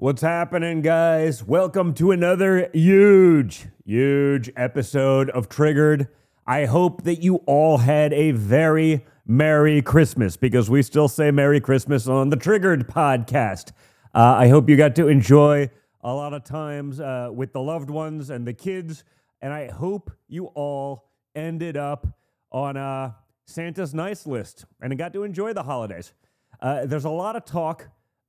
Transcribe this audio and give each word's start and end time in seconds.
What's 0.00 0.22
happening, 0.22 0.80
guys? 0.80 1.42
Welcome 1.42 1.92
to 1.94 2.12
another 2.12 2.70
huge, 2.72 3.66
huge 3.84 4.48
episode 4.56 5.28
of 5.30 5.48
Triggered. 5.48 6.06
I 6.46 6.66
hope 6.66 7.02
that 7.02 7.20
you 7.20 7.42
all 7.46 7.78
had 7.78 8.12
a 8.12 8.30
very 8.30 9.04
Merry 9.26 9.82
Christmas 9.82 10.36
because 10.36 10.70
we 10.70 10.82
still 10.82 11.08
say 11.08 11.32
Merry 11.32 11.60
Christmas 11.60 12.06
on 12.06 12.30
the 12.30 12.36
Triggered 12.36 12.86
podcast. 12.86 13.72
Uh, 14.14 14.36
I 14.38 14.46
hope 14.46 14.68
you 14.68 14.76
got 14.76 14.94
to 14.94 15.08
enjoy 15.08 15.68
a 16.02 16.14
lot 16.14 16.32
of 16.32 16.44
times 16.44 17.00
uh, 17.00 17.30
with 17.34 17.52
the 17.52 17.60
loved 17.60 17.90
ones 17.90 18.30
and 18.30 18.46
the 18.46 18.54
kids, 18.54 19.02
and 19.42 19.52
I 19.52 19.66
hope 19.66 20.12
you 20.28 20.44
all 20.54 21.10
ended 21.34 21.76
up 21.76 22.06
on 22.52 22.76
uh, 22.76 23.14
Santa's 23.46 23.94
nice 23.94 24.28
list 24.28 24.64
and 24.80 24.96
got 24.96 25.12
to 25.14 25.24
enjoy 25.24 25.54
the 25.54 25.64
holidays. 25.64 26.12
Uh, 26.60 26.86
there's 26.86 27.04
a 27.04 27.10
lot 27.10 27.34
of 27.34 27.44
talk 27.44 27.88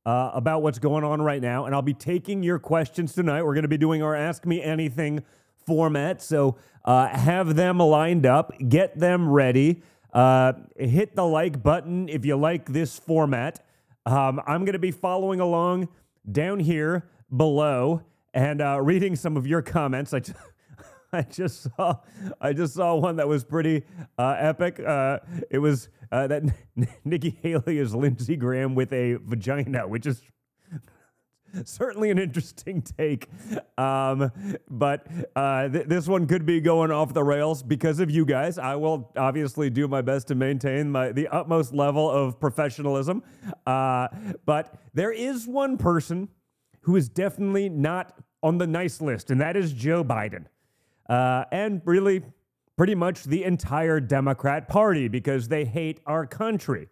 uh, 0.10 0.32
about 0.34 0.64
what's 0.64 0.80
going 0.80 1.04
on 1.04 1.22
right 1.22 1.40
now, 1.40 1.66
and 1.66 1.76
I'll 1.76 1.84
be 1.84 1.94
taking 1.94 2.42
your 2.42 2.58
questions 2.58 3.14
tonight. 3.14 3.44
We're 3.44 3.54
going 3.54 3.62
to 3.62 3.68
be 3.68 3.78
doing 3.78 4.02
our 4.02 4.16
Ask 4.16 4.44
Me 4.44 4.60
Anything 4.60 5.24
format, 5.68 6.20
so 6.20 6.58
uh, 6.84 7.10
have 7.10 7.56
them 7.56 7.78
lined 7.78 8.26
up, 8.26 8.52
get 8.70 8.98
them 8.98 9.30
ready. 9.30 9.84
Uh, 10.12 10.54
hit 10.76 11.16
the 11.16 11.26
like 11.26 11.62
button 11.62 12.10
if 12.10 12.26
you 12.26 12.36
like 12.36 12.66
this 12.74 12.98
format. 12.98 13.64
Um, 14.08 14.42
I'm 14.48 14.66
going 14.66 14.74
to 14.74 14.80
be 14.80 14.90
following 14.90 15.40
along 15.40 15.90
down 16.32 16.60
here 16.60 17.08
below 17.38 18.02
and 18.34 18.64
uh, 18.64 18.82
reading 18.82 19.16
some 19.16 19.38
of 19.38 19.46
your 19.46 19.62
comments. 19.62 20.12
I, 20.12 20.22
I 21.14 21.24
just 21.24 21.64
saw 21.64 21.96
I 22.40 22.54
just 22.54 22.76
saw 22.76 22.96
one 22.96 23.16
that 23.16 23.28
was 23.28 23.44
pretty 23.44 23.84
uh, 24.18 24.36
epic. 24.38 24.80
Uh, 24.80 25.20
it 25.50 25.58
was 25.60 25.90
uh, 26.12 26.28
that 26.28 26.44
Nikki 27.06 27.38
Haley 27.42 27.80
is 27.80 27.96
Lindsey 27.96 28.36
Graham 28.36 28.76
with 28.76 28.94
a 28.94 29.16
vagina, 29.16 29.88
which 29.88 30.06
is 30.06 30.22
certainly 31.66 32.12
an 32.12 32.20
interesting 32.20 32.84
take. 32.84 33.28
Um, 33.78 34.32
but 34.70 35.08
uh, 35.36 35.70
th- 35.70 35.88
this 35.88 36.08
one 36.08 36.28
could 36.28 36.46
be 36.46 36.62
going 36.62 36.92
off 36.92 37.14
the 37.14 37.24
rails 37.24 37.64
because 37.64 38.00
of 38.00 38.12
you 38.12 38.24
guys. 38.24 38.60
I 38.60 38.76
will 38.76 39.12
obviously 39.18 39.72
do 39.72 39.88
my 39.88 40.02
best 40.02 40.28
to 40.28 40.36
maintain 40.36 40.92
my 40.92 41.12
the 41.12 41.28
utmost 41.30 41.74
level 41.74 42.10
of 42.10 42.40
professionalism. 42.40 43.24
Uh, 43.66 44.10
but 44.46 44.80
there 44.94 45.12
is 45.12 45.48
one 45.48 45.78
person 45.78 46.30
who 46.82 46.96
is 46.96 47.10
definitely 47.10 47.68
not 47.68 48.16
on 48.44 48.60
the 48.60 48.68
nice 48.68 49.02
list, 49.02 49.32
and 49.32 49.42
that 49.42 49.58
is 49.58 49.74
Joe 49.74 50.04
Biden 50.04 50.46
uh, 51.10 51.46
and 51.52 51.82
really 51.86 52.24
pretty 52.78 52.96
much 52.96 53.26
the 53.26 53.44
entire 53.44 54.00
Democrat 54.00 54.70
Party 54.70 55.10
because 55.10 55.50
they 55.50 55.66
hate 55.66 56.00
our 56.06 56.26
country, 56.26 56.88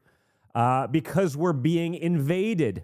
uh, 0.54 0.88
because 0.88 1.38
we're 1.38 1.54
being 1.54 1.96
invaded. 1.96 2.84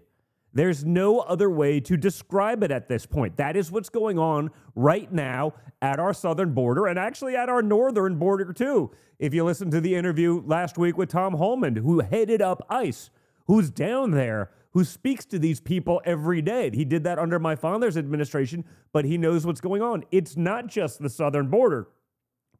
There's 0.53 0.85
no 0.85 1.19
other 1.19 1.49
way 1.49 1.79
to 1.81 1.97
describe 1.97 2.63
it 2.63 2.71
at 2.71 2.87
this 2.87 3.05
point. 3.05 3.35
That 3.37 3.57
is 3.57 3.71
what's 3.71 3.89
going 3.89 4.19
on 4.19 4.51
right 4.75 5.11
now 5.11 5.55
at 5.81 5.99
our 5.99 6.13
southern 6.13 6.53
border 6.53 6.85
and 6.85 6.97
actually 6.97 7.35
at 7.35 7.49
our 7.49 7.61
northern 7.61 8.15
border, 8.15 8.53
too. 8.53 8.91
If 9.19 9.33
you 9.33 9.43
listen 9.43 9.71
to 9.71 9.81
the 9.81 9.95
interview 9.95 10.41
last 10.45 10.77
week 10.77 10.97
with 10.97 11.09
Tom 11.09 11.33
Homan, 11.33 11.75
who 11.75 11.99
headed 11.99 12.41
up 12.41 12.65
ICE, 12.69 13.09
who's 13.47 13.69
down 13.69 14.11
there 14.11 14.51
who 14.73 14.83
speaks 14.83 15.25
to 15.25 15.39
these 15.39 15.59
people 15.59 16.01
every 16.03 16.41
day. 16.41 16.71
He 16.73 16.83
did 16.83 17.03
that 17.03 17.19
under 17.19 17.39
my 17.39 17.55
father's 17.55 17.95
administration, 17.95 18.65
but 18.91 19.05
he 19.05 19.17
knows 19.17 19.45
what's 19.45 19.61
going 19.61 19.81
on. 19.81 20.03
It's 20.11 20.35
not 20.35 20.67
just 20.67 21.01
the 21.01 21.09
southern 21.09 21.47
border, 21.47 21.87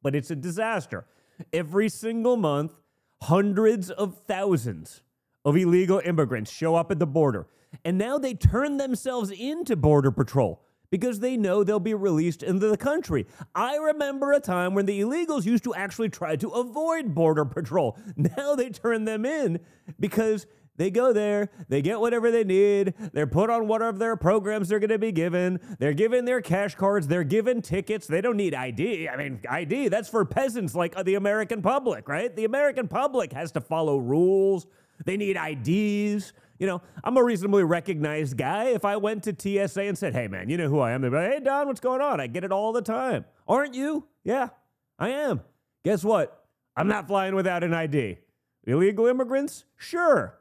but 0.02 0.16
it's 0.16 0.30
a 0.30 0.36
disaster. 0.36 1.06
Every 1.52 1.90
single 1.90 2.38
month, 2.38 2.74
hundreds 3.24 3.90
of 3.90 4.20
thousands 4.28 5.02
of 5.44 5.58
illegal 5.58 6.02
immigrants 6.06 6.52
show 6.52 6.76
up 6.76 6.92
at 6.92 7.00
the 7.00 7.08
border. 7.08 7.48
And 7.84 7.98
now 7.98 8.18
they 8.20 8.36
turn 8.36 8.78
themselves 8.78 9.32
into 9.32 9.76
Border 9.76 10.12
Patrol 10.12 10.62
because 10.92 11.22
they 11.22 11.36
know 11.36 11.64
they'll 11.64 11.80
be 11.80 11.96
released 11.96 12.44
into 12.44 12.68
the 12.68 12.78
country. 12.78 13.26
I 13.56 13.78
remember 13.78 14.32
a 14.32 14.40
time 14.40 14.76
when 14.76 14.86
the 14.86 15.02
illegals 15.02 15.44
used 15.44 15.64
to 15.64 15.74
actually 15.74 16.10
try 16.10 16.36
to 16.36 16.50
avoid 16.50 17.16
Border 17.16 17.46
Patrol. 17.46 17.98
Now 18.16 18.54
they 18.54 18.70
turn 18.70 19.06
them 19.06 19.26
in 19.26 19.60
because 20.00 20.46
they 20.76 20.90
go 20.90 21.14
there, 21.14 21.50
they 21.70 21.82
get 21.82 22.00
whatever 22.00 22.32
they 22.32 22.44
need, 22.44 22.96
they're 23.14 23.28
put 23.28 23.50
on 23.50 23.68
whatever 23.68 23.98
their 23.98 24.16
programs 24.16 24.70
they're 24.70 24.80
going 24.80 24.90
to 24.90 24.98
be 24.98 25.12
given, 25.12 25.60
they're 25.80 25.94
given 25.94 26.26
their 26.26 26.42
cash 26.42 26.76
cards, 26.76 27.08
they're 27.08 27.24
given 27.24 27.62
tickets. 27.62 28.08
They 28.08 28.22
don't 28.22 28.38
need 28.38 28.56
ID. 28.56 29.08
I 29.08 29.16
mean, 29.16 29.40
ID, 29.48 29.90
that's 29.90 30.10
for 30.10 30.26
peasants 30.26 30.74
like 30.74 30.96
the 31.06 31.16
American 31.16 31.62
public, 31.62 32.08
right? 32.08 32.36
The 32.36 32.46
American 32.46 32.88
public 32.88 33.34
has 33.34 33.52
to 33.54 33.62
follow 33.62 33.98
rules, 33.98 34.66
they 35.06 35.18
need 35.18 35.38
IDs. 35.38 36.34
You 36.60 36.68
know, 36.68 36.82
I'm 37.04 37.18
a 37.18 37.24
reasonably 37.24 37.64
recognized 37.64 38.38
guy. 38.38 38.66
If 38.66 38.86
I 38.86 38.96
went 38.98 39.24
to 39.24 39.36
TSA 39.38 39.82
and 39.82 39.98
said, 39.98 40.14
hey, 40.14 40.28
man, 40.28 40.50
you 40.50 40.56
know 40.56 40.70
who 40.70 40.80
I 40.80 40.92
am, 40.92 41.02
they'd 41.02 41.10
be 41.10 41.16
like, 41.18 41.32
hey, 41.32 41.40
Don, 41.40 41.68
what's 41.68 41.80
going 41.82 42.00
on? 42.00 42.22
I 42.22 42.28
get 42.28 42.44
it 42.44 42.52
all 42.52 42.72
the 42.72 42.82
time. 42.82 43.26
Aren't 43.48 43.74
you? 43.74 44.08
Yeah, 44.24 44.50
I 44.98 45.10
am. 45.10 45.42
Guess 45.84 46.04
what? 46.04 46.46
I'm 46.76 46.88
not 46.88 47.08
flying 47.08 47.36
without 47.36 47.64
an 47.64 47.74
ID. 47.74 48.18
Illegal 48.66 49.08
immigrants? 49.08 49.66
Sure. 49.76 50.40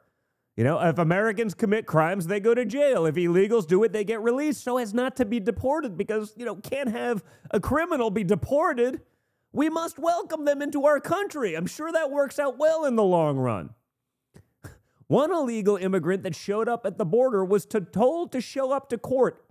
You 0.57 0.65
know, 0.65 0.79
if 0.81 0.99
Americans 0.99 1.55
commit 1.55 1.87
crimes, 1.87 2.27
they 2.27 2.39
go 2.39 2.55
to 2.55 2.65
jail. 2.67 3.07
If 3.07 3.15
illegals 3.15 3.67
do 3.67 3.83
it, 3.85 3.93
they 3.93 4.05
get 4.05 4.21
released 4.23 4.63
so 4.63 4.77
as 4.77 4.93
not 4.93 5.17
to 5.17 5.25
be 5.25 5.41
deported 5.41 5.97
because, 5.97 6.35
you 6.37 6.45
know, 6.45 6.57
can't 6.57 6.91
have 6.91 7.25
a 7.51 7.59
criminal 7.59 8.11
be 8.11 8.23
deported. 8.23 9.01
We 9.53 9.71
must 9.71 9.99
welcome 9.99 10.45
them 10.45 10.61
into 10.61 10.85
our 10.85 11.01
country. 11.01 11.55
I'm 11.55 11.67
sure 11.67 11.91
that 11.91 12.11
works 12.11 12.39
out 12.39 12.59
well 12.59 12.85
in 12.85 12.97
the 12.97 13.03
long 13.03 13.39
run. 13.39 13.71
One 15.07 15.33
illegal 15.33 15.77
immigrant 15.77 16.23
that 16.25 16.37
showed 16.37 16.69
up 16.69 16.84
at 16.84 16.99
the 16.99 17.07
border 17.07 17.45
was 17.45 17.65
to, 17.67 17.81
told 17.81 18.33
to 18.33 18.43
show 18.43 18.73
up 18.73 18.91
to 18.91 18.99
court 18.99 19.45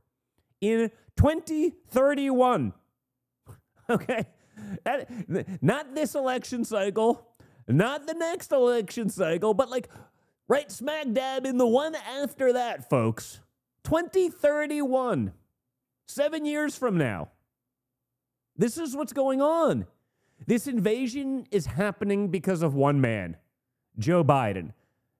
in 0.60 0.92
2031. 1.18 2.74
Okay? 3.90 4.26
That, 4.86 5.62
not 5.62 5.96
this 5.96 6.16
election 6.16 6.64
cycle, 6.64 7.28
not 7.68 8.08
the 8.08 8.14
next 8.14 8.54
election 8.54 9.10
cycle, 9.10 9.54
but 9.54 9.70
like 9.70 9.90
Right 10.47 10.72
smack 10.72 11.12
dab 11.13 11.46
in 11.46 11.57
the 11.57 11.68
one 11.68 11.96
after 11.96 12.53
that, 12.53 12.90
folks. 12.90 13.40
2031. 13.84 15.34
Seven 16.07 16.46
years 16.46 16.75
from 16.75 16.97
now. 16.97 17.29
This 18.57 18.78
is 18.78 18.96
what's 18.96 19.13
going 19.13 19.41
on. 19.41 19.85
This 20.46 20.68
invasion 20.68 21.47
is 21.52 21.68
happening 21.68 22.29
because 22.29 22.62
of 22.62 22.74
one 22.74 23.00
man, 23.00 23.38
Joe 23.97 24.24
Biden, 24.24 24.74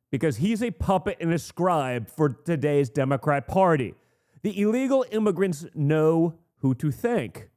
because 0.10 0.38
he's 0.38 0.62
a 0.62 0.72
puppet 0.72 1.18
and 1.22 1.32
a 1.32 1.40
scribe 1.40 2.10
for 2.10 2.30
today's 2.30 2.90
Democrat 2.90 3.48
Party. 3.48 3.94
The 4.42 4.60
illegal 4.60 5.06
immigrants 5.12 5.66
know 5.76 6.36
who 6.58 6.74
to 6.76 6.92
thank. 6.92 7.50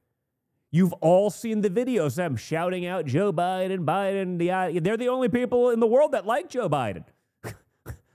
You've 0.70 0.92
all 0.94 1.30
seen 1.30 1.60
the 1.60 1.70
videos, 1.70 2.16
them 2.16 2.36
shouting 2.36 2.84
out 2.84 3.06
Joe 3.06 3.32
Biden, 3.32 3.84
Biden. 3.84 4.38
The, 4.38 4.50
uh, 4.50 4.80
they're 4.82 4.96
the 4.96 5.08
only 5.08 5.28
people 5.28 5.70
in 5.70 5.80
the 5.80 5.86
world 5.86 6.12
that 6.12 6.26
like 6.26 6.48
Joe 6.48 6.68
Biden. 6.68 7.04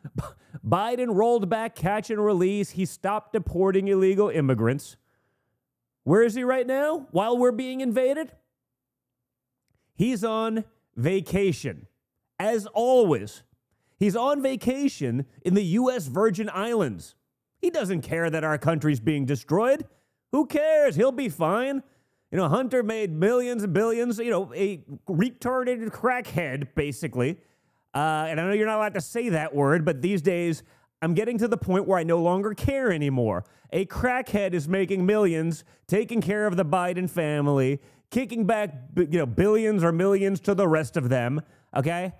Biden 0.66 1.16
rolled 1.16 1.50
back 1.50 1.76
catch 1.76 2.10
and 2.10 2.24
release. 2.24 2.72
He 2.72 2.86
stopped 2.86 3.34
deporting 3.34 3.88
illegal 3.88 4.30
immigrants. 4.30 4.98
Where 6.04 6.24
is 6.24 6.36
he 6.36 6.44
right 6.44 6.66
now 6.66 7.08
while 7.12 7.38
we're 7.38 7.52
being 7.52 7.82
invaded? 7.82 8.32
He's 9.96 10.24
on 10.24 10.64
vacation, 10.96 11.88
as 12.40 12.66
always. 12.68 13.44
He's 13.98 14.16
on 14.16 14.42
vacation 14.42 15.26
in 15.44 15.56
the 15.56 15.64
U.S. 15.64 16.08
Virgin 16.08 16.50
Islands. 16.54 17.16
He 17.62 17.70
doesn't 17.70 18.02
care 18.02 18.30
that 18.30 18.46
our 18.46 18.58
country's 18.58 19.02
being 19.02 19.26
destroyed. 19.26 19.86
Who 20.32 20.46
cares? 20.46 20.96
He'll 20.96 21.12
be 21.12 21.30
fine. 21.30 21.84
You 22.32 22.38
know, 22.38 22.48
Hunter 22.48 22.84
made 22.84 23.12
millions 23.12 23.64
and 23.64 23.74
billions, 23.74 24.20
you 24.20 24.30
know, 24.30 24.54
a 24.56 24.84
retarded 25.10 25.90
crackhead, 25.90 26.70
basically, 26.76 27.40
uh, 27.94 28.28
and 28.28 28.40
I 28.40 28.46
know 28.46 28.54
you're 28.54 28.68
not 28.68 28.78
allowed 28.78 28.94
to 28.96 29.02
say 29.02 29.30
that 29.30 29.56
word, 29.56 29.84
but 29.86 30.02
these 30.02 30.22
days 30.22 30.64
I'm 31.02 31.14
getting 31.14 31.38
to 31.40 31.48
the 31.48 31.58
point 31.58 31.88
where 31.88 31.98
I 31.98 32.04
no 32.04 32.22
longer 32.22 32.54
care 32.54 32.92
anymore. 32.92 33.46
A 33.72 33.86
crackhead 33.86 34.54
is 34.54 34.68
making 34.68 35.06
millions, 35.06 35.64
taking 35.88 36.22
care 36.22 36.46
of 36.46 36.58
the 36.58 36.66
Biden 36.66 37.10
family, 37.10 37.80
kicking 38.12 38.46
back 38.46 38.74
you 38.96 39.20
know 39.20 39.26
billions 39.26 39.84
or 39.84 39.92
millions 39.92 40.40
to 40.42 40.56
the 40.56 40.68
rest 40.68 40.98
of 40.98 41.10
them. 41.10 41.42
Okay, 41.76 42.14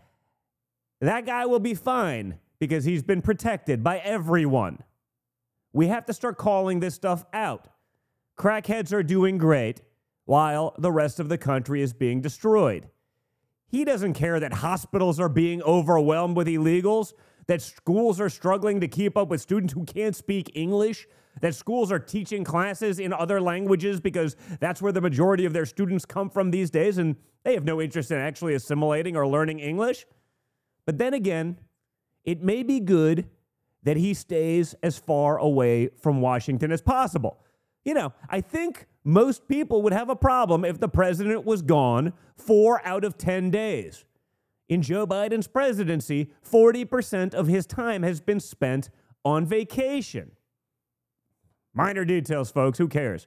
that 1.02 1.26
guy 1.26 1.46
will 1.46 1.60
be 1.60 1.74
fine 1.74 2.40
because 2.60 2.86
he's 2.86 3.04
been 3.04 3.22
protected 3.22 3.84
by 3.84 4.00
everyone. 4.00 4.84
We 5.74 5.88
have 5.88 6.06
to 6.08 6.14
start 6.14 6.38
calling 6.38 6.80
this 6.80 6.96
stuff 6.96 7.26
out. 7.34 7.68
Crackheads 8.38 8.94
are 8.94 9.04
doing 9.04 9.38
great 9.38 9.82
while 10.26 10.76
the 10.78 10.92
rest 10.92 11.20
of 11.20 11.30
the 11.30 11.38
country 11.38 11.82
is 11.82 11.94
being 11.94 12.22
destroyed. 12.22 12.88
He 13.70 13.86
doesn't 13.86 14.14
care 14.14 14.40
that 14.40 14.54
hospitals 14.54 15.20
are 15.20 15.30
being 15.30 15.62
overwhelmed 15.62 16.36
with 16.36 16.48
illegals, 16.48 17.14
that 17.48 17.62
schools 17.62 18.20
are 18.20 18.30
struggling 18.30 18.80
to 18.82 18.88
keep 18.88 19.16
up 19.16 19.30
with 19.30 19.42
students 19.42 19.74
who 19.74 19.86
can't 19.86 20.16
speak 20.16 20.52
English, 20.56 21.08
that 21.42 21.56
schools 21.56 21.92
are 21.92 22.00
teaching 22.00 22.44
classes 22.44 23.00
in 23.00 23.14
other 23.14 23.40
languages 23.40 24.00
because 24.00 24.36
that's 24.60 24.82
where 24.82 24.92
the 24.92 25.02
majority 25.02 25.46
of 25.46 25.54
their 25.54 25.66
students 25.66 26.04
come 26.04 26.30
from 26.30 26.52
these 26.52 26.70
days, 26.70 26.98
and 26.98 27.16
they 27.44 27.54
have 27.54 27.64
no 27.64 27.80
interest 27.80 28.12
in 28.12 28.18
actually 28.18 28.56
assimilating 28.56 29.16
or 29.16 29.28
learning 29.28 29.60
English. 29.60 30.06
But 30.86 30.98
then 30.98 31.14
again, 31.14 31.60
it 32.24 32.42
may 32.42 32.64
be 32.64 32.80
good 32.80 33.30
that 33.84 33.98
he 33.98 34.14
stays 34.14 34.76
as 34.84 34.98
far 34.98 35.38
away 35.38 35.90
from 36.02 36.22
Washington 36.22 36.72
as 36.72 36.82
possible. 36.82 37.40
You 37.86 37.94
know, 37.94 38.14
I 38.30 38.42
think 38.42 38.88
most 39.10 39.48
people 39.48 39.82
would 39.82 39.94
have 39.94 40.10
a 40.10 40.16
problem 40.16 40.64
if 40.64 40.80
the 40.80 40.88
president 40.88 41.44
was 41.44 41.64
gone 41.64 42.14
four 42.38 42.80
out 42.86 43.04
of 43.04 43.18
10 43.18 43.50
days. 43.50 44.06
In 44.68 44.84
Joe 44.84 45.08
Biden's 45.08 45.48
presidency, 45.48 46.30
40% 46.48 47.34
of 47.34 47.48
his 47.48 47.66
time 47.66 48.04
has 48.04 48.22
been 48.22 48.40
spent 48.40 48.92
on 49.26 49.48
vacation. 49.48 50.32
Minor 51.74 52.06
details, 52.06 52.52
folks, 52.52 52.78
who 52.78 52.88
cares? 52.88 53.26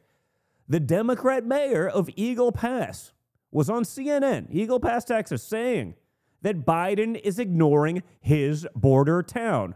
The 0.68 0.78
Democrat 0.78 1.44
mayor 1.44 1.88
of 1.88 2.08
Eagle 2.14 2.52
Pass 2.52 3.12
was 3.50 3.68
on 3.68 3.82
CNN, 3.82 4.46
Eagle 4.50 4.78
Pass, 4.78 5.04
Texas, 5.04 5.42
saying 5.42 5.94
that 6.42 6.64
Biden 6.64 7.20
is 7.20 7.40
ignoring 7.40 8.04
his 8.20 8.68
border 8.76 9.22
town. 9.22 9.74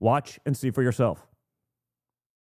Watch 0.00 0.40
and 0.46 0.56
see 0.56 0.70
for 0.70 0.82
yourself. 0.82 1.26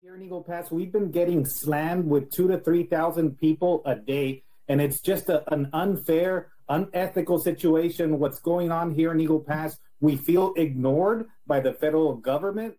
Here 0.01 0.15
in 0.15 0.21
Eagle 0.21 0.41
Pass, 0.41 0.71
we've 0.71 0.93
been 0.93 1.11
getting 1.11 1.43
slammed 1.43 2.05
with 2.05 2.31
two 2.31 2.47
to 2.47 2.57
3,000 2.57 3.37
people 3.37 3.81
a 3.85 3.97
day, 3.97 4.43
and 4.69 4.79
it's 4.79 5.01
just 5.01 5.27
a, 5.27 5.43
an 5.53 5.69
unfair, 5.73 6.53
unethical 6.69 7.37
situation. 7.37 8.17
What's 8.17 8.39
going 8.39 8.71
on 8.71 8.95
here 8.95 9.11
in 9.11 9.19
Eagle 9.19 9.41
Pass, 9.41 9.77
we 9.99 10.15
feel 10.15 10.53
ignored 10.55 11.27
by 11.45 11.59
the 11.59 11.73
federal 11.73 12.15
government. 12.15 12.75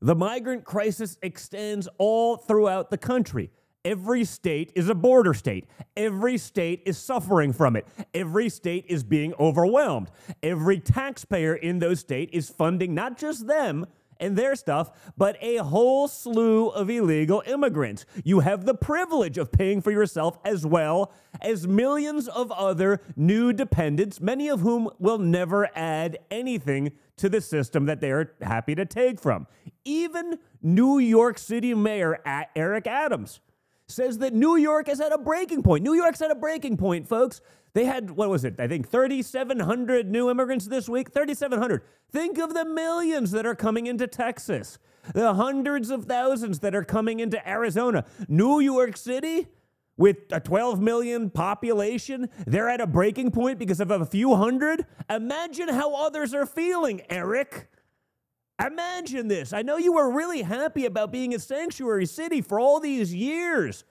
The 0.00 0.16
migrant 0.16 0.64
crisis 0.64 1.18
extends 1.22 1.86
all 1.98 2.36
throughout 2.36 2.90
the 2.90 2.98
country. 2.98 3.52
Every 3.84 4.24
state 4.24 4.72
is 4.74 4.88
a 4.88 4.96
border 4.96 5.34
state. 5.34 5.68
Every 5.96 6.36
state 6.36 6.82
is 6.84 6.98
suffering 6.98 7.52
from 7.52 7.76
it. 7.76 7.86
Every 8.12 8.48
state 8.48 8.86
is 8.88 9.04
being 9.04 9.34
overwhelmed. 9.38 10.10
Every 10.42 10.80
taxpayer 10.80 11.54
in 11.54 11.78
those 11.78 12.00
states 12.00 12.32
is 12.32 12.50
funding 12.50 12.92
not 12.92 13.16
just 13.16 13.46
them, 13.46 13.86
and 14.22 14.36
their 14.36 14.54
stuff, 14.56 15.12
but 15.16 15.36
a 15.42 15.56
whole 15.56 16.08
slew 16.08 16.68
of 16.68 16.88
illegal 16.88 17.42
immigrants. 17.44 18.06
You 18.24 18.40
have 18.40 18.64
the 18.64 18.74
privilege 18.74 19.36
of 19.36 19.52
paying 19.52 19.82
for 19.82 19.90
yourself 19.90 20.38
as 20.44 20.64
well 20.64 21.12
as 21.40 21.66
millions 21.66 22.28
of 22.28 22.50
other 22.52 23.00
new 23.16 23.52
dependents, 23.52 24.20
many 24.20 24.48
of 24.48 24.60
whom 24.60 24.88
will 24.98 25.18
never 25.18 25.68
add 25.76 26.18
anything 26.30 26.92
to 27.16 27.28
the 27.28 27.40
system 27.40 27.86
that 27.86 28.00
they 28.00 28.10
are 28.10 28.34
happy 28.40 28.74
to 28.74 28.86
take 28.86 29.20
from. 29.20 29.46
Even 29.84 30.38
New 30.62 30.98
York 30.98 31.38
City 31.38 31.74
Mayor 31.74 32.20
Eric 32.56 32.86
Adams 32.86 33.40
says 33.88 34.18
that 34.18 34.32
New 34.32 34.56
York 34.56 34.88
is 34.88 35.00
at 35.00 35.12
a 35.12 35.18
breaking 35.18 35.62
point. 35.62 35.84
New 35.84 35.94
York's 35.94 36.22
at 36.22 36.30
a 36.30 36.34
breaking 36.34 36.76
point, 36.76 37.06
folks. 37.06 37.40
They 37.74 37.86
had, 37.86 38.10
what 38.10 38.28
was 38.28 38.44
it? 38.44 38.60
I 38.60 38.68
think 38.68 38.88
3,700 38.88 40.10
new 40.10 40.30
immigrants 40.30 40.66
this 40.66 40.88
week. 40.88 41.10
3,700. 41.12 41.82
Think 42.10 42.38
of 42.38 42.52
the 42.52 42.64
millions 42.64 43.30
that 43.30 43.46
are 43.46 43.54
coming 43.54 43.86
into 43.86 44.06
Texas, 44.06 44.78
the 45.14 45.34
hundreds 45.34 45.90
of 45.90 46.04
thousands 46.04 46.58
that 46.58 46.74
are 46.74 46.84
coming 46.84 47.20
into 47.20 47.46
Arizona. 47.48 48.04
New 48.28 48.60
York 48.60 48.96
City, 48.98 49.48
with 49.96 50.16
a 50.30 50.40
12 50.40 50.80
million 50.80 51.30
population, 51.30 52.28
they're 52.46 52.68
at 52.68 52.80
a 52.80 52.86
breaking 52.86 53.30
point 53.30 53.58
because 53.58 53.80
of 53.80 53.90
a 53.90 54.04
few 54.04 54.34
hundred. 54.34 54.84
Imagine 55.08 55.68
how 55.68 55.94
others 55.94 56.34
are 56.34 56.46
feeling, 56.46 57.00
Eric. 57.08 57.70
Imagine 58.64 59.28
this. 59.28 59.52
I 59.54 59.62
know 59.62 59.78
you 59.78 59.94
were 59.94 60.10
really 60.10 60.42
happy 60.42 60.84
about 60.84 61.10
being 61.10 61.34
a 61.34 61.38
sanctuary 61.38 62.06
city 62.06 62.42
for 62.42 62.60
all 62.60 62.80
these 62.80 63.14
years. 63.14 63.84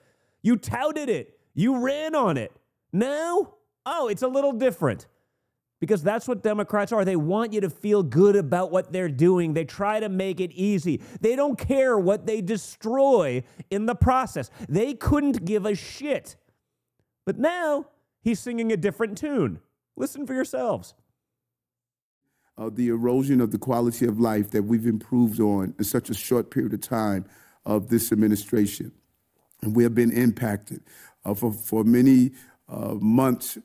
You 0.43 0.55
touted 0.55 1.09
it, 1.09 1.39
you 1.55 1.79
ran 1.79 2.13
on 2.13 2.37
it. 2.37 2.51
Now, 2.93 3.55
oh, 3.85 4.07
it's 4.07 4.21
a 4.21 4.27
little 4.27 4.53
different. 4.53 5.07
Because 5.79 6.03
that's 6.03 6.27
what 6.27 6.43
Democrats 6.43 6.91
are. 6.91 7.03
They 7.03 7.15
want 7.15 7.53
you 7.53 7.61
to 7.61 7.69
feel 7.69 8.03
good 8.03 8.35
about 8.35 8.71
what 8.71 8.93
they're 8.93 9.09
doing. 9.09 9.53
They 9.53 9.65
try 9.65 9.99
to 9.99 10.09
make 10.09 10.39
it 10.39 10.51
easy. 10.51 11.01
They 11.21 11.35
don't 11.35 11.57
care 11.57 11.97
what 11.97 12.27
they 12.27 12.39
destroy 12.39 13.43
in 13.71 13.87
the 13.87 13.95
process. 13.95 14.51
They 14.69 14.93
couldn't 14.93 15.43
give 15.43 15.65
a 15.65 15.73
shit. 15.73 16.35
But 17.25 17.39
now 17.39 17.87
he's 18.21 18.39
singing 18.39 18.71
a 18.71 18.77
different 18.77 19.17
tune. 19.17 19.59
Listen 19.95 20.27
for 20.27 20.35
yourselves 20.35 20.93
uh, 22.61 22.69
the 22.71 22.89
erosion 22.89 23.41
of 23.41 23.51
the 23.51 23.57
quality 23.57 24.05
of 24.05 24.19
life 24.19 24.51
that 24.51 24.63
we've 24.63 24.85
improved 24.85 25.39
on 25.39 25.73
in 25.77 25.83
such 25.83 26.09
a 26.09 26.13
short 26.13 26.51
period 26.51 26.73
of 26.73 26.81
time 26.81 27.25
of 27.65 27.89
this 27.89 28.11
administration. 28.11 28.91
And 29.61 29.75
we 29.75 29.83
have 29.83 29.95
been 29.95 30.11
impacted. 30.11 30.81
Uh, 31.23 31.33
for, 31.33 31.53
for 31.53 31.83
many 31.83 32.31
uh, 32.67 32.95
months, 32.99 33.57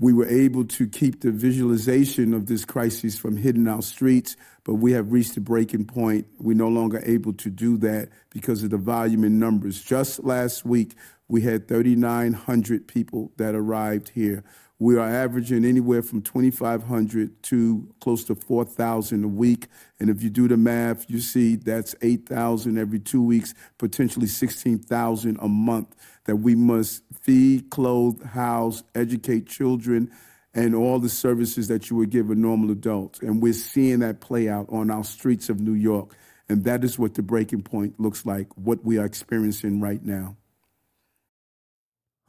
we 0.00 0.14
were 0.14 0.26
able 0.26 0.64
to 0.64 0.88
keep 0.88 1.20
the 1.20 1.30
visualization 1.30 2.32
of 2.32 2.46
this 2.46 2.64
crisis 2.64 3.18
from 3.18 3.36
hitting 3.36 3.68
our 3.68 3.82
streets, 3.82 4.34
but 4.64 4.74
we 4.74 4.92
have 4.92 5.12
reached 5.12 5.36
a 5.36 5.40
breaking 5.42 5.84
point. 5.84 6.26
We're 6.38 6.56
no 6.56 6.68
longer 6.68 7.02
able 7.04 7.34
to 7.34 7.50
do 7.50 7.76
that 7.78 8.08
because 8.30 8.62
of 8.62 8.70
the 8.70 8.78
volume 8.78 9.24
in 9.24 9.38
numbers. 9.38 9.82
Just 9.82 10.24
last 10.24 10.64
week, 10.64 10.94
we 11.28 11.42
had 11.42 11.68
3,900 11.68 12.88
people 12.88 13.30
that 13.36 13.54
arrived 13.54 14.08
here. 14.08 14.42
We 14.78 14.96
are 14.96 15.06
averaging 15.06 15.66
anywhere 15.66 16.00
from 16.00 16.22
2,500 16.22 17.42
to 17.42 17.94
close 18.00 18.24
to 18.24 18.34
4,000 18.34 19.22
a 19.22 19.28
week. 19.28 19.66
And 20.00 20.08
if 20.08 20.22
you 20.22 20.30
do 20.30 20.48
the 20.48 20.56
math, 20.56 21.10
you 21.10 21.20
see 21.20 21.56
that's 21.56 21.94
8,000 22.00 22.78
every 22.78 23.00
two 23.00 23.22
weeks, 23.22 23.52
potentially 23.76 24.26
16,000 24.26 25.36
a 25.38 25.48
month 25.48 25.94
that 26.24 26.36
we 26.36 26.54
must 26.54 27.02
feed, 27.20 27.70
clothe, 27.70 28.22
house, 28.24 28.82
educate 28.94 29.46
children, 29.46 30.10
and 30.54 30.74
all 30.74 30.98
the 30.98 31.08
services 31.08 31.68
that 31.68 31.90
you 31.90 31.96
would 31.96 32.10
give 32.10 32.30
a 32.30 32.34
normal 32.34 32.70
adult. 32.70 33.22
And 33.22 33.40
we're 33.40 33.52
seeing 33.52 34.00
that 34.00 34.20
play 34.20 34.48
out 34.48 34.66
on 34.70 34.90
our 34.90 35.04
streets 35.04 35.48
of 35.48 35.60
New 35.60 35.74
York. 35.74 36.16
And 36.48 36.64
that 36.64 36.82
is 36.82 36.98
what 36.98 37.14
the 37.14 37.22
breaking 37.22 37.62
point 37.62 38.00
looks 38.00 38.26
like, 38.26 38.48
what 38.56 38.84
we 38.84 38.98
are 38.98 39.04
experiencing 39.04 39.80
right 39.80 40.04
now. 40.04 40.36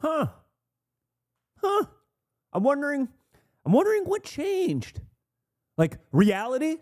Huh. 0.00 0.26
Huh. 1.60 1.84
I'm 2.52 2.62
wondering, 2.62 3.08
I'm 3.64 3.72
wondering 3.72 4.04
what 4.04 4.22
changed. 4.22 5.00
Like 5.76 5.98
reality? 6.12 6.76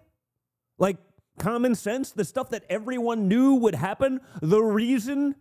Like 0.79 0.99
common 1.39 1.75
sense? 1.75 2.13
The 2.13 2.25
stuff 2.25 2.51
that 2.51 2.65
everyone 2.69 3.29
knew 3.29 3.55
would 3.55 3.75
happen? 3.75 4.21
The 4.43 4.61
reason 4.61 5.35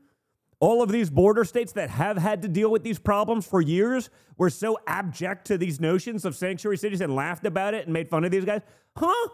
all 0.59 0.81
of 0.81 0.91
these 0.91 1.09
border 1.09 1.45
states 1.45 1.71
that 1.73 1.89
have 1.89 2.17
had 2.17 2.41
to 2.41 2.47
deal 2.47 2.69
with 2.69 2.83
these 2.83 2.99
problems 2.99 3.45
for 3.45 3.61
years 3.61 4.09
were 4.37 4.49
so 4.49 4.77
abject 4.87 5.45
to 5.47 5.57
these 5.57 5.79
notions 5.79 6.25
of 6.25 6.35
sanctuary 6.35 6.77
cities 6.77 7.01
and 7.01 7.15
laughed 7.15 7.45
about 7.45 7.73
it 7.73 7.85
and 7.85 7.93
made 7.93 8.09
fun 8.09 8.25
of 8.25 8.31
these 8.31 8.45
guys? 8.45 8.61
Huh? 8.95 9.29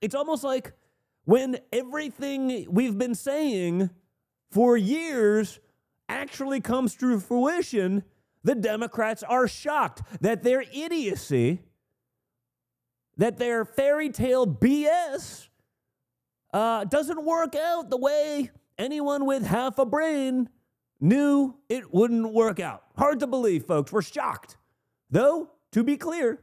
It's 0.00 0.14
almost 0.14 0.42
like 0.42 0.72
when 1.24 1.58
everything 1.72 2.66
we've 2.68 2.98
been 2.98 3.14
saying 3.14 3.90
for 4.50 4.76
years 4.76 5.60
actually 6.08 6.60
comes 6.60 6.96
to 6.96 7.18
fruition 7.20 8.04
the 8.42 8.54
Democrats 8.54 9.22
are 9.22 9.48
shocked 9.48 10.02
that 10.20 10.42
their 10.42 10.62
idiocy, 10.62 11.62
that 13.16 13.38
their 13.38 13.64
fairy 13.64 14.10
tale 14.10 14.46
BS 14.46 15.48
uh, 16.52 16.84
doesn't 16.84 17.24
work 17.24 17.56
out 17.56 17.88
the 17.88 17.96
way 17.96 18.50
anyone 18.78 19.26
with 19.26 19.44
half 19.44 19.78
a 19.78 19.86
brain 19.86 20.48
knew 21.00 21.54
it 21.68 21.92
wouldn't 21.92 22.32
work 22.32 22.60
out. 22.60 22.84
Hard 22.96 23.20
to 23.20 23.26
believe, 23.26 23.64
folks. 23.64 23.92
We're 23.92 24.02
shocked. 24.02 24.56
Though, 25.10 25.50
to 25.72 25.84
be 25.84 25.96
clear, 25.96 26.40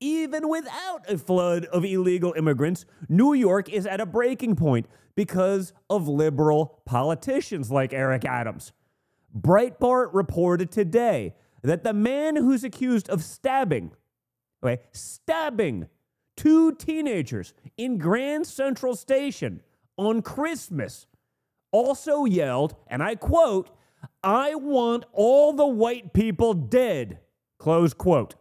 even 0.00 0.48
without 0.48 1.08
a 1.08 1.18
flood 1.18 1.66
of 1.66 1.84
illegal 1.84 2.34
immigrants, 2.36 2.86
New 3.08 3.34
York 3.34 3.68
is 3.68 3.86
at 3.86 4.00
a 4.00 4.06
breaking 4.06 4.56
point 4.56 4.86
because 5.14 5.72
of 5.88 6.08
liberal 6.08 6.82
politicians 6.86 7.70
like 7.70 7.92
Eric 7.92 8.24
Adams. 8.24 8.72
Breitbart 9.38 10.10
reported 10.12 10.70
today 10.70 11.34
that 11.62 11.84
the 11.84 11.92
man 11.92 12.36
who's 12.36 12.64
accused 12.64 13.08
of 13.10 13.22
stabbing, 13.22 13.92
okay, 14.64 14.80
stabbing 14.92 15.86
two 16.36 16.74
teenagers 16.74 17.52
in 17.76 17.98
Grand 17.98 18.46
Central 18.46 18.96
Station 18.96 19.60
on 19.98 20.22
Christmas 20.22 21.06
also 21.72 22.24
yelled, 22.24 22.74
and 22.86 23.02
I 23.02 23.14
quote, 23.14 23.70
I 24.22 24.54
want 24.54 25.04
all 25.12 25.52
the 25.52 25.66
white 25.66 26.12
people 26.12 26.54
dead, 26.54 27.18
close 27.58 27.94
quote. 27.94 28.34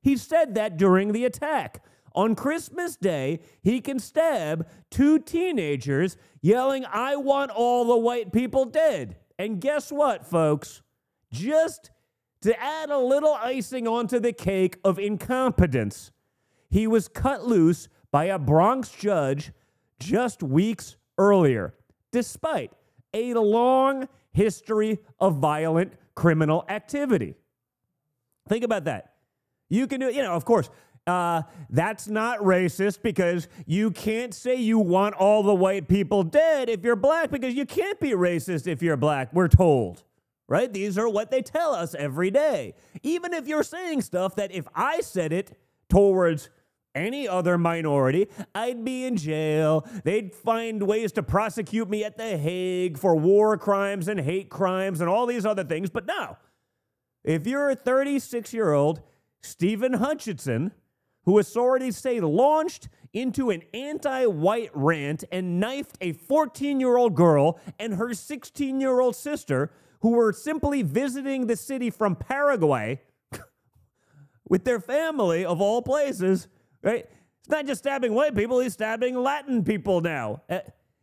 He 0.00 0.16
said 0.16 0.54
that 0.54 0.76
during 0.76 1.12
the 1.12 1.24
attack. 1.24 1.84
On 2.14 2.34
Christmas 2.34 2.96
Day, 2.96 3.40
he 3.62 3.80
can 3.80 3.98
stab 3.98 4.66
two 4.90 5.18
teenagers 5.18 6.16
yelling, 6.40 6.84
I 6.84 7.16
want 7.16 7.50
all 7.52 7.84
the 7.84 7.96
white 7.96 8.32
people 8.32 8.64
dead. 8.64 9.16
And 9.38 9.60
guess 9.60 9.92
what, 9.92 10.26
folks? 10.26 10.82
Just 11.30 11.90
to 12.42 12.60
add 12.60 12.90
a 12.90 12.98
little 12.98 13.34
icing 13.34 13.86
onto 13.86 14.18
the 14.18 14.32
cake 14.32 14.78
of 14.84 14.98
incompetence, 14.98 16.10
he 16.68 16.86
was 16.86 17.08
cut 17.08 17.46
loose 17.46 17.88
by 18.10 18.24
a 18.24 18.38
Bronx 18.38 18.90
judge 18.90 19.52
just 20.00 20.42
weeks 20.42 20.96
earlier, 21.18 21.74
despite 22.12 22.72
a 23.14 23.34
long 23.34 24.08
history 24.32 24.98
of 25.18 25.36
violent 25.36 25.94
criminal 26.14 26.64
activity. 26.68 27.34
Think 28.48 28.64
about 28.64 28.84
that. 28.84 29.14
You 29.68 29.86
can 29.86 30.00
do, 30.00 30.08
it, 30.08 30.14
you 30.14 30.22
know, 30.22 30.34
of 30.34 30.44
course, 30.44 30.70
Uh, 31.06 31.42
that's 31.70 32.08
not 32.08 32.38
racist 32.40 33.00
because 33.02 33.48
you 33.66 33.90
can't 33.90 34.34
say 34.34 34.54
you 34.54 34.78
want 34.78 35.14
all 35.14 35.42
the 35.42 35.54
white 35.54 35.88
people 35.88 36.22
dead 36.22 36.68
if 36.68 36.84
you're 36.84 36.94
black 36.94 37.30
because 37.30 37.54
you 37.54 37.64
can't 37.64 37.98
be 37.98 38.10
racist 38.10 38.66
if 38.66 38.82
you're 38.82 38.98
black, 38.98 39.32
we're 39.32 39.48
told. 39.48 40.04
Right? 40.46 40.70
These 40.70 40.98
are 40.98 41.08
what 41.08 41.30
they 41.30 41.40
tell 41.42 41.72
us 41.74 41.94
every 41.94 42.30
day. 42.30 42.74
Even 43.02 43.32
if 43.32 43.48
you're 43.48 43.64
saying 43.64 44.02
stuff 44.02 44.36
that 44.36 44.52
if 44.52 44.68
I 44.74 45.00
said 45.00 45.32
it 45.32 45.58
towards 45.88 46.50
any 46.94 47.28
other 47.28 47.56
minority, 47.58 48.28
I'd 48.54 48.84
be 48.84 49.04
in 49.04 49.16
jail. 49.16 49.86
They'd 50.04 50.34
find 50.34 50.82
ways 50.82 51.12
to 51.12 51.22
prosecute 51.22 51.88
me 51.88 52.04
at 52.04 52.16
The 52.16 52.36
Hague 52.36 52.98
for 52.98 53.16
war 53.16 53.56
crimes 53.56 54.08
and 54.08 54.20
hate 54.20 54.50
crimes 54.50 55.00
and 55.00 55.08
all 55.08 55.26
these 55.26 55.46
other 55.46 55.64
things. 55.64 55.90
But 55.90 56.06
no, 56.06 56.36
if 57.24 57.46
you're 57.46 57.70
a 57.70 57.76
36 57.76 58.52
year 58.52 58.72
old 58.72 59.02
Stephen 59.42 59.94
Hutchinson, 59.94 60.72
who 61.24 61.38
authorities 61.38 61.96
say 61.96 62.20
launched 62.20 62.88
into 63.12 63.50
an 63.50 63.62
anti 63.74 64.26
white 64.26 64.70
rant 64.72 65.24
and 65.30 65.60
knifed 65.60 65.98
a 66.00 66.12
14 66.12 66.80
year 66.80 66.96
old 66.96 67.14
girl 67.14 67.60
and 67.78 67.94
her 67.94 68.14
16 68.14 68.80
year 68.80 69.00
old 69.00 69.14
sister, 69.16 69.70
who 70.00 70.10
were 70.10 70.32
simply 70.32 70.82
visiting 70.82 71.46
the 71.46 71.56
city 71.56 71.90
from 71.90 72.16
Paraguay 72.16 73.00
with 74.48 74.64
their 74.64 74.80
family, 74.80 75.44
of 75.44 75.60
all 75.60 75.82
places 75.82 76.48
right? 76.82 77.08
He's 77.40 77.48
not 77.48 77.66
just 77.66 77.80
stabbing 77.80 78.14
white 78.14 78.34
people, 78.34 78.60
he's 78.60 78.74
stabbing 78.74 79.16
Latin 79.16 79.64
people 79.64 80.00
now. 80.00 80.42
Uh, 80.48 80.60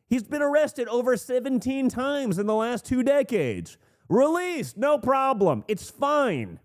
he's 0.08 0.24
been 0.24 0.42
arrested 0.42 0.88
over 0.88 1.18
17 1.18 1.90
times 1.90 2.38
in 2.40 2.48
the 2.48 2.56
last 2.56 2.86
two 2.86 3.04
decades. 3.04 3.78
Released, 4.10 4.78
no 4.78 4.98
problem. 4.98 5.64
It's 5.68 5.90
fine. 5.90 6.60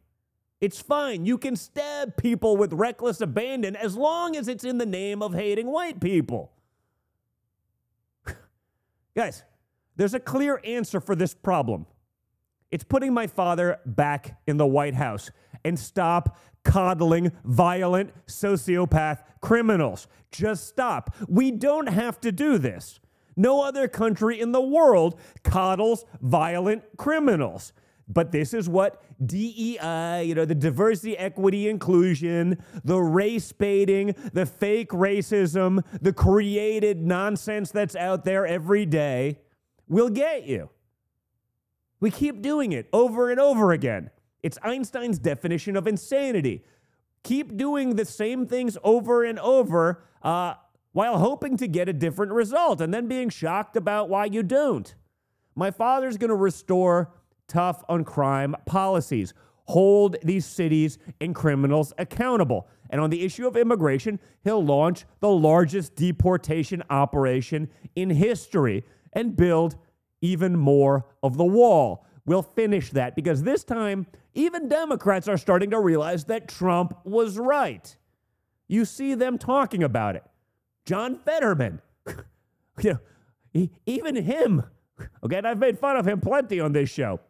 It's 0.60 0.80
fine. 0.80 1.26
You 1.26 1.38
can 1.38 1.56
stab 1.56 2.16
people 2.16 2.56
with 2.56 2.72
reckless 2.72 3.20
abandon 3.20 3.74
as 3.74 3.96
long 3.96 4.36
as 4.36 4.46
it's 4.46 4.62
in 4.62 4.78
the 4.78 4.86
name 4.86 5.20
of 5.20 5.34
hating 5.34 5.66
white 5.66 6.00
people. 6.00 6.52
Guys, 9.16 9.42
there's 9.96 10.14
a 10.14 10.20
clear 10.20 10.60
answer 10.64 11.00
for 11.00 11.16
this 11.16 11.34
problem. 11.34 11.86
It's 12.70 12.84
putting 12.84 13.12
my 13.12 13.26
father 13.26 13.80
back 13.84 14.40
in 14.46 14.56
the 14.56 14.66
White 14.66 14.94
House 14.94 15.30
and 15.64 15.78
stop 15.78 16.38
coddling 16.64 17.32
violent 17.44 18.12
sociopath 18.26 19.22
criminals. 19.40 20.06
Just 20.30 20.68
stop. 20.68 21.14
We 21.28 21.50
don't 21.50 21.88
have 21.88 22.20
to 22.22 22.32
do 22.32 22.58
this. 22.58 23.00
No 23.36 23.62
other 23.62 23.88
country 23.88 24.40
in 24.40 24.52
the 24.52 24.60
world 24.60 25.18
coddles 25.42 26.04
violent 26.20 26.84
criminals. 26.96 27.72
But 28.08 28.32
this 28.32 28.52
is 28.52 28.68
what 28.68 29.02
DEI, 29.24 30.24
you 30.24 30.34
know, 30.34 30.44
the 30.44 30.54
diversity, 30.54 31.16
equity, 31.16 31.68
inclusion, 31.68 32.62
the 32.84 33.00
race 33.00 33.52
baiting, 33.52 34.14
the 34.32 34.44
fake 34.44 34.90
racism, 34.90 35.82
the 36.00 36.12
created 36.12 37.00
nonsense 37.00 37.70
that's 37.70 37.96
out 37.96 38.24
there 38.24 38.46
every 38.46 38.84
day 38.84 39.38
will 39.88 40.10
get 40.10 40.44
you. 40.44 40.68
We 42.00 42.10
keep 42.10 42.42
doing 42.42 42.72
it 42.72 42.88
over 42.92 43.30
and 43.30 43.38
over 43.38 43.72
again. 43.72 44.10
It's 44.42 44.58
Einstein's 44.62 45.18
definition 45.18 45.76
of 45.76 45.86
insanity. 45.86 46.64
Keep 47.22 47.56
doing 47.56 47.94
the 47.94 48.04
same 48.04 48.46
things 48.46 48.76
over 48.82 49.24
and 49.24 49.38
over 49.38 50.02
uh, 50.22 50.54
while 50.92 51.18
hoping 51.18 51.56
to 51.58 51.68
get 51.68 51.88
a 51.88 51.92
different 51.92 52.32
result 52.32 52.80
and 52.80 52.92
then 52.92 53.06
being 53.06 53.28
shocked 53.28 53.76
about 53.76 54.08
why 54.08 54.24
you 54.24 54.42
don't. 54.42 54.94
My 55.54 55.70
father's 55.70 56.16
going 56.16 56.30
to 56.30 56.34
restore 56.34 57.12
tough 57.46 57.84
on 57.88 58.04
crime 58.04 58.56
policies, 58.66 59.34
hold 59.66 60.16
these 60.22 60.46
cities 60.46 60.98
and 61.20 61.34
criminals 61.34 61.92
accountable. 61.98 62.68
And 62.90 63.00
on 63.00 63.10
the 63.10 63.24
issue 63.24 63.46
of 63.46 63.56
immigration, 63.56 64.18
he'll 64.44 64.64
launch 64.64 65.04
the 65.20 65.30
largest 65.30 65.94
deportation 65.94 66.82
operation 66.90 67.70
in 67.94 68.10
history 68.10 68.84
and 69.12 69.36
build 69.36 69.76
even 70.20 70.56
more 70.56 71.06
of 71.22 71.36
the 71.36 71.44
wall. 71.44 72.04
We'll 72.24 72.42
finish 72.42 72.90
that 72.90 73.16
because 73.16 73.42
this 73.42 73.64
time, 73.64 74.06
even 74.34 74.68
Democrats 74.68 75.28
are 75.28 75.36
starting 75.36 75.70
to 75.70 75.80
realize 75.80 76.24
that 76.26 76.48
Trump 76.48 76.96
was 77.04 77.38
right. 77.38 77.96
You 78.68 78.84
see 78.84 79.14
them 79.14 79.38
talking 79.38 79.82
about 79.82 80.16
it. 80.16 80.24
John 80.84 81.16
Fetterman, 81.16 81.80
you 82.80 82.92
know, 82.92 82.98
he, 83.52 83.70
even 83.86 84.16
him, 84.16 84.64
okay, 85.22 85.36
and 85.36 85.46
I've 85.46 85.58
made 85.58 85.78
fun 85.78 85.96
of 85.96 86.06
him 86.06 86.20
plenty 86.20 86.60
on 86.60 86.72
this 86.72 86.88
show. 86.88 87.20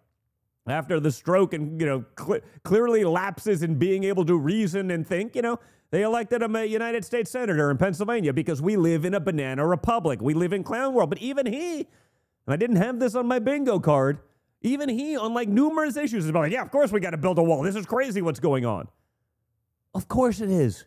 After 0.68 1.00
the 1.00 1.10
stroke 1.10 1.54
and, 1.54 1.80
you 1.80 1.86
know, 1.86 2.04
cl- 2.16 2.40
clearly 2.62 3.02
lapses 3.02 3.64
in 3.64 3.76
being 3.76 4.04
able 4.04 4.24
to 4.26 4.36
reason 4.36 4.92
and 4.92 5.04
think, 5.04 5.34
you 5.34 5.42
know, 5.42 5.58
they 5.90 6.02
elected 6.02 6.40
him 6.40 6.54
a 6.54 6.64
United 6.64 7.04
States 7.04 7.30
Senator 7.30 7.70
in 7.70 7.76
Pennsylvania 7.76 8.32
because 8.32 8.62
we 8.62 8.76
live 8.76 9.04
in 9.04 9.12
a 9.12 9.20
banana 9.20 9.66
republic. 9.66 10.22
We 10.22 10.34
live 10.34 10.52
in 10.52 10.62
clown 10.62 10.94
world. 10.94 11.10
But 11.10 11.18
even 11.18 11.46
he, 11.46 11.78
and 11.78 11.86
I 12.48 12.56
didn't 12.56 12.76
have 12.76 13.00
this 13.00 13.14
on 13.14 13.26
my 13.26 13.40
bingo 13.40 13.80
card, 13.80 14.20
even 14.62 14.88
he, 14.88 15.16
on 15.16 15.34
like 15.34 15.48
numerous 15.48 15.96
issues, 15.96 16.24
is 16.24 16.30
about 16.30 16.40
like, 16.40 16.52
yeah, 16.52 16.62
of 16.62 16.70
course 16.70 16.92
we 16.92 17.00
got 17.00 17.10
to 17.10 17.16
build 17.16 17.38
a 17.38 17.42
wall. 17.42 17.62
This 17.62 17.76
is 17.76 17.86
crazy 17.86 18.22
what's 18.22 18.40
going 18.40 18.64
on. 18.64 18.88
Of 19.94 20.08
course 20.08 20.40
it 20.40 20.50
is. 20.50 20.86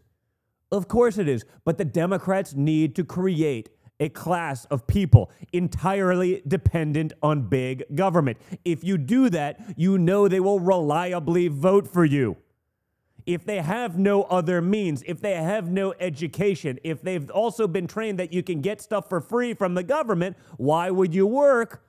Of 0.71 0.87
course 0.87 1.17
it 1.17 1.27
is. 1.27 1.45
But 1.63 1.77
the 1.77 1.85
Democrats 1.85 2.53
need 2.53 2.95
to 2.95 3.03
create 3.03 3.69
a 3.99 4.09
class 4.09 4.65
of 4.65 4.87
people 4.87 5.31
entirely 5.53 6.41
dependent 6.47 7.13
on 7.21 7.43
big 7.43 7.83
government. 7.95 8.37
If 8.65 8.83
you 8.83 8.97
do 8.97 9.29
that, 9.29 9.59
you 9.77 9.97
know 9.97 10.27
they 10.27 10.39
will 10.39 10.59
reliably 10.59 11.47
vote 11.47 11.87
for 11.87 12.03
you. 12.03 12.37
If 13.25 13.45
they 13.45 13.57
have 13.57 13.97
no 13.97 14.23
other 14.23 14.61
means, 14.61 15.01
if 15.07 15.19
they 15.19 15.33
have 15.33 15.71
no 15.71 15.93
education, 15.99 16.77
if 16.83 17.01
they've 17.01 17.29
also 17.31 17.67
been 17.67 17.87
trained 17.87 18.19
that 18.19 18.33
you 18.33 18.43
can 18.43 18.61
get 18.61 18.81
stuff 18.81 19.09
for 19.09 19.19
free 19.19 19.53
from 19.53 19.73
the 19.73 19.83
government, 19.83 20.37
why 20.57 20.91
would 20.91 21.13
you 21.13 21.25
work? 21.25 21.84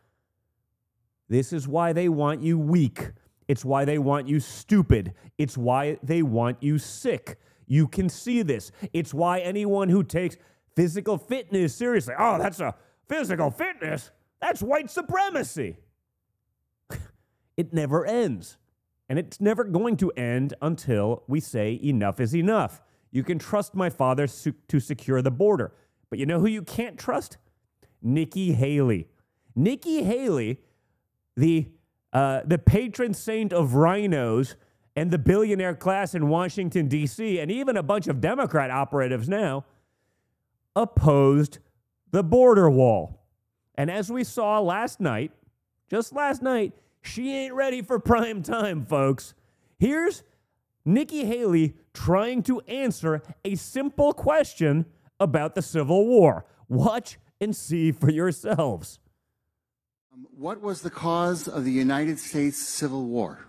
This 1.28 1.52
is 1.52 1.66
why 1.66 1.92
they 1.92 2.09
want 2.09 2.42
you 2.42 2.59
weak. 2.59 3.11
It's 3.49 3.64
why 3.64 3.85
they 3.85 3.99
want 3.99 4.28
you 4.28 4.40
stupid. 4.40 5.14
It's 5.38 5.56
why 5.56 5.99
they 6.02 6.23
want 6.23 6.62
you 6.62 6.78
sick. 6.78 7.38
You 7.66 7.88
can 7.88 8.09
see 8.09 8.42
this. 8.42 8.71
It's 8.92 9.12
why 9.12 9.40
anyone 9.40 9.88
who 9.88 10.02
takes 10.02 10.37
physical 10.75 11.18
fitness 11.18 11.75
seriously, 11.75 12.14
oh, 12.18 12.38
that's 12.38 12.61
a 12.61 12.75
physical 13.09 13.50
fitness, 13.50 14.11
that's 14.40 14.62
white 14.62 14.90
supremacy. 14.90 15.78
it 17.56 17.73
never 17.73 18.04
ends. 18.04 18.59
And 19.09 19.18
it's 19.18 19.40
never 19.40 19.64
going 19.64 19.97
to 19.99 20.11
end 20.12 20.54
until 20.61 21.23
we 21.28 21.40
say 21.40 21.80
enough 21.83 22.21
is 22.21 22.35
enough. 22.35 22.83
You 23.12 23.23
can 23.23 23.38
trust 23.38 23.75
my 23.75 23.88
father 23.88 24.26
to 24.26 24.80
secure 24.80 25.23
the 25.23 25.30
border. 25.30 25.73
But 26.11 26.18
you 26.18 26.26
know 26.26 26.40
who 26.40 26.47
you 26.47 26.62
can't 26.62 26.99
trust? 26.99 27.38
Nikki 28.02 28.52
Haley. 28.52 29.09
Nikki 29.54 30.02
Haley 30.02 30.61
the, 31.37 31.69
uh, 32.12 32.40
the 32.45 32.59
patron 32.59 33.14
saint 33.14 33.52
of 33.52 33.71
RINOs 33.71 34.57
and 34.95 35.11
the 35.11 35.19
billionaire 35.19 35.75
class 35.75 36.14
in 36.14 36.28
Washington, 36.28 36.88
D.C., 36.88 37.38
and 37.38 37.50
even 37.50 37.76
a 37.76 37.83
bunch 37.83 38.07
of 38.07 38.21
Democrat 38.21 38.71
operatives 38.71 39.28
now, 39.28 39.64
opposed 40.75 41.59
the 42.11 42.23
border 42.23 42.71
wall. 42.71 43.23
And 43.75 43.90
as 43.90 44.11
we 44.11 44.25
saw 44.25 44.59
last 44.61 45.00
night, 45.00 45.33
just 45.90 46.14
last 46.14 46.43
night, 46.43 46.73
she 47.02 47.33
ain't 47.35 47.55
ready 47.55 47.83
for 47.83 47.99
prime 47.99 48.43
time, 48.43 48.85
folks. 48.85 49.35
Here's 49.78 50.23
Nikki 50.85 51.25
Haley 51.25 51.75
trying 51.93 52.43
to 52.45 52.61
answer 52.62 53.23
a 53.45 53.55
simple 53.55 54.12
question 54.12 54.87
about 55.21 55.55
the 55.55 55.62
Civil 55.62 56.07
War. 56.07 56.47
Watch 56.69 57.19
and 57.40 57.55
see 57.55 57.93
for 57.93 58.11
yourselves. 58.11 58.99
Um, 60.16 60.26
what 60.37 60.61
was 60.61 60.82
the 60.82 60.90
cause 60.90 61.49
of 61.49 61.64
the 61.64 61.73
United 61.73 62.18
States 62.18 62.58
Civil 62.58 63.04
War? 63.06 63.40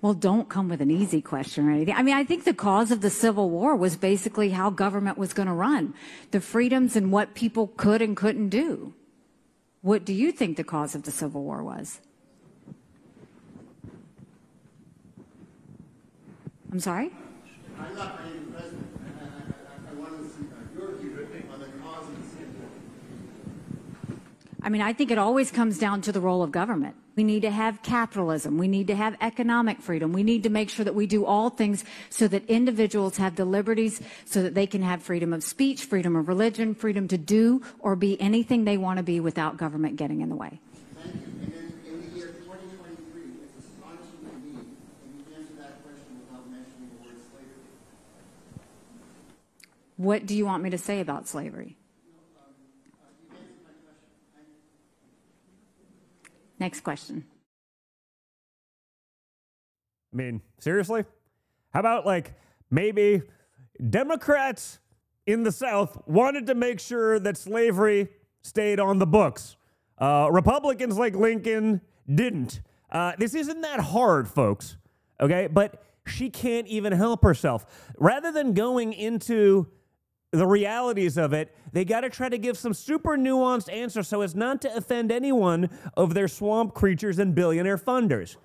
Well, 0.00 0.14
don't 0.14 0.48
come 0.48 0.68
with 0.68 0.80
an 0.80 0.92
easy 0.92 1.20
question 1.20 1.68
or 1.68 1.72
anything. 1.72 1.94
I 1.94 2.02
mean, 2.02 2.14
I 2.14 2.22
think 2.22 2.44
the 2.44 2.54
cause 2.54 2.92
of 2.92 3.00
the 3.00 3.10
Civil 3.10 3.50
War 3.50 3.74
was 3.74 3.96
basically 3.96 4.50
how 4.50 4.70
government 4.70 5.18
was 5.18 5.32
going 5.32 5.48
to 5.48 5.52
run, 5.52 5.92
the 6.30 6.40
freedoms 6.40 6.94
and 6.94 7.10
what 7.10 7.34
people 7.34 7.66
could 7.76 8.00
and 8.00 8.16
couldn't 8.16 8.50
do. 8.50 8.94
What 9.82 10.04
do 10.04 10.12
you 10.12 10.30
think 10.30 10.56
the 10.56 10.62
cause 10.62 10.94
of 10.94 11.02
the 11.02 11.10
Civil 11.10 11.42
War 11.42 11.64
was? 11.64 12.00
I'm 16.70 16.78
sorry? 16.78 17.10
I 24.60 24.70
mean, 24.70 24.82
I 24.82 24.92
think 24.92 25.12
it 25.12 25.18
always 25.18 25.52
comes 25.52 25.78
down 25.78 26.00
to 26.02 26.12
the 26.12 26.20
role 26.20 26.42
of 26.42 26.50
government. 26.50 26.96
We 27.14 27.22
need 27.22 27.42
to 27.42 27.50
have 27.50 27.80
capitalism. 27.82 28.58
We 28.58 28.66
need 28.66 28.88
to 28.88 28.96
have 28.96 29.16
economic 29.20 29.80
freedom. 29.80 30.12
We 30.12 30.24
need 30.24 30.42
to 30.42 30.50
make 30.50 30.68
sure 30.68 30.84
that 30.84 30.96
we 30.96 31.06
do 31.06 31.24
all 31.24 31.48
things 31.48 31.84
so 32.10 32.26
that 32.28 32.44
individuals 32.46 33.18
have 33.18 33.36
the 33.36 33.44
liberties 33.44 34.00
so 34.24 34.42
that 34.42 34.54
they 34.54 34.66
can 34.66 34.82
have 34.82 35.00
freedom 35.00 35.32
of 35.32 35.44
speech, 35.44 35.84
freedom 35.84 36.16
of 36.16 36.26
religion, 36.26 36.74
freedom 36.74 37.06
to 37.08 37.18
do 37.18 37.62
or 37.78 37.94
be 37.94 38.20
anything 38.20 38.64
they 38.64 38.76
want 38.76 38.96
to 38.96 39.04
be 39.04 39.20
without 39.20 39.56
government 39.56 39.96
getting 39.96 40.22
in 40.22 40.28
the 40.28 40.36
way. 40.36 40.60
What 49.96 50.26
do 50.26 50.36
you 50.36 50.46
want 50.46 50.62
me 50.62 50.70
to 50.70 50.78
say 50.78 51.00
about 51.00 51.26
slavery? 51.26 51.77
Next 56.58 56.80
question. 56.80 57.24
I 60.12 60.16
mean, 60.16 60.40
seriously? 60.58 61.04
How 61.70 61.80
about 61.80 62.06
like 62.06 62.34
maybe 62.70 63.22
Democrats 63.90 64.78
in 65.26 65.42
the 65.42 65.52
South 65.52 66.02
wanted 66.06 66.46
to 66.46 66.54
make 66.54 66.80
sure 66.80 67.18
that 67.18 67.36
slavery 67.36 68.08
stayed 68.42 68.80
on 68.80 68.98
the 68.98 69.06
books? 69.06 69.56
Uh, 69.98 70.28
Republicans 70.30 70.96
like 70.98 71.14
Lincoln 71.14 71.80
didn't. 72.12 72.60
Uh, 72.90 73.12
this 73.18 73.34
isn't 73.34 73.60
that 73.60 73.80
hard, 73.80 74.28
folks. 74.28 74.76
Okay, 75.20 75.46
but 75.46 75.82
she 76.06 76.30
can't 76.30 76.66
even 76.68 76.92
help 76.92 77.22
herself. 77.22 77.66
Rather 77.98 78.32
than 78.32 78.54
going 78.54 78.92
into 78.92 79.66
the 80.32 80.46
realities 80.46 81.16
of 81.16 81.32
it, 81.32 81.54
they 81.72 81.84
got 81.84 82.02
to 82.02 82.10
try 82.10 82.28
to 82.28 82.38
give 82.38 82.58
some 82.58 82.74
super 82.74 83.16
nuanced 83.16 83.72
answer 83.72 84.02
so 84.02 84.20
as 84.20 84.34
not 84.34 84.60
to 84.62 84.76
offend 84.76 85.10
anyone 85.10 85.70
of 85.96 86.14
their 86.14 86.28
swamp 86.28 86.74
creatures 86.74 87.18
and 87.18 87.34
billionaire 87.34 87.78
funders. 87.78 88.36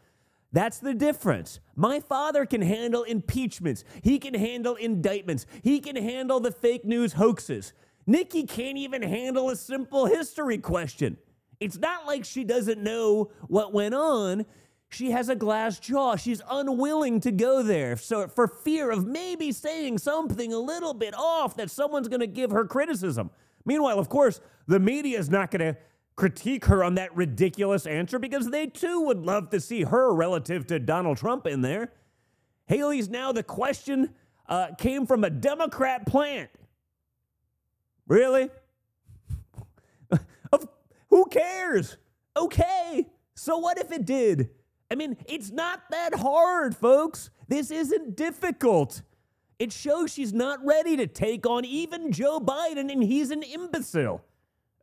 That's 0.53 0.77
the 0.77 0.93
difference. 0.93 1.59
My 1.75 1.99
father 1.99 2.45
can 2.45 2.61
handle 2.61 3.03
impeachments. 3.03 3.83
He 4.01 4.19
can 4.19 4.35
handle 4.35 4.75
indictments. 4.75 5.45
He 5.63 5.79
can 5.79 5.95
handle 5.95 6.39
the 6.39 6.51
fake 6.51 6.85
news 6.85 7.13
hoaxes. 7.13 7.73
Nikki 8.05 8.43
can't 8.43 8.77
even 8.77 9.01
handle 9.01 9.49
a 9.49 9.55
simple 9.55 10.05
history 10.05 10.59
question. 10.59 11.17
It's 11.59 11.77
not 11.77 12.05
like 12.05 12.23
she 12.23 12.43
doesn't 12.43 12.81
know 12.81 13.31
what 13.47 13.73
went 13.73 13.95
on. 13.95 14.45
She 14.93 15.11
has 15.11 15.29
a 15.29 15.35
glass 15.35 15.79
jaw. 15.79 16.15
She's 16.15 16.41
unwilling 16.49 17.19
to 17.21 17.31
go 17.31 17.63
there. 17.63 17.97
So, 17.97 18.27
for 18.27 18.47
fear 18.47 18.91
of 18.91 19.05
maybe 19.05 19.51
saying 19.51 19.97
something 19.97 20.53
a 20.53 20.59
little 20.59 20.93
bit 20.93 21.13
off 21.15 21.55
that 21.57 21.71
someone's 21.71 22.07
going 22.07 22.19
to 22.19 22.27
give 22.27 22.51
her 22.51 22.65
criticism. 22.65 23.31
Meanwhile, 23.65 23.97
of 23.97 24.09
course, 24.09 24.39
the 24.67 24.79
media 24.79 25.17
is 25.17 25.29
not 25.29 25.51
going 25.51 25.73
to 25.73 25.79
critique 26.15 26.65
her 26.65 26.83
on 26.83 26.95
that 26.95 27.15
ridiculous 27.15 27.85
answer 27.87 28.19
because 28.19 28.49
they 28.49 28.67
too 28.67 29.01
would 29.01 29.19
love 29.19 29.49
to 29.49 29.59
see 29.59 29.83
her 29.83 30.13
relative 30.13 30.67
to 30.67 30.79
Donald 30.79 31.17
Trump 31.17 31.47
in 31.47 31.61
there. 31.61 31.91
Haley's 32.65 33.09
now 33.09 33.31
the 33.31 33.43
question 33.43 34.13
uh, 34.47 34.75
came 34.77 35.05
from 35.05 35.23
a 35.23 35.29
Democrat 35.29 36.05
plant. 36.05 36.49
Really? 38.07 38.49
who 41.09 41.25
cares? 41.25 41.97
Okay. 42.37 43.07
So 43.35 43.57
what 43.57 43.79
if 43.79 43.91
it 43.91 44.05
did? 44.05 44.49
I 44.93 44.95
mean, 44.95 45.17
it's 45.25 45.49
not 45.49 45.89
that 45.89 46.13
hard, 46.13 46.75
folks. 46.75 47.31
This 47.47 47.71
isn't 47.71 48.15
difficult. 48.15 49.01
It 49.57 49.73
shows 49.73 50.13
she's 50.13 50.33
not 50.33 50.63
ready 50.63 50.95
to 50.97 51.07
take 51.07 51.47
on 51.47 51.65
even 51.65 52.11
Joe 52.11 52.39
Biden, 52.39 52.91
and 52.91 53.03
he's 53.03 53.31
an 53.31 53.41
imbecile. 53.41 54.23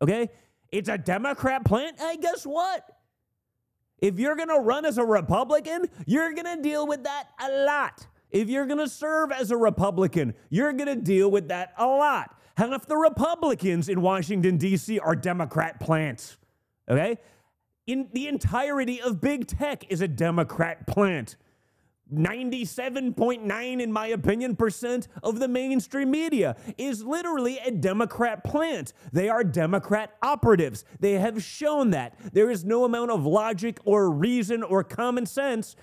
Okay? 0.03 0.31
It's 0.73 0.89
a 0.89 0.99
Democrat 0.99 1.65
plant. 1.65 2.01
Hey, 2.01 2.17
guess 2.17 2.43
what? 2.43 2.91
If 3.99 4.19
you're 4.19 4.35
going 4.35 4.49
to 4.49 4.59
run 4.59 4.85
as 4.85 4.99
a 4.99 5.05
Republican, 5.05 5.87
you're 6.07 6.33
going 6.33 6.57
to 6.57 6.61
deal 6.61 6.89
with 6.89 7.05
that 7.05 7.29
a 7.41 7.65
lot. 7.65 8.05
If 8.33 8.49
you're 8.49 8.67
going 8.67 8.81
to 8.81 8.89
serve 8.89 9.31
as 9.31 9.53
a 9.53 9.57
Republican, 9.57 10.35
you're 10.49 10.73
going 10.73 10.89
to 10.89 11.01
deal 11.01 11.31
with 11.31 11.47
that 11.51 11.73
a 11.79 11.87
lot. 11.87 12.37
Half 12.57 12.87
the 12.87 12.97
Republicans 12.97 13.89
in 13.89 14.03
Washington, 14.03 14.57
D.C. 14.57 14.99
are 14.99 15.15
Democrat 15.15 15.79
plants. 15.79 16.37
Okay? 16.89 17.17
In 17.87 18.09
the 18.13 18.29
entirety 18.29 19.01
of 19.01 19.21
big 19.21 19.47
tech 19.47 19.85
is 19.91 20.01
a 20.01 20.09
Democrat 20.09 20.87
plant. 20.87 21.37
97.9, 22.13 23.81
in 23.81 23.93
my 23.93 24.09
opinion, 24.09 24.57
percent 24.57 25.07
of 25.23 25.39
the 25.39 25.49
mainstream 25.49 26.11
media 26.11 26.57
is 26.77 27.05
literally 27.05 27.59
a 27.59 27.71
Democrat 27.71 28.43
plant. 28.43 28.93
They 29.13 29.29
are 29.29 29.45
Democrat 29.45 30.17
operatives. 30.23 30.85
They 30.99 31.13
have 31.13 31.43
shown 31.43 31.91
that. 31.91 32.17
There 32.33 32.51
is 32.51 32.65
no 32.65 32.85
amount 32.85 33.13
of 33.13 33.25
logic 33.25 33.79
or 33.85 34.11
reason 34.11 34.63
or 34.63 34.83
common 34.83 35.27
sense 35.27 35.77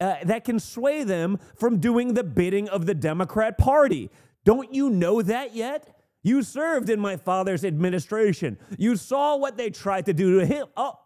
uh, 0.00 0.16
that 0.24 0.44
can 0.44 0.58
sway 0.58 1.04
them 1.04 1.38
from 1.56 1.78
doing 1.78 2.14
the 2.14 2.24
bidding 2.24 2.68
of 2.68 2.86
the 2.86 2.94
Democrat 2.94 3.58
Party. 3.58 4.10
Don't 4.44 4.74
you 4.74 4.90
know 4.90 5.22
that 5.22 5.54
yet? 5.54 6.00
You 6.22 6.42
served 6.42 6.90
in 6.90 7.00
my 7.00 7.16
father's 7.16 7.64
administration. 7.64 8.58
You 8.78 8.96
saw 8.96 9.36
what 9.36 9.56
they 9.56 9.70
tried 9.70 10.06
to 10.06 10.12
do 10.12 10.40
to 10.40 10.46
him. 10.46 10.66
Oh, 10.76 10.98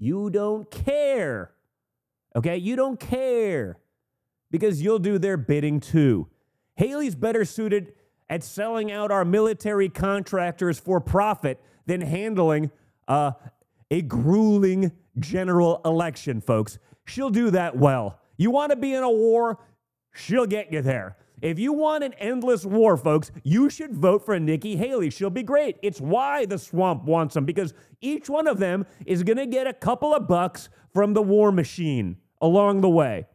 you 0.00 0.30
don't 0.30 0.68
care. 0.70 1.52
Okay? 2.34 2.56
You 2.56 2.74
don't 2.74 2.98
care 2.98 3.78
because 4.50 4.82
you'll 4.82 4.98
do 4.98 5.18
their 5.18 5.36
bidding 5.36 5.78
too. 5.78 6.26
Haley's 6.74 7.14
better 7.14 7.44
suited 7.44 7.92
at 8.28 8.42
selling 8.42 8.90
out 8.90 9.10
our 9.10 9.24
military 9.24 9.90
contractors 9.90 10.80
for 10.80 11.00
profit 11.00 11.60
than 11.86 12.00
handling 12.00 12.70
uh, 13.06 13.32
a 13.90 14.00
grueling 14.00 14.92
general 15.18 15.82
election, 15.84 16.40
folks. 16.40 16.78
She'll 17.04 17.30
do 17.30 17.50
that 17.50 17.76
well. 17.76 18.18
You 18.38 18.50
want 18.50 18.70
to 18.70 18.76
be 18.76 18.94
in 18.94 19.02
a 19.02 19.10
war? 19.10 19.58
She'll 20.14 20.46
get 20.46 20.72
you 20.72 20.80
there. 20.80 21.16
If 21.42 21.58
you 21.58 21.72
want 21.72 22.04
an 22.04 22.12
endless 22.14 22.64
war, 22.66 22.96
folks, 22.96 23.30
you 23.42 23.70
should 23.70 23.94
vote 23.94 24.24
for 24.24 24.38
Nikki 24.38 24.76
Haley. 24.76 25.10
She'll 25.10 25.30
be 25.30 25.42
great. 25.42 25.78
It's 25.82 26.00
why 26.00 26.44
the 26.44 26.58
swamp 26.58 27.04
wants 27.04 27.34
them 27.34 27.44
because 27.44 27.72
each 28.00 28.28
one 28.28 28.46
of 28.46 28.58
them 28.58 28.86
is 29.06 29.22
going 29.22 29.38
to 29.38 29.46
get 29.46 29.66
a 29.66 29.72
couple 29.72 30.14
of 30.14 30.28
bucks 30.28 30.68
from 30.92 31.14
the 31.14 31.22
war 31.22 31.50
machine 31.50 32.18
along 32.40 32.82
the 32.82 32.88
way. 32.88 33.26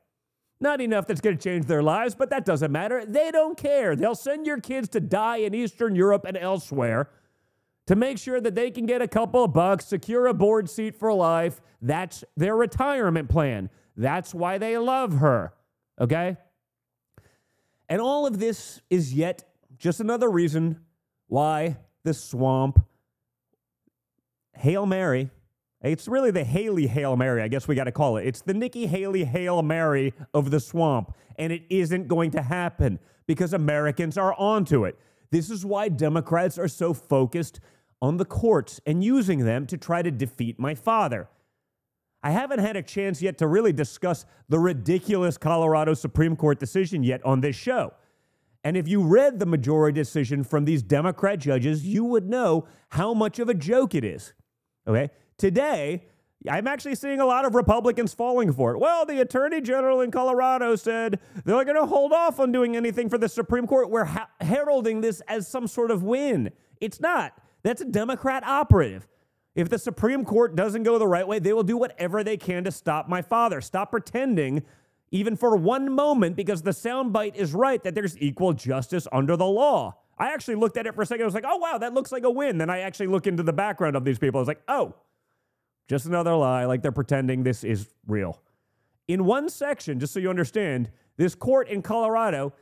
Not 0.59 0.81
enough 0.81 1.07
that's 1.07 1.21
going 1.21 1.37
to 1.37 1.43
change 1.43 1.65
their 1.65 1.83
lives, 1.83 2.15
but 2.15 2.29
that 2.29 2.45
doesn't 2.45 2.71
matter. 2.71 3.05
They 3.05 3.31
don't 3.31 3.57
care. 3.57 3.95
They'll 3.95 4.15
send 4.15 4.45
your 4.45 4.59
kids 4.59 4.87
to 4.89 4.99
die 4.99 5.37
in 5.37 5.53
Eastern 5.53 5.95
Europe 5.95 6.25
and 6.25 6.37
elsewhere 6.37 7.09
to 7.87 7.95
make 7.95 8.17
sure 8.17 8.41
that 8.41 8.55
they 8.55 8.71
can 8.71 8.85
get 8.85 9.01
a 9.01 9.07
couple 9.07 9.43
of 9.43 9.53
bucks, 9.53 9.85
secure 9.85 10.27
a 10.27 10.33
board 10.33 10.69
seat 10.69 10.95
for 10.95 11.13
life. 11.13 11.61
That's 11.81 12.23
their 12.37 12.55
retirement 12.55 13.29
plan. 13.29 13.69
That's 13.97 14.33
why 14.33 14.57
they 14.57 14.77
love 14.77 15.17
her. 15.17 15.53
Okay? 15.99 16.37
And 17.87 18.01
all 18.01 18.25
of 18.25 18.39
this 18.39 18.81
is 18.89 19.13
yet 19.13 19.43
just 19.77 19.99
another 19.99 20.29
reason 20.29 20.81
why 21.27 21.77
the 22.03 22.13
swamp 22.13 22.83
Hail 24.53 24.85
Mary. 24.85 25.29
It's 25.81 26.07
really 26.07 26.31
the 26.31 26.43
Haley 26.43 26.87
Hail 26.87 27.15
Mary, 27.15 27.41
I 27.41 27.47
guess 27.47 27.67
we 27.67 27.75
got 27.75 27.83
to 27.83 27.91
call 27.91 28.17
it. 28.17 28.25
It's 28.25 28.41
the 28.41 28.53
Nikki 28.53 28.87
Haley 28.87 29.23
Hail 29.23 29.61
Mary 29.61 30.13
of 30.33 30.49
the 30.49 30.59
swamp. 30.59 31.13
And 31.37 31.51
it 31.51 31.63
isn't 31.69 32.07
going 32.07 32.31
to 32.31 32.41
happen 32.41 32.99
because 33.27 33.53
Americans 33.53 34.17
are 34.17 34.33
onto 34.35 34.85
it. 34.85 34.97
This 35.31 35.49
is 35.49 35.65
why 35.65 35.89
Democrats 35.89 36.57
are 36.57 36.67
so 36.67 36.93
focused 36.93 37.59
on 38.01 38.17
the 38.17 38.25
courts 38.25 38.79
and 38.85 39.03
using 39.03 39.39
them 39.39 39.67
to 39.67 39.77
try 39.77 40.01
to 40.01 40.11
defeat 40.11 40.59
my 40.59 40.73
father. 40.73 41.27
I 42.25 42.31
haven't 42.31 42.57
had 42.57 42.75
a 42.75 42.81
chance 42.81 43.21
yet 43.21 43.37
to 43.37 43.47
really 43.47 43.71
discuss 43.71 44.25
the 44.49 44.57
ridiculous 44.57 45.37
Colorado 45.37 45.93
Supreme 45.93 46.35
Court 46.35 46.59
decision 46.59 47.03
yet 47.03 47.23
on 47.23 47.41
this 47.41 47.55
show. 47.55 47.93
And 48.63 48.75
if 48.75 48.87
you 48.87 49.03
read 49.03 49.37
the 49.37 49.45
majority 49.45 50.01
decision 50.01 50.43
from 50.43 50.65
these 50.65 50.81
Democrat 50.81 51.37
judges, 51.37 51.85
you 51.85 52.03
would 52.03 52.27
know 52.27 52.67
how 52.89 53.13
much 53.13 53.37
of 53.37 53.47
a 53.47 53.53
joke 53.53 53.93
it 53.93 54.03
is. 54.03 54.33
Okay? 54.87 55.11
Today, 55.37 56.07
I'm 56.49 56.65
actually 56.65 56.95
seeing 56.95 57.19
a 57.19 57.27
lot 57.27 57.45
of 57.45 57.53
Republicans 57.53 58.15
falling 58.15 58.51
for 58.51 58.73
it. 58.73 58.79
Well, 58.79 59.05
the 59.05 59.21
Attorney 59.21 59.61
General 59.61 60.01
in 60.01 60.09
Colorado 60.09 60.75
said 60.75 61.19
they're 61.43 61.63
going 61.63 61.77
to 61.77 61.85
hold 61.85 62.11
off 62.11 62.39
on 62.39 62.51
doing 62.51 62.75
anything 62.75 63.07
for 63.07 63.19
the 63.19 63.29
Supreme 63.29 63.67
Court. 63.67 63.91
We're 63.91 64.05
ha- 64.05 64.29
heralding 64.41 65.01
this 65.01 65.21
as 65.27 65.47
some 65.47 65.67
sort 65.67 65.91
of 65.91 66.01
win. 66.01 66.49
It's 66.81 66.99
not. 66.99 67.37
That's 67.61 67.81
a 67.81 67.85
Democrat 67.85 68.43
operative. 68.47 69.07
If 69.55 69.69
the 69.69 69.79
Supreme 69.79 70.25
Court 70.25 70.55
doesn't 70.55 70.83
go 70.83 70.99
the 70.99 71.07
right 71.07 71.27
way, 71.27 71.39
they 71.39 71.53
will 71.53 71.63
do 71.63 71.77
whatever 71.77 72.23
they 72.23 72.37
can 72.37 72.65
to 72.65 72.71
stop 72.71 73.07
my 73.07 73.21
father. 73.21 73.61
Stop 73.61 73.91
pretending, 73.91 74.63
even 75.11 75.37
for 75.37 75.55
one 75.55 75.91
moment, 75.91 76.35
because 76.35 76.61
the 76.61 76.71
soundbite 76.71 77.35
is 77.35 77.53
right 77.53 77.81
that 77.83 77.95
there's 77.95 78.17
equal 78.19 78.51
justice 78.51 79.07
under 79.13 79.37
the 79.37 79.45
law. 79.45 79.95
I 80.17 80.33
actually 80.33 80.55
looked 80.55 80.77
at 80.77 80.85
it 80.85 80.93
for 80.95 81.01
a 81.01 81.05
second. 81.05 81.23
I 81.23 81.25
was 81.25 81.33
like, 81.33 81.45
oh, 81.47 81.57
wow, 81.57 81.77
that 81.77 81.93
looks 81.93 82.11
like 82.11 82.23
a 82.23 82.29
win. 82.29 82.57
Then 82.57 82.69
I 82.69 82.79
actually 82.79 83.07
look 83.07 83.27
into 83.27 83.43
the 83.43 83.53
background 83.53 83.95
of 83.95 84.03
these 84.03 84.19
people. 84.19 84.39
I 84.39 84.41
was 84.41 84.47
like, 84.47 84.61
oh, 84.67 84.95
just 85.87 86.05
another 86.05 86.35
lie. 86.35 86.65
Like 86.65 86.81
they're 86.81 86.91
pretending 86.91 87.43
this 87.43 87.63
is 87.63 87.93
real. 88.07 88.41
In 89.07 89.25
one 89.25 89.49
section, 89.49 89.99
just 89.99 90.13
so 90.13 90.19
you 90.19 90.29
understand, 90.29 90.89
this 91.17 91.35
court 91.35 91.69
in 91.69 91.81
Colorado 91.81 92.53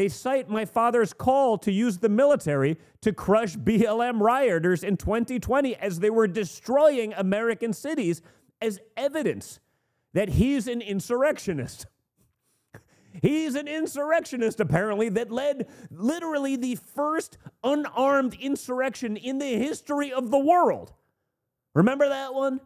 they 0.00 0.08
cite 0.08 0.48
my 0.48 0.64
father's 0.64 1.12
call 1.12 1.58
to 1.58 1.70
use 1.70 1.98
the 1.98 2.08
military 2.08 2.78
to 3.02 3.12
crush 3.12 3.54
BLM 3.54 4.18
rioters 4.18 4.82
in 4.82 4.96
2020 4.96 5.76
as 5.76 6.00
they 6.00 6.08
were 6.08 6.26
destroying 6.26 7.12
American 7.12 7.74
cities 7.74 8.22
as 8.62 8.80
evidence 8.96 9.60
that 10.14 10.30
he's 10.30 10.66
an 10.66 10.80
insurrectionist. 10.80 11.84
He's 13.20 13.56
an 13.56 13.68
insurrectionist, 13.68 14.58
apparently, 14.58 15.10
that 15.10 15.30
led 15.30 15.68
literally 15.90 16.56
the 16.56 16.76
first 16.76 17.36
unarmed 17.62 18.34
insurrection 18.40 19.18
in 19.18 19.36
the 19.36 19.58
history 19.58 20.10
of 20.10 20.30
the 20.30 20.38
world. 20.38 20.94
Remember 21.74 22.08
that 22.08 22.32
one? 22.32 22.60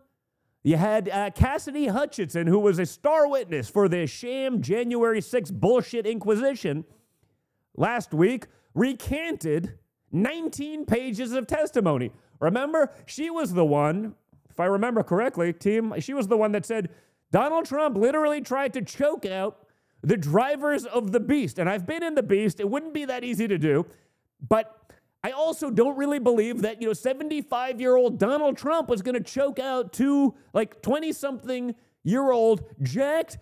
You 0.63 0.77
had 0.77 1.09
uh, 1.09 1.31
Cassidy 1.31 1.89
Hutchinson, 1.89 2.47
who 2.47 2.61
was 2.61 2.79
a 2.79 2.87
star 2.87 3.27
witness 3.27 3.69
for 3.69 3.89
the 3.89 4.07
sham 4.07 4.63
January 4.63 5.21
6th 5.21 5.53
bullshit 5.53 6.07
Inquisition 6.07 6.85
last 7.77 8.13
week 8.13 8.47
recanted 8.75 9.79
19 10.13 10.87
pages 10.87 11.33
of 11.33 11.47
testimony. 11.47 12.13
Remember, 12.41 12.93
she 13.07 13.31
was 13.31 13.55
the 13.55 13.65
one, 13.65 14.15
if 14.51 14.61
I 14.61 14.67
remember 14.67 15.03
correctly, 15.03 15.53
team, 15.53 15.95
she 15.99 16.15
was 16.15 16.29
the 16.29 16.37
one 16.37 16.53
that 16.53 16.67
said 16.67 16.91
Donald 17.31 17.67
Trump 17.67 17.97
literally 17.97 18.41
tried 18.41 18.73
to 18.75 18.83
choke 18.83 19.27
out 19.27 19.67
the 20.03 20.17
drivers 20.17 20.85
of 20.85 21.13
the 21.13 21.21
beast. 21.21 21.59
And 21.59 21.69
I've 21.69 21.87
been 21.87 22.03
in 22.03 22.15
the 22.15 22.23
beast, 22.23 22.61
it 22.61 22.69
wouldn't 22.69 22.95
be 22.95 23.07
that 23.07 23.25
easy 23.25 23.49
to 23.49 23.59
do. 23.59 23.87
But 24.47 24.93
I 25.25 25.31
also 25.31 25.71
don't 25.71 25.97
really 25.97 26.19
believe 26.19 26.61
that, 26.63 26.83
you 26.83 26.87
know, 26.87 26.93
75 26.93 27.81
year 27.81 27.97
old 27.97 28.19
Donald 28.19 28.59
Trump 28.59 28.89
was 28.89 29.01
going 29.01 29.15
to 29.15 29.23
choke 29.23 29.59
out 29.59 29.93
two, 29.93 30.35
like 30.53 30.83
20 30.83 31.13
something 31.13 31.75
year 32.03 32.31
old, 32.31 32.65
jacked, 32.83 33.39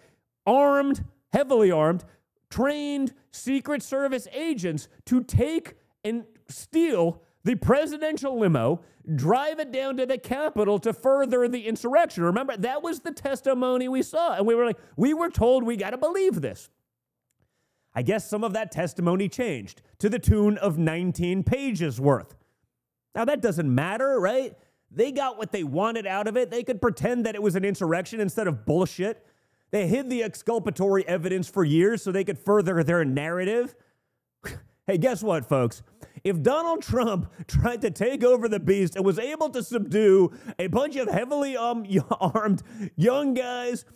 armed, 0.47 1.05
heavily 1.33 1.73
armed, 1.73 2.05
trained 2.53 3.15
Secret 3.31 3.83
Service 3.83 4.29
agents 4.33 4.87
to 5.07 5.25
take 5.25 5.75
and 6.05 6.25
steal 6.49 7.23
the 7.45 7.55
presidential 7.55 8.39
limo, 8.39 8.83
drive 9.17 9.59
it 9.59 9.73
down 9.73 9.97
to 9.97 10.07
the 10.07 10.19
Capitol 10.19 10.79
to 10.79 10.93
further 10.93 11.49
the 11.49 11.67
insurrection. 11.67 12.23
Remember, 12.23 12.57
that 12.59 12.83
was 12.83 13.01
the 13.01 13.11
testimony 13.11 13.89
we 13.89 14.03
saw. 14.03 14.35
And 14.35 14.47
we 14.47 14.55
were 14.55 14.67
like, 14.67 14.79
we 14.97 15.15
were 15.15 15.31
told 15.31 15.65
we 15.65 15.77
got 15.77 15.91
to 15.91 15.99
believe 15.99 16.41
this. 16.41 16.69
I 17.95 18.03
guess 18.03 18.29
some 18.29 18.45
of 18.45 18.53
that 18.53 18.71
testimony 18.71 19.29
changed 19.29 19.83
to 19.99 20.09
the 20.09 20.19
tune 20.19 20.59
of 20.59 20.79
19 20.79 21.45
pages 21.45 22.01
worth. 22.01 22.35
Now, 23.15 23.25
that 23.25 23.43
doesn't 23.43 23.75
matter, 23.75 24.21
right? 24.21 24.55
They 24.91 25.11
got 25.11 25.39
what 25.39 25.53
they 25.53 25.65
wanted 25.65 26.07
out 26.07 26.27
of 26.27 26.37
it. 26.37 26.51
They 26.51 26.63
could 26.63 26.81
pretend 26.81 27.27
that 27.27 27.35
it 27.35 27.43
was 27.43 27.57
an 27.57 27.65
insurrection 27.65 28.21
instead 28.21 28.47
of 28.47 28.67
bullshit. 28.67 29.27
They 29.73 29.89
hid 29.89 30.11
the 30.11 30.23
exculpatory 30.23 31.07
evidence 31.09 31.49
for 31.49 31.65
years 31.65 32.03
so 32.03 32.13
they 32.13 32.25
could 32.25 32.39
further 32.39 32.85
their 32.85 33.05
narrative. 33.05 33.75
hey, 34.87 34.99
guess 34.99 35.23
what, 35.23 35.49
folks? 35.49 35.83
If 36.23 36.43
Donald 36.43 36.83
Trump 36.83 37.33
tried 37.49 37.81
to 37.81 37.91
take 37.91 38.23
over 38.23 38.49
the 38.49 38.61
beast 38.61 38.97
and 38.97 39.05
was 39.05 39.19
able 39.19 39.49
to 39.51 39.63
subdue 39.63 40.31
a 40.59 40.67
bunch 40.67 40.97
of 40.97 41.09
heavily 41.09 41.57
um, 41.57 41.87
armed 42.21 42.63
young 42.97 43.33
guys, 43.33 43.87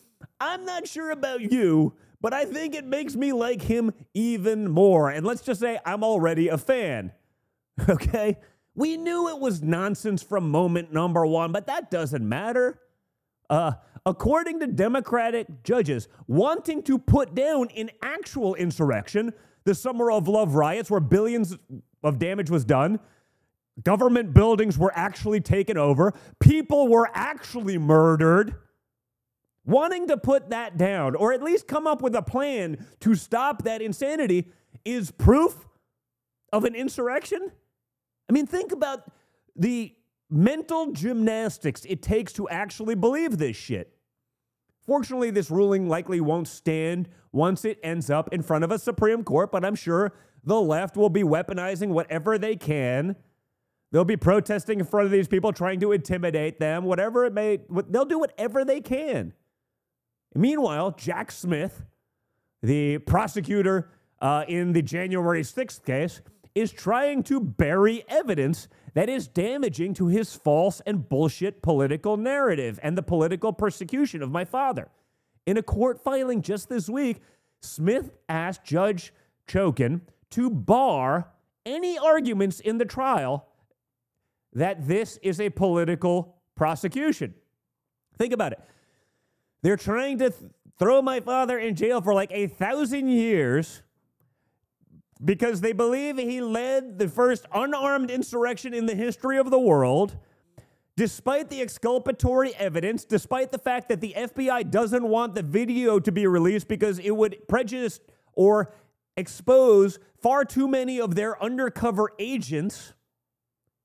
I'm 0.40 0.64
not 0.64 0.88
sure 0.88 1.10
about 1.10 1.40
you, 1.52 1.94
but 2.22 2.32
I 2.32 2.46
think 2.46 2.74
it 2.74 2.86
makes 2.86 3.14
me 3.14 3.34
like 3.34 3.62
him 3.62 3.92
even 4.14 4.68
more. 4.70 5.10
And 5.10 5.26
let's 5.26 5.42
just 5.42 5.60
say 5.60 5.78
I'm 5.84 6.02
already 6.02 6.48
a 6.48 6.58
fan. 6.58 7.12
Okay? 7.88 8.38
We 8.74 8.96
knew 8.96 9.28
it 9.28 9.38
was 9.38 9.62
nonsense 9.62 10.22
from 10.22 10.50
moment 10.50 10.92
number 10.92 11.26
one, 11.26 11.52
but 11.52 11.66
that 11.66 11.90
doesn't 11.90 12.26
matter. 12.26 12.80
Uh, 13.48 13.72
according 14.04 14.60
to 14.60 14.66
Democratic 14.66 15.62
judges, 15.62 16.08
wanting 16.26 16.82
to 16.82 16.98
put 16.98 17.34
down 17.34 17.68
an 17.76 17.90
actual 18.02 18.54
insurrection, 18.54 19.32
the 19.64 19.74
Summer 19.74 20.10
of 20.10 20.28
Love 20.28 20.54
riots, 20.54 20.90
where 20.90 21.00
billions 21.00 21.56
of 22.02 22.18
damage 22.18 22.50
was 22.50 22.64
done, 22.64 23.00
government 23.82 24.32
buildings 24.32 24.78
were 24.78 24.92
actually 24.94 25.40
taken 25.40 25.76
over, 25.76 26.12
people 26.40 26.88
were 26.88 27.10
actually 27.14 27.78
murdered. 27.78 28.54
Wanting 29.64 30.06
to 30.06 30.16
put 30.16 30.50
that 30.50 30.76
down, 30.76 31.16
or 31.16 31.32
at 31.32 31.42
least 31.42 31.66
come 31.66 31.88
up 31.88 32.00
with 32.00 32.14
a 32.14 32.22
plan 32.22 32.86
to 33.00 33.16
stop 33.16 33.64
that 33.64 33.82
insanity, 33.82 34.52
is 34.84 35.10
proof 35.10 35.66
of 36.52 36.64
an 36.64 36.76
insurrection? 36.76 37.50
I 38.30 38.32
mean, 38.32 38.46
think 38.46 38.70
about 38.70 39.10
the 39.56 39.95
mental 40.30 40.92
gymnastics 40.92 41.84
it 41.84 42.02
takes 42.02 42.32
to 42.34 42.48
actually 42.48 42.94
believe 42.94 43.38
this 43.38 43.56
shit. 43.56 43.92
Fortunately, 44.86 45.30
this 45.30 45.50
ruling 45.50 45.88
likely 45.88 46.20
won't 46.20 46.46
stand 46.46 47.08
once 47.32 47.64
it 47.64 47.78
ends 47.82 48.08
up 48.08 48.32
in 48.32 48.42
front 48.42 48.62
of 48.64 48.70
a 48.70 48.78
Supreme 48.78 49.24
Court, 49.24 49.50
but 49.50 49.64
I'm 49.64 49.74
sure 49.74 50.12
the 50.44 50.60
left 50.60 50.96
will 50.96 51.10
be 51.10 51.22
weaponizing 51.22 51.88
whatever 51.88 52.38
they 52.38 52.54
can. 52.54 53.16
They'll 53.90 54.04
be 54.04 54.16
protesting 54.16 54.78
in 54.78 54.86
front 54.86 55.06
of 55.06 55.12
these 55.12 55.26
people, 55.26 55.52
trying 55.52 55.80
to 55.80 55.92
intimidate 55.92 56.60
them, 56.60 56.84
whatever 56.84 57.24
it 57.24 57.32
may, 57.32 57.60
they'll 57.88 58.04
do 58.04 58.18
whatever 58.18 58.64
they 58.64 58.80
can. 58.80 59.32
Meanwhile, 60.34 60.92
Jack 60.92 61.32
Smith, 61.32 61.82
the 62.62 62.98
prosecutor 62.98 63.90
uh, 64.20 64.44
in 64.46 64.72
the 64.72 64.82
January 64.82 65.42
6th 65.42 65.84
case, 65.84 66.20
is 66.54 66.72
trying 66.72 67.22
to 67.24 67.40
bury 67.40 68.04
evidence 68.08 68.68
that 68.96 69.10
is 69.10 69.28
damaging 69.28 69.92
to 69.92 70.06
his 70.06 70.34
false 70.34 70.80
and 70.86 71.06
bullshit 71.06 71.60
political 71.60 72.16
narrative 72.16 72.80
and 72.82 72.96
the 72.96 73.02
political 73.02 73.52
persecution 73.52 74.22
of 74.22 74.30
my 74.30 74.42
father. 74.42 74.88
In 75.44 75.58
a 75.58 75.62
court 75.62 76.02
filing 76.02 76.40
just 76.40 76.70
this 76.70 76.88
week, 76.88 77.20
Smith 77.60 78.10
asked 78.26 78.64
Judge 78.64 79.12
Chutkan 79.46 80.00
to 80.30 80.48
bar 80.48 81.28
any 81.66 81.98
arguments 81.98 82.58
in 82.58 82.78
the 82.78 82.86
trial 82.86 83.46
that 84.54 84.88
this 84.88 85.18
is 85.22 85.42
a 85.42 85.50
political 85.50 86.34
prosecution. 86.54 87.34
Think 88.16 88.32
about 88.32 88.52
it. 88.52 88.60
They're 89.60 89.76
trying 89.76 90.16
to 90.20 90.30
th- 90.30 90.50
throw 90.78 91.02
my 91.02 91.20
father 91.20 91.58
in 91.58 91.74
jail 91.74 92.00
for 92.00 92.14
like 92.14 92.30
a 92.32 92.46
thousand 92.46 93.08
years 93.08 93.82
because 95.24 95.60
they 95.60 95.72
believe 95.72 96.18
he 96.18 96.40
led 96.40 96.98
the 96.98 97.08
first 97.08 97.46
unarmed 97.52 98.10
insurrection 98.10 98.74
in 98.74 98.86
the 98.86 98.94
history 98.94 99.38
of 99.38 99.50
the 99.50 99.58
world. 99.58 100.16
Despite 100.96 101.50
the 101.50 101.60
exculpatory 101.60 102.54
evidence, 102.54 103.04
despite 103.04 103.50
the 103.50 103.58
fact 103.58 103.88
that 103.88 104.00
the 104.00 104.14
FBI 104.16 104.70
doesn't 104.70 105.06
want 105.06 105.34
the 105.34 105.42
video 105.42 105.98
to 105.98 106.10
be 106.10 106.26
released 106.26 106.68
because 106.68 106.98
it 106.98 107.14
would 107.14 107.36
prejudice 107.48 108.00
or 108.32 108.72
expose 109.16 109.98
far 110.20 110.44
too 110.44 110.68
many 110.68 111.00
of 111.00 111.14
their 111.14 111.42
undercover 111.42 112.10
agents 112.18 112.94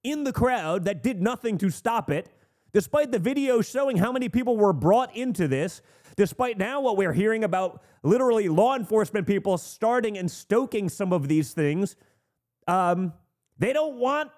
in 0.04 0.24
the 0.24 0.34
crowd 0.34 0.86
that 0.86 1.04
did 1.04 1.22
nothing 1.22 1.58
to 1.58 1.70
stop 1.70 2.10
it, 2.10 2.30
despite 2.74 3.12
the 3.12 3.20
video 3.20 3.62
showing 3.62 3.98
how 3.98 4.12
many 4.12 4.30
people 4.30 4.58
were 4.58 4.74
brought 4.74 5.16
into 5.16 5.48
this, 5.48 5.82
despite 6.22 6.56
now 6.56 6.80
what 6.80 6.98
we're 6.98 7.14
hearing 7.14 7.44
about 7.44 7.82
literally 8.04 8.48
law 8.48 8.76
enforcement 8.76 9.26
people 9.26 9.58
starting 9.58 10.20
and 10.20 10.30
stoking 10.30 10.88
some 10.88 11.12
of 11.12 11.28
these 11.28 11.52
things, 11.52 11.96
um, 12.68 13.12
they 13.58 13.74
don't 13.74 13.96
want 13.96 14.30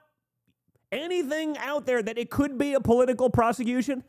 anything 0.94 1.58
out 1.58 1.86
there 1.86 2.02
that 2.02 2.18
it 2.18 2.30
could 2.30 2.58
be 2.58 2.74
a 2.74 2.80
political 2.80 3.30
prosecution. 3.30 4.02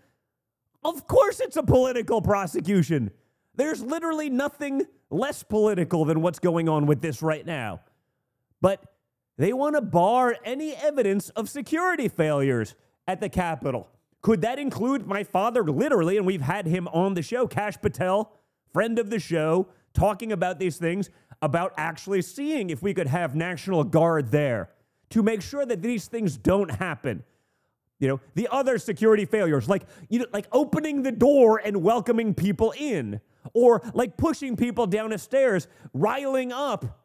Of 0.85 1.09
course, 1.09 1.41
it's 1.41 1.57
a 1.57 1.65
political 1.65 2.23
prosecution. 2.23 3.11
There's 3.57 3.83
literally 3.83 4.31
nothing 4.31 4.83
less 5.11 5.43
political 5.43 6.05
than 6.05 6.21
what's 6.21 6.39
going 6.39 6.69
on 6.69 6.87
with 6.87 7.01
this 7.01 7.23
right 7.23 7.45
now. 7.45 7.81
But 8.61 8.85
they 9.37 9.53
want 9.53 9.75
to 9.75 9.81
bar 9.81 10.37
any 10.45 10.77
evidence 10.77 11.29
of 11.31 11.49
security 11.49 12.07
failures 12.07 12.77
at 13.09 13.21
the 13.21 13.29
Capitol. 13.29 13.89
Could 14.25 14.41
that 14.41 14.59
include 14.59 15.07
my 15.07 15.23
father, 15.23 15.63
literally? 15.63 16.17
And 16.17 16.25
we've 16.25 16.41
had 16.41 16.67
him 16.67 16.89
on 16.89 17.13
the 17.13 17.21
show, 17.21 17.47
Kash 17.47 17.79
Patel, 17.79 18.33
friend 18.73 18.99
of 18.99 19.11
the 19.11 19.19
show, 19.19 19.69
talking 19.93 20.33
about 20.33 20.59
these 20.59 20.79
things, 20.79 21.11
about 21.43 21.75
actually 21.77 22.23
seeing 22.23 22.71
if 22.71 22.83
we 22.83 22.95
could 22.95 23.07
have 23.07 23.37
National 23.37 23.85
Guard 23.85 24.31
there 24.31 24.71
to 25.11 25.23
make 25.23 25.43
sure 25.43 25.67
that 25.67 25.83
these 25.83 26.07
things 26.07 26.39
don't 26.39 26.71
happen. 26.71 27.23
You 27.99 28.09
know, 28.09 28.21
the 28.35 28.49
other 28.51 28.79
security 28.79 29.27
failures, 29.27 29.69
like 29.69 29.83
you 30.09 30.21
know, 30.21 30.27
like 30.33 30.47
opening 30.53 31.03
the 31.03 31.13
door 31.13 31.61
and 31.63 31.83
welcoming 31.83 32.33
people 32.33 32.73
in, 32.79 33.21
or 33.53 33.83
like 33.93 34.17
pushing 34.17 34.57
people 34.57 34.87
down 34.87 35.11
the 35.11 35.19
stairs, 35.19 35.69
riling 35.93 36.51
up 36.51 37.05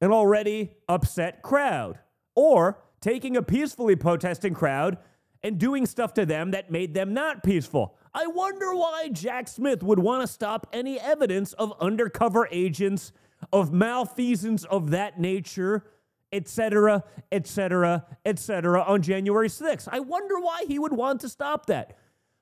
an 0.00 0.12
already 0.12 0.70
upset 0.88 1.42
crowd, 1.42 1.98
or 2.36 2.78
taking 3.00 3.36
a 3.36 3.42
peacefully 3.42 3.96
protesting 3.96 4.54
crowd 4.54 4.98
and 5.42 5.58
doing 5.58 5.86
stuff 5.86 6.14
to 6.14 6.26
them 6.26 6.50
that 6.50 6.70
made 6.70 6.94
them 6.94 7.14
not 7.14 7.42
peaceful. 7.42 7.96
I 8.14 8.26
wonder 8.26 8.74
why 8.74 9.10
Jack 9.12 9.48
Smith 9.48 9.82
would 9.82 9.98
want 9.98 10.22
to 10.22 10.26
stop 10.26 10.66
any 10.72 10.98
evidence 10.98 11.52
of 11.54 11.72
undercover 11.80 12.48
agents, 12.50 13.12
of 13.52 13.72
malfeasance 13.72 14.64
of 14.64 14.90
that 14.90 15.20
nature, 15.20 15.84
etc., 16.32 17.04
etc., 17.30 18.04
etc. 18.24 18.82
on 18.82 19.02
January 19.02 19.48
6th. 19.48 19.88
I 19.90 20.00
wonder 20.00 20.40
why 20.40 20.64
he 20.66 20.78
would 20.78 20.92
want 20.92 21.20
to 21.22 21.28
stop 21.28 21.66
that. 21.66 21.96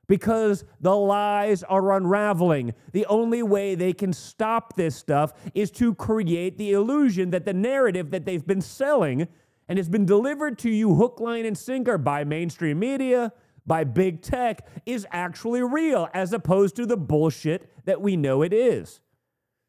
Because 0.08 0.64
the 0.80 0.94
lies 0.94 1.64
are 1.64 1.92
unraveling. 1.92 2.74
The 2.92 3.06
only 3.06 3.42
way 3.42 3.74
they 3.74 3.92
can 3.92 4.12
stop 4.12 4.76
this 4.76 4.94
stuff 4.94 5.32
is 5.52 5.72
to 5.72 5.96
create 5.96 6.58
the 6.58 6.72
illusion 6.72 7.30
that 7.30 7.44
the 7.44 7.52
narrative 7.52 8.12
that 8.12 8.24
they've 8.24 8.46
been 8.46 8.60
selling 8.60 9.26
and 9.68 9.78
has 9.78 9.88
been 9.88 10.06
delivered 10.06 10.58
to 10.58 10.70
you 10.70 10.94
hook, 10.94 11.20
line, 11.20 11.44
and 11.44 11.58
sinker 11.58 11.98
by 11.98 12.24
mainstream 12.24 12.78
media, 12.78 13.32
by 13.66 13.84
big 13.84 14.22
tech, 14.22 14.66
is 14.86 15.06
actually 15.10 15.62
real, 15.62 16.08
as 16.14 16.32
opposed 16.32 16.76
to 16.76 16.86
the 16.86 16.96
bullshit 16.96 17.70
that 17.84 18.00
we 18.00 18.16
know 18.16 18.42
it 18.42 18.52
is. 18.52 19.00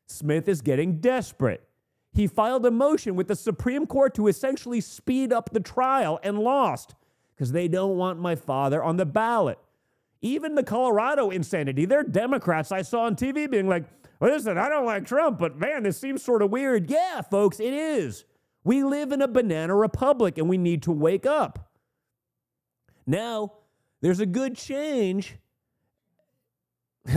Smith 0.06 0.48
is 0.48 0.62
getting 0.62 1.00
desperate. 1.00 1.68
He 2.14 2.28
filed 2.28 2.66
a 2.66 2.72
motion 2.72 3.16
with 3.16 3.28
the 3.28 3.36
Supreme 3.36 3.86
Court 3.86 4.16
to 4.16 4.28
essentially 4.28 4.82
speed 4.82 5.34
up 5.34 5.52
the 5.52 5.60
trial 5.60 6.20
and 6.24 6.40
lost 6.40 6.96
because 7.36 7.52
they 7.52 7.68
don't 7.68 7.98
want 7.98 8.20
my 8.20 8.36
father 8.36 8.84
on 8.84 8.98
the 8.98 9.06
ballot. 9.06 9.60
Even 10.22 10.56
the 10.56 10.64
Colorado 10.64 11.30
insanity, 11.30 11.86
they're 11.86 12.04
Democrats 12.04 12.72
I 12.72 12.82
saw 12.82 13.02
on 13.02 13.16
TV 13.16 13.50
being 13.50 13.68
like, 13.68 13.84
listen, 14.20 14.58
I 14.58 14.68
don't 14.68 14.86
like 14.86 15.06
Trump, 15.06 15.38
but 15.38 15.60
man, 15.60 15.84
this 15.84 16.00
seems 16.00 16.24
sort 16.24 16.42
of 16.42 16.50
weird. 16.50 16.90
Yeah, 16.90 17.22
folks, 17.22 17.60
it 17.60 17.74
is. 17.74 18.26
We 18.68 18.84
live 18.84 19.14
in 19.14 19.22
a 19.22 19.30
banana 19.30 19.74
republic 19.74 20.38
and 20.38 20.50
we 20.50 20.58
need 20.58 20.84
to 20.84 20.92
wake 20.92 21.26
up. 21.26 21.72
Now, 23.06 23.54
there's 24.02 24.20
a 24.20 24.26
good 24.26 24.58
change. 24.58 25.38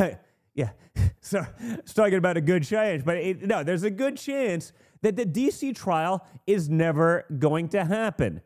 yeah, 0.54 0.70
so 1.20 1.44
it's 1.60 1.92
talking 1.92 2.18
about 2.18 2.36
a 2.36 2.40
good 2.40 2.62
change, 2.62 3.04
but 3.04 3.16
it, 3.16 3.42
no, 3.42 3.64
there's 3.64 3.82
a 3.82 3.90
good 3.90 4.16
chance 4.16 4.72
that 5.02 5.16
the 5.16 5.26
DC 5.26 5.74
trial 5.74 6.24
is 6.46 6.68
never 6.68 7.24
going 7.40 7.68
to 7.70 7.84
happen 7.84 8.42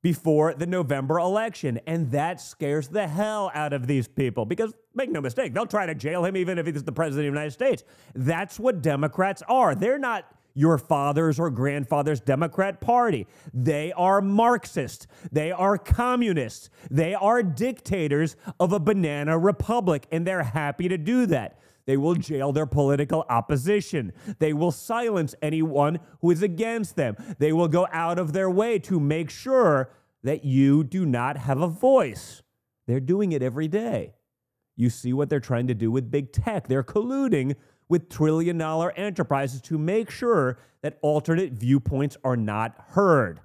before 0.00 0.54
the 0.54 0.66
November 0.66 1.18
election. 1.18 1.78
And 1.86 2.10
that 2.12 2.40
scares 2.40 2.88
the 2.88 3.06
hell 3.06 3.50
out 3.52 3.74
of 3.74 3.86
these 3.86 4.08
people 4.08 4.46
because, 4.46 4.72
make 4.94 5.10
no 5.10 5.20
mistake, 5.20 5.52
they'll 5.52 5.66
try 5.66 5.84
to 5.84 5.94
jail 5.94 6.24
him 6.24 6.38
even 6.38 6.56
if 6.56 6.64
he's 6.64 6.84
the 6.84 6.92
president 6.92 7.26
of 7.26 7.32
the 7.34 7.38
United 7.38 7.52
States. 7.52 7.84
That's 8.14 8.58
what 8.58 8.80
Democrats 8.80 9.42
are. 9.46 9.74
They're 9.74 9.98
not 9.98 10.24
your 10.56 10.78
father's 10.78 11.38
or 11.38 11.50
grandfather's 11.50 12.18
Democrat 12.18 12.80
Party. 12.80 13.26
They 13.52 13.92
are 13.92 14.20
Marxists. 14.20 15.06
They 15.30 15.52
are 15.52 15.78
communists. 15.78 16.70
They 16.90 17.14
are 17.14 17.42
dictators 17.42 18.36
of 18.58 18.72
a 18.72 18.80
banana 18.80 19.38
republic, 19.38 20.06
and 20.10 20.26
they're 20.26 20.42
happy 20.42 20.88
to 20.88 20.98
do 20.98 21.26
that. 21.26 21.60
They 21.84 21.96
will 21.96 22.14
jail 22.14 22.52
their 22.52 22.66
political 22.66 23.24
opposition. 23.28 24.12
They 24.40 24.52
will 24.52 24.72
silence 24.72 25.34
anyone 25.40 26.00
who 26.20 26.30
is 26.32 26.42
against 26.42 26.96
them. 26.96 27.16
They 27.38 27.52
will 27.52 27.68
go 27.68 27.86
out 27.92 28.18
of 28.18 28.32
their 28.32 28.50
way 28.50 28.78
to 28.80 28.98
make 28.98 29.30
sure 29.30 29.90
that 30.24 30.44
you 30.44 30.82
do 30.82 31.06
not 31.06 31.36
have 31.36 31.60
a 31.60 31.68
voice. 31.68 32.42
They're 32.86 32.98
doing 32.98 33.32
it 33.32 33.42
every 33.42 33.68
day. 33.68 34.14
You 34.74 34.90
see 34.90 35.12
what 35.12 35.30
they're 35.30 35.38
trying 35.38 35.68
to 35.68 35.74
do 35.74 35.90
with 35.90 36.10
big 36.10 36.32
tech. 36.32 36.66
They're 36.66 36.82
colluding 36.82 37.54
with 37.88 38.08
trillion 38.08 38.58
dollar 38.58 38.92
enterprises 38.92 39.60
to 39.62 39.78
make 39.78 40.10
sure 40.10 40.58
that 40.82 40.98
alternate 41.02 41.52
viewpoints 41.52 42.16
are 42.24 42.36
not 42.36 42.74
heard. 42.88 43.40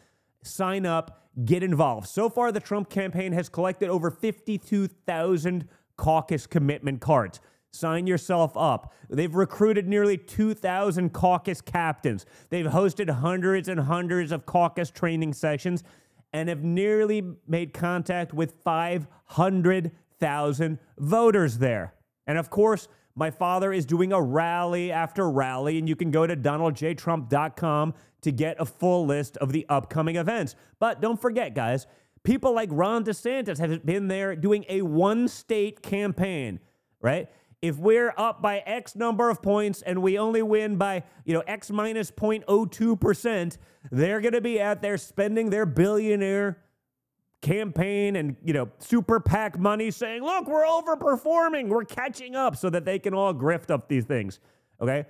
Sign 0.44 0.86
up, 0.86 1.28
get 1.44 1.64
involved. 1.64 2.08
So 2.08 2.30
far, 2.30 2.54
the 2.54 2.62
Trump 2.62 2.90
campaign 2.90 3.34
has 3.34 3.50
collected 3.50 3.90
over 3.90 4.10
52,000 4.10 5.68
caucus 5.98 6.48
commitment 6.48 7.02
cards. 7.02 7.42
Sign 7.72 8.08
yourself 8.08 8.56
up. 8.56 8.94
They've 9.10 9.36
recruited 9.36 9.88
nearly 9.88 10.18
2,000 10.18 11.14
caucus 11.14 11.62
captains. 11.62 12.26
They've 12.50 12.66
hosted 12.66 13.10
hundreds 13.10 13.68
and 13.68 13.82
hundreds 13.82 14.32
of 14.32 14.46
caucus 14.46 14.90
training 14.90 15.34
sessions 15.34 15.84
and 16.34 16.50
have 16.50 16.64
nearly 16.64 17.24
made 17.48 17.74
contact 17.74 18.34
with 18.34 18.56
500,000 18.64 20.80
voters 20.98 21.58
there. 21.58 21.94
And 22.26 22.38
of 22.38 22.50
course, 22.50 22.88
my 23.16 23.32
father 23.32 23.74
is 23.74 23.86
doing 23.86 24.14
a 24.14 24.22
rally 24.22 24.92
after 24.92 25.30
rally, 25.30 25.78
and 25.80 25.90
you 25.90 25.96
can 25.96 26.12
go 26.12 26.28
to 26.28 26.36
donaldjtrump.com 26.36 27.94
to 28.22 28.32
get 28.32 28.56
a 28.60 28.66
full 28.66 29.08
list 29.08 29.38
of 29.38 29.52
the 29.52 29.66
upcoming 29.70 30.18
events. 30.18 30.56
But 30.80 31.02
don't 31.02 31.20
forget, 31.20 31.56
guys, 31.56 31.88
people 32.24 32.54
like 32.54 32.70
Ron 32.72 33.04
DeSantis 33.04 33.58
have 33.58 33.84
been 33.86 34.08
there 34.08 34.36
doing 34.36 34.66
a 34.70 34.84
one 34.84 35.28
state 35.28 35.82
campaign, 35.82 36.60
right? 37.02 37.28
If 37.62 37.78
we're 37.78 38.14
up 38.18 38.42
by 38.42 38.60
X 38.60 38.96
number 38.96 39.30
of 39.30 39.42
points 39.42 39.82
and 39.82 40.02
we 40.02 40.20
only 40.20 40.44
win 40.44 40.78
by, 40.78 41.04
you 41.26 41.34
know, 41.34 41.44
X 41.48 41.72
minus 41.72 42.12
0.02%, 42.12 43.58
they're 43.92 44.22
going 44.22 44.34
to 44.34 44.42
be 44.42 44.62
out 44.62 44.82
there 44.82 44.98
spending 44.98 45.50
their 45.50 45.66
billionaire 45.66 46.60
campaign 47.42 48.16
and 48.16 48.36
you 48.44 48.54
know 48.54 48.70
super 48.80 49.20
PAC 49.20 49.60
money 49.60 49.92
saying, 49.92 50.24
"Look, 50.24 50.48
we're 50.48 50.66
overperforming, 50.66 51.68
we're 51.68 51.86
catching 51.86 52.36
up," 52.36 52.56
so 52.56 52.70
that 52.70 52.86
they 52.86 53.00
can 53.00 53.14
all 53.14 53.34
grift 53.34 53.70
up 53.70 53.88
these 53.88 54.06
things. 54.06 54.40
Okay, 54.82 55.06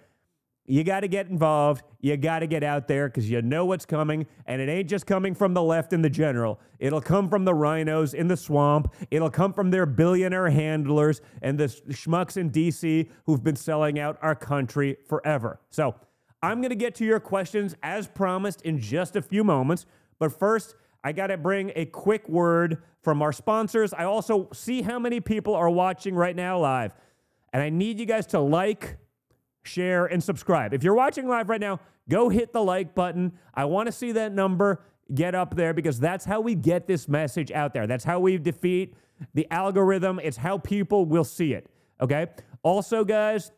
you 0.67 0.83
got 0.83 0.99
to 0.99 1.07
get 1.07 1.27
involved. 1.27 1.83
You 2.01 2.15
got 2.17 2.39
to 2.39 2.47
get 2.47 2.63
out 2.63 2.87
there 2.87 3.07
because 3.07 3.29
you 3.29 3.41
know 3.41 3.65
what's 3.65 3.85
coming, 3.85 4.27
and 4.45 4.61
it 4.61 4.69
ain't 4.69 4.87
just 4.87 5.05
coming 5.07 5.33
from 5.33 5.53
the 5.53 5.63
left 5.63 5.93
and 5.93 6.03
the 6.03 6.09
general. 6.09 6.59
It'll 6.79 7.01
come 7.01 7.29
from 7.29 7.45
the 7.45 7.53
RINOs 7.53 8.13
in 8.13 8.27
the 8.27 8.37
swamp. 8.37 8.93
It'll 9.09 9.29
come 9.29 9.53
from 9.53 9.71
their 9.71 9.85
billionaire 9.85 10.49
handlers 10.49 11.21
and 11.41 11.57
the 11.57 11.65
schmucks 11.65 12.37
in 12.37 12.49
D.C. 12.49 13.09
who've 13.25 13.43
been 13.43 13.55
selling 13.55 13.97
out 13.99 14.19
our 14.21 14.35
country 14.35 14.97
forever. 15.07 15.59
So. 15.69 15.95
I'm 16.43 16.61
going 16.61 16.69
to 16.69 16.75
get 16.75 16.93
to 16.95 17.03
your 17.03 17.19
questions 17.19 17.75
as 17.81 18.07
promised 18.07 18.61
in 18.61 18.79
just 18.79 19.15
a 19.15 19.23
few 19.23 19.43
moments. 19.43 19.87
But 20.19 20.37
first, 20.37 20.75
I 21.03 21.11
got 21.11 21.27
to 21.27 21.37
bring 21.37 21.71
a 21.75 21.85
quick 21.85 22.29
word 22.29 22.83
from 23.01 23.21
our 23.21 23.31
sponsors. 23.31 23.93
I 23.93 24.03
also 24.03 24.49
see 24.53 24.81
how 24.81 24.99
many 24.99 25.19
people 25.19 25.55
are 25.55 25.69
watching 25.69 26.13
right 26.13 26.35
now 26.35 26.59
live. 26.59 26.93
And 27.53 27.63
I 27.63 27.69
need 27.69 27.99
you 27.99 28.05
guys 28.05 28.27
to 28.27 28.39
like, 28.39 28.97
share, 29.67 30.05
and 30.05 30.23
subscribe. 30.23 30.73
If 30.73 30.83
you're 30.83 30.95
watching 30.95 31.27
live 31.27 31.49
right 31.49 31.61
now, 31.61 31.79
go 32.09 32.29
hit 32.29 32.53
the 32.53 32.63
like 32.63 32.95
button. 32.95 33.33
I 33.53 33.65
want 33.65 33.87
to 33.87 33.91
see 33.91 34.11
that 34.13 34.33
number 34.33 34.81
get 35.13 35.35
up 35.35 35.55
there 35.55 35.73
because 35.73 35.99
that's 35.99 36.25
how 36.25 36.41
we 36.41 36.55
get 36.55 36.87
this 36.87 37.07
message 37.07 37.51
out 37.51 37.73
there. 37.73 37.87
That's 37.87 38.03
how 38.03 38.19
we 38.19 38.37
defeat 38.37 38.95
the 39.33 39.47
algorithm. 39.51 40.19
It's 40.23 40.37
how 40.37 40.57
people 40.57 41.05
will 41.05 41.23
see 41.23 41.53
it. 41.53 41.69
Okay. 42.01 42.27
Also, 42.63 43.03
guys, 43.03 43.51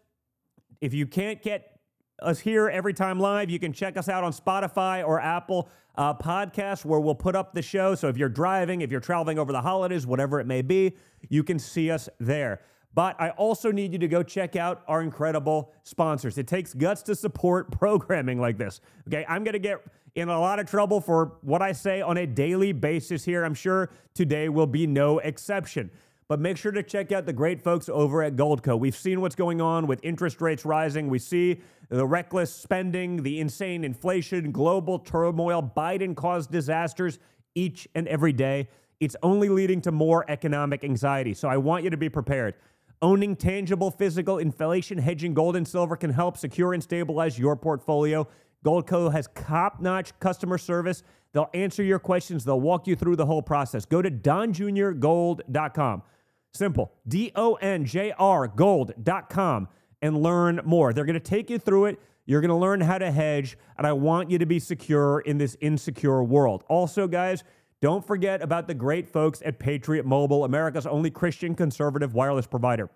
if 0.81 0.93
you 0.93 1.05
can't 1.07 1.41
get 1.41 1.79
us 2.21 2.39
here 2.39 2.69
every 2.69 2.93
time 2.93 3.19
live. 3.19 3.49
You 3.49 3.59
can 3.59 3.73
check 3.73 3.97
us 3.97 4.09
out 4.09 4.23
on 4.23 4.31
Spotify 4.31 5.05
or 5.05 5.19
Apple 5.19 5.69
uh, 5.95 6.13
Podcasts, 6.13 6.85
where 6.85 6.99
we'll 6.99 7.15
put 7.15 7.35
up 7.35 7.53
the 7.53 7.61
show. 7.61 7.95
So 7.95 8.07
if 8.07 8.17
you're 8.17 8.29
driving, 8.29 8.81
if 8.81 8.91
you're 8.91 8.99
traveling 8.99 9.39
over 9.39 9.51
the 9.51 9.61
holidays, 9.61 10.05
whatever 10.05 10.39
it 10.39 10.47
may 10.47 10.61
be, 10.61 10.95
you 11.29 11.43
can 11.43 11.59
see 11.59 11.91
us 11.91 12.09
there. 12.19 12.61
But 12.99 13.15
I 13.17 13.29
also 13.29 13.71
need 13.71 13.93
you 13.93 13.99
to 13.99 14.09
go 14.09 14.23
check 14.23 14.57
out 14.57 14.83
our 14.85 15.01
incredible 15.01 15.71
sponsors. 15.83 16.37
It 16.37 16.47
takes 16.47 16.73
guts 16.73 17.01
to 17.03 17.15
support 17.15 17.71
programming 17.79 18.41
like 18.41 18.57
this. 18.57 18.81
Okay, 19.07 19.25
I'm 19.29 19.45
going 19.45 19.53
to 19.53 19.59
get 19.59 19.81
in 20.15 20.27
a 20.27 20.37
lot 20.37 20.59
of 20.59 20.65
trouble 20.69 20.99
for 20.99 21.37
what 21.39 21.61
I 21.61 21.71
say 21.71 22.01
on 22.01 22.17
a 22.17 22.27
daily 22.27 22.73
basis 22.73 23.23
here. 23.23 23.45
I'm 23.45 23.53
sure 23.53 23.89
today 24.13 24.49
will 24.49 24.67
be 24.67 24.85
no 24.85 25.19
exception. 25.19 25.91
But 26.27 26.41
make 26.41 26.57
sure 26.57 26.73
to 26.73 26.83
check 26.83 27.13
out 27.13 27.25
the 27.25 27.31
great 27.31 27.61
folks 27.61 27.87
over 27.87 28.21
at 28.21 28.35
Goldco. 28.35 28.77
We've 28.77 28.93
seen 28.93 29.21
what's 29.21 29.33
going 29.33 29.61
on 29.61 29.87
with 29.87 30.01
interest 30.03 30.41
rates 30.41 30.65
rising. 30.65 31.07
We 31.07 31.19
see 31.19 31.61
the 31.87 32.05
reckless 32.05 32.53
spending, 32.53 33.23
the 33.23 33.39
insane 33.39 33.85
inflation, 33.85 34.51
global 34.51 34.99
turmoil, 34.99 35.71
Biden 35.73 36.17
caused 36.17 36.51
disasters 36.51 37.17
each 37.55 37.87
and 37.95 38.09
every 38.09 38.33
day. 38.33 38.67
It's 38.99 39.15
only 39.23 39.47
leading 39.47 39.79
to 39.83 39.93
more 39.93 40.25
economic 40.29 40.83
anxiety. 40.83 41.33
So 41.33 41.47
I 41.47 41.55
want 41.55 41.85
you 41.85 41.89
to 41.91 41.95
be 41.95 42.09
prepared. 42.09 42.55
Owning 43.01 43.37
tangible 43.37 43.91
physical 43.91 44.39
inflation 44.39 44.97
hedging 44.97 45.33
gold 45.33 45.55
and 45.55 45.65
silver 45.65 45.95
can 45.95 46.09
help 46.09 46.37
secure 46.37 46.73
and 46.73 46.83
stabilize 46.83 47.39
your 47.39 47.55
portfolio. 47.55 48.27
Goldco 48.65 49.09
has 49.11 49.29
top 49.35 49.79
notch 49.79 50.17
customer 50.19 50.57
service. 50.57 51.03
They'll 51.31 51.49
answer 51.53 51.81
your 51.81 51.99
questions, 51.99 52.43
they'll 52.43 52.59
walk 52.59 52.87
you 52.87 52.97
through 52.97 53.15
the 53.15 53.25
whole 53.25 53.41
process. 53.41 53.85
Go 53.85 54.01
to 54.01 54.11
donjuniorgold.com. 54.11 56.03
Simple. 56.51 56.91
D 57.07 57.31
O 57.35 57.53
N 57.55 57.85
J 57.85 58.11
R 58.17 58.47
gold.com 58.47 59.67
and 60.01 60.21
learn 60.21 60.59
more. 60.65 60.91
They're 60.91 61.05
going 61.05 61.13
to 61.13 61.19
take 61.19 61.49
you 61.49 61.59
through 61.59 61.85
it. 61.85 61.99
You're 62.25 62.41
going 62.41 62.49
to 62.49 62.55
learn 62.55 62.81
how 62.81 62.97
to 62.97 63.11
hedge, 63.11 63.57
and 63.77 63.87
I 63.87 63.93
want 63.93 64.29
you 64.29 64.37
to 64.37 64.45
be 64.45 64.59
secure 64.59 65.21
in 65.21 65.37
this 65.37 65.57
insecure 65.61 66.23
world. 66.23 66.63
Also, 66.67 67.07
guys, 67.07 67.43
don't 67.81 68.05
forget 68.05 68.41
about 68.41 68.67
the 68.67 68.73
great 68.73 69.09
folks 69.09 69.41
at 69.45 69.59
Patriot 69.59 70.05
Mobile, 70.05 70.43
America's 70.43 70.85
only 70.85 71.09
Christian 71.09 71.55
conservative 71.55 72.13
wireless 72.13 72.45
provider. 72.45 72.89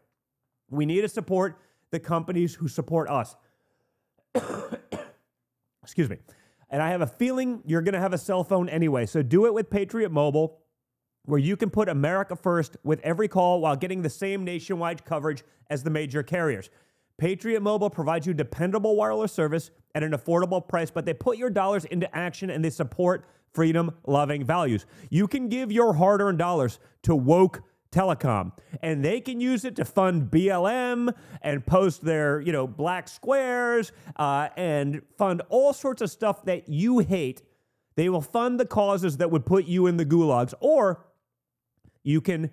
We 0.70 0.86
need 0.86 1.02
to 1.02 1.10
support 1.10 1.60
the 1.92 2.00
companies 2.00 2.56
who 2.56 2.68
support 2.68 3.10
us. 3.10 3.36
Excuse 5.84 6.10
me. 6.10 6.18
And 6.70 6.82
I 6.82 6.90
have 6.90 7.02
a 7.02 7.08
feeling 7.08 7.62
you're 7.66 7.82
going 7.82 7.94
to 7.94 8.00
have 8.00 8.14
a 8.14 8.18
cell 8.18 8.44
phone 8.44 8.68
anyway. 8.68 9.06
So 9.06 9.22
do 9.22 9.46
it 9.46 9.54
with 9.54 9.70
Patriot 9.70 10.12
Mobile, 10.12 10.60
where 11.26 11.40
you 11.40 11.56
can 11.56 11.70
put 11.70 11.88
America 11.88 12.36
first 12.36 12.76
with 12.84 13.00
every 13.02 13.28
call 13.28 13.62
while 13.62 13.76
getting 13.76 14.02
the 14.02 14.10
same 14.10 14.44
nationwide 14.44 15.06
coverage 15.06 15.44
as 15.70 15.84
the 15.84 15.90
major 15.90 16.24
carriers. 16.24 16.70
Patriot 17.18 17.62
Mobile 17.62 17.90
provides 17.90 18.26
you 18.26 18.34
dependable 18.34 18.96
wireless 18.96 19.32
service 19.32 19.70
at 19.94 20.04
an 20.04 20.12
affordable 20.12 20.68
price, 20.68 20.90
but 20.90 21.06
they 21.06 21.14
put 21.14 21.38
your 21.38 21.50
dollars 21.50 21.86
into 21.86 22.14
action 22.16 22.50
and 22.50 22.66
they 22.66 22.72
support 22.72 23.28
freedom 23.54 23.92
loving 24.06 24.44
values. 24.44 24.86
You 25.10 25.28
can 25.28 25.48
give 25.50 25.72
your 25.72 25.94
hard 25.94 26.22
earned 26.22 26.40
dollars 26.40 26.80
to 27.04 27.16
woke 27.16 27.62
telecom 27.92 28.52
and 28.82 29.06
they 29.06 29.22
can 29.22 29.40
use 29.40 29.64
it 29.64 29.76
to 29.76 29.86
fund 29.86 30.32
blm 30.32 31.14
and 31.44 31.64
post 31.64 32.04
their 32.04 32.42
you 32.42 32.52
know 32.52 32.66
black 32.66 33.08
squares 33.08 33.92
uh, 34.16 34.50
and 34.58 35.04
fund 35.16 35.44
all 35.50 35.74
sorts 35.74 36.02
of 36.02 36.10
stuff 36.10 36.44
that 36.46 36.68
you 36.68 37.00
hate. 37.00 37.44
They 37.96 38.10
will 38.10 38.22
fund 38.22 38.60
the 38.60 38.66
causes 38.66 39.18
that 39.18 39.30
would 39.30 39.46
put 39.46 39.66
you 39.66 39.86
in 39.86 39.98
the 39.98 40.06
gulags 40.06 40.54
or 40.60 41.06
you 42.04 42.20
can 42.20 42.50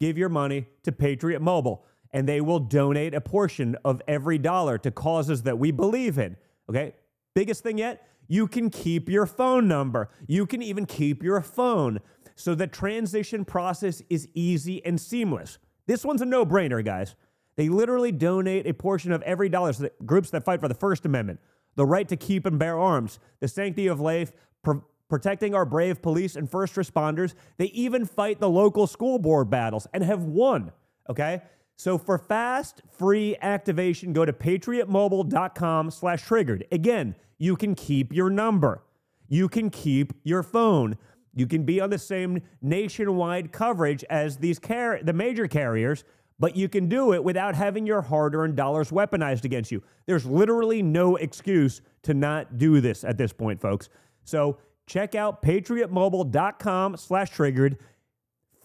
give 0.00 0.16
your 0.16 0.30
money 0.30 0.66
to 0.82 0.90
patriot 0.90 1.40
mobile 1.40 1.84
and 2.12 2.26
they 2.26 2.40
will 2.40 2.60
donate 2.60 3.12
a 3.14 3.20
portion 3.20 3.76
of 3.84 4.00
every 4.08 4.38
dollar 4.38 4.78
to 4.78 4.90
causes 4.90 5.42
that 5.42 5.58
we 5.58 5.70
believe 5.70 6.18
in. 6.18 6.36
Okay? 6.70 6.94
Biggest 7.34 7.62
thing 7.62 7.76
yet 7.76 8.08
you 8.28 8.46
can 8.48 8.70
keep 8.70 9.08
your 9.08 9.26
phone 9.26 9.68
number 9.68 10.08
you 10.26 10.46
can 10.46 10.62
even 10.62 10.86
keep 10.86 11.22
your 11.22 11.40
phone 11.40 12.00
so 12.36 12.54
the 12.54 12.66
transition 12.66 13.44
process 13.44 14.02
is 14.10 14.28
easy 14.34 14.84
and 14.84 15.00
seamless. 15.00 15.58
This 15.86 16.04
one's 16.04 16.20
a 16.20 16.26
no 16.26 16.44
brainer, 16.44 16.84
guys. 16.84 17.16
They 17.56 17.70
literally 17.70 18.12
donate 18.12 18.66
a 18.66 18.74
portion 18.74 19.10
of 19.10 19.22
every 19.22 19.48
dollar 19.48 19.72
to 19.72 19.90
groups 20.04 20.30
that 20.30 20.44
fight 20.44 20.60
for 20.60 20.68
the 20.68 20.74
First 20.74 21.06
Amendment, 21.06 21.40
the 21.74 21.86
right 21.86 22.06
to 22.08 22.16
keep 22.16 22.44
and 22.44 22.58
bear 22.58 22.78
arms, 22.78 23.18
the 23.40 23.48
sanctity 23.48 23.86
of 23.86 24.00
life, 24.00 24.32
pro- 24.62 24.84
protecting 25.08 25.54
our 25.54 25.64
brave 25.64 26.02
police 26.02 26.36
and 26.36 26.50
first 26.50 26.74
responders. 26.74 27.34
They 27.56 27.66
even 27.66 28.04
fight 28.04 28.38
the 28.38 28.50
local 28.50 28.86
school 28.86 29.18
board 29.18 29.48
battles 29.48 29.86
and 29.94 30.04
have 30.04 30.24
won. 30.24 30.72
Okay? 31.08 31.40
So 31.76 31.96
for 31.96 32.18
fast, 32.18 32.82
free 32.98 33.36
activation, 33.40 34.12
go 34.12 34.26
to 34.26 34.32
patriotmobile.com 34.32 35.90
slash 35.90 36.22
triggered. 36.22 36.66
Again, 36.70 37.14
you 37.38 37.56
can 37.56 37.74
keep 37.74 38.12
your 38.12 38.30
number. 38.30 38.82
You 39.28 39.48
can 39.48 39.70
keep 39.70 40.12
your 40.24 40.42
phone. 40.42 40.96
You 41.34 41.46
can 41.46 41.64
be 41.64 41.80
on 41.80 41.90
the 41.90 41.98
same 41.98 42.40
nationwide 42.62 43.52
coverage 43.52 44.04
as 44.08 44.38
these 44.38 44.58
car- 44.58 45.00
the 45.02 45.12
major 45.12 45.46
carriers, 45.46 46.04
but 46.38 46.56
you 46.56 46.68
can 46.68 46.88
do 46.88 47.12
it 47.12 47.22
without 47.22 47.54
having 47.54 47.86
your 47.86 48.02
hard-earned 48.02 48.56
dollars 48.56 48.90
weaponized 48.90 49.44
against 49.44 49.70
you. 49.70 49.82
There's 50.06 50.24
literally 50.24 50.82
no 50.82 51.16
excuse 51.16 51.82
to 52.02 52.14
not 52.14 52.56
do 52.56 52.80
this 52.80 53.04
at 53.04 53.18
this 53.18 53.32
point, 53.32 53.60
folks. 53.60 53.88
So 54.24 54.58
check 54.86 55.14
out 55.14 55.42
patriotmobile.com 55.42 56.96
slash 56.96 57.30
triggered. 57.30 57.78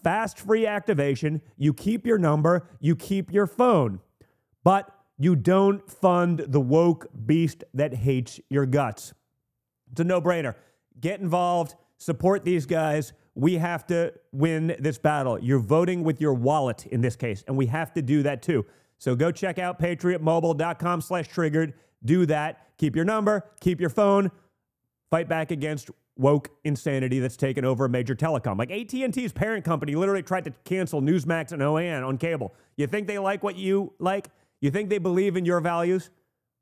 Fast 0.02 0.38
free 0.38 0.66
activation. 0.66 1.42
You 1.56 1.72
keep 1.74 2.06
your 2.06 2.18
number, 2.18 2.68
you 2.80 2.96
keep 2.96 3.32
your 3.32 3.46
phone, 3.46 4.00
but 4.64 4.90
you 5.22 5.36
don't 5.36 5.88
fund 5.90 6.44
the 6.48 6.60
woke 6.60 7.06
beast 7.26 7.64
that 7.74 7.94
hates 7.94 8.40
your 8.48 8.66
guts. 8.66 9.12
It's 9.90 10.00
a 10.00 10.04
no-brainer. 10.04 10.54
Get 11.00 11.20
involved 11.20 11.74
support 12.02 12.44
these 12.44 12.66
guys. 12.66 13.12
We 13.34 13.54
have 13.54 13.86
to 13.86 14.12
win 14.32 14.76
this 14.78 14.98
battle. 14.98 15.38
You're 15.38 15.60
voting 15.60 16.02
with 16.02 16.20
your 16.20 16.34
wallet 16.34 16.86
in 16.86 17.00
this 17.00 17.16
case, 17.16 17.44
and 17.46 17.56
we 17.56 17.66
have 17.66 17.92
to 17.94 18.02
do 18.02 18.22
that 18.24 18.42
too. 18.42 18.66
So 18.98 19.14
go 19.14 19.30
check 19.30 19.58
out 19.58 19.80
patriotmobile.com 19.80 21.00
slash 21.00 21.28
triggered. 21.28 21.74
Do 22.04 22.26
that. 22.26 22.66
Keep 22.78 22.96
your 22.96 23.04
number, 23.04 23.44
keep 23.60 23.80
your 23.80 23.90
phone. 23.90 24.30
Fight 25.10 25.28
back 25.28 25.50
against 25.50 25.90
woke 26.16 26.50
insanity 26.64 27.20
that's 27.20 27.36
taken 27.36 27.64
over 27.64 27.84
a 27.84 27.88
major 27.88 28.14
telecom. 28.14 28.58
Like 28.58 28.70
AT&T's 28.70 29.32
parent 29.32 29.64
company 29.64 29.94
literally 29.94 30.22
tried 30.22 30.44
to 30.44 30.52
cancel 30.64 31.00
Newsmax 31.00 31.52
and 31.52 31.62
OAN 31.62 32.06
on 32.06 32.18
cable. 32.18 32.54
You 32.76 32.86
think 32.86 33.06
they 33.06 33.18
like 33.18 33.42
what 33.42 33.56
you 33.56 33.92
like? 33.98 34.28
You 34.62 34.70
think 34.70 34.88
they 34.88 34.98
believe 34.98 35.36
in 35.36 35.44
your 35.44 35.60
values? 35.60 36.08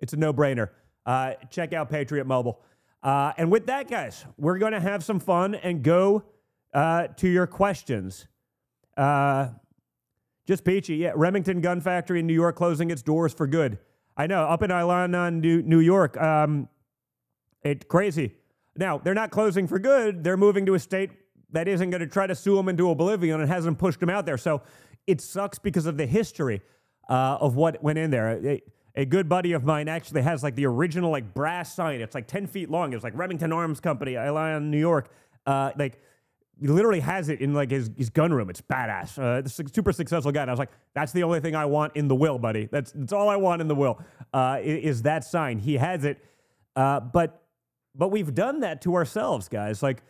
It's 0.00 0.14
a 0.14 0.16
no-brainer. 0.16 0.70
Uh, 1.04 1.34
check 1.50 1.74
out 1.74 1.90
Patriot 1.90 2.26
Mobile. 2.26 2.60
Uh, 3.02 3.32
and 3.36 3.52
with 3.52 3.66
that, 3.66 3.88
guys, 3.88 4.24
we're 4.38 4.58
going 4.58 4.72
to 4.72 4.80
have 4.80 5.04
some 5.04 5.20
fun 5.20 5.54
and 5.54 5.82
go 5.82 6.24
uh, 6.72 7.08
to 7.18 7.28
your 7.28 7.46
questions. 7.46 8.26
Uh, 8.96 9.48
just 10.46 10.64
peachy. 10.64 10.96
Yeah, 10.96 11.12
Remington 11.14 11.60
Gun 11.60 11.82
Factory 11.82 12.20
in 12.20 12.26
New 12.26 12.34
York 12.34 12.56
closing 12.56 12.90
its 12.90 13.02
doors 13.02 13.34
for 13.34 13.46
good. 13.46 13.78
I 14.16 14.26
know, 14.26 14.44
up 14.44 14.62
in 14.62 14.70
Ilion, 14.70 15.40
New, 15.40 15.62
New 15.62 15.80
York. 15.80 16.20
Um, 16.20 16.68
it's 17.62 17.84
crazy. 17.84 18.34
Now, 18.76 18.96
they're 18.96 19.14
not 19.14 19.30
closing 19.30 19.66
for 19.66 19.78
good. 19.78 20.24
They're 20.24 20.38
moving 20.38 20.64
to 20.66 20.74
a 20.74 20.78
state 20.78 21.10
that 21.52 21.68
isn't 21.68 21.90
going 21.90 22.00
to 22.00 22.06
try 22.06 22.26
to 22.26 22.34
sue 22.34 22.56
them 22.56 22.70
into 22.70 22.88
oblivion 22.90 23.40
and 23.40 23.50
hasn't 23.50 23.78
pushed 23.78 24.00
them 24.00 24.08
out 24.08 24.24
there. 24.24 24.38
So 24.38 24.62
it 25.06 25.20
sucks 25.20 25.58
because 25.58 25.84
of 25.84 25.98
the 25.98 26.06
history 26.06 26.62
uh, 27.08 27.38
of 27.40 27.56
what 27.56 27.82
went 27.82 27.98
in 27.98 28.10
there. 28.10 28.60
A 28.96 29.04
good 29.04 29.28
buddy 29.28 29.52
of 29.52 29.64
mine 29.64 29.88
actually 29.88 30.22
has 30.22 30.42
like 30.42 30.56
the 30.56 30.66
original 30.66 31.10
like 31.10 31.32
brass 31.32 31.74
sign. 31.74 32.00
It's 32.00 32.14
like 32.14 32.26
10 32.26 32.46
feet 32.46 32.70
long. 32.70 32.92
It's 32.92 33.04
like 33.04 33.16
Remington 33.16 33.52
Arms 33.52 33.80
Company, 33.80 34.14
Ilion, 34.14 34.70
New 34.70 34.78
York. 34.78 35.10
Uh, 35.46 35.70
like 35.78 36.00
he 36.60 36.66
literally 36.66 37.00
has 37.00 37.28
it 37.28 37.40
in 37.40 37.54
like 37.54 37.70
his, 37.70 37.90
his 37.96 38.10
gun 38.10 38.32
room. 38.32 38.50
It's 38.50 38.60
badass. 38.60 39.18
Uh, 39.18 39.42
a 39.42 39.68
super 39.68 39.92
successful 39.92 40.30
guy. 40.32 40.42
And 40.42 40.50
I 40.50 40.52
was 40.52 40.58
like, 40.58 40.72
that's 40.94 41.12
the 41.12 41.22
only 41.22 41.40
thing 41.40 41.54
I 41.54 41.64
want 41.64 41.96
in 41.96 42.08
the 42.08 42.14
will, 42.14 42.38
buddy. 42.38 42.68
That's, 42.70 42.92
that's 42.92 43.12
all 43.12 43.28
I 43.28 43.36
want 43.36 43.62
in 43.62 43.68
the 43.68 43.74
will 43.74 44.00
uh, 44.34 44.58
is 44.62 45.02
that 45.02 45.24
sign. 45.24 45.58
He 45.58 45.74
has 45.76 46.04
it. 46.04 46.22
Uh, 46.76 47.00
but, 47.00 47.42
but 47.94 48.08
we've 48.08 48.34
done 48.34 48.60
that 48.60 48.82
to 48.82 48.94
ourselves, 48.94 49.48
guys. 49.48 49.82
Like, 49.82 50.02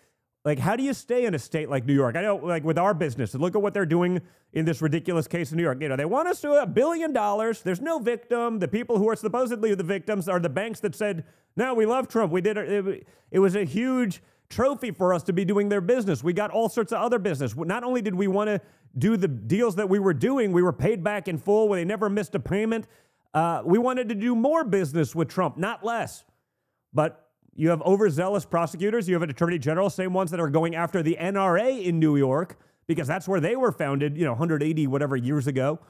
like, 0.44 0.58
how 0.58 0.74
do 0.74 0.82
you 0.82 0.94
stay 0.94 1.26
in 1.26 1.34
a 1.34 1.38
state 1.38 1.68
like 1.68 1.84
New 1.84 1.94
York? 1.94 2.16
I 2.16 2.22
know, 2.22 2.36
like, 2.36 2.64
with 2.64 2.78
our 2.78 2.94
business, 2.94 3.34
look 3.34 3.54
at 3.54 3.60
what 3.60 3.74
they're 3.74 3.84
doing 3.84 4.20
in 4.52 4.64
this 4.64 4.80
ridiculous 4.80 5.26
case 5.26 5.50
in 5.50 5.58
New 5.58 5.62
York. 5.62 5.80
You 5.82 5.88
know, 5.88 5.96
they 5.96 6.06
want 6.06 6.28
us 6.28 6.40
to 6.40 6.62
a 6.62 6.66
billion 6.66 7.12
dollars. 7.12 7.62
There's 7.62 7.80
no 7.80 7.98
victim. 7.98 8.58
The 8.58 8.68
people 8.68 8.98
who 8.98 9.08
are 9.08 9.16
supposedly 9.16 9.74
the 9.74 9.84
victims 9.84 10.28
are 10.28 10.40
the 10.40 10.48
banks 10.48 10.80
that 10.80 10.94
said, 10.94 11.24
no, 11.56 11.74
we 11.74 11.84
love 11.84 12.08
Trump. 12.08 12.32
We 12.32 12.40
did 12.40 12.56
it. 12.56 13.06
It 13.30 13.38
was 13.38 13.54
a 13.54 13.64
huge 13.64 14.22
trophy 14.48 14.90
for 14.90 15.12
us 15.12 15.22
to 15.24 15.32
be 15.32 15.44
doing 15.44 15.68
their 15.68 15.80
business. 15.80 16.24
We 16.24 16.32
got 16.32 16.50
all 16.50 16.68
sorts 16.68 16.92
of 16.92 17.00
other 17.00 17.18
business. 17.18 17.54
Not 17.54 17.84
only 17.84 18.02
did 18.02 18.14
we 18.14 18.26
want 18.26 18.48
to 18.48 18.60
do 18.98 19.16
the 19.16 19.28
deals 19.28 19.76
that 19.76 19.88
we 19.88 19.98
were 19.98 20.14
doing, 20.14 20.52
we 20.52 20.62
were 20.62 20.72
paid 20.72 21.04
back 21.04 21.28
in 21.28 21.38
full 21.38 21.68
where 21.68 21.78
they 21.78 21.84
never 21.84 22.08
missed 22.08 22.34
a 22.34 22.40
payment. 22.40 22.86
Uh, 23.32 23.62
we 23.64 23.78
wanted 23.78 24.08
to 24.08 24.14
do 24.14 24.34
more 24.34 24.64
business 24.64 25.14
with 25.14 25.28
Trump, 25.28 25.56
not 25.56 25.84
less. 25.84 26.24
But 26.92 27.29
you 27.54 27.70
have 27.70 27.82
overzealous 27.82 28.44
prosecutors. 28.44 29.08
You 29.08 29.14
have 29.14 29.22
an 29.22 29.30
attorney 29.30 29.58
general, 29.58 29.90
same 29.90 30.12
ones 30.12 30.30
that 30.30 30.40
are 30.40 30.50
going 30.50 30.74
after 30.74 31.02
the 31.02 31.16
NRA 31.20 31.84
in 31.84 31.98
New 31.98 32.16
York 32.16 32.58
because 32.86 33.06
that's 33.06 33.28
where 33.28 33.40
they 33.40 33.56
were 33.56 33.72
founded, 33.72 34.16
you 34.16 34.24
know, 34.24 34.32
180 34.32 34.86
whatever 34.86 35.16
years 35.16 35.46
ago. 35.46 35.80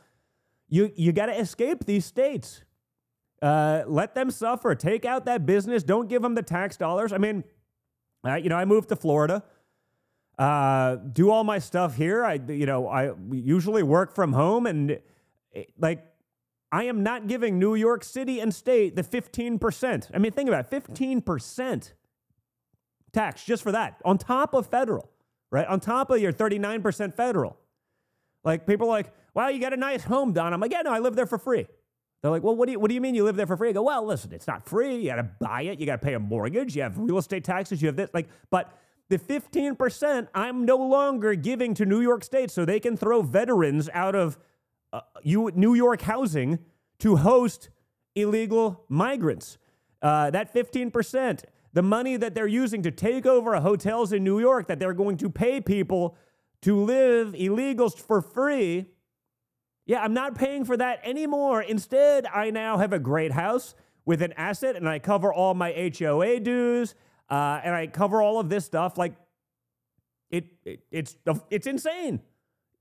You 0.68 0.93
you 0.97 1.12
got 1.12 1.26
to 1.26 1.39
escape 1.39 1.84
these 1.84 2.05
states. 2.05 2.62
Uh, 3.43 3.82
let 3.87 4.14
them 4.14 4.30
suffer. 4.30 4.74
Take 4.74 5.05
out 5.05 5.24
that 5.24 5.47
business. 5.47 5.82
Don't 5.82 6.09
give 6.09 6.22
them 6.22 6.34
the 6.34 6.43
tax 6.43 6.76
dollars. 6.76 7.12
I 7.12 7.18
mean, 7.18 7.45
uh, 8.24 8.34
you 8.34 8.49
know, 8.49 8.57
I 8.57 8.64
moved 8.64 8.91
to 8.91 8.97
Florida. 8.97 9.43
Uh, 10.39 10.97
do 10.97 11.30
all 11.30 11.45
my 11.45 11.59
stuff 11.59 11.97
here. 11.97 12.24
I 12.24 12.41
you 12.49 12.66
know 12.66 12.89
I 12.89 13.12
usually 13.30 13.82
work 13.82 14.14
from 14.14 14.32
home 14.32 14.66
and 14.66 14.99
eh, 15.55 15.64
like 15.78 16.05
I 16.73 16.85
am 16.85 17.03
not 17.03 17.27
giving 17.27 17.59
New 17.59 17.75
York 17.75 18.05
City 18.05 18.41
and 18.41 18.55
state 18.55 18.95
the 18.95 19.03
15%. 19.03 20.11
I 20.14 20.18
mean, 20.18 20.33
think 20.33 20.49
about 20.49 20.73
it 20.73 20.85
15% 20.85 21.93
tax 23.12 23.45
just 23.45 23.62
for 23.62 23.73
that, 23.73 24.01
on 24.05 24.18
top 24.18 24.55
of 24.55 24.68
federal, 24.68 25.11
right? 25.51 25.66
On 25.66 25.81
top 25.81 26.11
of 26.11 26.21
your 26.21 26.33
39% 26.33 27.14
federal. 27.14 27.57
Like, 28.45 28.66
people 28.66 28.87
are 28.87 28.91
like, 28.91 29.12
wow, 29.35 29.49
you 29.49 29.61
got 29.61 29.73
a 29.73 29.77
nice 29.77 30.05
home, 30.05 30.33
Don. 30.33 30.53
I'm 30.53 30.61
like, 30.61 30.73
yeah, 30.73 30.83
no, 30.83 30.93
I 30.93 31.01
live 31.01 31.16
there 31.16 31.27
for 31.27 31.39
free. 31.39 31.66
They're 32.23 32.31
like, 32.31 32.43
well, 32.43 32.55
what 32.55 32.66
do 32.66 32.73
you, 32.73 32.79
what 32.79 32.89
do 32.89 32.95
you 32.95 33.01
mean 33.01 33.14
you 33.14 33.25
live 33.25 33.37
there 33.37 33.47
for 33.47 33.57
free? 33.57 33.71
I 33.71 33.73
go, 33.73 33.83
well, 33.83 34.05
listen, 34.05 34.33
it's 34.33 34.47
not 34.47 34.66
free. 34.66 34.97
You 34.97 35.07
got 35.07 35.16
to 35.16 35.29
buy 35.41 35.62
it. 35.62 35.81
You 35.81 35.87
got 35.87 36.01
to 36.01 36.07
pay 36.07 36.14
a 36.14 36.21
mortgage. 36.21 36.77
You 36.77 36.83
have 36.83 36.99
real 36.99 37.18
estate 37.18 37.45
taxes. 37.45 37.81
You 37.81 37.89
have 37.89 37.97
this. 37.97 38.11
Like, 38.12 38.29
but 38.51 38.79
the 39.09 39.18
15% 39.18 40.29
I'm 40.35 40.64
no 40.64 40.77
longer 40.77 41.35
giving 41.35 41.75
to 41.75 41.87
New 41.87 42.01
York 42.01 42.23
State 42.23 42.51
so 42.51 42.64
they 42.64 42.79
can 42.79 42.97
throw 42.97 43.23
veterans 43.23 43.89
out 43.93 44.14
of 44.14 44.39
uh, 44.93 45.01
you 45.22 45.51
New 45.55 45.74
York 45.74 46.03
housing 46.03 46.59
to 46.99 47.16
host 47.16 47.70
illegal 48.14 48.84
migrants. 48.88 49.59
Uh, 50.03 50.30
that 50.30 50.53
15%, 50.55 51.45
the 51.72 51.82
money 51.82 52.16
that 52.16 52.34
they're 52.34 52.47
using 52.47 52.82
to 52.82 52.91
take 52.91 53.26
over 53.26 53.55
hotels 53.61 54.12
in 54.12 54.24
New 54.24 54.41
York 54.41 54.66
that 54.68 54.78
they're 54.78 54.95
going 54.95 55.16
to 55.18 55.28
pay 55.28 55.61
people 55.61 56.16
to 56.62 56.76
live 56.76 57.32
illegals 57.34 57.99
for 57.99 58.20
free. 58.20 58.86
Yeah, 59.86 60.03
I'm 60.03 60.14
not 60.14 60.34
paying 60.34 60.64
for 60.64 60.76
that 60.76 61.01
anymore. 61.05 61.62
Instead, 61.62 62.26
I 62.26 62.51
now 62.51 62.78
have 62.78 62.93
a 62.93 62.99
great 62.99 63.32
house 63.32 63.74
with 64.05 64.22
an 64.22 64.32
asset 64.36 64.76
and 64.76 64.88
I 64.88 64.99
cover 64.99 65.32
all 65.32 65.55
my 65.55 65.93
HOA 65.99 66.41
dues 66.41 66.95
uh, 67.28 67.61
and 67.62 67.74
I 67.74 67.86
cover 67.86 68.22
all 68.22 68.41
of 68.41 68.49
this 68.49 68.64
stuff. 68.64 68.99
Like, 68.99 69.14
it, 70.30 70.47
it 70.64 70.84
it's 70.91 71.16
it's 71.51 71.66
insane. 71.66 72.20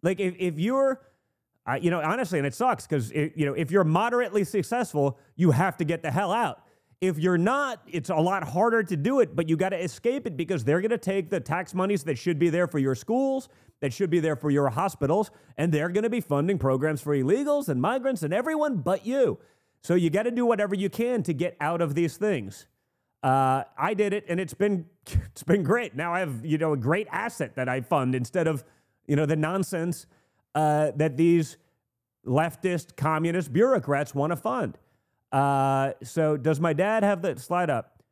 Like 0.04 0.20
if, 0.20 0.36
if 0.38 0.60
you're, 0.60 1.02
uh, 1.70 1.76
you 1.76 1.92
know, 1.92 2.02
honestly, 2.02 2.40
and 2.40 2.48
it 2.48 2.56
sucks 2.56 2.88
because 2.88 3.12
you 3.12 3.46
know 3.46 3.54
if 3.54 3.70
you're 3.70 3.84
moderately 3.84 4.44
successful, 4.44 5.20
you 5.36 5.52
have 5.52 5.78
to 5.78 5.86
get 5.86 6.02
the 6.02 6.10
hell 6.10 6.32
out. 6.32 6.64
If 7.00 7.18
you're 7.20 7.38
not, 7.38 7.82
it's 7.88 8.10
a 8.10 8.16
lot 8.16 8.44
harder 8.44 8.84
to 8.84 8.98
do 8.98 9.20
it, 9.20 9.36
but 9.36 9.48
you 9.48 9.56
got 9.56 9.70
to 9.70 9.82
escape 9.82 10.26
it 10.28 10.36
because 10.36 10.64
they're 10.64 10.82
going 10.82 10.90
to 10.92 10.98
take 10.98 11.30
the 11.30 11.40
tax 11.40 11.74
monies 11.74 12.04
that 12.06 12.18
should 12.18 12.40
be 12.40 12.50
there 12.50 12.68
for 12.68 12.80
your 12.80 12.96
schools, 12.96 13.48
that 13.80 13.94
should 13.94 14.10
be 14.10 14.20
there 14.20 14.36
for 14.36 14.50
your 14.50 14.70
hospitals, 14.70 15.32
and 15.58 15.72
they're 15.72 15.90
going 15.90 16.04
to 16.04 16.10
be 16.10 16.20
funding 16.20 16.58
programs 16.58 17.02
for 17.02 17.16
illegals 17.16 17.70
and 17.70 17.82
migrants 17.82 18.24
and 18.24 18.34
everyone 18.34 18.78
but 18.78 19.06
you. 19.06 19.40
So 19.82 19.94
you 19.94 20.10
got 20.10 20.24
to 20.24 20.32
do 20.32 20.46
whatever 20.46 20.76
you 20.76 20.90
can 20.90 21.24
to 21.24 21.34
get 21.34 21.56
out 21.62 21.82
of 21.82 21.96
these 21.96 22.18
things. 22.18 22.68
Uh, 23.22 23.64
I 23.78 23.94
did 23.94 24.12
it, 24.12 24.26
and 24.28 24.40
it's 24.40 24.54
been 24.56 24.88
it's 25.08 25.44
been 25.44 25.64
great. 25.64 25.96
Now 25.96 26.14
I 26.14 26.20
have 26.20 26.44
you 26.44 26.58
know 26.58 26.74
a 26.74 26.78
great 26.78 27.08
asset 27.12 27.56
that 27.56 27.70
I 27.70 27.82
fund 27.82 28.16
instead 28.16 28.48
of 28.48 28.64
you 29.08 29.16
know 29.16 29.26
the 29.26 29.36
nonsense 29.36 30.08
uh, 30.56 30.92
that 30.96 31.18
these 31.18 31.58
leftist 32.26 32.96
communist 32.96 33.52
bureaucrats 33.54 34.14
want 34.14 34.32
to 34.32 34.36
fund. 34.38 34.78
Uh, 35.32 35.94
so 36.04 36.38
does 36.38 36.60
my 36.60 36.74
dad 36.74 37.04
have 37.04 37.22
the 37.22 37.38
slide 37.38 37.70
up? 37.70 38.04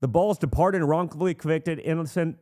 The 0.00 0.08
balls 0.08 0.38
departed 0.38 0.78
pardon 0.78 0.84
wrongfully 0.88 1.34
convicted 1.34 1.78
innocent 1.78 2.36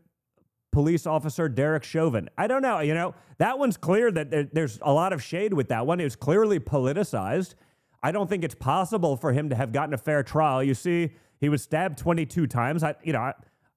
police 0.73 1.07
officer 1.07 1.49
Derek 1.49 1.85
Chauvin. 1.85 2.31
I 2.39 2.47
don't 2.47 2.63
know. 2.63 2.81
You 2.81 2.95
know 2.95 3.15
that 3.39 3.59
one's 3.59 3.77
clear 3.77 4.11
that 4.13 4.31
there, 4.31 4.49
there's 4.53 4.79
a 4.83 4.93
lot 4.93 5.13
of 5.13 5.23
shade 5.23 5.53
with 5.53 5.69
that 5.69 5.87
one. 5.87 6.01
It 6.01 6.05
was 6.05 6.17
clearly 6.17 6.61
politicized. 6.61 7.55
I 8.03 8.13
don't 8.13 8.29
think 8.29 8.45
it's 8.45 8.55
possible 8.55 9.17
for 9.17 9.33
him 9.33 9.51
to 9.51 9.57
have 9.57 9.73
gotten 9.73 9.93
a 9.93 9.99
fair 9.99 10.23
trial. 10.23 10.63
You 10.63 10.75
see 10.75 11.11
he 11.39 11.49
was 11.49 11.63
stabbed 11.63 11.99
22 11.99 12.47
times. 12.47 12.83
I, 12.83 12.95
you 13.03 13.13
know, 13.13 13.33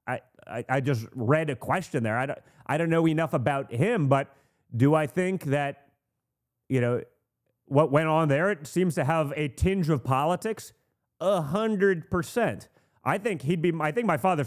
I, 0.07 0.19
I, 0.47 0.65
I 0.69 0.79
just 0.79 1.07
read 1.13 1.49
a 1.49 1.55
question 1.55 2.03
there. 2.03 2.17
I 2.17 2.25
don't, 2.25 2.39
I 2.65 2.77
don't 2.77 2.89
know 2.89 3.07
enough 3.07 3.33
about 3.33 3.71
him, 3.73 4.07
but 4.07 4.33
do 4.75 4.95
I 4.95 5.07
think 5.07 5.45
that, 5.45 5.87
you 6.69 6.81
know, 6.81 7.01
what 7.65 7.91
went 7.91 8.07
on 8.07 8.27
there? 8.27 8.51
It 8.51 8.67
seems 8.67 8.95
to 8.95 9.03
have 9.03 9.33
a 9.35 9.47
tinge 9.47 9.89
of 9.89 10.03
politics. 10.03 10.73
A 11.19 11.41
hundred 11.41 12.09
percent. 12.09 12.67
I 13.03 13.17
think 13.17 13.43
he'd 13.43 13.61
be. 13.61 13.71
I 13.79 13.91
think 13.91 14.07
my 14.07 14.17
father, 14.17 14.45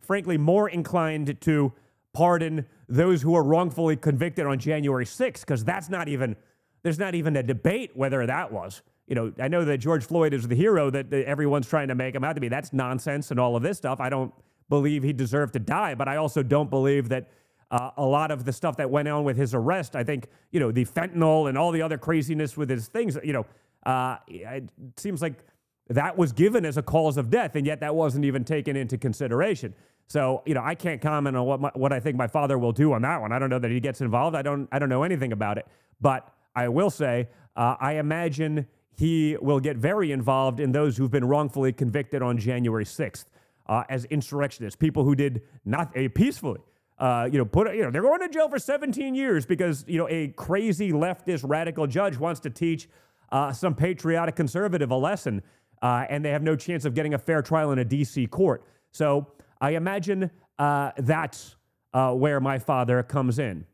frankly, 0.00 0.38
more 0.38 0.68
inclined 0.68 1.40
to 1.40 1.72
pardon 2.12 2.66
those 2.88 3.22
who 3.22 3.32
were 3.32 3.42
wrongfully 3.42 3.96
convicted 3.96 4.46
on 4.46 4.58
January 4.58 5.04
6th, 5.04 5.40
because 5.40 5.64
that's 5.64 5.88
not 5.88 6.08
even. 6.08 6.36
There's 6.82 6.98
not 6.98 7.14
even 7.14 7.36
a 7.36 7.42
debate 7.42 7.92
whether 7.96 8.26
that 8.26 8.52
was 8.52 8.82
you 9.06 9.14
know, 9.14 9.32
I 9.38 9.48
know 9.48 9.64
that 9.64 9.78
George 9.78 10.04
Floyd 10.04 10.32
is 10.32 10.48
the 10.48 10.54
hero 10.54 10.90
that, 10.90 11.10
that 11.10 11.26
everyone's 11.26 11.68
trying 11.68 11.88
to 11.88 11.94
make 11.94 12.14
him 12.14 12.24
out 12.24 12.34
to 12.34 12.40
be. 12.40 12.48
That's 12.48 12.72
nonsense 12.72 13.30
and 13.30 13.38
all 13.38 13.54
of 13.56 13.62
this 13.62 13.76
stuff. 13.76 14.00
I 14.00 14.08
don't 14.08 14.32
believe 14.68 15.02
he 15.02 15.12
deserved 15.12 15.52
to 15.54 15.58
die, 15.58 15.94
but 15.94 16.08
I 16.08 16.16
also 16.16 16.42
don't 16.42 16.70
believe 16.70 17.10
that 17.10 17.28
uh, 17.70 17.90
a 17.96 18.04
lot 18.04 18.30
of 18.30 18.44
the 18.44 18.52
stuff 18.52 18.76
that 18.76 18.90
went 18.90 19.08
on 19.08 19.24
with 19.24 19.36
his 19.36 19.54
arrest, 19.54 19.96
I 19.96 20.04
think, 20.04 20.28
you 20.50 20.60
know, 20.60 20.70
the 20.70 20.84
fentanyl 20.84 21.48
and 21.48 21.58
all 21.58 21.72
the 21.72 21.82
other 21.82 21.98
craziness 21.98 22.56
with 22.56 22.70
his 22.70 22.88
things, 22.88 23.18
you 23.24 23.32
know, 23.32 23.46
uh, 23.86 24.16
it 24.28 24.68
seems 24.96 25.20
like 25.20 25.44
that 25.88 26.16
was 26.16 26.32
given 26.32 26.64
as 26.64 26.76
a 26.76 26.82
cause 26.82 27.16
of 27.16 27.30
death, 27.30 27.56
and 27.56 27.66
yet 27.66 27.80
that 27.80 27.94
wasn't 27.94 28.24
even 28.24 28.44
taken 28.44 28.76
into 28.76 28.96
consideration. 28.96 29.74
So, 30.06 30.42
you 30.46 30.54
know, 30.54 30.62
I 30.62 30.74
can't 30.74 31.00
comment 31.00 31.36
on 31.36 31.46
what 31.46 31.60
my, 31.60 31.70
what 31.74 31.92
I 31.92 32.00
think 32.00 32.16
my 32.16 32.26
father 32.26 32.58
will 32.58 32.72
do 32.72 32.92
on 32.92 33.02
that 33.02 33.20
one. 33.20 33.32
I 33.32 33.38
don't 33.38 33.50
know 33.50 33.58
that 33.58 33.70
he 33.70 33.80
gets 33.80 34.00
involved. 34.00 34.36
I 34.36 34.42
don't 34.42 34.68
I 34.70 34.78
don't 34.78 34.88
know 34.88 35.02
anything 35.02 35.32
about 35.32 35.58
it. 35.58 35.66
But 36.00 36.32
I 36.54 36.68
will 36.68 36.90
say, 36.90 37.28
uh, 37.56 37.76
I 37.80 37.94
imagine 37.94 38.66
he 38.96 39.36
will 39.40 39.60
get 39.60 39.76
very 39.76 40.12
involved 40.12 40.60
in 40.60 40.72
those 40.72 40.96
who've 40.96 41.10
been 41.10 41.24
wrongfully 41.24 41.72
convicted 41.72 42.22
on 42.22 42.38
January 42.38 42.84
6th 42.84 43.24
uh, 43.66 43.84
as 43.88 44.04
insurrectionists, 44.06 44.76
people 44.76 45.04
who 45.04 45.14
did 45.14 45.42
not 45.64 45.96
uh, 45.96 46.08
peacefully. 46.14 46.60
Uh, 46.98 47.28
you 47.30 47.38
know, 47.38 47.44
put 47.44 47.74
you 47.74 47.82
know 47.82 47.90
they're 47.90 48.02
going 48.02 48.20
to 48.20 48.28
jail 48.28 48.48
for 48.48 48.58
17 48.58 49.14
years 49.14 49.44
because 49.44 49.84
you 49.88 49.98
know 49.98 50.08
a 50.08 50.28
crazy 50.28 50.92
leftist 50.92 51.42
radical 51.46 51.86
judge 51.86 52.16
wants 52.16 52.40
to 52.40 52.50
teach 52.50 52.88
uh, 53.32 53.52
some 53.52 53.74
patriotic 53.74 54.36
conservative 54.36 54.90
a 54.90 54.96
lesson, 54.96 55.42
uh, 55.82 56.06
and 56.08 56.24
they 56.24 56.30
have 56.30 56.42
no 56.42 56.54
chance 56.54 56.84
of 56.84 56.94
getting 56.94 57.14
a 57.14 57.18
fair 57.18 57.42
trial 57.42 57.72
in 57.72 57.78
a 57.78 57.84
D.C. 57.84 58.26
court. 58.28 58.64
So 58.92 59.32
I 59.60 59.70
imagine 59.70 60.30
uh, 60.58 60.92
that's 60.98 61.56
where 61.92 62.40
my 62.40 62.58
father 62.58 63.02
comes 63.02 63.38
in. 63.38 63.66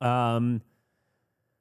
Um, 0.00 0.62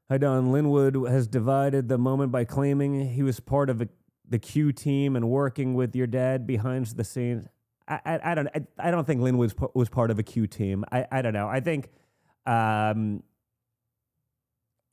Hi, 0.09 0.17
Don. 0.17 0.53
Lin 0.53 0.69
Wood 0.69 0.95
has 1.09 1.27
divided 1.27 1.89
the 1.89 1.97
moment 1.97 2.31
by 2.31 2.45
claiming 2.45 3.09
he 3.09 3.23
was 3.23 3.41
part 3.41 3.69
of 3.69 3.81
a, 3.81 3.89
the 4.25 4.39
Q 4.39 4.71
team 4.71 5.17
and 5.17 5.29
working 5.29 5.73
with 5.73 5.97
your 5.97 6.07
dad 6.07 6.47
behind 6.47 6.85
the 6.85 7.03
scenes. 7.03 7.45
I, 7.87 8.19
I, 8.31 8.35
don't 8.35 8.47
I, 8.47 8.61
I, 8.79 8.91
don't 8.91 9.07
think 9.07 9.21
Lin 9.21 9.37
Wood 9.37 9.53
was 9.73 9.87
part 9.87 10.11
of 10.11 10.19
a 10.19 10.23
Q 10.23 10.45
team. 10.45 10.83
I, 10.91 11.05
I 11.09 11.21
don't 11.21 11.33
know. 11.33 11.47
I 11.47 11.61
think, 11.61 11.89
um, 12.45 13.23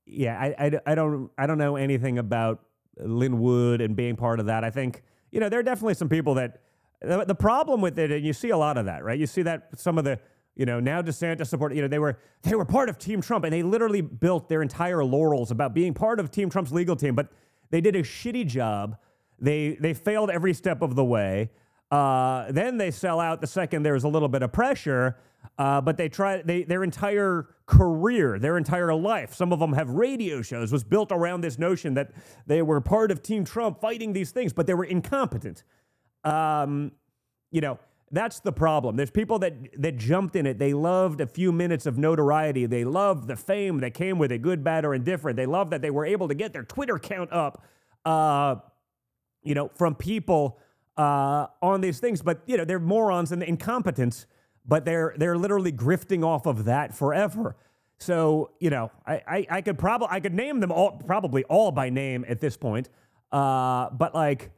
yeah, 0.07 0.39
I, 0.39 0.67
I, 0.67 0.81
I 0.87 0.95
don't 0.95 1.31
I 1.37 1.47
don't 1.47 1.59
know 1.59 1.77
anything 1.77 2.19
about 2.19 2.61
Lin 2.99 3.41
Wood 3.41 3.81
and 3.81 3.97
being 3.97 4.17
part 4.17 4.39
of 4.39 4.47
that. 4.47 4.63
I 4.63 4.71
think 4.71 5.03
you 5.33 5.41
know 5.41 5.49
there 5.49 5.59
are 5.59 5.65
definitely 5.65 5.95
some 5.95 6.09
people 6.09 6.35
that 6.35 6.61
the, 7.01 7.25
the 7.25 7.35
problem 7.35 7.81
with 7.81 7.99
it, 7.99 8.13
and 8.13 8.25
you 8.25 8.33
see 8.33 8.51
a 8.51 8.57
lot 8.57 8.77
of 8.77 8.85
that, 8.87 9.03
right? 9.03 9.19
You 9.19 9.27
see 9.27 9.43
that 9.43 9.71
some 9.77 9.99
of 9.99 10.05
the 10.05 10.21
you 10.57 10.67
know, 10.67 10.79
now 10.79 11.03
DeSantis 11.03 11.49
support, 11.49 11.75
you 11.75 11.83
know, 11.83 11.89
they 11.89 11.99
were 11.99 12.19
they 12.43 12.55
were 12.55 12.65
part 12.65 12.89
of 12.89 12.99
Team 12.99 13.21
Trump 13.21 13.45
and 13.45 13.53
they 13.53 13.63
literally 13.63 14.01
built 14.01 14.49
their 14.49 14.63
entire 14.63 15.05
laurels 15.05 15.51
about 15.51 15.75
being 15.75 15.95
part 15.95 16.21
of 16.21 16.31
Team 16.31 16.49
Trump's 16.49 16.73
legal 16.73 16.97
team, 16.97 17.15
but 17.15 17.29
they 17.71 17.81
did 17.81 17.97
a 17.97 18.03
shitty 18.03 18.47
job. 18.47 18.97
They 19.41 19.77
they 19.81 19.95
failed 19.95 20.31
every 20.31 20.55
step 20.55 20.81
of 20.83 20.95
the 20.95 21.05
way. 21.05 21.51
Uh, 21.91 22.51
then 22.51 22.79
they 22.79 22.91
sell 22.91 23.21
out 23.21 23.41
the 23.41 23.47
second 23.47 23.83
there's 23.83 24.05
a 24.05 24.09
little 24.09 24.29
bit 24.29 24.43
of 24.43 24.53
pressure. 24.53 25.17
Uh, 25.59 25.81
but 25.81 25.97
they 25.97 26.09
try 26.09 26.43
they 26.43 26.65
their 26.65 26.83
entire 26.83 27.49
career, 27.67 28.39
their 28.39 28.57
entire 28.57 28.93
life. 28.95 29.35
Some 29.35 29.53
of 29.53 29.61
them 29.61 29.75
have 29.75 29.89
radio 29.89 30.43
shows 30.43 30.73
was 30.73 30.83
built 30.83 31.13
around 31.13 31.43
this 31.43 31.59
notion 31.59 31.95
that 31.95 32.11
they 32.47 32.63
were 32.63 32.81
part 32.81 33.11
of 33.11 33.23
Team 33.23 33.45
Trump 33.45 33.81
fighting 33.81 34.13
these 34.13 34.33
things, 34.33 34.53
but 34.53 34.67
they 34.67 34.75
were 34.75 34.85
incompetent. 34.85 35.63
Um, 36.25 36.93
you 37.53 37.61
know, 37.61 37.79
that's 38.11 38.41
the 38.41 38.53
problem. 38.53 38.97
There's 38.97 39.11
people 39.11 39.39
that 39.41 39.81
that 39.81 39.97
jumped 39.97 40.35
in 40.35 40.47
it. 40.47 40.59
They 40.59 40.73
loved 40.73 41.21
a 41.21 41.27
few 41.27 41.53
minutes 41.53 41.87
of 41.87 41.99
notoriety. 41.99 42.67
They 42.67 42.85
loved 42.85 43.29
the 43.29 43.37
fame 43.37 43.79
that 43.79 43.95
came 43.95 44.19
with 44.19 44.33
it, 44.33 44.43
good, 44.43 44.65
bad, 44.65 44.85
or 44.85 44.95
indifferent. 44.95 45.37
They 45.37 45.47
loved 45.47 45.71
that 45.73 45.83
they 45.83 45.91
were 45.91 46.07
able 46.07 46.27
to 46.29 46.35
get 46.35 46.53
their 46.53 46.65
Twitter 46.65 46.99
count 46.99 47.33
up, 47.33 47.63
uh, 48.05 48.57
you 49.43 49.55
know, 49.55 49.71
from 49.75 49.95
people 49.95 50.59
uh, 50.97 51.47
on 51.63 51.81
these 51.81 52.01
things. 52.01 52.23
But 52.23 52.43
you 52.47 52.57
know, 52.57 52.65
they're 52.65 52.81
morons 52.81 53.33
and 53.33 53.43
incompetents. 53.43 54.27
But 54.67 54.87
they're 54.87 55.15
they're 55.19 55.37
literally 55.37 55.73
grifting 55.73 56.25
off 56.25 56.47
of 56.47 56.65
that 56.65 56.95
forever. 56.95 57.57
So 57.99 58.53
you 58.61 58.71
know, 58.71 58.91
I 59.07 59.23
I, 59.27 59.47
I 59.51 59.61
could 59.61 59.79
probably 59.79 60.09
I 60.11 60.21
could 60.21 60.35
name 60.35 60.61
them 60.61 60.73
all 60.73 60.93
probably 61.07 61.45
all 61.45 61.71
by 61.71 61.91
name 61.91 62.25
at 62.29 62.41
this 62.41 62.57
point. 62.57 62.89
Uh, 63.31 63.91
but 63.91 64.15
like 64.15 64.51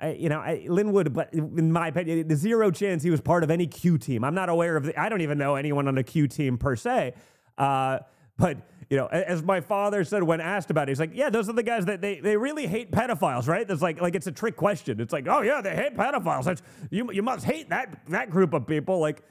I, 0.00 0.12
you 0.12 0.28
know, 0.28 0.40
I, 0.40 0.66
Lin 0.68 0.92
Wood, 0.92 1.14
but 1.14 1.32
in 1.32 1.72
my 1.72 1.88
opinion, 1.88 2.28
the 2.28 2.36
zero 2.36 2.70
chance 2.70 3.02
he 3.02 3.10
was 3.10 3.20
part 3.20 3.42
of 3.44 3.50
any 3.50 3.66
Q 3.66 3.96
team. 3.96 4.24
I'm 4.24 4.34
not 4.34 4.48
aware 4.48 4.76
of. 4.76 4.84
The, 4.84 5.00
I 5.00 5.08
don't 5.08 5.22
even 5.22 5.38
know 5.38 5.54
anyone 5.54 5.88
on 5.88 5.94
the 5.94 6.02
Q 6.02 6.28
team 6.28 6.58
per 6.58 6.76
se. 6.76 7.14
Uh, 7.56 8.00
but 8.36 8.58
you 8.88 8.96
know, 8.96 9.06
as 9.06 9.42
my 9.42 9.60
father 9.60 10.04
said 10.04 10.22
when 10.22 10.40
asked 10.40 10.70
about 10.70 10.88
it, 10.88 10.92
he's 10.92 11.00
like, 11.00 11.10
"Yeah, 11.12 11.28
those 11.28 11.48
are 11.48 11.52
the 11.52 11.62
guys 11.62 11.86
that 11.86 12.00
they, 12.00 12.20
they 12.20 12.36
really 12.36 12.66
hate 12.66 12.92
pedophiles, 12.92 13.48
right?" 13.48 13.66
That's 13.66 13.82
like 13.82 14.00
like 14.00 14.14
it's 14.14 14.28
a 14.28 14.32
trick 14.32 14.56
question. 14.56 15.00
It's 15.00 15.12
like, 15.12 15.26
"Oh 15.28 15.42
yeah, 15.42 15.60
they 15.60 15.74
hate 15.74 15.96
pedophiles. 15.96 16.44
That's, 16.44 16.62
you 16.90 17.10
you 17.10 17.22
must 17.22 17.44
hate 17.44 17.70
that 17.70 17.98
that 18.08 18.30
group 18.30 18.54
of 18.54 18.66
people." 18.66 19.00
Like, 19.00 19.22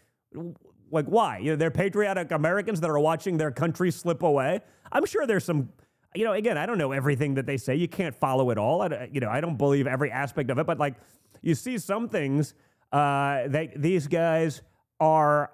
like 0.92 1.06
why? 1.06 1.38
You 1.38 1.52
know, 1.52 1.56
they're 1.56 1.72
patriotic 1.72 2.32
Americans 2.32 2.82
that 2.82 2.90
are 2.90 3.00
watching 3.00 3.38
their 3.38 3.52
country 3.52 3.92
slip 3.92 4.24
away. 4.24 4.60
I'm 4.92 5.06
sure 5.06 5.26
there's 5.26 5.46
some 5.46 5.70
you 6.16 6.24
know, 6.24 6.34
again, 6.34 6.58
I 6.58 6.66
don't 6.66 6.78
know 6.78 6.92
everything 6.92 7.36
that 7.36 7.46
they 7.46 7.58
say. 7.58 7.76
You 7.76 7.88
can't 7.88 8.16
follow 8.16 8.50
it 8.50 8.58
all. 8.58 8.82
I, 8.82 9.10
you 9.12 9.20
know, 9.20 9.30
I 9.30 9.42
don't 9.42 9.58
believe 9.58 9.86
every 9.86 10.12
aspect 10.12 10.50
of 10.50 10.58
it, 10.58 10.66
but 10.66 10.80
like 10.80 10.96
you 11.42 11.56
see 11.56 11.78
some 11.78 12.10
things 12.10 12.54
uh, 12.92 13.48
that 13.48 13.74
these 13.76 14.08
guys 14.08 14.62
are 15.00 15.52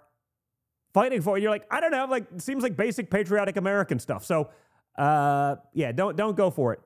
fighting 0.94 1.22
for. 1.22 1.38
You're 1.38 1.52
like, 1.52 1.66
I 1.72 1.80
don't 1.80 1.92
know, 1.92 2.06
like 2.06 2.26
seems 2.38 2.64
like 2.64 2.76
basic 2.76 3.10
patriotic 3.10 3.58
American 3.58 4.00
stuff. 4.00 4.26
So, 4.26 4.50
uh, 4.98 5.56
yeah, 5.74 5.92
don't 5.92 6.16
don't 6.16 6.36
go 6.36 6.50
for 6.50 6.74
it. 6.74 6.82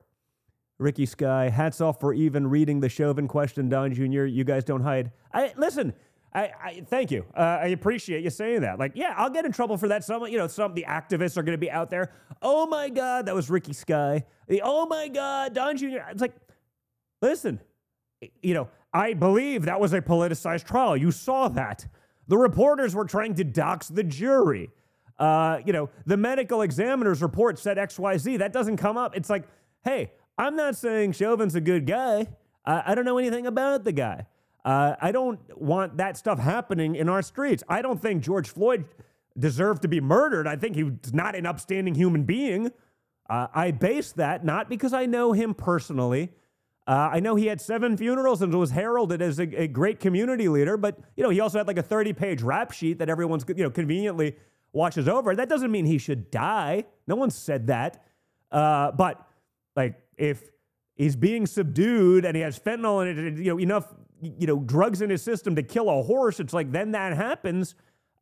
Ricky 0.78 1.06
Sky, 1.06 1.48
hats 1.48 1.80
off 1.80 2.00
for 2.00 2.12
even 2.12 2.46
reading 2.48 2.80
the 2.80 2.88
Chauvin 2.88 3.28
question, 3.28 3.68
Don 3.68 3.94
Jr. 3.94 4.24
You 4.24 4.44
guys 4.44 4.64
don't 4.64 4.82
hide. 4.82 5.12
I 5.32 5.52
listen. 5.56 5.94
I, 6.34 6.50
I 6.62 6.82
thank 6.86 7.10
you. 7.10 7.24
Uh, 7.34 7.60
I 7.62 7.68
appreciate 7.68 8.22
you 8.22 8.28
saying 8.28 8.60
that. 8.60 8.78
Like, 8.78 8.92
yeah, 8.94 9.14
I'll 9.16 9.30
get 9.30 9.46
in 9.46 9.52
trouble 9.52 9.78
for 9.78 9.88
that. 9.88 10.04
Some, 10.04 10.26
you 10.26 10.36
know, 10.36 10.46
some 10.48 10.70
of 10.70 10.74
the 10.74 10.84
activists 10.86 11.38
are 11.38 11.42
going 11.42 11.54
to 11.54 11.58
be 11.58 11.70
out 11.70 11.88
there. 11.88 12.12
Oh 12.42 12.66
my 12.66 12.90
God, 12.90 13.24
that 13.24 13.34
was 13.34 13.48
Ricky 13.48 13.72
Sky. 13.72 14.22
The, 14.46 14.60
oh 14.62 14.84
my 14.84 15.08
God, 15.08 15.54
Don 15.54 15.78
Jr. 15.78 16.00
It's 16.10 16.20
like, 16.20 16.34
listen, 17.22 17.58
you 18.42 18.52
know, 18.52 18.68
I 18.92 19.14
believe 19.14 19.64
that 19.64 19.80
was 19.80 19.94
a 19.94 20.02
politicized 20.02 20.64
trial. 20.64 20.94
You 20.94 21.10
saw 21.10 21.48
that. 21.48 21.86
The 22.28 22.36
reporters 22.36 22.94
were 22.94 23.04
trying 23.04 23.34
to 23.34 23.44
dox 23.44 23.88
the 23.88 24.02
jury. 24.02 24.70
Uh, 25.18 25.60
you 25.64 25.72
know, 25.72 25.88
the 26.04 26.16
medical 26.16 26.62
examiner's 26.62 27.22
report 27.22 27.58
said 27.58 27.76
XYZ. 27.78 28.38
That 28.38 28.52
doesn't 28.52 28.76
come 28.76 28.96
up. 28.96 29.16
It's 29.16 29.30
like, 29.30 29.44
hey, 29.84 30.12
I'm 30.36 30.56
not 30.56 30.76
saying 30.76 31.12
Chauvin's 31.12 31.54
a 31.54 31.60
good 31.60 31.86
guy. 31.86 32.28
Uh, 32.64 32.82
I 32.84 32.94
don't 32.94 33.04
know 33.04 33.18
anything 33.18 33.46
about 33.46 33.84
the 33.84 33.92
guy. 33.92 34.26
Uh, 34.64 34.96
I 35.00 35.12
don't 35.12 35.38
want 35.56 35.98
that 35.98 36.16
stuff 36.16 36.38
happening 36.38 36.96
in 36.96 37.08
our 37.08 37.22
streets. 37.22 37.62
I 37.68 37.82
don't 37.82 38.02
think 38.02 38.22
George 38.22 38.48
Floyd 38.48 38.84
deserved 39.38 39.82
to 39.82 39.88
be 39.88 40.00
murdered. 40.00 40.46
I 40.48 40.56
think 40.56 40.76
he's 40.76 41.14
not 41.14 41.36
an 41.36 41.46
upstanding 41.46 41.94
human 41.94 42.24
being. 42.24 42.72
Uh, 43.30 43.46
I 43.54 43.70
base 43.70 44.12
that 44.12 44.44
not 44.44 44.68
because 44.68 44.92
I 44.92 45.06
know 45.06 45.32
him 45.32 45.54
personally. 45.54 46.32
Uh, 46.86 47.10
I 47.12 47.20
know 47.20 47.34
he 47.34 47.46
had 47.46 47.60
seven 47.60 47.96
funerals 47.96 48.42
and 48.42 48.54
was 48.54 48.70
heralded 48.70 49.20
as 49.20 49.40
a, 49.40 49.62
a, 49.62 49.66
great 49.66 49.98
community 49.98 50.48
leader, 50.48 50.76
but 50.76 50.96
you 51.16 51.24
know 51.24 51.30
he 51.30 51.40
also 51.40 51.58
had 51.58 51.66
like 51.66 51.78
a 51.78 51.82
30-page 51.82 52.42
rap 52.42 52.70
sheet 52.70 53.00
that 53.00 53.08
everyone's 53.08 53.44
you 53.48 53.64
know 53.64 53.70
conveniently 53.70 54.36
watches 54.72 55.08
over. 55.08 55.34
That 55.34 55.48
doesn't 55.48 55.72
mean 55.72 55.84
he 55.84 55.98
should 55.98 56.30
die. 56.30 56.84
No 57.08 57.16
one 57.16 57.30
said 57.30 57.66
that. 57.66 58.06
Uh, 58.52 58.92
but 58.92 59.26
like 59.74 59.98
if 60.16 60.50
he's 60.94 61.16
being 61.16 61.44
subdued 61.46 62.24
and 62.24 62.36
he 62.36 62.42
has 62.42 62.56
fentanyl 62.56 63.08
and 63.08 63.38
you 63.38 63.50
know 63.50 63.58
enough 63.58 63.92
you 64.20 64.46
know, 64.46 64.60
drugs 64.60 65.02
in 65.02 65.10
his 65.10 65.22
system 65.22 65.56
to 65.56 65.62
kill 65.62 65.88
a 65.88 66.02
horse, 66.02 66.40
it's 66.40 66.52
like 66.52 66.72
then 66.72 66.92
that 66.92 67.16
happens. 67.16 67.74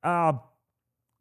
Uh, 0.03 0.35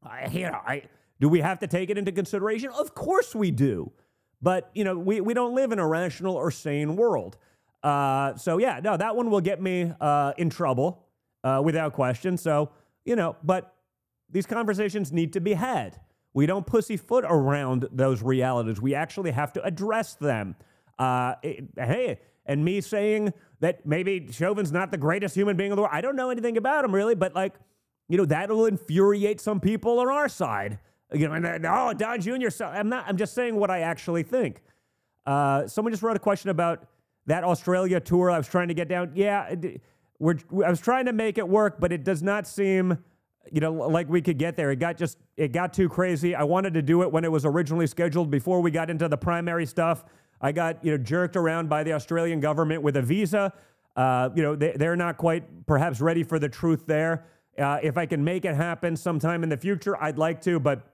I, 0.04 0.28
you 0.32 0.44
know, 0.44 0.60
I 0.66 0.84
do 1.20 1.30
we 1.30 1.42
have 1.42 1.60
to 1.60 1.68
take 1.68 1.90
it 1.90 1.98
into 1.98 2.12
consideration? 2.12 2.70
Of 2.78 2.94
course 2.96 3.36
we 3.36 3.52
do, 3.52 3.92
but 4.44 4.70
you 4.76 4.84
know, 4.84 4.98
we 5.00 5.22
we 5.22 5.34
don't 5.34 5.56
live 5.56 5.72
in 5.72 5.80
a 5.80 5.88
rational 5.88 6.36
or 6.36 6.52
sane 6.52 6.96
world. 6.98 7.38
Uh, 7.82 8.36
so 8.36 8.58
yeah, 8.58 8.80
no, 8.84 8.98
that 8.98 9.16
one 9.16 9.32
will 9.32 9.42
get 9.42 9.62
me 9.62 9.92
uh, 10.00 10.34
in 10.38 10.50
trouble 10.50 11.06
uh, 11.44 11.62
without 11.64 11.94
question. 11.94 12.38
So 12.38 12.70
you 13.06 13.16
know, 13.16 13.38
but 13.42 13.74
these 14.30 14.46
conversations 14.46 15.12
need 15.12 15.34
to 15.34 15.40
be 15.40 15.54
had. 15.54 16.00
We 16.34 16.46
don't 16.46 16.66
pussyfoot 16.66 17.24
around 17.28 17.88
those 17.92 18.22
realities. 18.22 18.82
We 18.82 18.96
actually 18.96 19.32
have 19.32 19.54
to 19.54 19.64
address 19.64 20.16
them. 20.16 20.56
Uh, 21.00 21.36
it, 21.42 21.66
hey, 21.78 22.20
and 22.46 22.66
me 22.66 22.82
saying 22.82 23.34
that 23.62 23.86
maybe 23.86 24.28
Chauvin's 24.32 24.72
not 24.72 24.92
the 24.92 24.98
greatest 24.98 25.36
human 25.36 25.56
being 25.56 25.72
in 25.72 25.76
the 25.76 25.82
world. 25.82 25.94
I 25.94 26.02
don't 26.02 26.16
know 26.16 26.30
anything 26.30 26.58
about 26.58 26.84
him 26.84 26.94
really, 26.94 27.16
but 27.16 27.34
like, 27.34 27.54
you 28.10 28.18
know, 28.18 28.26
that'll 28.26 28.66
infuriate 28.66 29.40
some 29.40 29.60
people 29.60 30.00
on 30.00 30.10
our 30.10 30.28
side. 30.28 30.80
You 31.14 31.28
know, 31.28 31.34
and 31.34 31.66
oh, 31.66 31.94
Don 31.94 32.22
Jr. 32.22 32.50
So 32.50 32.66
I'm 32.66 32.90
not. 32.90 33.06
I'm 33.08 33.18
just 33.18 33.34
saying 33.34 33.56
what 33.56 33.70
I 33.70 33.82
actually 33.82 34.24
think. 34.24 34.62
Uh, 35.26 35.68
someone 35.68 35.92
just 35.94 36.04
wrote 36.04 36.16
a 36.16 36.20
question 36.20 36.50
about 36.50 36.88
that 37.28 37.44
Australia 37.44 38.00
tour. 38.00 38.32
I 38.32 38.38
was 38.38 38.48
trying 38.48 38.68
to 38.70 38.74
get 38.74 38.88
down. 38.88 39.12
Yeah, 39.16 39.54
we're. 40.20 40.38
I 40.66 40.70
was 40.70 40.82
trying 40.82 41.06
to 41.06 41.14
make 41.14 41.38
it 41.38 41.48
work, 41.48 41.80
but 41.80 41.92
it 41.92 42.04
does 42.04 42.24
not 42.24 42.48
seem, 42.48 42.98
you 43.52 43.62
know, 43.62 43.74
like 43.74 44.10
we 44.10 44.22
could 44.22 44.38
get 44.38 44.56
there. 44.56 44.72
It 44.72 44.78
got 44.78 44.98
just. 44.98 45.18
It 45.38 45.52
got 45.52 45.74
too 45.74 45.88
crazy. 45.88 46.36
I 46.36 46.44
wanted 46.44 46.74
to 46.74 46.82
do 46.82 47.04
it 47.04 47.12
when 47.12 47.24
it 47.24 47.32
was 47.32 47.46
originally 47.46 47.88
scheduled 47.88 48.32
before 48.32 48.62
we 48.62 48.72
got 48.72 48.90
into 48.90 49.08
the 49.08 49.18
primary 49.18 49.66
stuff. 49.66 50.06
I 50.42 50.52
got 50.52 50.84
you 50.84 50.92
know 50.92 50.98
jerked 50.98 51.36
around 51.36 51.70
by 51.70 51.84
the 51.84 51.94
Australian 51.94 52.40
government 52.40 52.82
with 52.82 52.98
a 52.98 53.02
visa. 53.02 53.54
Uh, 53.96 54.30
you 54.36 54.42
know 54.42 54.56
they, 54.56 54.72
they're 54.72 54.96
not 54.96 55.18
quite 55.18 55.66
perhaps 55.68 56.02
ready 56.02 56.24
for 56.24 56.40
the 56.40 56.50
truth 56.50 56.86
there. 56.86 57.26
Uh, 57.58 57.78
if 57.84 57.98
I 57.98 58.06
can 58.06 58.24
make 58.24 58.46
it 58.46 58.56
happen 58.56 58.96
sometime 58.96 59.44
in 59.44 59.50
the 59.50 59.58
future, 59.58 60.02
I'd 60.02 60.18
like 60.18 60.42
to, 60.42 60.60
but 60.60 60.93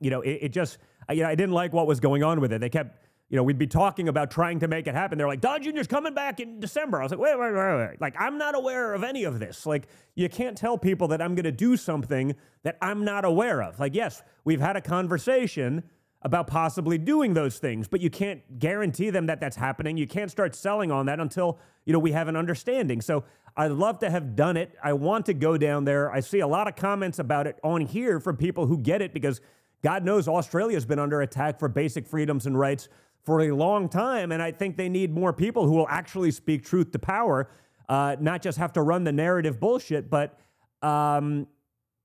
you 0.00 0.10
know 0.10 0.20
it, 0.20 0.38
it 0.42 0.48
just 0.52 0.78
you 1.10 1.22
know 1.22 1.28
I 1.28 1.34
didn't 1.34 1.54
like 1.54 1.72
what 1.72 1.86
was 1.86 2.00
going 2.00 2.22
on 2.22 2.40
with 2.40 2.52
it. 2.52 2.60
They 2.60 2.68
kept 2.68 3.04
you 3.30 3.36
know, 3.36 3.42
we'd 3.42 3.58
be 3.58 3.66
talking 3.66 4.08
about 4.08 4.30
trying 4.30 4.60
to 4.60 4.68
make 4.68 4.86
it 4.86 4.94
happen. 4.94 5.16
They're 5.16 5.26
like, 5.26 5.40
Don 5.40 5.62
Jr.'s 5.62 5.86
coming 5.86 6.14
back 6.14 6.40
in 6.40 6.60
December. 6.60 7.00
I 7.00 7.04
was 7.04 7.10
like, 7.10 7.20
wait, 7.20 7.38
wait, 7.38 7.52
wait, 7.52 7.76
wait. 7.76 8.00
Like, 8.00 8.14
I'm 8.18 8.36
not 8.36 8.54
aware 8.54 8.92
of 8.92 9.02
any 9.02 9.24
of 9.24 9.40
this. 9.40 9.66
Like, 9.66 9.88
you 10.14 10.28
can't 10.28 10.56
tell 10.56 10.76
people 10.76 11.08
that 11.08 11.22
I'm 11.22 11.34
going 11.34 11.44
to 11.44 11.52
do 11.52 11.76
something 11.76 12.36
that 12.64 12.76
I'm 12.82 13.04
not 13.04 13.24
aware 13.24 13.62
of. 13.62 13.80
Like, 13.80 13.94
yes, 13.94 14.22
we've 14.44 14.60
had 14.60 14.76
a 14.76 14.80
conversation 14.80 15.82
about 16.22 16.46
possibly 16.46 16.96
doing 16.96 17.34
those 17.34 17.58
things, 17.58 17.88
but 17.88 18.00
you 18.00 18.08
can't 18.08 18.58
guarantee 18.58 19.10
them 19.10 19.26
that 19.26 19.40
that's 19.40 19.56
happening. 19.56 19.96
You 19.96 20.06
can't 20.06 20.30
start 20.30 20.54
selling 20.54 20.90
on 20.90 21.06
that 21.06 21.18
until, 21.18 21.58
you 21.86 21.92
know, 21.92 21.98
we 21.98 22.12
have 22.12 22.28
an 22.28 22.36
understanding. 22.36 23.00
So 23.00 23.24
I'd 23.56 23.72
love 23.72 23.98
to 24.00 24.10
have 24.10 24.36
done 24.36 24.56
it. 24.56 24.74
I 24.82 24.92
want 24.94 25.26
to 25.26 25.34
go 25.34 25.58
down 25.58 25.84
there. 25.84 26.10
I 26.10 26.20
see 26.20 26.40
a 26.40 26.46
lot 26.46 26.68
of 26.68 26.76
comments 26.76 27.18
about 27.18 27.46
it 27.46 27.58
on 27.62 27.82
here 27.82 28.20
from 28.20 28.36
people 28.36 28.66
who 28.66 28.78
get 28.78 29.02
it 29.02 29.12
because 29.12 29.40
God 29.84 30.02
knows 30.02 30.26
Australia's 30.26 30.86
been 30.86 30.98
under 30.98 31.20
attack 31.20 31.58
for 31.58 31.68
basic 31.68 32.06
freedoms 32.06 32.46
and 32.46 32.58
rights 32.58 32.88
for 33.22 33.42
a 33.42 33.50
long 33.50 33.90
time. 33.90 34.32
And 34.32 34.42
I 34.42 34.50
think 34.50 34.78
they 34.78 34.88
need 34.88 35.14
more 35.14 35.32
people 35.32 35.66
who 35.66 35.72
will 35.72 35.88
actually 35.90 36.30
speak 36.30 36.64
truth 36.64 36.90
to 36.92 36.98
power, 36.98 37.50
uh, 37.90 38.16
not 38.18 38.40
just 38.40 38.56
have 38.56 38.72
to 38.72 38.82
run 38.82 39.04
the 39.04 39.12
narrative 39.12 39.60
bullshit, 39.60 40.08
but, 40.08 40.40
um, 40.80 41.46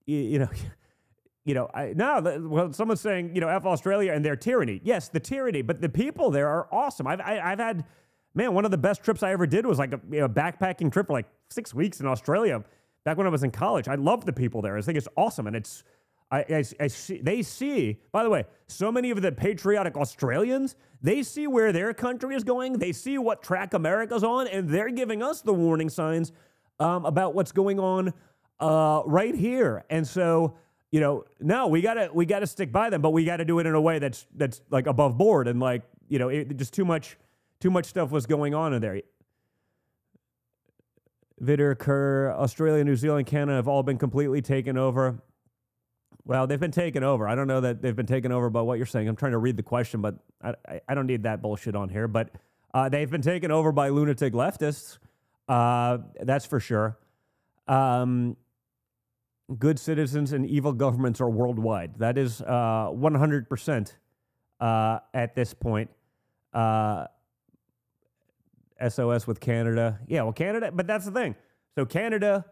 you, 0.06 0.18
you 0.18 0.40
know, 0.40 0.50
you 1.46 1.54
know, 1.54 1.70
I, 1.74 1.94
now, 1.96 2.20
well, 2.20 2.74
someone's 2.74 3.00
saying, 3.00 3.34
you 3.34 3.40
know, 3.40 3.48
F 3.48 3.66
Australia 3.66 4.12
and 4.12 4.26
their 4.26 4.36
tyranny. 4.36 4.82
Yes, 4.84 5.08
the 5.08 5.22
tyranny, 5.22 5.62
but 5.62 5.80
the 5.80 5.90
people 5.90 6.32
there 6.32 6.50
are 6.50 6.68
awesome. 6.74 7.08
I've, 7.08 7.22
I, 7.22 7.36
have 7.36 7.46
i 7.46 7.50
have 7.50 7.60
had, 7.60 7.86
man, 8.36 8.54
one 8.54 8.66
of 8.66 8.72
the 8.72 8.78
best 8.78 9.04
trips 9.04 9.24
I 9.24 9.32
ever 9.32 9.48
did 9.48 9.66
was 9.66 9.80
like 9.80 9.94
a 9.94 10.02
you 10.12 10.20
know, 10.20 10.28
backpacking 10.28 10.92
trip 10.92 11.08
for 11.08 11.14
like 11.14 11.28
six 11.50 11.74
weeks 11.74 12.02
in 12.02 12.08
Australia 12.08 12.62
back 13.06 13.16
when 13.16 13.26
I 13.26 13.30
was 13.30 13.44
in 13.44 13.52
college. 13.52 13.88
I 13.88 13.96
love 13.96 14.26
the 14.26 14.34
people 14.34 14.62
there. 14.62 14.78
I 14.78 14.82
think 14.82 14.98
it's 14.98 15.08
awesome. 15.16 15.48
And 15.48 15.56
it's, 15.56 15.86
I, 16.32 16.40
I, 16.40 16.64
I 16.80 16.88
see, 16.88 17.20
they 17.22 17.42
see, 17.42 18.00
by 18.12 18.24
the 18.24 18.30
way, 18.30 18.46
so 18.68 18.92
many 18.92 19.10
of 19.10 19.22
the 19.22 19.32
patriotic 19.32 19.98
Australians, 19.98 20.76
they 21.02 21.24
see 21.24 21.48
where 21.48 21.72
their 21.72 21.94
country 21.94 22.36
is 22.36 22.44
going. 22.44 22.74
They 22.74 22.92
see 22.92 23.18
what 23.18 23.42
track 23.42 23.74
America's 23.74 24.24
on, 24.24 24.48
and 24.48 24.70
they're 24.70 24.92
giving 24.92 25.24
us 25.24 25.42
the 25.42 25.54
warning 25.54 25.90
signs 25.90 26.32
um, 26.80 27.06
about 27.06 27.34
what's 27.34 27.52
going 27.52 27.80
on 27.80 28.14
uh, 28.60 29.02
right 29.06 29.34
here. 29.34 29.86
And 29.90 30.08
so, 30.08 30.56
you 30.92 31.00
know, 31.00 31.26
no, 31.40 31.68
we 31.68 31.82
gotta 31.82 32.10
we 32.14 32.26
gotta 32.26 32.48
stick 32.48 32.72
by 32.72 32.90
them, 32.90 33.02
but 33.02 33.12
we 33.12 33.26
gotta 33.26 33.46
do 33.46 33.60
it 33.60 33.66
in 33.66 33.74
a 33.74 33.82
way 33.82 34.00
that's 34.00 34.28
that's 34.36 34.62
like 34.70 34.88
above 34.88 35.18
board 35.18 35.48
and 35.48 35.60
like 35.60 35.84
you 36.10 36.20
know, 36.20 36.30
it, 36.30 36.56
just 36.58 36.74
too 36.74 36.86
much 36.86 37.18
too 37.60 37.72
much 37.72 37.86
stuff 37.86 38.12
was 38.12 38.26
going 38.26 38.54
on 38.54 38.74
in 38.74 38.82
there. 38.82 39.02
Vitter, 41.42 41.78
Kerr, 41.78 42.32
Australia, 42.32 42.84
New 42.84 42.96
Zealand, 42.96 43.28
Canada 43.28 43.56
have 43.56 43.68
all 43.68 43.84
been 43.84 43.98
completely 43.98 44.42
taken 44.42 44.78
over. 44.78 45.22
Well, 46.30 46.46
they've 46.46 46.60
been 46.60 46.70
taken 46.70 47.04
over. 47.04 47.28
I 47.28 47.34
don't 47.34 47.48
know 47.48 47.62
that 47.62 47.82
they've 47.82 47.96
been 47.96 48.06
taken 48.06 48.32
over 48.32 48.52
by 48.52 48.62
what 48.62 48.78
you're 48.78 48.86
saying. 48.86 49.08
I'm 49.08 49.16
trying 49.16 49.32
to 49.32 49.40
read 49.40 49.58
the 49.58 49.64
question, 49.64 50.00
but 50.00 50.14
I, 50.44 50.80
I, 50.88 50.94
don't 50.94 51.08
need 51.08 51.24
that 51.24 51.42
bullshit 51.42 51.76
on 51.76 51.90
here. 51.90 52.08
But 52.08 52.30
uh, 52.72 52.88
they've 52.88 53.10
been 53.10 53.24
taken 53.24 53.50
over 53.50 53.72
by 53.72 53.90
lunatic 53.90 54.34
leftists. 54.34 55.00
Uh, 55.48 55.98
that's 56.22 56.46
for 56.46 56.60
sure. 56.60 57.00
Um, 57.68 58.38
good 59.58 59.80
citizens 59.80 60.32
and 60.32 60.46
evil 60.46 60.72
governments 60.72 61.20
are 61.20 61.32
worldwide. 61.32 61.96
That 61.98 62.16
is 62.20 62.42
uh, 62.42 62.92
100% 62.92 63.94
uh, 64.60 65.00
at 65.16 65.34
this 65.34 65.56
point. 65.56 65.90
Uh, 66.54 67.08
SOS 68.88 69.26
with 69.26 69.40
Canada. 69.40 70.00
Yeah, 70.08 70.22
well, 70.22 70.34
Canada, 70.34 70.70
but 70.72 70.86
that's 70.86 71.06
the 71.06 71.12
thing. 71.12 71.36
So, 71.74 71.88
Canada, 71.88 72.46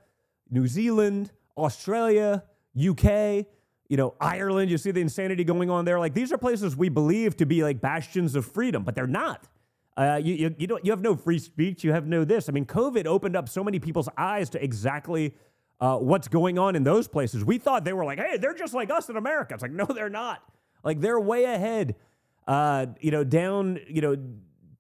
New 0.50 0.66
Zealand, 0.66 1.32
Australia, 1.56 2.44
UK, 2.76 3.46
you 3.90 3.98
know, 3.98 4.16
Ireland, 4.20 4.70
you 4.70 4.78
see 4.78 4.92
the 4.92 5.02
insanity 5.02 5.44
going 5.44 5.70
on 5.70 5.86
there. 5.86 6.00
Like, 6.00 6.14
these 6.14 6.32
are 6.32 6.38
places 6.38 6.76
we 6.76 6.90
believe 6.90 7.38
to 7.38 7.46
be 7.46 7.64
like 7.64 7.82
bastions 7.82 8.36
of 8.36 8.46
freedom, 8.46 8.84
but 8.84 8.96
they're 8.96 9.08
not. 9.08 9.48
Uh, 9.96 10.20
you, 10.24 10.36
you, 10.36 10.56
you, 10.58 10.68
don't, 10.68 10.86
you 10.86 10.92
have 10.92 11.02
no 11.02 11.16
free 11.16 11.40
speech. 11.40 11.84
You 11.84 11.92
have 11.92 12.06
no 12.06 12.24
this. 12.24 12.50
I 12.50 12.52
mean, 12.52 12.66
COVID 12.66 13.06
opened 13.06 13.36
up 13.36 13.50
so 13.50 13.64
many 13.64 13.80
people's 13.80 14.10
eyes 14.18 14.50
to 14.52 14.64
exactly 14.64 15.34
uh, 15.80 15.98
what's 15.98 16.28
going 16.28 16.60
on 16.60 16.76
in 16.76 16.84
those 16.84 17.08
places. 17.08 17.44
We 17.44 17.58
thought 17.58 17.84
they 17.84 17.94
were 17.94 18.06
like, 18.06 18.20
hey, 18.20 18.38
they're 18.38 18.54
just 18.54 18.74
like 18.74 18.92
us 18.92 19.10
in 19.10 19.18
America. 19.18 19.54
It's 19.54 19.64
like, 19.64 19.72
no, 19.72 19.86
they're 19.86 20.10
not. 20.10 20.44
Like 20.84 21.02
they're 21.02 21.20
way 21.20 21.46
ahead. 21.46 21.96
Uh, 22.48 22.88
you 23.00 23.12
know, 23.12 23.24
down, 23.24 23.80
you 23.88 24.02
know, 24.02 24.16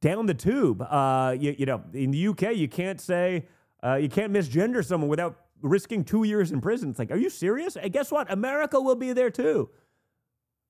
down 0.01 0.25
the 0.25 0.33
tube. 0.33 0.81
Uh, 0.81 1.35
you, 1.37 1.55
you 1.57 1.65
know, 1.65 1.83
in 1.93 2.11
the 2.11 2.27
UK, 2.27 2.55
you 2.55 2.67
can't 2.67 3.01
say 3.01 3.45
uh, 3.83 3.95
you 3.95 4.09
can't 4.09 4.31
misgender 4.31 4.85
someone 4.85 5.09
without 5.09 5.37
risking 5.61 6.03
two 6.03 6.23
years 6.23 6.51
in 6.51 6.61
prison. 6.61 6.89
It's 6.89 6.99
like, 6.99 7.11
are 7.11 7.17
you 7.17 7.29
serious? 7.29 7.75
And 7.75 7.91
guess 7.91 8.11
what? 8.11 8.31
America 8.31 8.79
will 8.79 8.95
be 8.95 9.13
there 9.13 9.29
too. 9.29 9.69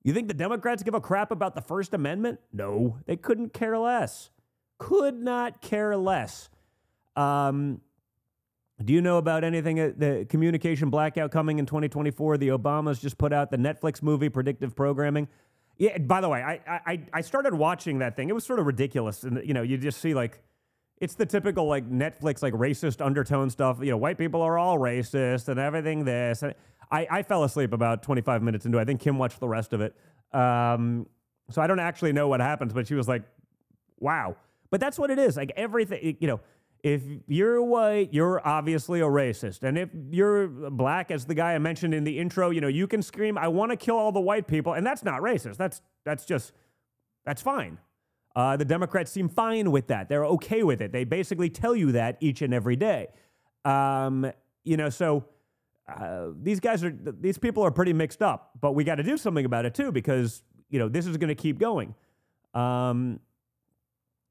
You 0.02 0.14
think 0.14 0.28
the 0.28 0.34
Democrats 0.34 0.82
give 0.82 0.94
a 0.94 1.00
crap 1.00 1.30
about 1.30 1.54
the 1.54 1.60
First 1.60 1.92
Amendment? 1.92 2.40
No, 2.52 2.98
they 3.06 3.16
couldn't 3.16 3.52
care 3.52 3.76
less. 3.78 4.30
Could 4.78 5.20
not 5.20 5.60
care 5.60 5.96
less. 5.96 6.50
Um, 7.16 7.80
do 8.84 8.92
you 8.92 9.00
know 9.00 9.18
about 9.18 9.42
anything, 9.42 9.80
uh, 9.80 9.92
the 9.96 10.24
communication 10.28 10.88
blackout 10.88 11.32
coming 11.32 11.58
in 11.58 11.66
2024? 11.66 12.38
The 12.38 12.48
Obamas 12.48 13.00
just 13.00 13.18
put 13.18 13.32
out 13.32 13.50
the 13.50 13.56
Netflix 13.56 14.02
movie 14.02 14.28
Predictive 14.28 14.76
Programming. 14.76 15.26
Yeah, 15.78 15.98
by 15.98 16.20
the 16.20 16.28
way, 16.28 16.42
I, 16.42 16.80
I, 16.86 17.02
I 17.12 17.20
started 17.20 17.54
watching 17.54 17.98
that 17.98 18.16
thing. 18.16 18.28
It 18.28 18.34
was 18.34 18.44
sort 18.44 18.60
of 18.60 18.66
ridiculous. 18.66 19.24
And, 19.24 19.46
you 19.46 19.52
know, 19.52 19.62
you 19.62 19.78
just 19.78 20.00
see 20.00 20.14
like, 20.14 20.40
it's 21.00 21.14
the 21.14 21.26
typical 21.26 21.66
like 21.66 21.88
Netflix 21.88 22.42
like 22.42 22.54
racist 22.54 23.04
undertone 23.04 23.50
stuff. 23.50 23.78
You 23.80 23.90
know, 23.90 23.96
white 23.96 24.18
people 24.18 24.42
are 24.42 24.58
all 24.58 24.78
racist 24.78 25.48
and 25.48 25.58
everything. 25.58 26.04
This 26.04 26.42
and 26.42 26.54
I, 26.90 27.06
I 27.10 27.22
fell 27.22 27.44
asleep 27.44 27.72
about 27.72 28.02
25 28.02 28.42
minutes 28.42 28.66
into. 28.66 28.78
it. 28.78 28.82
I 28.82 28.84
think 28.84 29.00
Kim 29.00 29.18
watched 29.18 29.40
the 29.40 29.48
rest 29.48 29.72
of 29.72 29.80
it. 29.80 29.94
Um, 30.32 31.06
so 31.50 31.62
I 31.62 31.66
don't 31.66 31.80
actually 31.80 32.12
know 32.12 32.28
what 32.28 32.40
happens, 32.40 32.72
but 32.72 32.86
she 32.86 32.94
was 32.94 33.08
like, 33.08 33.22
"Wow." 33.98 34.36
But 34.70 34.80
that's 34.80 34.98
what 34.98 35.10
it 35.10 35.18
is. 35.18 35.36
Like 35.36 35.52
everything, 35.56 36.16
you 36.20 36.28
know. 36.28 36.40
If 36.80 37.02
you're 37.26 37.60
white, 37.60 38.14
you're 38.14 38.40
obviously 38.46 39.00
a 39.00 39.04
racist. 39.04 39.64
And 39.64 39.76
if 39.76 39.88
you're 40.12 40.46
black, 40.46 41.10
as 41.10 41.24
the 41.24 41.34
guy 41.34 41.54
I 41.54 41.58
mentioned 41.58 41.92
in 41.92 42.04
the 42.04 42.16
intro, 42.16 42.50
you 42.50 42.60
know, 42.60 42.68
you 42.68 42.86
can 42.86 43.02
scream, 43.02 43.36
I 43.36 43.48
want 43.48 43.72
to 43.72 43.76
kill 43.76 43.96
all 43.96 44.12
the 44.12 44.20
white 44.20 44.46
people. 44.46 44.74
And 44.74 44.86
that's 44.86 45.02
not 45.02 45.20
racist. 45.20 45.56
That's 45.56 45.82
that's 46.04 46.24
just 46.24 46.52
that's 47.24 47.42
fine. 47.42 47.78
Uh, 48.36 48.56
the 48.56 48.64
Democrats 48.64 49.10
seem 49.10 49.28
fine 49.28 49.70
with 49.70 49.88
that. 49.88 50.08
They're 50.08 50.24
okay 50.26 50.62
with 50.62 50.80
it. 50.80 50.92
They 50.92 51.04
basically 51.04 51.50
tell 51.50 51.74
you 51.74 51.92
that 51.92 52.16
each 52.20 52.42
and 52.42 52.54
every 52.54 52.76
day. 52.76 53.08
Um, 53.64 54.30
you 54.64 54.76
know, 54.76 54.90
so 54.90 55.24
uh, 55.88 56.28
these 56.40 56.60
guys 56.60 56.84
are 56.84 56.90
these 56.90 57.38
people 57.38 57.64
are 57.64 57.70
pretty 57.70 57.92
mixed 57.92 58.22
up. 58.22 58.52
But 58.60 58.72
we 58.72 58.84
got 58.84 58.96
to 58.96 59.02
do 59.02 59.16
something 59.16 59.44
about 59.44 59.64
it 59.64 59.74
too 59.74 59.90
because 59.90 60.42
you 60.68 60.78
know 60.78 60.88
this 60.88 61.06
is 61.06 61.16
going 61.16 61.28
to 61.28 61.34
keep 61.34 61.58
going. 61.58 61.94
Um, 62.54 63.20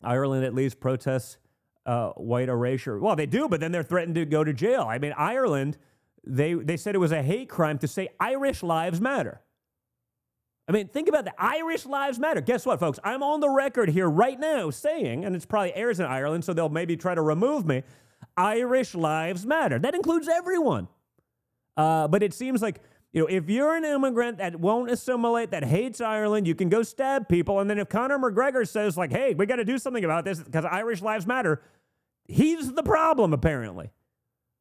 Ireland 0.03 0.45
at 0.45 0.53
least 0.53 0.79
protests 0.79 1.37
uh, 1.85 2.09
white 2.11 2.49
erasure. 2.49 2.99
Well, 2.99 3.15
they 3.15 3.25
do, 3.25 3.47
but 3.47 3.59
then 3.59 3.71
they're 3.71 3.83
threatened 3.83 4.15
to 4.15 4.25
go 4.25 4.43
to 4.43 4.53
jail. 4.53 4.85
I 4.87 4.99
mean, 4.99 5.13
Ireland, 5.17 5.77
they 6.25 6.53
they 6.53 6.77
said 6.77 6.95
it 6.95 6.99
was 6.99 7.11
a 7.11 7.23
hate 7.23 7.49
crime 7.49 7.79
to 7.79 7.87
say 7.87 8.09
Irish 8.19 8.61
lives 8.61 9.01
matter. 9.01 9.41
I 10.67 10.73
mean, 10.73 10.89
think 10.89 11.07
about 11.07 11.25
that. 11.25 11.35
Irish 11.37 11.85
lives 11.85 12.19
matter. 12.19 12.41
Guess 12.41 12.65
what, 12.65 12.79
folks? 12.79 12.99
I'm 13.03 13.23
on 13.23 13.39
the 13.39 13.49
record 13.49 13.89
here 13.89 14.09
right 14.09 14.37
now 14.37 14.69
saying, 14.69 15.23
and 15.23 15.35
it's 15.35 15.45
probably 15.45 15.73
airs 15.73 15.99
in 15.99 16.05
Ireland, 16.05 16.43
so 16.43 16.53
they'll 16.53 16.67
maybe 16.67 16.97
try 16.97 17.15
to 17.15 17.21
remove 17.21 17.65
me. 17.65 17.83
Irish 18.35 18.93
lives 18.93 19.45
matter. 19.45 19.79
That 19.79 19.95
includes 19.95 20.27
everyone. 20.27 20.89
Uh, 21.77 22.07
but 22.07 22.21
it 22.21 22.33
seems 22.33 22.61
like 22.61 22.81
you 23.13 23.21
know, 23.21 23.27
if 23.27 23.49
you're 23.49 23.75
an 23.75 23.85
immigrant 23.85 24.39
that 24.39 24.59
won't 24.59 24.91
assimilate, 24.91 25.51
that 25.51 25.63
hates 25.63 26.01
Ireland, 26.01 26.45
you 26.45 26.55
can 26.55 26.69
go 26.69 26.83
stab 26.83 27.29
people. 27.29 27.59
And 27.59 27.69
then 27.69 27.79
if 27.79 27.87
Conor 27.89 28.19
McGregor 28.19 28.67
says, 28.67 28.97
like, 28.97 29.11
hey, 29.11 29.33
we 29.33 29.45
got 29.45 29.55
to 29.55 29.65
do 29.65 29.77
something 29.77 30.03
about 30.03 30.25
this 30.25 30.39
because 30.39 30.65
Irish 30.65 31.01
lives 31.01 31.25
matter, 31.25 31.61
he's 32.25 32.73
the 32.73 32.83
problem, 32.83 33.33
apparently. 33.33 33.91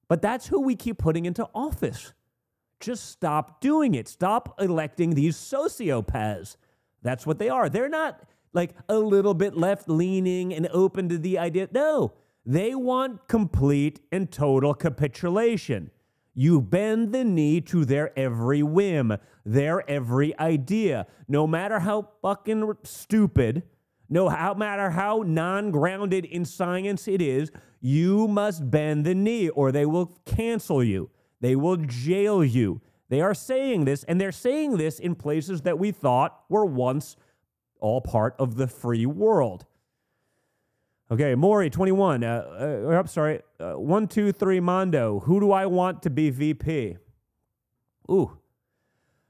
But 0.09 0.23
that's 0.23 0.47
who 0.47 0.61
we 0.61 0.77
keep 0.77 0.99
putting 0.99 1.27
into 1.27 1.49
office. 1.55 2.13
Just 2.81 3.11
stop 3.11 3.61
doing 3.61 3.95
it. 3.95 4.09
Stop 4.09 4.61
electing 4.61 5.15
these 5.15 5.37
sociopaths. 5.37 6.57
That's 7.03 7.27
what 7.27 7.39
they 7.39 7.49
are. 7.49 7.69
They're 7.69 7.89
not 7.89 8.21
like 8.53 8.73
a 8.89 8.99
little 8.99 9.35
bit 9.35 9.57
left 9.57 9.89
leaning 9.89 10.53
and 10.53 10.69
open 10.73 11.09
to 11.09 11.19
the 11.19 11.39
idea. 11.39 11.69
No, 11.73 12.15
they 12.45 12.75
want 12.75 13.29
complete 13.29 14.01
and 14.13 14.31
total 14.31 14.75
capitulation. 14.75 15.91
You 16.35 16.61
bend 16.61 17.13
the 17.13 17.25
knee 17.25 17.61
to 17.63 17.85
their 17.85 18.17
every 18.19 18.63
whim, 18.63 19.17
their 19.45 19.89
every 19.89 20.39
idea, 20.39 21.07
no 21.29 21.47
matter 21.47 21.79
how 21.79 22.09
fucking 22.21 22.73
stupid, 22.83 23.63
no 24.09 24.29
how 24.29 24.55
matter 24.55 24.91
how 24.91 25.25
non-grounded 25.27 26.25
in 26.27 26.45
science 26.45 27.09
it 27.09 27.23
is, 27.23 27.51
you 27.81 28.29
must 28.29 28.71
bend 28.71 29.07
the 29.07 29.15
knee 29.15 29.49
or 29.49 29.73
they 29.73 29.87
will 29.87 30.19
cancel 30.27 30.85
you. 30.85 31.11
They 31.41 31.57
will 31.57 31.77
jail 31.77 32.45
you. 32.45 32.81
They 33.09 33.21
are 33.21 33.35
saying 33.35 33.85
this, 33.85 34.05
and 34.05 34.21
they're 34.21 34.33
saying 34.33 34.79
this 34.79 34.99
in 34.99 35.15
places 35.15 35.63
that 35.63 35.79
we 35.79 35.93
thought 35.93 36.41
were 36.49 36.67
once 36.67 37.17
all 37.79 38.01
part 38.01 38.35
of 38.39 38.57
the 38.57 38.67
free 38.67 39.07
world. 39.07 39.65
Okay, 41.11 41.37
Maury, 41.37 41.71
21. 41.71 42.25
Uh, 42.25 42.85
uh, 42.89 42.99
I'm 42.99 43.07
sorry. 43.07 43.41
Uh, 43.61 43.75
123 43.75 44.59
Mondo. 44.59 45.21
Who 45.21 45.39
do 45.39 45.53
I 45.53 45.67
want 45.67 46.03
to 46.03 46.11
be 46.11 46.31
VP? 46.31 46.97
Ooh. 48.11 48.39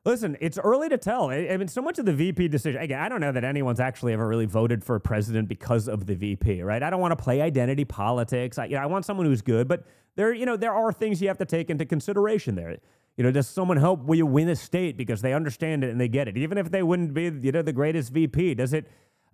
Listen, 0.06 0.36
it's 0.40 0.56
early 0.56 0.88
to 0.88 0.98
tell. 0.98 1.30
I, 1.30 1.56
mean, 1.56 1.66
so 1.66 1.82
much 1.82 1.98
of 1.98 2.06
the 2.06 2.12
VP 2.12 2.46
decision. 2.46 2.80
Again, 2.80 3.00
I 3.00 3.08
don't 3.08 3.20
know 3.20 3.32
that 3.32 3.42
anyone's 3.42 3.80
actually 3.80 4.12
ever 4.12 4.28
really 4.28 4.46
voted 4.46 4.84
for 4.84 4.94
a 4.94 5.00
president 5.00 5.48
because 5.48 5.88
of 5.88 6.06
the 6.06 6.14
VP, 6.14 6.62
right? 6.62 6.80
I 6.80 6.90
don't 6.90 7.00
want 7.00 7.10
to 7.10 7.22
play 7.22 7.42
identity 7.42 7.84
politics. 7.84 8.56
I, 8.56 8.66
you 8.66 8.76
know, 8.76 8.82
I 8.82 8.86
want 8.86 9.04
someone 9.04 9.26
who's 9.26 9.42
good, 9.42 9.66
but 9.66 9.84
there, 10.14 10.32
you 10.32 10.46
know, 10.46 10.56
there 10.56 10.72
are 10.72 10.92
things 10.92 11.20
you 11.20 11.26
have 11.26 11.38
to 11.38 11.44
take 11.44 11.70
into 11.70 11.84
consideration 11.84 12.54
there. 12.54 12.76
You 13.16 13.24
know, 13.24 13.32
does 13.32 13.48
someone 13.48 13.78
help 13.78 14.04
will 14.04 14.14
you 14.14 14.26
win 14.26 14.48
a 14.48 14.54
state 14.54 14.96
because 14.96 15.22
they 15.22 15.32
understand 15.32 15.82
it 15.82 15.90
and 15.90 16.00
they 16.00 16.06
get 16.06 16.28
it, 16.28 16.36
even 16.36 16.56
if 16.56 16.70
they 16.70 16.84
wouldn't 16.84 17.12
be, 17.12 17.24
you 17.24 17.50
know, 17.50 17.62
the 17.62 17.72
greatest 17.72 18.12
VP? 18.12 18.54
Does 18.54 18.74
it? 18.74 18.86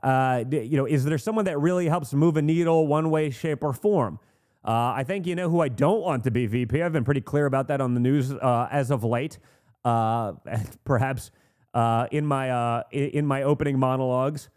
Uh, 0.02 0.42
you 0.50 0.78
know, 0.78 0.86
is 0.86 1.04
there 1.04 1.18
someone 1.18 1.44
that 1.44 1.60
really 1.60 1.86
helps 1.86 2.14
move 2.14 2.38
a 2.38 2.42
needle 2.42 2.86
one 2.86 3.10
way, 3.10 3.28
shape, 3.28 3.62
or 3.62 3.74
form? 3.74 4.18
Uh, 4.64 4.94
I 4.96 5.04
think 5.04 5.26
you 5.26 5.34
know 5.34 5.50
who 5.50 5.60
I 5.60 5.68
don't 5.68 6.00
want 6.00 6.24
to 6.24 6.30
be 6.30 6.46
VP. 6.46 6.80
I've 6.80 6.92
been 6.92 7.04
pretty 7.04 7.20
clear 7.20 7.46
about 7.46 7.68
that 7.68 7.80
on 7.80 7.94
the 7.94 8.00
news 8.00 8.32
uh, 8.32 8.68
as 8.70 8.90
of 8.90 9.04
late. 9.04 9.38
Uh, 9.84 10.32
perhaps 10.84 11.30
uh, 11.74 12.06
in 12.10 12.26
my 12.26 12.50
uh, 12.50 12.82
in 12.90 13.26
my 13.26 13.42
opening 13.42 13.78
monologues, 13.78 14.48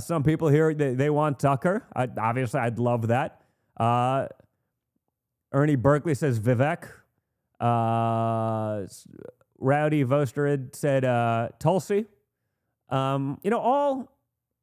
some 0.00 0.22
people 0.22 0.48
here 0.48 0.74
they, 0.74 0.94
they 0.94 1.10
want 1.10 1.38
Tucker. 1.38 1.86
I, 1.94 2.08
obviously, 2.18 2.60
I'd 2.60 2.78
love 2.78 3.08
that. 3.08 3.42
Ernie 5.54 5.76
Berkeley 5.76 6.14
says 6.14 6.38
Vivek. 6.40 6.88
Rowdy 9.58 10.04
Vosterid 10.04 10.74
said 10.74 11.04
Tulsi. 11.58 12.06
Um, 12.88 13.38
you 13.42 13.50
know, 13.50 13.58
all 13.58 14.12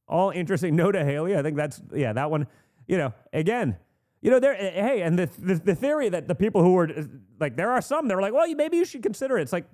all 0.10 0.32
interesting. 0.32 0.76
No 0.80 0.92
to 0.92 1.04
Haley. 1.04 1.36
I 1.38 1.42
think 1.42 1.58
that's 1.58 1.82
yeah, 1.94 2.14
that 2.14 2.32
one. 2.32 2.48
You 2.88 2.98
know, 2.98 3.14
again, 3.34 3.78
you 4.22 4.32
know, 4.32 4.40
there. 4.40 4.56
Hey, 4.56 5.02
and 5.02 5.18
the, 5.18 5.30
the 5.38 5.56
the 5.56 5.76
theory 5.76 6.10
that 6.10 6.28
the 6.28 6.36
people 6.36 6.64
who 6.64 6.74
were 6.74 6.90
like, 7.40 7.56
there 7.56 7.72
are 7.72 7.82
some 7.82 8.08
that 8.08 8.16
are 8.16 8.22
like, 8.22 8.34
well, 8.34 8.48
maybe 8.56 8.78
you 8.78 8.86
should 8.86 9.04
consider 9.04 9.38
it. 9.38 9.44
It's 9.44 9.54
like 9.54 9.66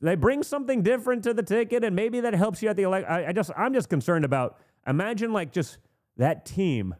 they 0.00 0.14
bring 0.14 0.42
something 0.42 0.82
different 0.82 1.24
to 1.24 1.34
the 1.34 1.42
ticket, 1.42 1.84
and 1.84 1.94
maybe 1.94 2.20
that 2.20 2.34
helps 2.34 2.62
you 2.62 2.68
at 2.68 2.76
the 2.76 2.82
elect. 2.82 3.08
I, 3.08 3.26
I 3.26 3.32
just, 3.32 3.50
I'm 3.56 3.74
just 3.74 3.88
concerned 3.88 4.24
about. 4.24 4.58
Imagine 4.86 5.32
like 5.32 5.52
just 5.52 5.78
that 6.16 6.46
team, 6.46 6.94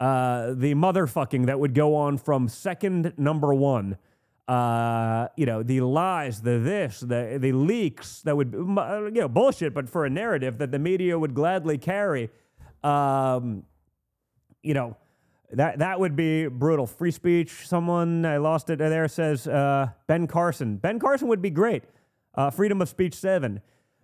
uh, 0.00 0.54
the 0.54 0.74
motherfucking 0.74 1.46
that 1.46 1.60
would 1.60 1.74
go 1.74 1.94
on 1.94 2.18
from 2.18 2.48
second 2.48 3.12
number 3.16 3.54
one 3.54 3.98
uh, 4.48 5.28
you 5.36 5.46
know, 5.46 5.62
the 5.62 5.80
lies, 5.80 6.42
the 6.42 6.58
this, 6.58 7.00
the 7.00 7.38
the 7.40 7.52
leaks 7.52 8.22
that 8.22 8.36
would, 8.36 8.52
you 8.52 9.20
know, 9.20 9.28
bullshit, 9.28 9.72
but 9.72 9.88
for 9.88 10.04
a 10.04 10.10
narrative 10.10 10.58
that 10.58 10.70
the 10.70 10.78
media 10.78 11.18
would 11.18 11.34
gladly 11.34 11.78
carry, 11.78 12.28
um, 12.82 13.62
you 14.62 14.74
know, 14.74 14.96
that 15.52 15.78
that 15.78 16.00
would 16.00 16.16
be 16.16 16.48
brutal. 16.48 16.86
Free 16.86 17.12
speech. 17.12 17.66
Someone 17.66 18.26
I 18.26 18.38
lost 18.38 18.68
it 18.68 18.78
there 18.78 19.06
says 19.06 19.46
uh, 19.46 19.90
Ben 20.06 20.26
Carson. 20.26 20.76
Ben 20.76 20.98
Carson 20.98 21.28
would 21.28 21.42
be 21.42 21.50
great. 21.50 21.84
Uh, 22.34 22.50
freedom 22.50 22.80
of 22.80 22.88
speech 22.88 23.14
seven. 23.14 23.60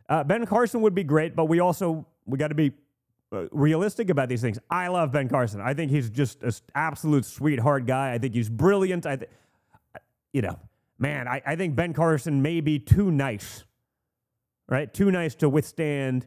Uh, 0.08 0.24
ben 0.24 0.46
Carson 0.46 0.80
would 0.82 0.94
be 0.94 1.04
great, 1.04 1.36
but 1.36 1.46
we 1.46 1.60
also 1.60 2.06
we 2.26 2.38
got 2.38 2.48
to 2.48 2.54
be 2.54 2.72
uh, 3.32 3.46
realistic 3.50 4.10
about 4.10 4.28
these 4.28 4.40
things. 4.40 4.58
I 4.70 4.88
love 4.88 5.12
Ben 5.12 5.28
Carson. 5.28 5.60
I 5.60 5.74
think 5.74 5.90
he's 5.90 6.10
just 6.10 6.42
an 6.42 6.52
absolute 6.74 7.24
sweetheart 7.24 7.86
guy. 7.86 8.12
I 8.12 8.18
think 8.18 8.34
he's 8.34 8.48
brilliant. 8.48 9.06
I 9.06 9.16
think 9.16 9.30
you 10.32 10.42
know, 10.42 10.58
man, 10.98 11.26
I, 11.26 11.42
I 11.46 11.56
think 11.56 11.74
Ben 11.74 11.92
Carson 11.92 12.42
may 12.42 12.60
be 12.60 12.78
too 12.78 13.10
nice, 13.10 13.64
right? 14.68 14.92
Too 14.92 15.10
nice 15.10 15.34
to 15.36 15.48
withstand 15.48 16.26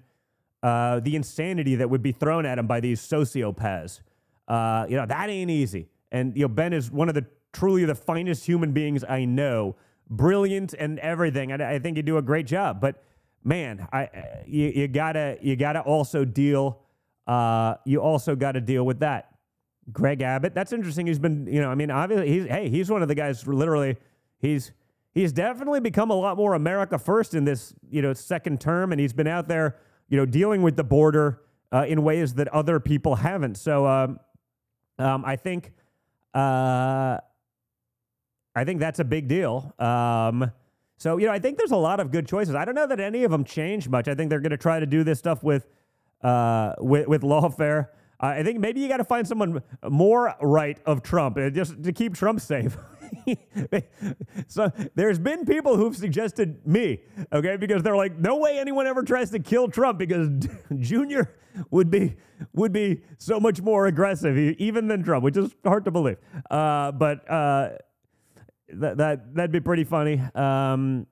uh, 0.63 0.99
the 0.99 1.15
insanity 1.15 1.75
that 1.75 1.89
would 1.89 2.01
be 2.01 2.11
thrown 2.11 2.45
at 2.45 2.57
him 2.57 2.67
by 2.67 2.79
these 2.79 3.01
sociopaths. 3.01 4.01
Uh, 4.47 4.85
you 4.89 4.95
know, 4.95 5.05
that 5.05 5.29
ain't 5.29 5.49
easy. 5.49 5.87
And, 6.11 6.35
you 6.35 6.43
know, 6.43 6.47
Ben 6.49 6.73
is 6.73 6.91
one 6.91 7.09
of 7.09 7.15
the 7.15 7.25
truly 7.53 7.85
the 7.85 7.95
finest 7.95 8.45
human 8.45 8.71
beings 8.71 9.03
I 9.07 9.25
know. 9.25 9.75
Brilliant 10.11 10.73
and 10.73 10.99
everything. 10.99 11.51
I, 11.51 11.75
I 11.75 11.79
think 11.79 11.97
you 11.97 12.03
do 12.03 12.17
a 12.17 12.21
great 12.21 12.45
job. 12.45 12.79
But 12.79 13.01
man, 13.43 13.87
I 13.91 14.09
you, 14.45 14.67
you 14.67 14.87
gotta 14.87 15.37
you 15.41 15.55
gotta 15.55 15.79
also 15.79 16.25
deal. 16.25 16.81
Uh, 17.25 17.75
you 17.85 18.01
also 18.01 18.35
got 18.35 18.51
to 18.53 18.61
deal 18.61 18.85
with 18.85 18.99
that. 18.99 19.29
Greg 19.91 20.21
Abbott. 20.21 20.53
That's 20.53 20.73
interesting. 20.73 21.07
He's 21.07 21.19
been, 21.19 21.47
you 21.47 21.61
know, 21.61 21.69
I 21.69 21.75
mean, 21.75 21.89
obviously, 21.89 22.29
he's 22.29 22.45
hey, 22.45 22.69
he's 22.69 22.89
one 22.89 23.01
of 23.01 23.07
the 23.07 23.15
guys. 23.15 23.47
Literally, 23.47 23.97
he's 24.37 24.73
he's 25.13 25.31
definitely 25.31 25.79
become 25.79 26.11
a 26.11 26.15
lot 26.15 26.37
more 26.37 26.53
America 26.53 26.97
first 26.97 27.33
in 27.33 27.45
this, 27.45 27.73
you 27.89 28.01
know, 28.01 28.13
second 28.13 28.61
term, 28.61 28.91
and 28.91 28.99
he's 28.99 29.13
been 29.13 29.27
out 29.27 29.47
there, 29.47 29.77
you 30.09 30.17
know, 30.17 30.25
dealing 30.25 30.61
with 30.61 30.75
the 30.75 30.83
border 30.83 31.41
uh, 31.71 31.85
in 31.87 32.03
ways 32.03 32.33
that 32.35 32.47
other 32.49 32.79
people 32.79 33.15
haven't. 33.15 33.55
So, 33.55 33.85
um, 33.85 34.19
um, 34.99 35.23
I 35.25 35.35
think, 35.35 35.73
uh, 36.33 37.17
I 38.55 38.63
think 38.63 38.79
that's 38.79 38.99
a 38.99 39.03
big 39.03 39.27
deal. 39.27 39.73
Um, 39.79 40.51
so, 40.97 41.17
you 41.17 41.25
know, 41.25 41.31
I 41.31 41.39
think 41.39 41.57
there's 41.57 41.71
a 41.71 41.77
lot 41.77 41.99
of 41.99 42.11
good 42.11 42.27
choices. 42.27 42.53
I 42.53 42.65
don't 42.65 42.75
know 42.75 42.87
that 42.87 42.99
any 42.99 43.23
of 43.23 43.31
them 43.31 43.43
change 43.43 43.89
much. 43.89 44.07
I 44.07 44.13
think 44.13 44.29
they're 44.29 44.39
going 44.39 44.51
to 44.51 44.57
try 44.57 44.79
to 44.79 44.85
do 44.85 45.03
this 45.03 45.19
stuff 45.19 45.43
with, 45.43 45.67
uh, 46.21 46.73
with 46.79 47.07
with 47.07 47.21
lawfare. 47.23 47.87
I 48.21 48.43
think 48.43 48.59
maybe 48.59 48.79
you 48.81 48.87
got 48.87 48.97
to 48.97 49.03
find 49.03 49.27
someone 49.27 49.63
more 49.89 50.35
right 50.41 50.77
of 50.85 51.01
Trump 51.01 51.37
uh, 51.37 51.49
just 51.49 51.81
to 51.83 51.91
keep 51.91 52.13
Trump 52.13 52.39
safe. 52.39 52.77
so 54.47 54.71
there's 54.93 55.17
been 55.17 55.43
people 55.43 55.75
who've 55.75 55.97
suggested 55.97 56.65
me, 56.65 57.01
okay, 57.33 57.57
because 57.57 57.81
they're 57.81 57.97
like, 57.97 58.17
no 58.19 58.37
way 58.37 58.59
anyone 58.59 58.85
ever 58.85 59.01
tries 59.01 59.31
to 59.31 59.39
kill 59.39 59.67
Trump 59.67 59.97
because 59.97 60.29
Junior 60.77 61.35
would 61.71 61.89
be 61.89 62.15
would 62.53 62.71
be 62.71 63.01
so 63.17 63.39
much 63.39 63.61
more 63.61 63.87
aggressive 63.87 64.37
even 64.37 64.87
than 64.87 65.03
Trump, 65.03 65.23
which 65.23 65.37
is 65.37 65.55
hard 65.63 65.85
to 65.85 65.91
believe. 65.91 66.17
Uh, 66.49 66.91
but 66.91 67.29
uh, 67.29 67.69
that 68.73 68.97
that 68.97 69.35
that'd 69.35 69.51
be 69.51 69.59
pretty 69.59 69.83
funny. 69.83 70.21
Um, 70.35 71.07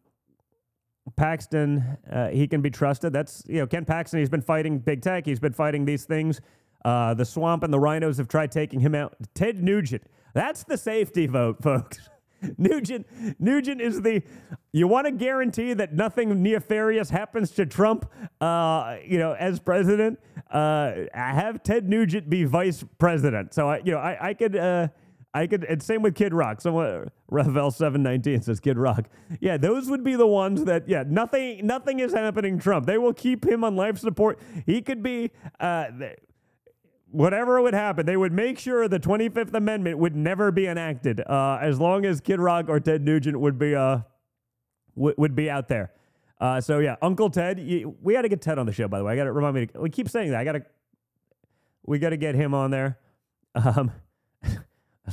Paxton, 1.16 1.98
uh, 2.12 2.30
he 2.30 2.48
can 2.48 2.62
be 2.62 2.70
trusted. 2.70 3.14
That's 3.14 3.44
you 3.48 3.60
know 3.60 3.68
Ken 3.68 3.86
Paxton. 3.86 4.20
He's 4.20 4.30
been 4.30 4.42
fighting 4.42 4.80
big 4.80 5.02
tech. 5.02 5.26
He's 5.26 5.40
been 5.40 5.54
fighting 5.54 5.86
these 5.86 6.06
things. 6.06 6.42
Uh, 6.86 7.14
the 7.14 7.26
swamp 7.26 7.64
and 7.64 7.74
the 7.74 7.78
RINOs 7.78 8.18
have 8.18 8.28
tried 8.28 8.52
taking 8.52 8.80
him 8.80 8.96
out. 8.96 9.16
Ted 9.34 9.62
Nugent. 9.62 10.04
That's 10.34 10.64
the 10.64 10.78
safety 10.78 11.28
vote, 11.28 11.62
folks. 11.64 12.10
Nugent, 12.58 13.06
Nugent 13.40 13.82
is 13.82 14.02
the. 14.02 14.24
You 14.72 14.88
want 14.88 15.08
to 15.08 15.12
guarantee 15.12 15.74
that 15.74 15.94
nothing 15.94 16.42
nefarious 16.42 17.10
happens 17.10 17.52
to 17.52 17.66
Trump, 17.66 18.10
uh, 18.40 18.98
you 19.06 19.18
know, 19.18 19.34
as 19.34 19.60
president. 19.60 20.20
Uh, 20.50 21.06
have 21.14 21.64
Ted 21.64 21.90
Nugent 21.90 22.30
be 22.30 22.46
vice 22.46 22.84
president. 22.98 23.54
So 23.54 23.70
I, 23.70 23.78
you 23.80 23.92
know, 23.92 23.98
I, 23.98 24.30
I 24.30 24.34
could. 24.34 24.56
Uh, 24.56 24.88
I 25.34 25.46
could, 25.46 25.64
and 25.66 25.82
same 25.82 26.02
with 26.02 26.16
Kid 26.16 26.34
Rock. 26.34 26.60
Someone, 26.60 27.12
Ravel 27.30 27.70
seven 27.70 28.02
nineteen 28.02 28.42
says 28.42 28.60
Kid 28.60 28.78
Rock. 28.78 29.08
Yeah, 29.40 29.58
those 29.58 29.88
would 29.88 30.04
be 30.04 30.16
the 30.16 30.26
ones 30.26 30.66
that, 30.66 30.90
yeah, 30.90 31.04
nothing, 31.08 31.68
nothing 31.68 32.00
is 32.00 32.14
happening. 32.14 32.58
Trump. 32.58 32.88
They 32.88 32.98
will 32.98 33.14
keep 33.14 33.46
him 33.46 33.64
on 33.64 33.76
life 33.76 34.00
support. 34.00 34.40
He 34.66 34.82
could 34.82 35.04
be, 35.04 35.30
uh, 35.60 35.86
whatever 37.12 37.62
would 37.62 37.76
happen, 37.76 38.08
they 38.08 38.18
would 38.18 38.34
make 38.34 38.58
sure 38.58 38.88
the 38.88 38.98
Twenty 38.98 39.30
Fifth 39.30 39.54
Amendment 39.54 40.00
would 40.00 40.16
never 40.16 40.52
be 40.52 40.66
enacted, 40.66 41.22
uh, 41.22 41.60
as 41.62 41.80
long 41.80 42.06
as 42.06 42.22
Kid 42.22 42.40
Rock 42.40 42.66
or 42.68 42.80
Ted 42.80 43.04
Nugent 43.04 43.40
would 43.40 43.60
be, 43.60 43.76
uh, 43.76 44.00
w- 44.96 45.16
would 45.18 45.36
be 45.36 45.50
out 45.50 45.68
there. 45.68 45.92
Uh, 46.42 46.60
so 46.60 46.80
yeah, 46.80 46.96
Uncle 47.04 47.30
Ted, 47.30 47.60
you, 47.60 47.96
we 48.02 48.14
got 48.14 48.24
to 48.24 48.30
get 48.30 48.42
Ted 48.42 48.58
on 48.58 48.66
the 48.66 48.72
show. 48.72 48.88
By 48.88 48.98
the 48.98 49.04
way, 49.04 49.14
I 49.14 49.16
got 49.16 49.26
to 49.26 49.32
remind 49.32 49.56
me. 49.56 49.66
To, 49.68 49.82
we 49.82 49.90
keep 49.92 50.10
saying 50.10 50.32
that. 50.32 50.40
I 50.40 50.44
got 50.44 50.54
to, 50.54 50.62
we 51.86 52.00
got 52.00 52.10
to 52.10 52.18
get 52.18 52.34
him 52.34 52.54
on 52.56 52.72
there. 52.72 52.98
Um, 53.54 53.92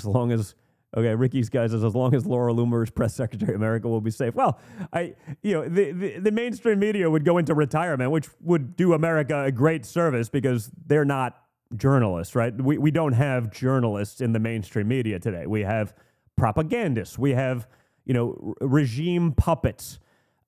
as 0.00 0.04
long 0.06 0.32
as 0.32 0.54
okay, 0.96 1.14
Ricky's 1.14 1.48
guys 1.48 1.72
says 1.72 1.84
as 1.84 1.94
long 1.94 2.14
as 2.14 2.26
Laura 2.26 2.52
Loomer 2.52 2.82
is 2.82 2.90
press 2.90 3.14
secretary, 3.14 3.54
America 3.54 3.88
will 3.88 4.00
be 4.00 4.10
safe. 4.10 4.34
Well, 4.34 4.58
I 4.92 5.14
you 5.42 5.54
know 5.54 5.68
the, 5.68 5.92
the 5.92 6.18
the 6.18 6.30
mainstream 6.32 6.78
media 6.78 7.10
would 7.10 7.24
go 7.24 7.38
into 7.38 7.54
retirement, 7.54 8.10
which 8.10 8.28
would 8.40 8.76
do 8.76 8.92
America 8.92 9.44
a 9.44 9.52
great 9.52 9.84
service 9.84 10.28
because 10.28 10.70
they're 10.86 11.04
not 11.04 11.42
journalists, 11.76 12.34
right? 12.34 12.54
We 12.54 12.78
we 12.78 12.90
don't 12.90 13.12
have 13.12 13.50
journalists 13.50 14.20
in 14.20 14.32
the 14.32 14.40
mainstream 14.40 14.88
media 14.88 15.18
today. 15.18 15.46
We 15.46 15.62
have 15.62 15.94
propagandists. 16.36 17.18
We 17.18 17.32
have 17.32 17.66
you 18.04 18.14
know 18.14 18.54
r- 18.60 18.68
regime 18.68 19.32
puppets. 19.32 19.98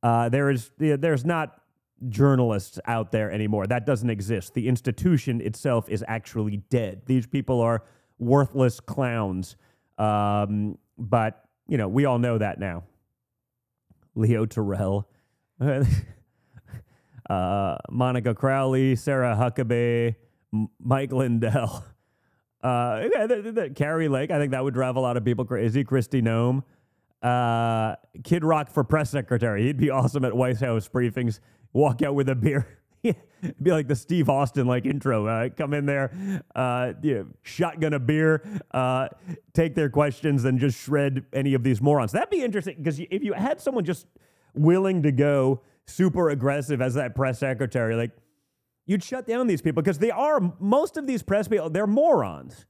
Uh, 0.02 0.28
there 0.28 0.50
is 0.50 0.70
there's 0.78 1.24
not 1.24 1.60
journalists 2.08 2.78
out 2.86 3.10
there 3.10 3.30
anymore. 3.30 3.66
That 3.66 3.84
doesn't 3.84 4.10
exist. 4.10 4.54
The 4.54 4.68
institution 4.68 5.40
itself 5.40 5.88
is 5.88 6.04
actually 6.06 6.58
dead. 6.70 7.02
These 7.06 7.26
people 7.26 7.60
are 7.60 7.82
worthless 8.18 8.80
clowns. 8.80 9.56
Um, 9.98 10.78
but, 10.96 11.44
you 11.68 11.78
know, 11.78 11.88
we 11.88 12.04
all 12.04 12.18
know 12.18 12.38
that 12.38 12.58
now. 12.58 12.84
Leo 14.14 14.46
Terrell, 14.46 15.08
uh, 17.30 17.76
Monica 17.90 18.34
Crowley, 18.34 18.96
Sarah 18.96 19.36
Huckabee, 19.36 20.16
M- 20.52 20.68
Mike 20.80 21.12
Lindell, 21.12 21.84
uh, 22.62 23.08
yeah, 23.12 23.26
the 23.26 23.72
Kari 23.74 24.08
Lake. 24.08 24.30
I 24.30 24.38
think 24.38 24.50
that 24.52 24.64
would 24.64 24.74
drive 24.74 24.96
a 24.96 25.00
lot 25.00 25.16
of 25.16 25.24
people 25.24 25.44
crazy. 25.44 25.84
Kristi 25.84 26.22
Noem, 26.22 26.64
uh, 27.22 27.96
Kid 28.24 28.44
Rock 28.44 28.70
for 28.70 28.82
press 28.82 29.10
secretary. 29.10 29.64
He'd 29.64 29.76
be 29.76 29.90
awesome 29.90 30.24
at 30.24 30.34
White 30.34 30.58
House 30.58 30.88
briefings. 30.88 31.38
Walk 31.72 32.02
out 32.02 32.14
with 32.14 32.28
a 32.28 32.34
beer. 32.34 32.77
It'd 33.02 33.16
be 33.62 33.70
like 33.70 33.88
the 33.88 33.96
Steve 33.96 34.28
Austin 34.28 34.66
like 34.66 34.86
intro. 34.86 35.26
Uh, 35.26 35.48
come 35.50 35.74
in 35.74 35.86
there, 35.86 36.10
uh, 36.54 36.92
you 37.02 37.14
know, 37.14 37.26
shotgun 37.42 37.92
a 37.94 37.98
beer, 37.98 38.42
uh, 38.72 39.08
take 39.52 39.74
their 39.74 39.90
questions, 39.90 40.44
and 40.44 40.58
just 40.58 40.78
shred 40.78 41.24
any 41.32 41.54
of 41.54 41.62
these 41.62 41.80
morons. 41.80 42.12
That'd 42.12 42.30
be 42.30 42.42
interesting 42.42 42.76
because 42.78 42.98
if 42.98 43.22
you 43.22 43.32
had 43.32 43.60
someone 43.60 43.84
just 43.84 44.06
willing 44.54 45.02
to 45.02 45.12
go 45.12 45.62
super 45.86 46.30
aggressive 46.30 46.82
as 46.82 46.94
that 46.94 47.14
press 47.14 47.38
secretary, 47.38 47.94
like 47.94 48.10
you'd 48.86 49.04
shut 49.04 49.26
down 49.26 49.46
these 49.46 49.62
people 49.62 49.82
because 49.82 49.98
they 49.98 50.10
are 50.10 50.40
most 50.58 50.96
of 50.96 51.06
these 51.06 51.22
press 51.22 51.48
people. 51.48 51.70
They're 51.70 51.86
morons 51.86 52.66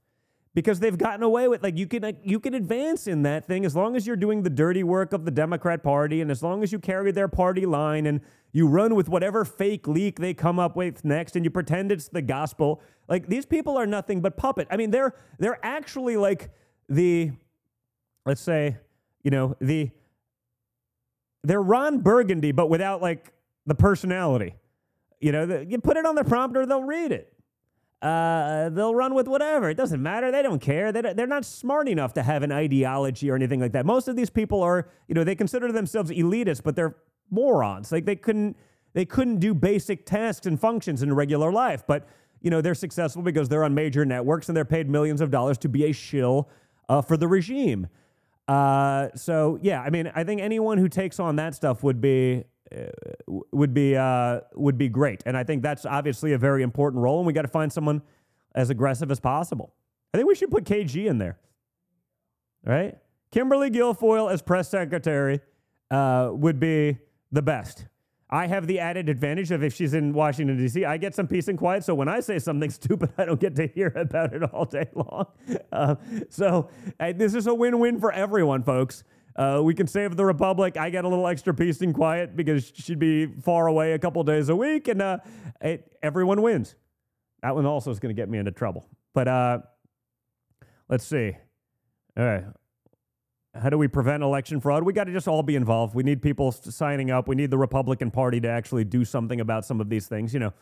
because 0.55 0.79
they've 0.79 0.97
gotten 0.97 1.23
away 1.23 1.47
with 1.47 1.61
like 1.61 1.77
you 1.77 1.87
can 1.87 2.01
like, 2.03 2.17
you 2.23 2.39
can 2.39 2.53
advance 2.53 3.07
in 3.07 3.23
that 3.23 3.45
thing 3.45 3.65
as 3.65 3.75
long 3.75 3.95
as 3.95 4.07
you're 4.07 4.15
doing 4.15 4.43
the 4.43 4.49
dirty 4.49 4.83
work 4.83 5.13
of 5.13 5.25
the 5.25 5.31
Democrat 5.31 5.83
Party 5.83 6.21
and 6.21 6.31
as 6.31 6.41
long 6.41 6.63
as 6.63 6.71
you 6.71 6.79
carry 6.79 7.11
their 7.11 7.27
party 7.27 7.65
line 7.65 8.05
and 8.05 8.21
you 8.51 8.67
run 8.67 8.95
with 8.95 9.07
whatever 9.07 9.45
fake 9.45 9.87
leak 9.87 10.19
they 10.19 10.33
come 10.33 10.57
up 10.57 10.75
with 10.75 11.05
next 11.05 11.35
and 11.35 11.45
you 11.45 11.51
pretend 11.51 11.91
it's 11.91 12.07
the 12.07 12.21
gospel. 12.21 12.81
Like 13.07 13.27
these 13.27 13.45
people 13.45 13.77
are 13.77 13.85
nothing 13.85 14.21
but 14.21 14.37
puppet. 14.37 14.67
I 14.71 14.77
mean, 14.77 14.91
they're 14.91 15.13
they're 15.37 15.63
actually 15.63 16.17
like 16.17 16.49
the 16.87 17.31
let's 18.25 18.41
say, 18.41 18.77
you 19.23 19.31
know, 19.31 19.55
the 19.61 19.91
they're 21.43 21.61
Ron 21.61 21.99
Burgundy 21.99 22.51
but 22.51 22.69
without 22.69 23.01
like 23.01 23.33
the 23.67 23.75
personality. 23.75 24.55
You 25.19 25.31
know, 25.31 25.45
the, 25.45 25.65
you 25.65 25.79
put 25.79 25.97
it 25.97 26.05
on 26.05 26.15
the 26.15 26.23
prompter, 26.23 26.65
they'll 26.65 26.83
read 26.83 27.11
it. 27.11 27.33
Uh, 28.01 28.69
they'll 28.69 28.95
run 28.95 29.13
with 29.13 29.27
whatever. 29.27 29.69
It 29.69 29.75
doesn't 29.75 30.01
matter. 30.01 30.31
They 30.31 30.41
don't 30.41 30.61
care. 30.61 30.91
They, 30.91 31.01
they're 31.01 31.27
not 31.27 31.43
smart 31.43 31.89
enough 31.89 32.13
to 32.13 32.23
have 32.23 32.43
an 32.43 32.51
ideology 32.51 33.29
or 33.29 33.35
anything 33.35 33.59
like 33.59 33.73
that. 33.73 33.85
Most 33.85 34.07
of 34.07 34.15
these 34.15 34.29
people 34.29 34.63
are, 34.63 34.87
you 35.07 35.15
know, 35.15 35.25
they 35.25 35.35
consider 35.35 35.71
themselves 35.71 36.09
elitists, 36.09 36.63
but 36.63 36.75
they're 36.75 36.95
morons. 37.29 37.91
Like 37.91 38.05
they 38.05 38.15
couldn't, 38.15 38.55
they 38.93 39.05
couldn't 39.05 39.39
do 39.39 39.53
basic 39.53 40.05
tasks 40.05 40.45
and 40.45 40.59
functions 40.59 41.03
in 41.03 41.13
regular 41.13 41.51
life. 41.51 41.83
But 41.85 42.07
you 42.41 42.49
know, 42.49 42.61
they're 42.61 42.75
successful 42.75 43.21
because 43.21 43.49
they're 43.49 43.63
on 43.63 43.73
major 43.73 44.05
networks 44.05 44.47
and 44.47 44.55
they're 44.55 44.65
paid 44.65 44.89
millions 44.89 45.21
of 45.21 45.29
dollars 45.29 45.57
to 45.59 45.69
be 45.69 45.85
a 45.85 45.91
shill 45.91 46.49
uh, 46.87 47.01
for 47.01 47.17
the 47.17 47.27
regime. 47.27 47.87
Uh, 48.47 49.09
so 49.15 49.59
yeah, 49.61 49.81
I 49.81 49.89
mean, 49.89 50.11
I 50.15 50.23
think 50.23 50.41
anyone 50.41 50.77
who 50.77 50.87
takes 50.87 51.19
on 51.19 51.35
that 51.35 51.53
stuff 51.53 51.83
would 51.83 52.01
be 52.01 52.45
would 53.27 53.73
be 53.73 53.95
uh, 53.95 54.41
would 54.55 54.77
be 54.77 54.89
great, 54.89 55.23
and 55.25 55.35
I 55.37 55.43
think 55.43 55.63
that's 55.63 55.85
obviously 55.85 56.33
a 56.33 56.37
very 56.37 56.63
important 56.63 57.01
role, 57.03 57.19
and 57.19 57.27
we 57.27 57.33
got 57.33 57.43
to 57.43 57.47
find 57.47 57.71
someone 57.71 58.01
as 58.55 58.69
aggressive 58.69 59.11
as 59.11 59.19
possible. 59.19 59.73
I 60.13 60.17
think 60.17 60.27
we 60.27 60.35
should 60.35 60.51
put 60.51 60.63
KG 60.63 61.05
in 61.05 61.17
there, 61.17 61.37
right? 62.65 62.97
Kimberly 63.31 63.69
Guilfoyle 63.69 64.31
as 64.31 64.41
press 64.41 64.69
secretary 64.69 65.39
uh, 65.91 66.29
would 66.31 66.59
be 66.59 66.97
the 67.31 67.41
best. 67.41 67.85
I 68.31 68.45
have 68.45 68.67
the 68.67 68.79
added 68.79 69.09
advantage 69.09 69.49
of 69.49 69.63
if 69.63 69.73
she's 69.73 69.95
in 69.95 70.13
Washington 70.13 70.55
D.C., 70.55 70.85
I 70.85 70.97
get 70.97 71.15
some 71.15 71.27
peace 71.27 71.47
and 71.47 71.57
quiet. 71.57 71.83
So 71.83 71.95
when 71.95 72.07
I 72.07 72.19
say 72.19 72.37
something 72.37 72.69
stupid, 72.69 73.11
I 73.17 73.25
don't 73.25 73.39
get 73.39 73.55
to 73.55 73.67
hear 73.67 73.91
about 73.95 74.33
it 74.33 74.43
all 74.43 74.65
day 74.65 74.87
long. 74.95 75.25
Uh, 75.71 75.95
so 76.29 76.69
uh, 76.99 77.11
this 77.15 77.33
is 77.33 77.47
a 77.47 77.53
win-win 77.53 77.99
for 77.99 78.11
everyone, 78.11 78.63
folks. 78.63 79.03
Uh, 79.39 79.61
we 79.63 79.73
can 79.73 79.87
save 79.87 80.17
the 80.17 80.25
republic. 80.25 80.75
I 80.75 80.89
get 80.89 81.05
a 81.05 81.07
little 81.07 81.25
extra 81.25 81.53
peace 81.53 81.79
and 81.79 81.95
quiet 81.95 82.35
because 82.35 82.73
she'd 82.75 82.99
be 82.99 83.25
far 83.25 83.67
away 83.67 83.93
a 83.93 83.99
couple 83.99 84.21
days 84.23 84.49
a 84.49 84.55
week, 84.55 84.89
and 84.89 85.01
uh, 85.01 85.19
it, 85.61 85.95
everyone 86.03 86.41
wins. 86.41 86.75
That 87.41 87.55
one 87.55 87.65
also 87.65 87.89
is 87.89 87.99
going 87.99 88.13
to 88.13 88.21
get 88.21 88.27
me 88.27 88.37
into 88.37 88.51
trouble. 88.51 88.85
But 89.13 89.29
uh, 89.29 89.59
let's 90.89 91.05
see. 91.05 91.37
All 92.17 92.25
right. 92.25 92.43
How 93.55 93.69
do 93.69 93.77
we 93.77 93.87
prevent 93.87 94.23
election 94.23 94.59
fraud? 94.59 94.83
We 94.83 94.91
got 94.91 95.05
to 95.05 95.13
just 95.13 95.29
all 95.29 95.41
be 95.41 95.55
involved. 95.55 95.95
We 95.95 96.03
need 96.03 96.21
people 96.21 96.51
signing 96.51 97.09
up. 97.09 97.29
We 97.29 97.35
need 97.37 97.49
the 97.49 97.57
Republican 97.57 98.11
Party 98.11 98.41
to 98.41 98.49
actually 98.49 98.83
do 98.83 99.05
something 99.05 99.39
about 99.39 99.63
some 99.63 99.79
of 99.79 99.87
these 99.87 100.05
things. 100.05 100.33
You 100.33 100.41
know, 100.41 100.53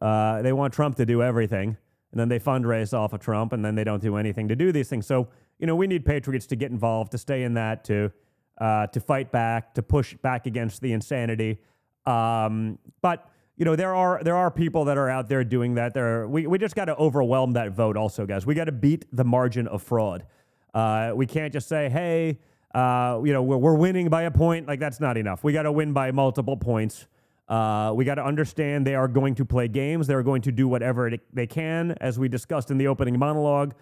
uh, 0.00 0.40
they 0.40 0.54
want 0.54 0.72
Trump 0.72 0.96
to 0.96 1.04
do 1.04 1.22
everything, 1.22 1.76
and 2.14 2.20
then 2.20 2.28
they 2.28 2.38
fundraise 2.38 2.96
off 2.96 3.12
of 3.12 3.18
Trump, 3.18 3.52
and 3.52 3.64
then 3.64 3.74
they 3.74 3.82
don't 3.82 4.00
do 4.00 4.14
anything 4.16 4.46
to 4.46 4.54
do 4.54 4.70
these 4.70 4.88
things. 4.88 5.04
So, 5.04 5.26
you 5.58 5.66
know, 5.66 5.74
we 5.74 5.88
need 5.88 6.04
patriots 6.04 6.46
to 6.46 6.54
get 6.54 6.70
involved, 6.70 7.10
to 7.10 7.18
stay 7.18 7.42
in 7.42 7.54
that, 7.54 7.82
to 7.86 8.12
uh, 8.58 8.86
to 8.86 9.00
fight 9.00 9.32
back, 9.32 9.74
to 9.74 9.82
push 9.82 10.14
back 10.14 10.46
against 10.46 10.80
the 10.80 10.92
insanity. 10.92 11.58
Um, 12.06 12.78
but 13.02 13.28
you 13.56 13.64
know, 13.64 13.74
there 13.74 13.96
are 13.96 14.22
there 14.22 14.36
are 14.36 14.48
people 14.48 14.84
that 14.84 14.96
are 14.96 15.10
out 15.10 15.28
there 15.28 15.42
doing 15.42 15.74
that. 15.74 15.92
There, 15.92 16.28
we 16.28 16.46
we 16.46 16.56
just 16.56 16.76
got 16.76 16.84
to 16.84 16.96
overwhelm 16.96 17.54
that 17.54 17.72
vote, 17.72 17.96
also, 17.96 18.26
guys. 18.26 18.46
We 18.46 18.54
got 18.54 18.66
to 18.66 18.72
beat 18.72 19.06
the 19.12 19.24
margin 19.24 19.66
of 19.66 19.82
fraud. 19.82 20.24
Uh, 20.72 21.14
we 21.16 21.26
can't 21.26 21.52
just 21.52 21.68
say, 21.68 21.88
hey, 21.88 22.38
uh, 22.76 23.20
you 23.24 23.32
know, 23.32 23.42
we're, 23.42 23.56
we're 23.56 23.74
winning 23.74 24.08
by 24.08 24.22
a 24.22 24.30
point. 24.30 24.68
Like, 24.68 24.78
that's 24.78 25.00
not 25.00 25.16
enough. 25.16 25.42
We 25.42 25.52
got 25.52 25.62
to 25.62 25.72
win 25.72 25.92
by 25.92 26.12
multiple 26.12 26.56
points. 26.56 27.08
Uh, 27.48 27.92
we 27.94 28.04
got 28.04 28.14
to 28.14 28.24
understand 28.24 28.86
they 28.86 28.94
are 28.94 29.08
going 29.08 29.34
to 29.34 29.44
play 29.44 29.68
games. 29.68 30.06
They're 30.06 30.22
going 30.22 30.42
to 30.42 30.52
do 30.52 30.66
whatever 30.66 31.08
it, 31.08 31.20
they 31.32 31.46
can, 31.46 31.92
as 32.00 32.18
we 32.18 32.28
discussed 32.28 32.70
in 32.70 32.78
the 32.78 32.86
opening 32.86 33.18
monologue. 33.18 33.74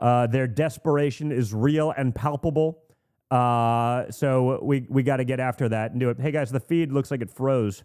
Uh, 0.00 0.26
their 0.26 0.46
desperation 0.46 1.30
is 1.32 1.54
real 1.54 1.92
and 1.96 2.14
palpable. 2.14 2.82
Uh, 3.30 4.10
so 4.10 4.60
we, 4.62 4.86
we 4.88 5.02
got 5.02 5.16
to 5.18 5.24
get 5.24 5.40
after 5.40 5.68
that 5.68 5.92
and 5.92 6.00
do 6.00 6.10
it. 6.10 6.20
Hey, 6.20 6.30
guys, 6.30 6.50
the 6.50 6.60
feed 6.60 6.92
looks 6.92 7.10
like 7.10 7.22
it 7.22 7.30
froze. 7.30 7.82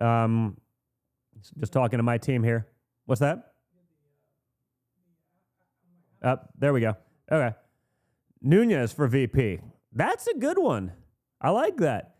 Um, 0.00 0.56
just 1.58 1.72
talking 1.72 1.98
to 1.98 2.02
my 2.02 2.18
team 2.18 2.42
here. 2.42 2.66
What's 3.06 3.20
that? 3.20 3.52
There 6.58 6.72
we 6.72 6.80
go. 6.80 6.96
Okay. 7.30 7.54
Nunes 8.42 8.92
for 8.92 9.06
VP. 9.06 9.60
That's 9.92 10.26
a 10.26 10.34
good 10.38 10.58
one. 10.58 10.92
I 11.40 11.50
like 11.50 11.76
that. 11.78 12.15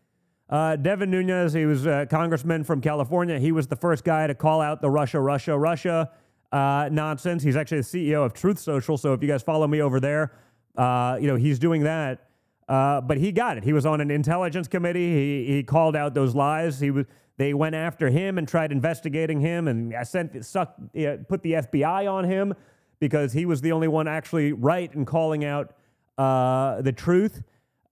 Uh, 0.49 0.77
Devin 0.77 1.11
Nunes, 1.11 1.53
he 1.53 1.67
was 1.67 1.87
a 1.87 2.07
congressman 2.07 2.63
from 2.63 2.81
California. 2.81 3.39
He 3.39 3.51
was 3.51 3.67
the 3.67 3.77
first 3.77 4.05
guy 4.05 4.27
to 4.27 4.35
call 4.35 4.61
out 4.61 4.81
the 4.81 4.91
Russia, 4.91 5.21
Russia, 5.21 5.59
Russia 5.59 6.11
uh, 6.53 6.89
nonsense. 6.93 7.43
He's 7.43 7.57
actually 7.57 7.81
the 7.81 8.13
CEO 8.13 8.25
of 8.25 8.33
Truth 8.33 8.61
Social. 8.61 8.97
So 8.97 9.13
if 9.13 9.23
you 9.23 9.29
guys 9.29 9.43
follow 9.43 9.67
me 9.67 9.83
over 9.83 9.99
there, 9.99 10.33
uh, 10.77 11.19
you 11.21 11.27
know, 11.27 11.37
he's 11.37 11.59
doing 11.59 11.83
that. 11.83 12.29
Uh, 12.69 13.01
but 13.01 13.17
he 13.17 13.33
got 13.33 13.57
it. 13.57 13.65
He 13.65 13.73
was 13.73 13.87
on 13.87 14.01
an 14.01 14.11
intelligence 14.11 14.69
committee. 14.69 15.15
He, 15.15 15.55
he 15.55 15.63
called 15.63 15.97
out 15.97 16.15
those 16.15 16.35
lies. 16.35 16.81
He 16.81 16.91
was, 16.91 17.07
they 17.37 17.55
went 17.55 17.75
after 17.75 18.09
him 18.09 18.39
and 18.39 18.49
tried 18.49 18.73
investigating 18.73 19.41
him 19.41 19.69
and 19.69 19.95
I 19.95 20.03
sent, 20.05 20.45
sucked, 20.45 20.81
put 21.29 21.43
the 21.43 21.53
FBI 21.53 22.11
on 22.11 22.25
him 22.25 22.55
because 22.99 23.33
he 23.33 23.47
was 23.47 23.61
the 23.61 23.73
only 23.73 23.89
one 23.89 24.09
actually 24.09 24.53
right 24.53 24.93
in 24.93 25.05
calling 25.05 25.45
out 25.45 25.75
uh, 26.19 26.81
the 26.83 26.93
truth. 26.93 27.43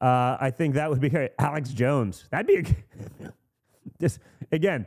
Uh, 0.05 0.37
I 0.39 0.51
think 0.51 0.75
that 0.75 0.91
would 0.91 1.01
be 1.01 1.09
great. 1.09 1.31
Alex 1.39 1.71
Jones. 1.71 2.29
That'd 2.31 2.47
be 2.47 2.57
a, 3.25 3.33
just 4.01 4.19
again. 4.53 4.87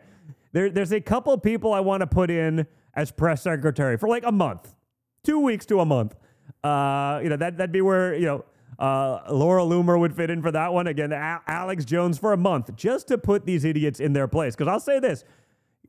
There, 0.51 0.69
there's 0.69 0.91
a 0.91 1.01
couple 1.01 1.35
people 1.39 1.73
I 1.73 1.79
want 1.79 2.01
to 2.01 2.07
put 2.07 2.29
in 2.29 2.67
as 2.93 3.11
press 3.11 3.41
secretary 3.41 3.97
for 3.97 4.07
like 4.07 4.23
a 4.25 4.31
month, 4.31 4.75
two 5.23 5.39
weeks 5.39 5.65
to 5.67 5.79
a 5.79 5.85
month. 5.85 6.15
Uh, 6.63 7.19
you 7.23 7.29
know 7.29 7.35
that 7.37 7.57
that'd 7.57 7.71
be 7.71 7.81
where 7.81 8.13
you 8.13 8.27
know 8.27 8.45
uh, 8.77 9.21
Laura 9.31 9.63
Loomer 9.63 9.99
would 9.99 10.15
fit 10.15 10.29
in 10.29 10.43
for 10.43 10.51
that 10.51 10.71
one. 10.71 10.85
Again, 10.85 11.11
a- 11.11 11.41
Alex 11.47 11.83
Jones 11.83 12.19
for 12.19 12.33
a 12.33 12.37
month 12.37 12.75
just 12.75 13.07
to 13.07 13.17
put 13.17 13.43
these 13.43 13.65
idiots 13.65 13.99
in 13.99 14.13
their 14.13 14.27
place. 14.27 14.55
Because 14.55 14.67
I'll 14.67 14.79
say 14.79 14.99
this: 14.99 15.23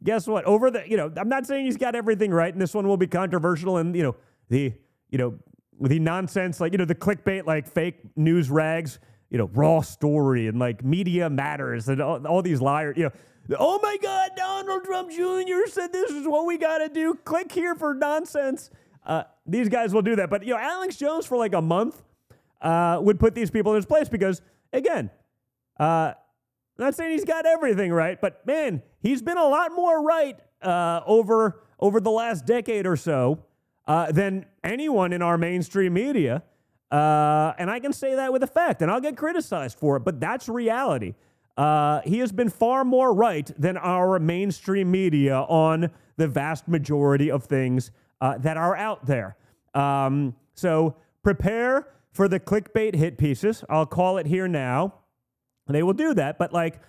guess 0.03 0.27
what? 0.27 0.47
Over 0.47 0.71
the 0.71 0.89
you 0.89 0.97
know, 0.97 1.13
I'm 1.19 1.29
not 1.29 1.47
saying 1.47 1.67
he's 1.67 1.77
got 1.77 1.95
everything 1.95 2.31
right, 2.31 2.53
and 2.53 2.63
this 2.63 2.73
one 2.73 2.89
will 2.89 2.97
be 2.97 3.07
controversial, 3.07 3.77
and 3.77 3.95
you 3.95 4.05
know 4.05 4.17
the 4.49 4.73
you 5.11 5.19
know 5.19 5.39
the 5.83 5.99
nonsense 5.99 6.61
like 6.61 6.73
you 6.73 6.79
know 6.79 6.87
the 6.87 6.95
clickbait 6.95 7.45
like 7.45 7.69
fake 7.69 7.97
news 8.17 8.49
rags 8.49 8.99
you 9.31 9.39
know 9.39 9.51
raw 9.55 9.81
story 9.81 10.47
and 10.47 10.59
like 10.59 10.85
media 10.85 11.29
matters 11.29 11.89
and 11.89 12.01
all, 12.01 12.25
all 12.27 12.43
these 12.43 12.61
liars 12.61 12.97
you 12.97 13.05
know 13.05 13.57
oh 13.59 13.79
my 13.83 13.97
god 14.03 14.31
donald 14.37 14.85
trump 14.85 15.11
jr 15.11 15.69
said 15.69 15.93
this 15.93 16.11
is 16.11 16.27
what 16.27 16.47
we 16.47 16.59
got 16.59 16.79
to 16.79 16.89
do. 16.89 17.15
Click 17.25 17.53
here 17.53 17.75
for 17.75 17.95
nonsense. 17.95 18.71
Uh, 19.07 19.23
these 19.47 19.71
guys 19.71 19.95
will 19.95 20.03
do 20.03 20.17
that. 20.17 20.31
But 20.31 20.45
you 20.45 20.55
know 20.55 20.61
alex 20.61 20.97
jones 20.97 21.27
for 21.27 21.37
like 21.37 21.55
a 21.55 21.63
month 21.63 22.03
uh, 22.61 22.99
would 23.03 23.21
put 23.21 23.35
these 23.35 23.51
people 23.51 23.73
in 23.73 23.77
his 23.77 23.87
place 23.87 24.09
because 24.09 24.43
again 24.73 25.11
uh, 25.79 26.13
not 26.79 26.95
saying 26.95 27.13
he's 27.13 27.25
got 27.25 27.47
everything 27.47 27.93
right 27.93 28.21
but 28.21 28.47
man 28.47 28.83
he's 29.01 29.23
been 29.23 29.39
a 29.39 29.49
lot 29.49 29.73
more 29.75 30.03
right 30.03 30.39
uh, 30.63 31.01
over 31.07 31.63
over 31.81 32.01
the 32.01 32.11
last 32.11 32.47
decade 32.47 32.87
or 32.87 32.97
so 32.97 33.45
uh, 33.87 34.13
than 34.13 34.45
anyone 34.63 35.13
in 35.13 35.23
our 35.23 35.39
mainstream 35.39 35.95
media. 35.95 36.43
Uh, 36.91 37.53
and 37.59 37.71
I 37.71 37.81
can 37.81 37.93
say 37.93 38.15
that 38.15 38.33
with 38.33 38.43
effect, 38.43 38.81
and 38.83 38.91
I'll 38.91 39.01
get 39.01 39.17
criticized 39.17 39.79
for 39.79 39.97
it, 39.97 40.01
but 40.01 40.21
that's 40.21 40.49
reality. 40.49 41.15
Uh, 41.57 42.01
he 42.03 42.21
has 42.21 42.33
been 42.33 42.49
far 42.49 42.85
more 42.85 43.13
right 43.13 43.51
than 43.59 43.77
our 43.77 44.19
mainstream 44.19 44.91
media 44.91 45.37
on 45.49 45.91
the 46.17 46.29
vast 46.29 46.69
majority 46.69 47.31
of 47.31 47.45
things 47.45 47.91
uh, 48.21 48.39
that 48.39 48.57
are 48.57 48.77
out 48.77 49.07
there. 49.07 49.37
Um, 49.75 50.35
so 50.55 50.97
prepare 51.23 51.89
for 52.13 52.29
the 52.29 52.41
clickbait 52.41 52.95
hit 52.95 53.19
pieces. 53.19 53.65
I'll 53.69 53.87
call 53.87 54.19
it 54.19 54.27
here 54.27 54.49
now. 54.49 54.95
They 55.67 55.83
will 55.83 55.93
do 55.93 56.15
that, 56.15 56.39
but 56.39 56.53
like, 56.53 56.81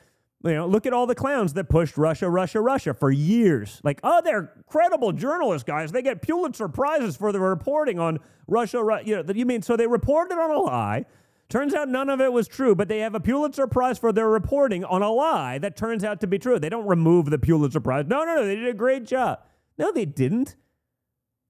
you 0.43 0.53
know, 0.53 0.67
look 0.67 0.85
at 0.85 0.93
all 0.93 1.05
the 1.05 1.15
clowns 1.15 1.53
that 1.53 1.69
pushed 1.69 1.97
Russia, 1.97 2.29
Russia, 2.29 2.61
Russia 2.61 2.93
for 2.93 3.11
years. 3.11 3.81
Like, 3.83 3.99
oh, 4.03 4.21
they're 4.23 4.53
credible 4.67 5.11
journalists, 5.11 5.65
guys. 5.65 5.91
They 5.91 6.01
get 6.01 6.21
Pulitzer 6.21 6.69
prizes 6.69 7.17
for 7.17 7.31
their 7.31 7.41
reporting 7.41 7.99
on 7.99 8.19
Russia. 8.47 8.77
You 9.03 9.23
know, 9.23 9.33
you 9.33 9.45
mean 9.45 9.61
so 9.61 9.75
they 9.75 9.87
reported 9.87 10.39
on 10.39 10.51
a 10.51 10.59
lie. 10.59 11.05
Turns 11.49 11.73
out 11.73 11.89
none 11.89 12.09
of 12.09 12.21
it 12.21 12.31
was 12.31 12.47
true, 12.47 12.75
but 12.75 12.87
they 12.87 12.99
have 12.99 13.15
a 13.15 13.19
Pulitzer 13.19 13.65
Prize 13.65 13.97
for 13.97 14.13
their 14.13 14.29
reporting 14.29 14.85
on 14.85 15.01
a 15.01 15.11
lie 15.11 15.57
that 15.57 15.75
turns 15.75 16.03
out 16.03 16.21
to 16.21 16.27
be 16.27 16.37
true. 16.37 16.59
They 16.59 16.69
don't 16.69 16.85
remove 16.85 17.31
the 17.31 17.39
Pulitzer 17.39 17.79
Prize. 17.79 18.05
No, 18.07 18.23
no, 18.23 18.35
no. 18.35 18.45
They 18.45 18.55
did 18.55 18.67
a 18.67 18.73
great 18.73 19.03
job. 19.03 19.39
No, 19.75 19.91
they 19.91 20.05
didn't. 20.05 20.55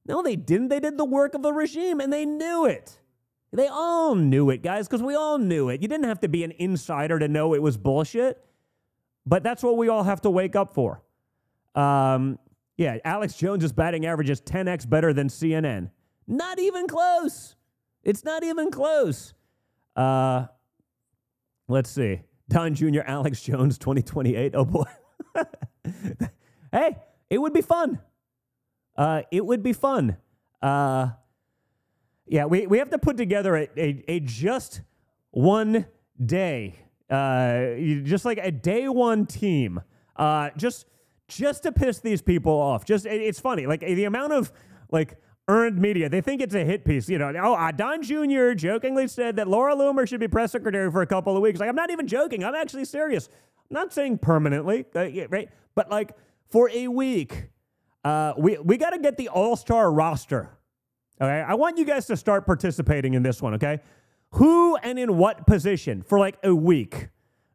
No, 0.06 0.24
they 0.24 0.38
didn't. 0.38 0.70
They 0.70 0.80
did 0.80 0.98
the 0.98 1.04
work 1.06 1.34
of 1.36 1.42
the 1.42 1.52
regime 1.52 2.00
and 2.00 2.14
they 2.14 2.26
knew 2.26 2.66
it. 2.66 3.02
They 3.52 3.68
all 3.68 4.16
knew 4.16 4.50
it, 4.50 4.62
guys, 4.62 4.88
because 4.88 5.04
we 5.04 5.16
all 5.16 5.38
knew 5.38 5.68
it. 5.68 5.82
You 5.82 5.90
didn't 5.90 6.08
have 6.08 6.22
to 6.22 6.30
be 6.30 6.46
an 6.46 6.54
insider 6.58 7.20
to 7.20 7.28
know 7.28 7.54
it 7.54 7.62
was 7.62 7.78
bullshit. 7.78 8.42
But 9.26 9.44
that's 9.44 9.64
what 9.64 9.78
we 9.78 9.90
all 9.90 10.04
have 10.04 10.22
to 10.22 10.30
wake 10.30 10.56
up 10.56 10.74
for. 10.74 11.02
Um, 11.76 12.40
yeah, 12.78 12.98
Alex 13.04 13.36
Jones's 13.36 13.74
batting 13.74 14.06
average 14.06 14.30
is 14.30 14.42
10x 14.42 14.90
better 14.90 15.14
than 15.14 15.28
CNN. 15.28 15.92
Not 16.28 16.60
even 16.60 16.88
close. 16.88 17.56
It's 18.04 18.24
not 18.24 18.44
even 18.44 18.72
close. 18.72 19.34
Uh, 19.96 20.46
let's 21.68 21.90
see. 21.90 22.22
Don 22.48 22.74
Jr., 22.74 23.02
Alex 23.06 23.42
Jones, 23.42 23.78
2028. 23.78 24.56
Oh 24.56 24.66
boy. 24.66 24.86
hey, 26.72 26.98
it 27.30 27.38
would 27.38 27.54
be 27.54 27.62
fun. 27.62 28.00
Uh, 28.96 29.24
it 29.32 29.46
would 29.46 29.62
be 29.62 29.74
fun. 29.74 30.18
Uh, 30.62 31.10
yeah, 32.26 32.46
we, 32.46 32.68
we 32.68 32.78
have 32.80 32.90
to 32.92 33.00
put 33.00 33.18
together 33.18 33.56
a, 33.56 33.70
a, 33.78 34.04
a 34.08 34.20
just 34.20 34.82
one 35.32 35.86
day 36.24 36.76
uh, 37.10 37.76
just 38.04 38.26
like 38.26 38.40
a 38.42 38.52
day 38.52 38.88
one 38.88 39.26
team, 39.26 39.82
uh, 40.16 40.50
just 40.58 40.86
just 41.28 41.64
to 41.64 41.72
piss 41.72 42.00
these 42.00 42.22
people 42.22 42.54
off. 42.54 42.86
Just 42.86 43.06
it, 43.06 43.22
it's 43.22 43.40
funny, 43.40 43.66
like 43.66 43.82
the 43.82 44.06
amount 44.06 44.34
of 44.34 44.52
like 44.92 45.18
earned 45.48 45.80
media. 45.80 46.08
They 46.08 46.22
think 46.22 46.42
it's 46.42 46.56
a 46.56 46.64
hit 46.64 46.86
piece. 46.86 47.10
You 47.10 47.18
know, 47.18 47.34
oh, 47.42 47.54
uh, 47.56 47.72
Don 47.72 48.02
Jr. 48.02 48.54
jokingly 48.54 49.08
said 49.08 49.36
that 49.38 49.48
Laura 49.48 49.76
Loomer 49.76 50.08
should 50.08 50.20
be 50.20 50.28
press 50.28 50.52
secretary 50.52 50.92
for 50.92 51.02
a 51.02 51.08
couple 51.08 51.36
of 51.36 51.42
weeks. 51.42 51.60
Like, 51.60 51.70
I'm 51.70 51.76
not 51.76 51.92
even 51.92 52.08
joking. 52.08 52.44
I'm 52.44 52.56
actually 52.56 52.86
serious. 52.86 53.28
I'm 53.70 53.74
not 53.74 53.94
saying 53.94 54.20
permanently, 54.20 54.86
uh, 54.96 55.08
right? 55.30 55.50
But 55.76 55.90
like 55.90 56.12
for 56.50 56.70
a 56.70 56.88
week, 56.88 57.50
uh, 58.04 58.34
we 58.38 58.58
we 58.60 58.78
got 58.78 58.92
to 58.92 59.00
get 59.00 59.18
the 59.18 59.30
all 59.30 59.56
star 59.56 59.92
roster. 59.92 60.50
Okay, 61.22 61.42
I 61.46 61.56
want 61.56 61.78
you 61.78 61.84
guys 61.84 62.06
to 62.08 62.16
start 62.16 62.46
participating 62.46 63.14
in 63.14 63.24
this 63.24 63.42
one. 63.42 63.56
Okay, 63.56 63.82
who 64.32 64.76
and 64.78 65.00
in 65.00 65.18
what 65.18 65.48
position 65.48 66.02
for 66.02 66.20
like 66.20 66.38
a 66.44 66.54
week. 66.54 67.10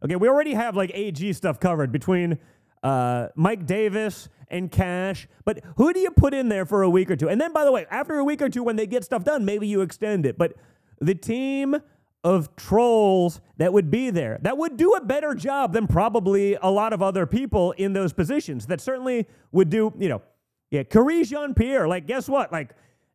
Okay, 0.05 0.17
we 0.17 0.29
already 0.29 0.55
have 0.55 0.77
like 0.77 0.91
AG 0.93 1.33
stuff 1.33 1.59
covered 1.61 1.93
between 1.93 2.39
uh, 2.83 3.29
Mike 3.37 3.67
Davis 3.67 4.29
and 4.49 4.71
Kash, 4.71 5.27
but 5.45 5.63
who 5.77 5.93
do 5.93 6.01
you 6.01 6.11
put 6.11 6.35
in 6.35 6.49
there 6.49 6.67
for 6.67 6.83
a 6.83 6.91
week 6.91 7.11
or 7.11 7.17
two? 7.17 7.29
And 7.29 7.41
then, 7.41 7.53
by 7.53 7.65
the 7.65 7.73
way, 7.73 7.87
after 7.91 8.19
a 8.19 8.25
week 8.25 8.43
or 8.43 8.49
two, 8.49 8.63
when 8.63 8.77
they 8.77 8.87
get 8.87 9.05
stuff 9.05 9.25
done, 9.25 9.45
maybe 9.45 9.67
you 9.67 9.81
extend 9.81 10.27
it. 10.27 10.37
But 10.37 10.55
the 11.01 11.15
team 11.15 11.77
of 12.23 12.55
trolls 12.57 13.41
that 13.59 13.73
would 13.73 13.91
be 13.91 14.09
there 14.09 14.39
that 14.41 14.57
would 14.57 14.79
do 14.79 14.93
a 14.95 15.05
better 15.05 15.35
job 15.35 15.75
than 15.75 15.87
probably 15.87 16.57
a 16.63 16.71
lot 16.71 16.95
of 16.95 17.03
other 17.03 17.27
people 17.27 17.73
in 17.73 17.93
those 17.93 18.15
positions 18.15 18.67
that 18.67 18.81
certainly 18.81 19.27
would 19.53 19.69
do, 19.69 19.93
you 19.99 20.09
know, 20.09 20.23
yeah, 20.71 20.83
Karine 20.83 21.25
Jean 21.25 21.55
Pierre. 21.55 21.87
Like, 21.87 22.07
guess 22.07 22.29
what? 22.29 22.51
Like, 22.51 22.75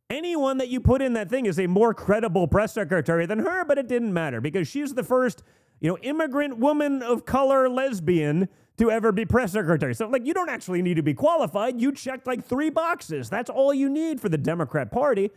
anyone 0.09 0.57
that 0.57 0.69
you 0.69 0.79
put 0.79 1.01
in 1.01 1.13
that 1.13 1.29
thing 1.29 1.45
is 1.45 1.59
a 1.59 1.67
more 1.67 1.93
credible 1.93 2.47
press 2.47 2.73
secretary 2.73 3.25
than 3.25 3.39
her, 3.39 3.63
but 3.65 3.77
it 3.77 3.87
didn't 3.87 4.13
matter 4.13 4.41
because 4.41 4.67
she's 4.67 4.93
the 4.93 5.03
first, 5.03 5.43
you 5.79 5.89
know, 5.89 5.97
immigrant 5.99 6.57
woman 6.57 7.01
of 7.01 7.25
color 7.25 7.69
lesbian 7.69 8.49
to 8.77 8.89
ever 8.89 9.11
be 9.11 9.25
press 9.25 9.51
secretary. 9.51 9.93
So, 9.93 10.07
like, 10.07 10.25
you 10.25 10.33
don't 10.33 10.49
actually 10.49 10.81
need 10.81 10.95
to 10.95 11.03
be 11.03 11.13
qualified. 11.13 11.79
You 11.79 11.91
checked 11.91 12.25
like 12.25 12.45
three 12.45 12.69
boxes. 12.69 13.29
That's 13.29 13.49
all 13.49 13.73
you 13.73 13.89
need 13.89 14.19
for 14.19 14.29
the 14.29 14.37
Democrat 14.37 14.91
Party. 14.91 15.31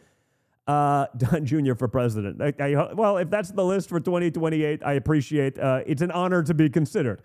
Uh, 0.67 1.07
Don 1.17 1.45
Jr. 1.45 1.75
for 1.75 1.89
president. 1.89 2.41
I, 2.41 2.55
I, 2.59 2.93
well, 2.95 3.19
if 3.19 3.29
that's 3.31 3.51
the 3.51 3.65
list 3.65 3.89
for 3.89 4.01
2028, 4.01 4.83
I 4.85 4.93
appreciate. 4.95 5.59
Uh, 5.59 5.83
it's 5.87 6.03
an 6.03 6.13
honor 6.13 6.43
to 6.45 6.55
be 6.55 6.71
considered. 6.71 7.23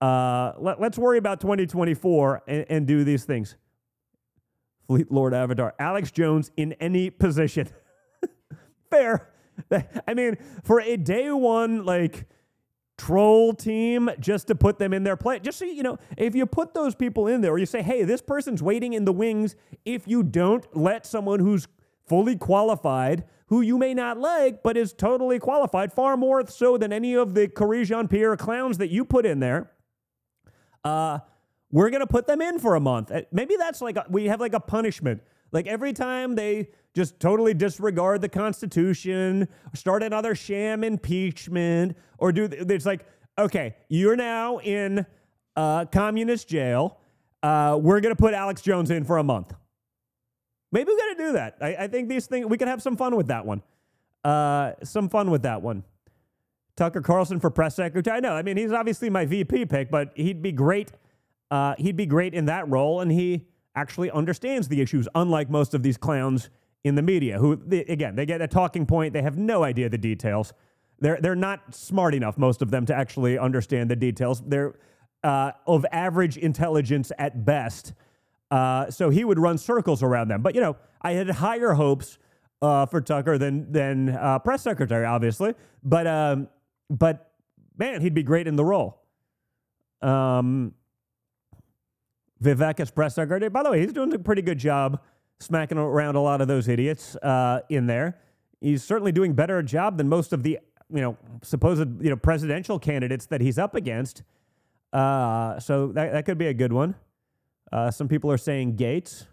Uh, 0.00 0.52
let, 0.58 0.80
us 0.80 0.96
worry 0.96 1.18
about 1.18 1.40
2024 1.40 2.42
and, 2.46 2.66
and 2.70 2.86
do 2.86 3.02
these 3.02 3.24
things. 3.24 3.56
Lord 4.88 5.34
Avatar, 5.34 5.74
Alex 5.78 6.10
Jones 6.10 6.50
in 6.56 6.72
any 6.74 7.10
position. 7.10 7.68
Fair. 8.90 9.30
I 10.06 10.14
mean, 10.14 10.36
for 10.62 10.80
a 10.80 10.96
day 10.96 11.30
one, 11.30 11.84
like, 11.84 12.26
troll 12.96 13.54
team 13.54 14.10
just 14.18 14.48
to 14.48 14.54
put 14.54 14.78
them 14.78 14.92
in 14.92 15.04
their 15.04 15.16
play. 15.16 15.38
Just 15.38 15.58
so 15.58 15.64
you 15.64 15.82
know, 15.82 15.98
if 16.16 16.34
you 16.34 16.44
put 16.46 16.74
those 16.74 16.94
people 16.94 17.28
in 17.28 17.40
there, 17.40 17.52
or 17.52 17.58
you 17.58 17.66
say, 17.66 17.80
hey, 17.80 18.02
this 18.02 18.20
person's 18.20 18.62
waiting 18.62 18.92
in 18.92 19.04
the 19.04 19.12
wings, 19.12 19.56
if 19.84 20.06
you 20.06 20.22
don't 20.22 20.66
let 20.76 21.06
someone 21.06 21.40
who's 21.40 21.68
fully 22.06 22.36
qualified, 22.36 23.24
who 23.46 23.60
you 23.60 23.78
may 23.78 23.94
not 23.94 24.18
like, 24.18 24.62
but 24.62 24.76
is 24.76 24.92
totally 24.92 25.38
qualified, 25.38 25.92
far 25.92 26.16
more 26.16 26.46
so 26.46 26.76
than 26.76 26.92
any 26.92 27.14
of 27.14 27.34
the 27.34 27.48
Jean 27.84 28.08
Pierre 28.08 28.36
clowns 28.36 28.78
that 28.78 28.90
you 28.90 29.04
put 29.04 29.24
in 29.24 29.40
there, 29.40 29.70
uh, 30.84 31.20
we're 31.70 31.90
going 31.90 32.00
to 32.00 32.06
put 32.06 32.26
them 32.26 32.40
in 32.40 32.58
for 32.58 32.74
a 32.74 32.80
month. 32.80 33.10
Uh, 33.10 33.22
maybe 33.32 33.56
that's 33.56 33.80
like, 33.80 33.96
a, 33.96 34.06
we 34.08 34.26
have 34.26 34.40
like 34.40 34.54
a 34.54 34.60
punishment. 34.60 35.22
Like 35.52 35.66
every 35.66 35.92
time 35.92 36.34
they 36.34 36.68
just 36.94 37.20
totally 37.20 37.54
disregard 37.54 38.20
the 38.20 38.28
Constitution, 38.28 39.48
start 39.74 40.02
another 40.02 40.34
sham 40.34 40.84
impeachment, 40.84 41.96
or 42.18 42.32
do, 42.32 42.48
it's 42.50 42.86
like, 42.86 43.06
okay, 43.38 43.76
you're 43.88 44.16
now 44.16 44.58
in 44.58 45.06
communist 45.56 46.48
jail. 46.48 46.98
Uh, 47.42 47.78
we're 47.80 48.00
going 48.00 48.14
to 48.14 48.20
put 48.20 48.34
Alex 48.34 48.62
Jones 48.62 48.90
in 48.90 49.04
for 49.04 49.18
a 49.18 49.24
month. 49.24 49.54
Maybe 50.72 50.90
we 50.90 50.98
got 50.98 51.16
to 51.16 51.24
do 51.24 51.32
that. 51.32 51.56
I, 51.60 51.76
I, 51.76 51.86
think 51.86 52.08
these 52.08 52.26
things, 52.26 52.46
we 52.46 52.58
could 52.58 52.68
have 52.68 52.82
some 52.82 52.96
fun 52.96 53.16
with 53.16 53.28
that 53.28 53.46
one. 53.46 53.62
Uh, 54.24 54.72
some 54.82 55.08
fun 55.08 55.30
with 55.30 55.42
that 55.42 55.62
one. 55.62 55.84
Tucker 56.76 57.00
Carlson 57.00 57.40
for 57.40 57.50
press 57.50 57.76
secretary. 57.76 58.16
I 58.16 58.20
know. 58.20 58.34
I 58.34 58.42
mean, 58.42 58.56
he's 58.56 58.72
obviously 58.72 59.08
my 59.08 59.24
VP 59.24 59.66
pick, 59.66 59.90
but 59.90 60.12
he'd 60.14 60.42
be 60.42 60.52
great. 60.52 60.92
Uh, 61.50 61.74
he'd 61.78 61.96
be 61.96 62.06
great 62.06 62.34
in 62.34 62.46
that 62.46 62.68
role, 62.68 63.00
and 63.00 63.10
he 63.10 63.46
actually 63.74 64.10
understands 64.10 64.68
the 64.68 64.80
issues, 64.80 65.08
unlike 65.14 65.48
most 65.48 65.74
of 65.74 65.82
these 65.82 65.96
clowns 65.96 66.50
in 66.84 66.94
the 66.94 67.02
media, 67.02 67.38
who 67.38 67.56
they, 67.56 67.80
again 67.80 68.14
they 68.14 68.26
get 68.26 68.40
a 68.40 68.46
talking 68.46 68.86
point, 68.86 69.12
they 69.12 69.22
have 69.22 69.36
no 69.36 69.64
idea 69.64 69.88
the 69.88 69.98
details. 69.98 70.52
They're 71.00 71.18
they're 71.20 71.34
not 71.36 71.74
smart 71.74 72.14
enough, 72.14 72.38
most 72.38 72.62
of 72.62 72.70
them, 72.70 72.86
to 72.86 72.94
actually 72.94 73.38
understand 73.38 73.90
the 73.90 73.96
details. 73.96 74.42
They're 74.46 74.74
uh, 75.24 75.52
of 75.66 75.84
average 75.92 76.36
intelligence 76.36 77.12
at 77.18 77.44
best. 77.44 77.92
Uh, 78.50 78.90
so 78.90 79.10
he 79.10 79.24
would 79.24 79.38
run 79.38 79.58
circles 79.58 80.02
around 80.02 80.28
them. 80.28 80.42
But 80.42 80.54
you 80.54 80.60
know, 80.60 80.76
I 81.02 81.12
had 81.12 81.28
higher 81.28 81.72
hopes 81.72 82.18
uh, 82.62 82.86
for 82.86 83.00
Tucker 83.00 83.38
than 83.38 83.70
than 83.70 84.10
uh, 84.10 84.38
press 84.38 84.62
secretary, 84.62 85.04
obviously. 85.04 85.54
But 85.82 86.06
um, 86.06 86.48
but 86.90 87.32
man, 87.76 88.00
he'd 88.00 88.14
be 88.14 88.22
great 88.22 88.46
in 88.46 88.56
the 88.56 88.64
role. 88.64 89.02
Um, 90.02 90.74
Vivek 92.42 93.10
secretary. 93.10 93.48
By 93.48 93.62
the 93.62 93.70
way, 93.70 93.80
he's 93.80 93.92
doing 93.92 94.12
a 94.14 94.18
pretty 94.18 94.42
good 94.42 94.58
job 94.58 95.00
smacking 95.40 95.78
around 95.78 96.16
a 96.16 96.20
lot 96.20 96.40
of 96.40 96.48
those 96.48 96.68
idiots 96.68 97.16
uh, 97.16 97.60
in 97.68 97.86
there. 97.86 98.18
He's 98.60 98.82
certainly 98.82 99.12
doing 99.12 99.34
better 99.34 99.58
a 99.58 99.64
job 99.64 99.98
than 99.98 100.08
most 100.08 100.32
of 100.32 100.42
the 100.42 100.58
you 100.90 101.00
know 101.00 101.16
supposed 101.42 102.02
you 102.02 102.10
know 102.10 102.16
presidential 102.16 102.78
candidates 102.78 103.26
that 103.26 103.40
he's 103.40 103.58
up 103.58 103.74
against. 103.74 104.22
Uh, 104.92 105.58
so 105.60 105.88
that 105.88 106.12
that 106.12 106.24
could 106.24 106.38
be 106.38 106.46
a 106.46 106.54
good 106.54 106.72
one. 106.72 106.94
Uh, 107.72 107.90
some 107.90 108.08
people 108.08 108.30
are 108.30 108.38
saying 108.38 108.76
Gates. 108.76 109.26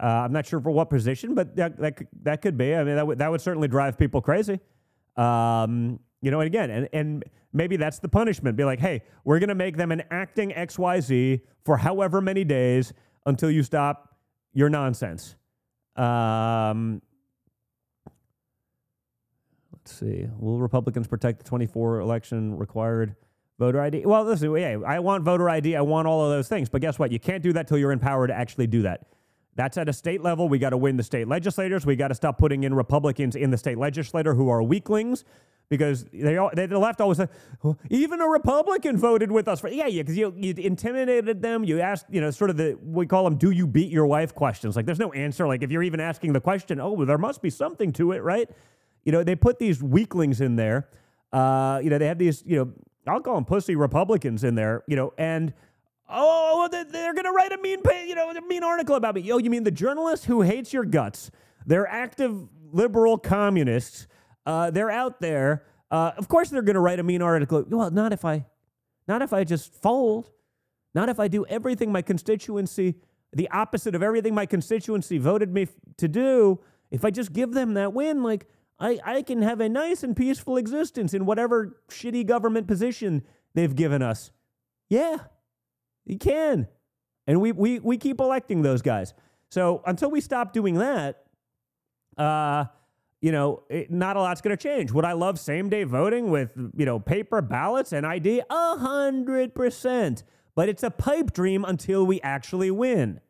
Uh, 0.00 0.06
I'm 0.06 0.32
not 0.32 0.46
sure 0.46 0.60
for 0.60 0.70
what 0.70 0.90
position, 0.90 1.34
but 1.34 1.56
that 1.56 1.76
that 1.78 1.96
could, 1.96 2.08
that 2.22 2.42
could 2.42 2.56
be. 2.56 2.74
I 2.74 2.84
mean, 2.84 2.96
that 2.96 3.06
would 3.06 3.18
that 3.18 3.30
would 3.30 3.40
certainly 3.40 3.68
drive 3.68 3.98
people 3.98 4.20
crazy. 4.20 4.60
Um, 5.16 6.00
you 6.20 6.30
know, 6.30 6.40
and 6.40 6.46
again, 6.46 6.70
and, 6.70 6.88
and 6.92 7.24
maybe 7.52 7.76
that's 7.76 7.98
the 7.98 8.08
punishment. 8.08 8.56
Be 8.56 8.64
like, 8.64 8.80
hey, 8.80 9.02
we're 9.24 9.38
going 9.38 9.48
to 9.48 9.54
make 9.54 9.76
them 9.76 9.92
an 9.92 10.02
acting 10.10 10.50
XYZ 10.50 11.40
for 11.64 11.76
however 11.76 12.20
many 12.20 12.44
days 12.44 12.92
until 13.26 13.50
you 13.50 13.62
stop 13.62 14.16
your 14.52 14.68
nonsense. 14.68 15.36
Um, 15.96 17.02
let's 19.72 19.92
see. 19.92 20.26
Will 20.38 20.58
Republicans 20.58 21.06
protect 21.06 21.38
the 21.40 21.44
24 21.44 22.00
election 22.00 22.56
required 22.56 23.16
voter 23.58 23.80
ID? 23.80 24.06
Well, 24.06 24.24
listen, 24.24 24.54
yeah, 24.56 24.78
I 24.86 25.00
want 25.00 25.24
voter 25.24 25.48
ID. 25.48 25.76
I 25.76 25.80
want 25.80 26.06
all 26.06 26.24
of 26.24 26.30
those 26.30 26.48
things. 26.48 26.68
But 26.68 26.80
guess 26.80 26.98
what? 26.98 27.10
You 27.12 27.18
can't 27.18 27.42
do 27.42 27.52
that 27.54 27.68
till 27.68 27.78
you're 27.78 27.92
in 27.92 27.98
power 27.98 28.26
to 28.26 28.34
actually 28.34 28.66
do 28.66 28.82
that. 28.82 29.08
That's 29.56 29.76
at 29.76 29.88
a 29.88 29.92
state 29.92 30.22
level. 30.22 30.48
We 30.48 30.60
got 30.60 30.70
to 30.70 30.76
win 30.76 30.96
the 30.96 31.02
state 31.02 31.26
legislators. 31.26 31.84
We 31.84 31.96
got 31.96 32.08
to 32.08 32.14
stop 32.14 32.38
putting 32.38 32.62
in 32.62 32.74
Republicans 32.74 33.34
in 33.34 33.50
the 33.50 33.58
state 33.58 33.76
legislature 33.76 34.34
who 34.34 34.48
are 34.48 34.62
weaklings 34.62 35.24
because 35.68 36.04
they 36.12 36.36
all, 36.36 36.50
they, 36.54 36.66
the 36.66 36.78
left 36.78 37.00
always 37.00 37.18
say, 37.18 37.28
well, 37.62 37.78
even 37.90 38.20
a 38.20 38.26
Republican 38.26 38.96
voted 38.96 39.30
with 39.30 39.48
us 39.48 39.60
for 39.60 39.68
yeah 39.68 39.86
yeah 39.86 40.02
because 40.02 40.16
you 40.16 40.32
you 40.36 40.54
intimidated 40.56 41.42
them. 41.42 41.64
You 41.64 41.80
asked 41.80 42.06
you 42.08 42.20
know 42.20 42.30
sort 42.30 42.50
of 42.50 42.56
the 42.56 42.78
we 42.82 43.06
call 43.06 43.24
them 43.24 43.36
do 43.36 43.50
you 43.50 43.66
beat 43.66 43.90
your 43.90 44.06
wife? 44.06 44.34
questions. 44.34 44.76
Like 44.76 44.86
there's 44.86 44.98
no 44.98 45.12
answer. 45.12 45.46
Like 45.46 45.62
if 45.62 45.70
you're 45.70 45.82
even 45.82 46.00
asking 46.00 46.32
the 46.32 46.40
question 46.40 46.80
oh 46.80 46.92
well, 46.92 47.06
there 47.06 47.18
must 47.18 47.42
be 47.42 47.50
something 47.50 47.92
to 47.94 48.12
it 48.12 48.22
right? 48.22 48.48
You 49.04 49.12
know 49.12 49.22
they 49.24 49.36
put 49.36 49.58
these 49.58 49.82
weaklings 49.82 50.40
in 50.40 50.56
there. 50.56 50.88
Uh, 51.32 51.80
you 51.82 51.90
know 51.90 51.98
they 51.98 52.06
have 52.06 52.18
these 52.18 52.42
you 52.46 52.56
know 52.56 52.72
I'll 53.06 53.20
call 53.20 53.34
them 53.34 53.44
pussy 53.44 53.76
Republicans 53.76 54.44
in 54.44 54.54
there 54.54 54.84
you 54.86 54.96
know 54.96 55.12
and 55.18 55.52
oh 56.08 56.68
they're 56.70 57.14
gonna 57.14 57.32
write 57.32 57.52
a 57.52 57.58
mean 57.58 57.80
you 58.06 58.14
know 58.14 58.30
a 58.30 58.40
mean 58.42 58.62
article 58.62 58.94
about 58.94 59.14
me. 59.14 59.30
Oh 59.32 59.38
you 59.38 59.50
mean 59.50 59.64
the 59.64 59.70
journalist 59.70 60.24
who 60.24 60.42
hates 60.42 60.72
your 60.72 60.84
guts? 60.84 61.30
They're 61.66 61.86
active 61.86 62.48
liberal 62.72 63.18
communists 63.18 64.06
uh, 64.48 64.70
they're 64.70 64.90
out 64.90 65.20
there. 65.20 65.64
Uh, 65.90 66.12
of 66.16 66.26
course, 66.26 66.48
they're 66.48 66.62
going 66.62 66.74
to 66.74 66.80
write 66.80 66.98
a 66.98 67.02
mean 67.02 67.20
article. 67.20 67.64
Well, 67.68 67.90
not 67.90 68.14
if 68.14 68.24
I, 68.24 68.46
not 69.06 69.20
if 69.20 69.32
I 69.32 69.44
just 69.44 69.74
fold. 69.74 70.30
Not 70.94 71.10
if 71.10 71.20
I 71.20 71.28
do 71.28 71.44
everything 71.46 71.92
my 71.92 72.00
constituency, 72.00 72.96
the 73.32 73.48
opposite 73.50 73.94
of 73.94 74.02
everything 74.02 74.34
my 74.34 74.46
constituency 74.46 75.18
voted 75.18 75.52
me 75.52 75.62
f- 75.62 75.68
to 75.98 76.08
do. 76.08 76.60
If 76.90 77.04
I 77.04 77.10
just 77.10 77.34
give 77.34 77.52
them 77.52 77.74
that 77.74 77.92
win, 77.92 78.22
like 78.22 78.46
I, 78.80 78.98
I 79.04 79.22
can 79.22 79.42
have 79.42 79.60
a 79.60 79.68
nice 79.68 80.02
and 80.02 80.16
peaceful 80.16 80.56
existence 80.56 81.12
in 81.12 81.26
whatever 81.26 81.82
shitty 81.90 82.26
government 82.26 82.66
position 82.66 83.22
they've 83.54 83.76
given 83.76 84.02
us. 84.02 84.30
Yeah, 84.88 85.18
you 86.06 86.16
can. 86.16 86.68
And 87.26 87.42
we, 87.42 87.52
we, 87.52 87.80
we 87.80 87.98
keep 87.98 88.18
electing 88.18 88.62
those 88.62 88.80
guys. 88.80 89.12
So 89.50 89.82
until 89.86 90.10
we 90.10 90.22
stop 90.22 90.54
doing 90.54 90.76
that, 90.76 91.24
uh, 92.16 92.64
you 93.20 93.32
know, 93.32 93.64
it, 93.68 93.90
not 93.90 94.16
a 94.16 94.20
lot's 94.20 94.40
going 94.40 94.56
to 94.56 94.62
change. 94.62 94.92
Would 94.92 95.04
I 95.04 95.12
love 95.12 95.38
same 95.38 95.68
day 95.68 95.84
voting 95.84 96.30
with, 96.30 96.50
you 96.76 96.86
know, 96.86 97.00
paper 97.00 97.42
ballots 97.42 97.92
and 97.92 98.06
ID? 98.06 98.42
A 98.48 98.76
hundred 98.76 99.54
percent. 99.54 100.22
But 100.54 100.68
it's 100.68 100.82
a 100.82 100.90
pipe 100.90 101.32
dream 101.32 101.64
until 101.64 102.06
we 102.06 102.20
actually 102.20 102.70
win. 102.70 103.20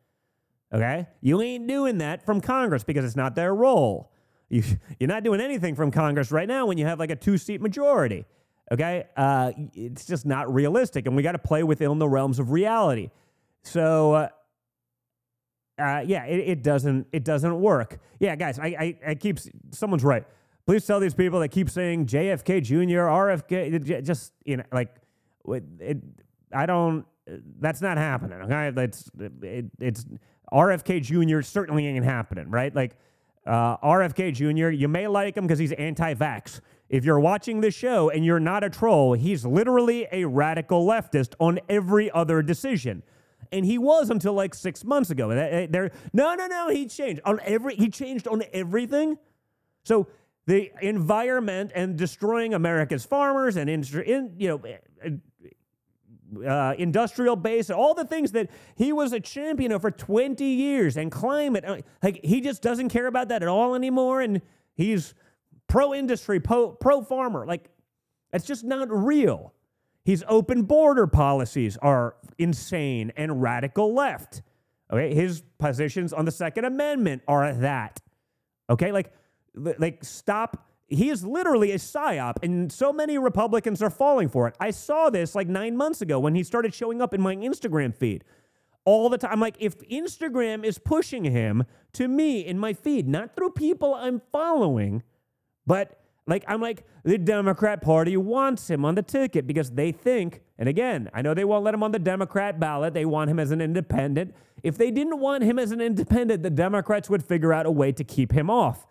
Okay? 0.73 1.07
You 1.21 1.41
ain't 1.41 1.67
doing 1.67 1.99
that 1.99 2.25
from 2.25 2.41
Congress 2.41 2.85
because 2.85 3.05
it's 3.05 3.17
not 3.17 3.35
their 3.35 3.55
role. 3.55 4.13
You, 4.51 4.63
you're 4.99 5.09
not 5.09 5.25
doing 5.25 5.43
anything 5.43 5.75
from 5.75 5.91
Congress 5.91 6.33
right 6.33 6.49
now 6.49 6.65
when 6.65 6.79
you 6.79 6.87
have 6.87 6.99
like 6.99 7.11
a 7.11 7.17
two 7.17 7.37
seat 7.37 7.61
majority. 7.61 8.25
Okay? 8.73 9.05
Uh, 9.15 9.53
it's 9.75 10.07
just 10.07 10.25
not 10.25 10.51
realistic. 10.51 11.07
And 11.07 11.15
we 11.15 11.23
got 11.23 11.33
to 11.33 11.39
play 11.39 11.63
within 11.63 11.99
the 11.99 12.09
realms 12.09 12.39
of 12.39 12.51
reality. 12.51 13.11
So, 13.63 14.15
uh, 14.15 14.29
uh, 15.79 16.03
yeah, 16.07 16.25
it, 16.25 16.49
it, 16.49 16.63
doesn't 16.63 17.07
it 17.13 17.25
doesn't 17.25 17.61
work. 17.61 17.99
Yeah, 18.19 18.35
guys, 18.37 18.59
I, 18.59 18.67
I, 18.67 18.99
I 19.09 19.15
keep 19.15 19.39
someone's 19.71 20.05
right. 20.05 20.25
Please 20.67 20.85
tell 20.85 21.01
these 21.01 21.15
people 21.15 21.41
that 21.41 21.49
keep 21.49 21.71
saying 21.71 22.07
JFK 22.07 22.63
Jr., 22.63 23.07
RFK, 23.09 24.05
just 24.05 24.33
you 24.45 24.59
know, 24.59 24.65
like 24.73 24.95
it, 25.81 25.99
I 26.53 26.67
don't. 26.67 27.07
That's 27.61 27.81
not 27.81 27.97
happening. 27.97 28.41
Okay, 28.43 28.71
that's 28.71 29.11
it, 29.43 29.67
it's 29.81 30.05
RFK 30.53 31.03
Jr. 31.03 31.43
certainly 31.43 31.87
ain't 31.87 32.05
happening, 32.05 32.51
right? 32.51 32.75
Like 32.75 32.97
uh, 33.47 33.77
RFK 33.79 34.35
Jr. 34.35 34.69
You 34.71 34.89
may 34.89 35.07
like 35.07 35.37
him 35.37 35.47
because 35.47 35.59
he's 35.59 35.73
anti-vax. 35.73 36.61
If 36.89 37.05
you're 37.05 37.21
watching 37.21 37.61
this 37.61 37.75
show 37.75 38.11
and 38.11 38.25
you're 38.25 38.41
not 38.41 38.65
a 38.65 38.71
troll, 38.71 39.13
he's 39.13 39.45
literally 39.45 40.07
a 40.11 40.25
radical 40.25 40.87
leftist 40.87 41.35
on 41.39 41.61
every 41.69 42.11
other 42.11 42.43
decision 42.43 43.03
and 43.53 43.65
he 43.65 43.79
was 43.79 44.11
until 44.11 44.33
like 44.33 44.55
six 44.55 44.85
months 44.85 45.11
ago. 45.11 45.29
There, 45.29 45.91
no, 46.13 46.35
no, 46.35 46.47
no, 46.47 46.69
he 46.69 46.87
changed 46.87 47.23
on 47.25 47.41
every. 47.45 47.77
He 47.77 47.89
changed 47.89 48.27
on 48.29 48.43
everything. 48.53 49.19
So 49.85 50.09
the 50.47 50.71
environment 50.81 51.73
and 51.75 51.97
destroying 51.97 52.55
America's 52.55 53.05
farmers 53.05 53.57
and 53.57 53.69
in, 53.69 53.85
in 54.05 54.35
you 54.39 54.49
know. 54.49 54.79
Uh, 56.47 56.75
industrial 56.77 57.37
base, 57.37 57.71
all 57.71 57.95
the 57.95 58.05
things 58.05 58.33
that 58.33 58.51
he 58.77 58.93
was 58.93 59.15
a 59.15 59.19
champion 59.19 59.73
of 59.73 59.81
for 59.81 59.91
20 59.91 60.45
years, 60.45 60.99
and 60.99 61.11
climate. 61.11 61.65
Uh, 61.65 61.79
like 62.03 62.23
he 62.23 62.43
just 62.43 62.61
doesn't 62.61 62.91
care 62.91 63.07
about 63.07 63.29
that 63.29 63.41
at 63.41 63.49
all 63.49 63.75
anymore, 63.75 64.21
and 64.21 64.43
he's 64.75 65.15
pro 65.69 65.95
industry, 65.95 66.39
pro 66.39 67.03
farmer. 67.03 67.47
Like 67.47 67.71
it's 68.33 68.45
just 68.45 68.63
not 68.63 68.89
real. 68.91 69.55
His 70.09 70.25
open 70.27 70.63
border 70.63 71.07
policies 71.07 71.77
are 71.83 72.17
insane 72.39 73.13
and 73.15 73.43
radical 73.43 73.93
left. 73.93 74.41
Okay, 74.91 75.13
his 75.15 75.43
positions 75.59 76.15
on 76.15 76.25
the 76.25 76.31
Second 76.31 76.65
Amendment 76.65 77.21
are 77.29 77.53
that. 77.53 78.01
Okay, 78.71 78.91
like, 78.91 79.13
like 79.55 80.03
stop. 80.03 80.67
He 80.87 81.11
is 81.11 81.27
literally 81.27 81.73
a 81.73 81.77
psyop, 81.77 82.37
and 82.43 82.73
so 82.73 82.91
many 82.91 83.19
Republicans 83.19 83.83
are 83.83 83.91
falling 83.91 84.31
for 84.31 84.49
it. 84.49 84.55
I 84.59 84.71
saw 84.71 85.11
this 85.11 85.35
like 85.35 85.47
nine 85.47 85.77
months 85.77 86.01
ago 86.01 86.19
when 86.19 86.35
he 86.35 86.43
started 86.43 86.73
showing 86.73 87.03
up 87.03 87.13
in 87.13 87.21
my 87.21 87.37
Instagram 87.37 87.95
feed 87.95 88.25
all 88.87 89.11
the 89.11 89.19
time. 89.19 89.33
I'm 89.33 89.41
like, 89.41 89.57
if 89.59 89.79
Instagram 89.91 90.65
is 90.65 90.79
pushing 90.79 91.25
him 91.25 91.65
to 91.93 92.09
me 92.09 92.47
in 92.47 92.59
my 92.59 92.73
feed, 92.73 93.07
not 93.07 93.37
through 93.37 93.51
people 93.51 93.95
I'm 93.95 94.23
following, 94.33 95.03
but 95.67 96.01
like, 96.29 96.45
I'm 96.47 96.61
like, 96.61 96.85
the 97.05 97.17
Democrat 97.17 97.81
Party 97.81 98.17
wants 98.17 98.69
him 98.69 98.85
on 98.85 98.95
the 98.95 99.03
ticket 99.03 99.47
because 99.47 99.71
they 99.71 99.93
think, 99.93 100.43
and 100.59 100.69
again, 100.69 101.09
I 101.15 101.23
know 101.23 101.33
they 101.33 101.45
won't 101.45 101.65
let 101.65 101.73
him 101.73 101.83
on 101.83 101.91
the 101.91 101.99
Democrat 101.99 102.61
ballot. 102.61 102.93
They 102.93 103.07
want 103.07 103.31
him 103.31 103.41
as 103.41 103.51
an 103.51 103.63
independent. 103.63 104.35
If 104.63 104.77
they 104.77 104.91
didn't 104.91 105.21
want 105.21 105.43
him 105.43 105.59
as 105.59 105.73
an 105.73 105.81
independent, 105.81 106.43
the 106.43 106.51
Democrats 106.51 107.09
would 107.09 107.25
figure 107.25 107.55
out 107.55 107.65
a 107.65 107.71
way 107.71 107.93
to 107.93 108.05
keep 108.05 108.33
him 108.33 108.51
off. 108.51 108.87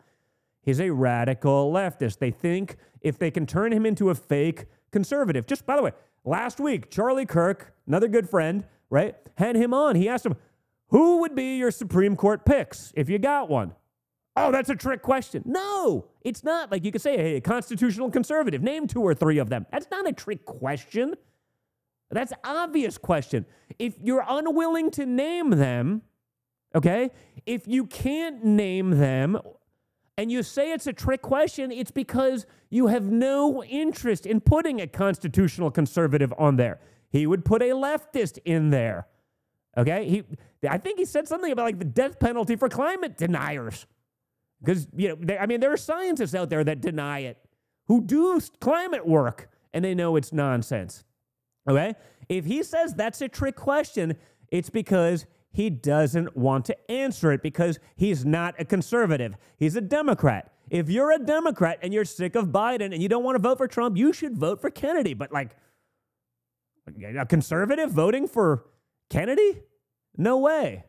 He's 0.63 0.79
a 0.81 0.89
radical 0.89 1.71
leftist. 1.71 2.17
They 2.17 2.31
think 2.31 2.75
if 3.01 3.19
they 3.19 3.29
can 3.29 3.45
turn 3.45 3.71
him 3.71 3.85
into 3.85 4.09
a 4.09 4.15
fake 4.15 4.65
conservative. 4.91 5.45
Just 5.45 5.65
by 5.65 5.75
the 5.75 5.83
way, 5.83 5.91
last 6.25 6.59
week, 6.59 6.89
Charlie 6.89 7.27
Kirk, 7.27 7.71
another 7.85 8.07
good 8.07 8.27
friend, 8.27 8.65
right, 8.89 9.15
had 9.37 9.55
him 9.55 9.75
on. 9.75 9.95
He 9.95 10.09
asked 10.09 10.25
him, 10.25 10.35
Who 10.87 11.19
would 11.19 11.35
be 11.35 11.57
your 11.57 11.69
Supreme 11.69 12.15
Court 12.15 12.45
picks 12.45 12.91
if 12.95 13.09
you 13.09 13.19
got 13.19 13.47
one? 13.47 13.75
Oh, 14.39 14.51
that's 14.51 14.69
a 14.69 14.75
trick 14.75 15.01
question. 15.01 15.41
No, 15.45 16.05
it's 16.21 16.43
not. 16.43 16.71
Like 16.71 16.85
you 16.85 16.91
could 16.91 17.01
say, 17.01 17.17
hey, 17.17 17.35
a 17.37 17.41
constitutional 17.41 18.11
conservative, 18.11 18.61
name 18.61 18.85
two 18.85 19.01
or 19.01 19.15
three 19.15 19.39
of 19.39 19.49
them. 19.49 19.65
That's 19.71 19.87
not 19.89 20.07
a 20.07 20.13
trick 20.13 20.45
question. 20.45 21.15
That's 22.11 22.31
obvious 22.43 22.99
question. 22.99 23.47
If 23.79 23.95
you're 23.99 24.23
unwilling 24.27 24.91
to 24.91 25.07
name 25.07 25.49
them, 25.49 26.03
okay, 26.75 27.09
if 27.47 27.67
you 27.67 27.87
can't 27.87 28.45
name 28.45 28.91
them, 28.91 29.39
and 30.19 30.31
you 30.31 30.43
say 30.43 30.71
it's 30.71 30.85
a 30.85 30.93
trick 30.93 31.23
question, 31.23 31.71
it's 31.71 31.91
because 31.91 32.45
you 32.69 32.87
have 32.87 33.03
no 33.03 33.63
interest 33.63 34.27
in 34.27 34.39
putting 34.39 34.81
a 34.81 34.87
constitutional 34.87 35.71
conservative 35.71 36.31
on 36.37 36.57
there. 36.57 36.79
He 37.09 37.25
would 37.25 37.43
put 37.43 37.63
a 37.63 37.69
leftist 37.69 38.37
in 38.45 38.69
there. 38.69 39.07
Okay? 39.75 40.07
He 40.07 40.23
I 40.67 40.77
think 40.77 40.99
he 40.99 41.05
said 41.05 41.27
something 41.27 41.51
about 41.51 41.63
like 41.63 41.79
the 41.79 41.85
death 41.85 42.19
penalty 42.19 42.55
for 42.55 42.69
climate 42.69 43.17
deniers. 43.17 43.85
Because, 44.59 44.87
you 44.95 45.09
know, 45.09 45.15
they, 45.19 45.37
I 45.37 45.45
mean, 45.45 45.59
there 45.59 45.71
are 45.71 45.77
scientists 45.77 46.33
out 46.33 46.49
there 46.49 46.63
that 46.63 46.81
deny 46.81 47.19
it 47.19 47.37
who 47.87 48.01
do 48.01 48.39
climate 48.59 49.07
work 49.07 49.49
and 49.73 49.83
they 49.83 49.93
know 49.93 50.15
it's 50.15 50.33
nonsense. 50.33 51.03
Okay? 51.69 51.95
If 52.29 52.45
he 52.45 52.63
says 52.63 52.93
that's 52.93 53.21
a 53.21 53.27
trick 53.27 53.55
question, 53.55 54.17
it's 54.51 54.69
because 54.69 55.25
he 55.51 55.69
doesn't 55.69 56.35
want 56.35 56.65
to 56.65 56.91
answer 56.91 57.31
it 57.31 57.41
because 57.41 57.79
he's 57.95 58.25
not 58.25 58.55
a 58.59 58.65
conservative. 58.65 59.35
He's 59.57 59.75
a 59.75 59.81
Democrat. 59.81 60.51
If 60.69 60.89
you're 60.89 61.11
a 61.11 61.19
Democrat 61.19 61.79
and 61.81 61.93
you're 61.93 62.05
sick 62.05 62.35
of 62.35 62.47
Biden 62.47 62.93
and 62.93 63.01
you 63.01 63.09
don't 63.09 63.23
want 63.23 63.35
to 63.35 63.41
vote 63.41 63.57
for 63.57 63.67
Trump, 63.67 63.97
you 63.97 64.11
should 64.11 64.37
vote 64.37 64.59
for 64.59 64.69
Kennedy. 64.69 65.13
But 65.13 65.31
like 65.31 65.55
a 67.19 67.25
conservative 67.25 67.91
voting 67.91 68.27
for 68.27 68.65
Kennedy? 69.09 69.61
No 70.17 70.37
way. 70.37 70.85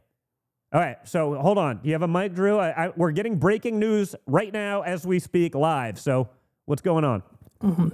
All 0.70 0.80
right, 0.80 0.98
so 1.04 1.34
hold 1.34 1.56
on. 1.56 1.80
You 1.82 1.92
have 1.92 2.02
a 2.02 2.08
mic, 2.08 2.34
Drew? 2.34 2.58
I, 2.58 2.86
I, 2.86 2.92
we're 2.94 3.10
getting 3.10 3.38
breaking 3.38 3.78
news 3.78 4.14
right 4.26 4.52
now 4.52 4.82
as 4.82 5.06
we 5.06 5.18
speak 5.18 5.54
live. 5.54 5.98
So 5.98 6.28
what's 6.66 6.82
going 6.82 7.04
on? 7.04 7.22
Mm-hmm. 7.62 7.88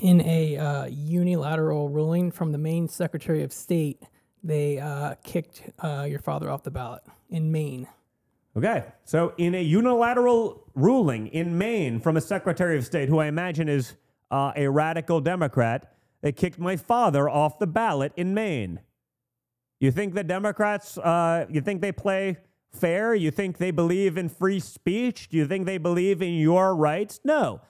In 0.00 0.20
a 0.22 0.56
uh, 0.56 0.84
unilateral 0.86 1.88
ruling 1.88 2.30
from 2.30 2.52
the 2.52 2.58
Maine 2.58 2.88
Secretary 2.88 3.42
of 3.42 3.52
State, 3.52 4.02
they 4.42 4.78
uh, 4.78 5.14
kicked 5.24 5.62
uh, 5.78 6.06
your 6.08 6.18
father 6.18 6.50
off 6.50 6.62
the 6.62 6.70
ballot 6.70 7.02
in 7.30 7.50
Maine. 7.50 7.88
Okay, 8.56 8.84
so 9.04 9.32
in 9.38 9.54
a 9.54 9.62
unilateral 9.62 10.64
ruling 10.74 11.28
in 11.28 11.56
Maine 11.56 12.00
from 12.00 12.16
a 12.16 12.20
Secretary 12.20 12.76
of 12.76 12.84
State, 12.84 13.08
who 13.08 13.18
I 13.18 13.26
imagine 13.26 13.68
is 13.68 13.94
uh, 14.30 14.52
a 14.56 14.68
radical 14.68 15.20
Democrat, 15.20 15.94
they 16.20 16.32
kicked 16.32 16.58
my 16.58 16.76
father 16.76 17.28
off 17.28 17.58
the 17.58 17.66
ballot 17.66 18.12
in 18.16 18.34
Maine. 18.34 18.80
You 19.80 19.90
think 19.90 20.14
the 20.14 20.22
Democrats, 20.22 20.98
uh, 20.98 21.46
you 21.48 21.62
think 21.62 21.80
they 21.80 21.90
play 21.90 22.36
fair? 22.70 23.14
You 23.14 23.30
think 23.30 23.56
they 23.56 23.70
believe 23.70 24.18
in 24.18 24.28
free 24.28 24.60
speech? 24.60 25.30
Do 25.30 25.38
you 25.38 25.46
think 25.46 25.64
they 25.64 25.78
believe 25.78 26.20
in 26.20 26.34
your 26.34 26.76
rights? 26.76 27.18
No, 27.24 27.62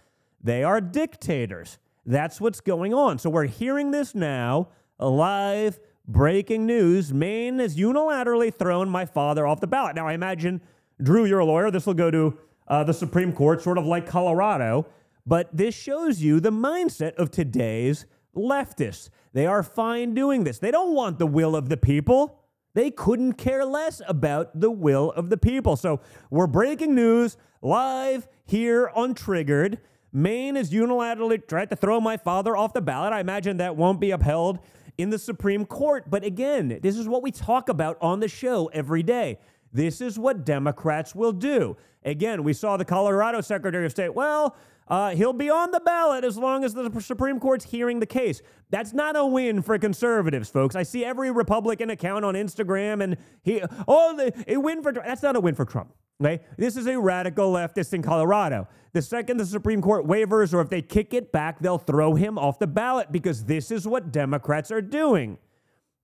they 0.42 0.64
are 0.64 0.80
dictators. 0.80 1.78
That's 2.04 2.40
what's 2.40 2.60
going 2.60 2.92
on. 2.92 3.20
So 3.20 3.30
we're 3.30 3.46
hearing 3.46 3.92
this 3.92 4.12
now, 4.12 4.70
live 4.98 5.78
breaking 6.08 6.66
news. 6.66 7.14
Maine 7.14 7.60
has 7.60 7.76
unilaterally 7.76 8.52
thrown 8.52 8.88
my 8.88 9.06
father 9.06 9.46
off 9.46 9.60
the 9.60 9.68
ballot. 9.68 9.94
Now, 9.94 10.08
I 10.08 10.14
imagine, 10.14 10.60
Drew, 11.00 11.24
you're 11.24 11.38
a 11.38 11.44
lawyer. 11.44 11.70
This 11.70 11.86
will 11.86 11.94
go 11.94 12.10
to 12.10 12.36
uh, 12.66 12.82
the 12.82 12.94
Supreme 12.94 13.32
Court, 13.32 13.62
sort 13.62 13.78
of 13.78 13.86
like 13.86 14.08
Colorado. 14.08 14.86
But 15.24 15.56
this 15.56 15.76
shows 15.76 16.20
you 16.20 16.40
the 16.40 16.50
mindset 16.50 17.14
of 17.14 17.30
today's 17.30 18.06
leftists. 18.34 19.10
They 19.32 19.46
are 19.46 19.62
fine 19.62 20.14
doing 20.14 20.44
this. 20.44 20.58
They 20.58 20.70
don't 20.70 20.94
want 20.94 21.18
the 21.18 21.26
will 21.26 21.56
of 21.56 21.68
the 21.68 21.76
people. 21.76 22.40
They 22.74 22.90
couldn't 22.90 23.34
care 23.34 23.64
less 23.64 24.00
about 24.06 24.60
the 24.60 24.70
will 24.70 25.10
of 25.12 25.30
the 25.30 25.36
people. 25.36 25.76
So 25.76 26.00
we're 26.30 26.46
breaking 26.46 26.94
news 26.94 27.36
live 27.62 28.28
here 28.44 28.90
on 28.94 29.14
Triggered. 29.14 29.78
Maine 30.12 30.56
has 30.56 30.70
unilaterally 30.70 31.46
tried 31.46 31.70
to 31.70 31.76
throw 31.76 32.00
my 32.00 32.16
father 32.16 32.56
off 32.56 32.72
the 32.72 32.80
ballot. 32.80 33.12
I 33.12 33.20
imagine 33.20 33.58
that 33.58 33.76
won't 33.76 34.00
be 34.00 34.10
upheld 34.10 34.58
in 34.98 35.10
the 35.10 35.18
Supreme 35.18 35.64
Court. 35.64 36.10
But 36.10 36.24
again, 36.24 36.78
this 36.82 36.96
is 36.96 37.08
what 37.08 37.22
we 37.22 37.30
talk 37.30 37.68
about 37.68 37.96
on 38.00 38.20
the 38.20 38.28
show 38.28 38.66
every 38.72 39.02
day. 39.02 39.38
This 39.72 40.00
is 40.00 40.18
what 40.18 40.44
Democrats 40.44 41.14
will 41.14 41.32
do. 41.32 41.76
Again, 42.04 42.42
we 42.42 42.52
saw 42.52 42.76
the 42.76 42.84
Colorado 42.84 43.40
Secretary 43.40 43.84
of 43.84 43.92
State. 43.92 44.14
Well, 44.14 44.56
uh, 44.90 45.10
he'll 45.10 45.32
be 45.32 45.48
on 45.48 45.70
the 45.70 45.80
ballot 45.80 46.24
as 46.24 46.36
long 46.36 46.64
as 46.64 46.74
the 46.74 46.90
Supreme 47.00 47.38
Court's 47.38 47.64
hearing 47.64 48.00
the 48.00 48.06
case. 48.06 48.42
That's 48.70 48.92
not 48.92 49.16
a 49.16 49.24
win 49.24 49.62
for 49.62 49.78
conservatives, 49.78 50.50
folks. 50.50 50.74
I 50.74 50.82
see 50.82 51.04
every 51.04 51.30
Republican 51.30 51.90
account 51.90 52.24
on 52.24 52.34
Instagram, 52.34 53.02
and 53.02 53.16
he, 53.42 53.62
oh, 53.86 54.16
the, 54.16 54.44
a 54.52 54.58
win 54.58 54.82
for 54.82 54.92
that's 54.92 55.22
not 55.22 55.36
a 55.36 55.40
win 55.40 55.54
for 55.54 55.64
Trump. 55.64 55.94
Okay, 56.22 56.42
this 56.58 56.76
is 56.76 56.86
a 56.86 57.00
radical 57.00 57.52
leftist 57.52 57.94
in 57.94 58.02
Colorado. 58.02 58.68
The 58.92 59.00
second 59.00 59.38
the 59.38 59.46
Supreme 59.46 59.80
Court 59.80 60.06
wavers, 60.06 60.52
or 60.52 60.60
if 60.60 60.68
they 60.68 60.82
kick 60.82 61.14
it 61.14 61.32
back, 61.32 61.60
they'll 61.60 61.78
throw 61.78 62.14
him 62.14 62.36
off 62.36 62.58
the 62.58 62.66
ballot 62.66 63.10
because 63.10 63.44
this 63.44 63.70
is 63.70 63.86
what 63.86 64.12
Democrats 64.12 64.70
are 64.70 64.82
doing. 64.82 65.38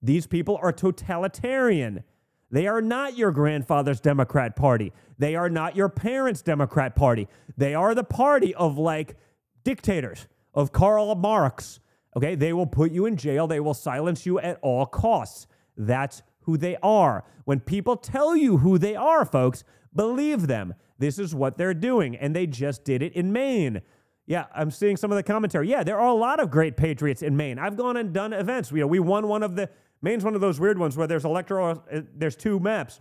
These 0.01 0.26
people 0.26 0.59
are 0.62 0.72
totalitarian. 0.72 2.05
They 2.51 2.66
are 2.66 2.80
not 2.80 3.16
your 3.16 3.32
grandfather's 3.32 4.01
Democrat 4.01 4.55
Party. 4.57 4.92
They 5.18 5.34
are 5.34 5.51
not 5.51 5.74
your 5.74 5.88
parents' 5.88 6.42
Democrat 6.42 6.94
Party. 6.94 7.28
They 7.57 7.74
are 7.74 7.94
the 7.94 8.05
party 8.05 8.55
of 8.55 8.78
like 8.78 9.16
dictators, 9.64 10.28
of 10.55 10.72
Karl 10.72 11.14
Marx. 11.14 11.80
Okay, 12.16 12.34
they 12.34 12.53
will 12.53 12.66
put 12.66 12.92
you 12.92 13.05
in 13.07 13.16
jail. 13.16 13.47
They 13.47 13.61
will 13.61 13.74
silence 13.74 14.24
you 14.24 14.38
at 14.38 14.59
all 14.62 14.86
costs. 14.86 15.47
That's 15.76 16.22
who 16.42 16.57
they 16.57 16.76
are. 16.82 17.24
When 17.44 17.61
people 17.61 17.97
tell 17.97 18.36
you 18.36 18.59
who 18.59 18.78
they 18.78 18.94
are, 18.94 19.24
folks, 19.24 19.64
believe 19.94 20.47
them. 20.47 20.74
This 20.99 21.18
is 21.18 21.34
what 21.34 21.59
they're 21.59 21.74
doing. 21.74 22.16
And 22.16 22.34
they 22.34 22.47
just 22.47 22.84
did 22.84 23.03
it 23.03 23.12
in 23.12 23.32
Maine. 23.32 23.82
Yeah, 24.26 24.47
I'm 24.55 24.70
seeing 24.70 24.97
some 24.97 25.12
of 25.12 25.16
the 25.16 25.22
commentary. 25.22 25.68
Yeah, 25.68 25.84
there 25.84 25.99
are 25.99 26.09
a 26.09 26.14
lot 26.14 26.40
of 26.40 26.51
great 26.51 26.76
patriots 26.76 27.22
in 27.22 27.36
Maine. 27.36 27.59
I've 27.59 27.76
gone 27.76 27.97
and 27.97 28.12
done 28.12 28.32
events. 28.32 28.72
You 28.72 28.78
know, 28.78 28.86
we 28.86 28.99
won 28.99 29.28
one 29.28 29.42
of 29.42 29.55
the 29.57 29.68
Maine's 30.07 30.22
one 30.22 30.36
of 30.36 30.40
those 30.40 30.61
weird 30.61 30.78
ones 30.78 30.96
where 30.96 31.09
there's 31.09 31.24
electoral, 31.24 31.82
uh, 31.92 32.02
there's 32.14 32.36
two 32.36 32.61
maps. 32.61 33.00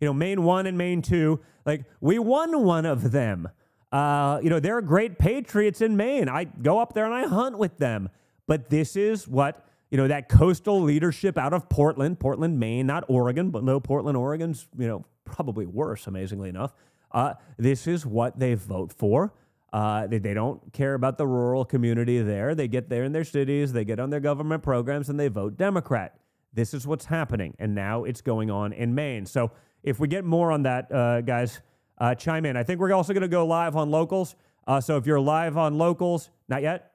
You 0.00 0.06
know, 0.06 0.14
Maine 0.14 0.42
one 0.42 0.66
and 0.66 0.78
Maine 0.78 1.02
two. 1.02 1.40
Like 1.66 1.84
we 2.00 2.18
won 2.18 2.64
one 2.64 2.86
of 2.86 3.12
them. 3.12 3.50
Uh, 3.92 4.40
you 4.42 4.48
know, 4.48 4.58
there 4.58 4.74
are 4.78 4.80
great 4.80 5.18
patriots 5.18 5.82
in 5.82 5.94
Maine. 5.98 6.30
I 6.30 6.44
go 6.44 6.78
up 6.78 6.94
there 6.94 7.04
and 7.04 7.12
I 7.12 7.26
hunt 7.26 7.58
with 7.58 7.76
them. 7.76 8.08
But 8.46 8.70
this 8.70 8.96
is 8.96 9.28
what 9.28 9.66
you 9.90 9.98
know 9.98 10.08
that 10.08 10.30
coastal 10.30 10.80
leadership 10.80 11.36
out 11.36 11.52
of 11.52 11.68
Portland, 11.68 12.18
Portland, 12.18 12.58
Maine, 12.58 12.86
not 12.86 13.04
Oregon, 13.08 13.50
but 13.50 13.62
no, 13.62 13.78
Portland, 13.78 14.16
Oregon's 14.16 14.66
you 14.78 14.88
know 14.88 15.04
probably 15.26 15.66
worse, 15.66 16.06
amazingly 16.06 16.48
enough. 16.48 16.72
Uh, 17.12 17.34
this 17.58 17.86
is 17.86 18.06
what 18.06 18.38
they 18.38 18.54
vote 18.54 18.94
for. 18.94 19.34
Uh, 19.72 20.06
they, 20.06 20.18
they 20.18 20.34
don't 20.34 20.72
care 20.72 20.94
about 20.94 21.16
the 21.16 21.26
rural 21.26 21.64
community 21.64 22.20
there. 22.20 22.54
They 22.54 22.68
get 22.68 22.88
there 22.88 23.04
in 23.04 23.12
their 23.12 23.24
cities, 23.24 23.72
they 23.72 23.84
get 23.84 23.98
on 23.98 24.10
their 24.10 24.20
government 24.20 24.62
programs, 24.62 25.08
and 25.08 25.18
they 25.18 25.28
vote 25.28 25.56
Democrat. 25.56 26.18
This 26.52 26.74
is 26.74 26.86
what's 26.86 27.06
happening. 27.06 27.54
And 27.58 27.74
now 27.74 28.04
it's 28.04 28.20
going 28.20 28.50
on 28.50 28.72
in 28.74 28.94
Maine. 28.94 29.24
So 29.24 29.50
if 29.82 29.98
we 29.98 30.08
get 30.08 30.24
more 30.24 30.52
on 30.52 30.64
that, 30.64 30.92
uh, 30.92 31.22
guys, 31.22 31.60
uh, 31.98 32.14
chime 32.14 32.44
in. 32.44 32.56
I 32.56 32.62
think 32.62 32.80
we're 32.80 32.92
also 32.92 33.12
going 33.12 33.22
to 33.22 33.28
go 33.28 33.46
live 33.46 33.76
on 33.76 33.90
locals. 33.90 34.36
Uh, 34.66 34.80
so 34.80 34.96
if 34.96 35.06
you're 35.06 35.20
live 35.20 35.56
on 35.56 35.78
locals, 35.78 36.30
not 36.48 36.62
yet? 36.62 36.92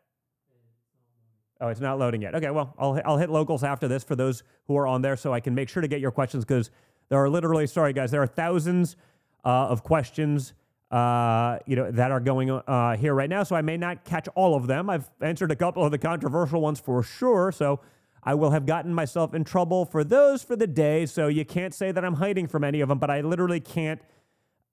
Oh, 1.59 1.69
it's 1.69 1.82
not 1.82 1.97
loading 1.97 2.21
yet. 2.21 2.36
Okay, 2.36 2.51
well, 2.51 2.75
I'll, 2.78 3.01
I'll 3.03 3.17
hit 3.17 3.30
locals 3.30 3.63
after 3.63 3.88
this 3.88 4.03
for 4.03 4.15
those 4.15 4.43
who 4.67 4.78
are 4.78 4.86
on 4.86 5.01
there 5.01 5.15
so 5.15 5.34
I 5.34 5.39
can 5.39 5.55
make 5.55 5.69
sure 5.69 5.82
to 5.82 5.88
get 5.88 5.99
your 5.99 6.11
questions 6.11 6.45
because 6.45 6.69
there 7.09 7.17
are 7.23 7.30
literally, 7.30 7.65
sorry 7.65 7.93
guys, 7.93 8.11
there 8.11 8.21
are 8.21 8.28
thousands 8.28 8.95
uh, 9.43 9.67
of 9.67 9.84
questions 9.84 10.53
uh, 10.91 11.59
you 11.65 11.75
know, 11.75 11.91
that 11.91 12.11
are 12.11 12.19
going 12.19 12.49
uh, 12.49 12.95
here 12.95 13.13
right 13.13 13.29
now. 13.29 13.43
So 13.43 13.55
I 13.55 13.61
may 13.61 13.77
not 13.77 14.05
catch 14.05 14.27
all 14.35 14.55
of 14.55 14.67
them. 14.67 14.89
I've 14.89 15.09
answered 15.21 15.51
a 15.51 15.55
couple 15.55 15.83
of 15.83 15.91
the 15.91 15.97
controversial 15.97 16.62
ones 16.62 16.79
for 16.79 17.03
sure. 17.03 17.51
So 17.51 17.82
I 18.24 18.33
will 18.36 18.51
have 18.51 18.66
gotten 18.66 18.93
myself 18.93 19.33
in 19.33 19.43
trouble 19.43 19.86
for 19.86 20.03
those 20.03 20.43
for 20.43 20.55
the 20.55 20.67
day. 20.67 21.05
So 21.05 21.28
you 21.28 21.45
can't 21.45 21.74
say 21.74 21.91
that 21.91 22.03
I'm 22.05 22.16
hiding 22.16 22.47
from 22.47 22.63
any 22.63 22.82
of 22.82 22.89
them, 22.89 22.99
but 22.99 23.09
I 23.09 23.21
literally 23.21 23.59
can't. 23.59 24.01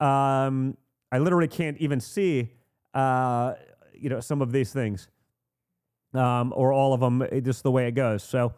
Um, 0.00 0.76
I 1.10 1.18
literally 1.18 1.48
can't 1.48 1.78
even 1.78 2.00
see, 2.00 2.50
uh, 2.94 3.54
you 3.92 4.08
know, 4.08 4.18
some 4.18 4.42
of 4.42 4.50
these 4.50 4.72
things, 4.72 5.08
um, 6.12 6.52
or 6.56 6.72
all 6.72 6.92
of 6.92 7.00
them, 7.00 7.24
just 7.44 7.62
the 7.62 7.70
way 7.70 7.86
it 7.86 7.92
goes. 7.92 8.24
So 8.24 8.54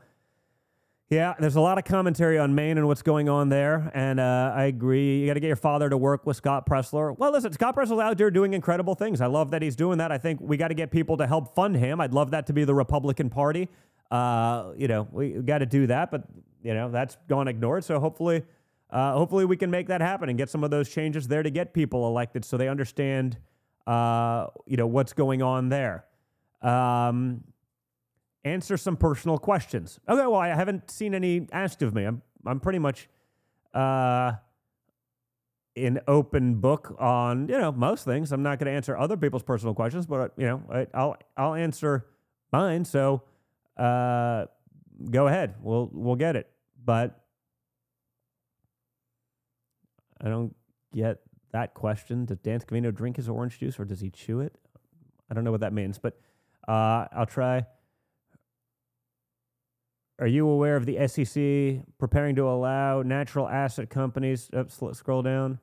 yeah, 1.08 1.34
there's 1.38 1.54
a 1.54 1.60
lot 1.60 1.78
of 1.78 1.84
commentary 1.84 2.36
on 2.36 2.56
Maine 2.56 2.78
and 2.78 2.88
what's 2.88 3.02
going 3.02 3.28
on 3.28 3.48
there, 3.48 3.92
and 3.94 4.18
uh, 4.18 4.52
I 4.54 4.64
agree. 4.64 5.20
You 5.20 5.26
got 5.28 5.34
to 5.34 5.40
get 5.40 5.46
your 5.46 5.54
father 5.54 5.88
to 5.88 5.96
work 5.96 6.26
with 6.26 6.36
Scott 6.36 6.66
Presler. 6.68 7.16
Well, 7.16 7.30
listen, 7.30 7.52
Scott 7.52 7.76
Presler's 7.76 8.00
out 8.00 8.18
there 8.18 8.28
doing 8.28 8.54
incredible 8.54 8.96
things. 8.96 9.20
I 9.20 9.26
love 9.26 9.52
that 9.52 9.62
he's 9.62 9.76
doing 9.76 9.98
that. 9.98 10.10
I 10.10 10.18
think 10.18 10.40
we 10.40 10.56
got 10.56 10.68
to 10.68 10.74
get 10.74 10.90
people 10.90 11.16
to 11.18 11.26
help 11.28 11.54
fund 11.54 11.76
him. 11.76 12.00
I'd 12.00 12.12
love 12.12 12.32
that 12.32 12.48
to 12.48 12.52
be 12.52 12.64
the 12.64 12.74
Republican 12.74 13.30
Party. 13.30 13.68
Uh, 14.10 14.72
you 14.76 14.88
know, 14.88 15.06
we 15.12 15.30
got 15.30 15.58
to 15.58 15.66
do 15.66 15.86
that, 15.86 16.10
but 16.10 16.24
you 16.64 16.74
know 16.74 16.90
that's 16.90 17.16
gone 17.28 17.46
ignored. 17.46 17.84
So 17.84 18.00
hopefully, 18.00 18.42
uh, 18.90 19.12
hopefully 19.12 19.44
we 19.44 19.56
can 19.56 19.70
make 19.70 19.86
that 19.86 20.00
happen 20.00 20.28
and 20.28 20.36
get 20.36 20.50
some 20.50 20.64
of 20.64 20.72
those 20.72 20.88
changes 20.88 21.28
there 21.28 21.44
to 21.44 21.50
get 21.50 21.72
people 21.72 22.08
elected 22.08 22.44
so 22.44 22.56
they 22.56 22.68
understand, 22.68 23.38
uh, 23.86 24.48
you 24.66 24.76
know, 24.76 24.88
what's 24.88 25.12
going 25.12 25.40
on 25.40 25.68
there. 25.68 26.04
Um, 26.62 27.44
answer 28.46 28.76
some 28.76 28.96
personal 28.96 29.38
questions. 29.38 29.98
Okay, 30.08 30.26
well, 30.26 30.36
I 30.36 30.48
haven't 30.48 30.90
seen 30.90 31.14
any 31.14 31.48
asked 31.52 31.82
of 31.82 31.94
me. 31.94 32.04
I'm 32.04 32.22
I'm 32.46 32.60
pretty 32.60 32.78
much 32.78 33.08
uh, 33.74 34.32
an 35.76 36.00
open 36.06 36.54
book 36.56 36.94
on 36.98 37.48
you 37.48 37.58
know 37.58 37.72
most 37.72 38.04
things. 38.04 38.32
I'm 38.32 38.42
not 38.42 38.58
going 38.58 38.66
to 38.66 38.72
answer 38.72 38.96
other 38.96 39.16
people's 39.16 39.42
personal 39.42 39.74
questions, 39.74 40.06
but 40.06 40.32
you 40.36 40.46
know 40.46 40.62
I, 40.70 41.04
will 41.04 41.16
I'll 41.36 41.54
answer 41.54 42.06
mine. 42.52 42.84
So 42.84 43.22
uh, 43.76 44.46
go 45.10 45.26
ahead. 45.26 45.56
We'll 45.60 45.90
we'll 45.92 46.16
get 46.16 46.36
it. 46.36 46.48
But 46.84 47.20
I 50.20 50.28
don't 50.28 50.54
get 50.94 51.18
that 51.52 51.74
question. 51.74 52.26
Does 52.26 52.38
Dan 52.38 52.60
Scavino 52.60 52.94
drink 52.94 53.16
his 53.16 53.28
orange 53.28 53.58
juice 53.58 53.78
or 53.78 53.84
does 53.84 54.00
he 54.00 54.10
chew 54.10 54.40
it? 54.40 54.54
I 55.28 55.34
don't 55.34 55.42
know 55.42 55.50
what 55.50 55.60
that 55.62 55.72
means, 55.72 55.98
but 55.98 56.18
uh, 56.68 57.06
I'll 57.12 57.26
try. 57.26 57.66
Are 60.18 60.26
you 60.26 60.48
aware 60.48 60.76
of 60.76 60.86
the 60.86 61.06
SEC 61.08 61.84
preparing 61.98 62.36
to 62.36 62.48
allow 62.48 63.02
natural 63.02 63.48
asset 63.48 63.90
companies? 63.90 64.50
Sl- 64.68 64.92
scroll 64.92 65.22
down. 65.22 65.58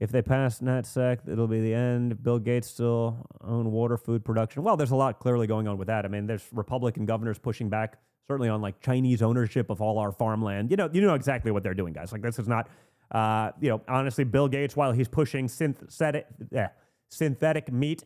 If 0.00 0.10
they 0.10 0.22
pass 0.22 0.60
NatSec, 0.60 1.28
it'll 1.28 1.46
be 1.46 1.60
the 1.60 1.72
end. 1.72 2.22
Bill 2.22 2.38
Gates 2.38 2.68
still 2.68 3.26
own 3.42 3.70
water 3.70 3.96
food 3.96 4.24
production. 4.24 4.62
Well, 4.62 4.76
there's 4.76 4.90
a 4.90 4.96
lot 4.96 5.18
clearly 5.18 5.46
going 5.46 5.68
on 5.68 5.78
with 5.78 5.88
that. 5.88 6.04
I 6.04 6.08
mean, 6.08 6.26
there's 6.26 6.46
Republican 6.52 7.06
governors 7.06 7.38
pushing 7.38 7.68
back, 7.68 7.98
certainly 8.26 8.48
on 8.48 8.60
like 8.60 8.80
Chinese 8.80 9.22
ownership 9.22 9.70
of 9.70 9.80
all 9.80 9.98
our 9.98 10.10
farmland. 10.10 10.70
You 10.70 10.76
know, 10.76 10.90
you 10.92 11.00
know 11.00 11.14
exactly 11.14 11.52
what 11.52 11.62
they're 11.62 11.74
doing, 11.74 11.92
guys. 11.92 12.12
Like 12.12 12.22
this 12.22 12.38
is 12.38 12.48
not, 12.48 12.68
uh, 13.12 13.52
you 13.60 13.68
know, 13.68 13.82
honestly, 13.88 14.24
Bill 14.24 14.48
Gates, 14.48 14.74
while 14.74 14.92
he's 14.92 15.08
pushing 15.08 15.48
eh, 15.60 16.68
synthetic 17.08 17.72
meat, 17.72 18.04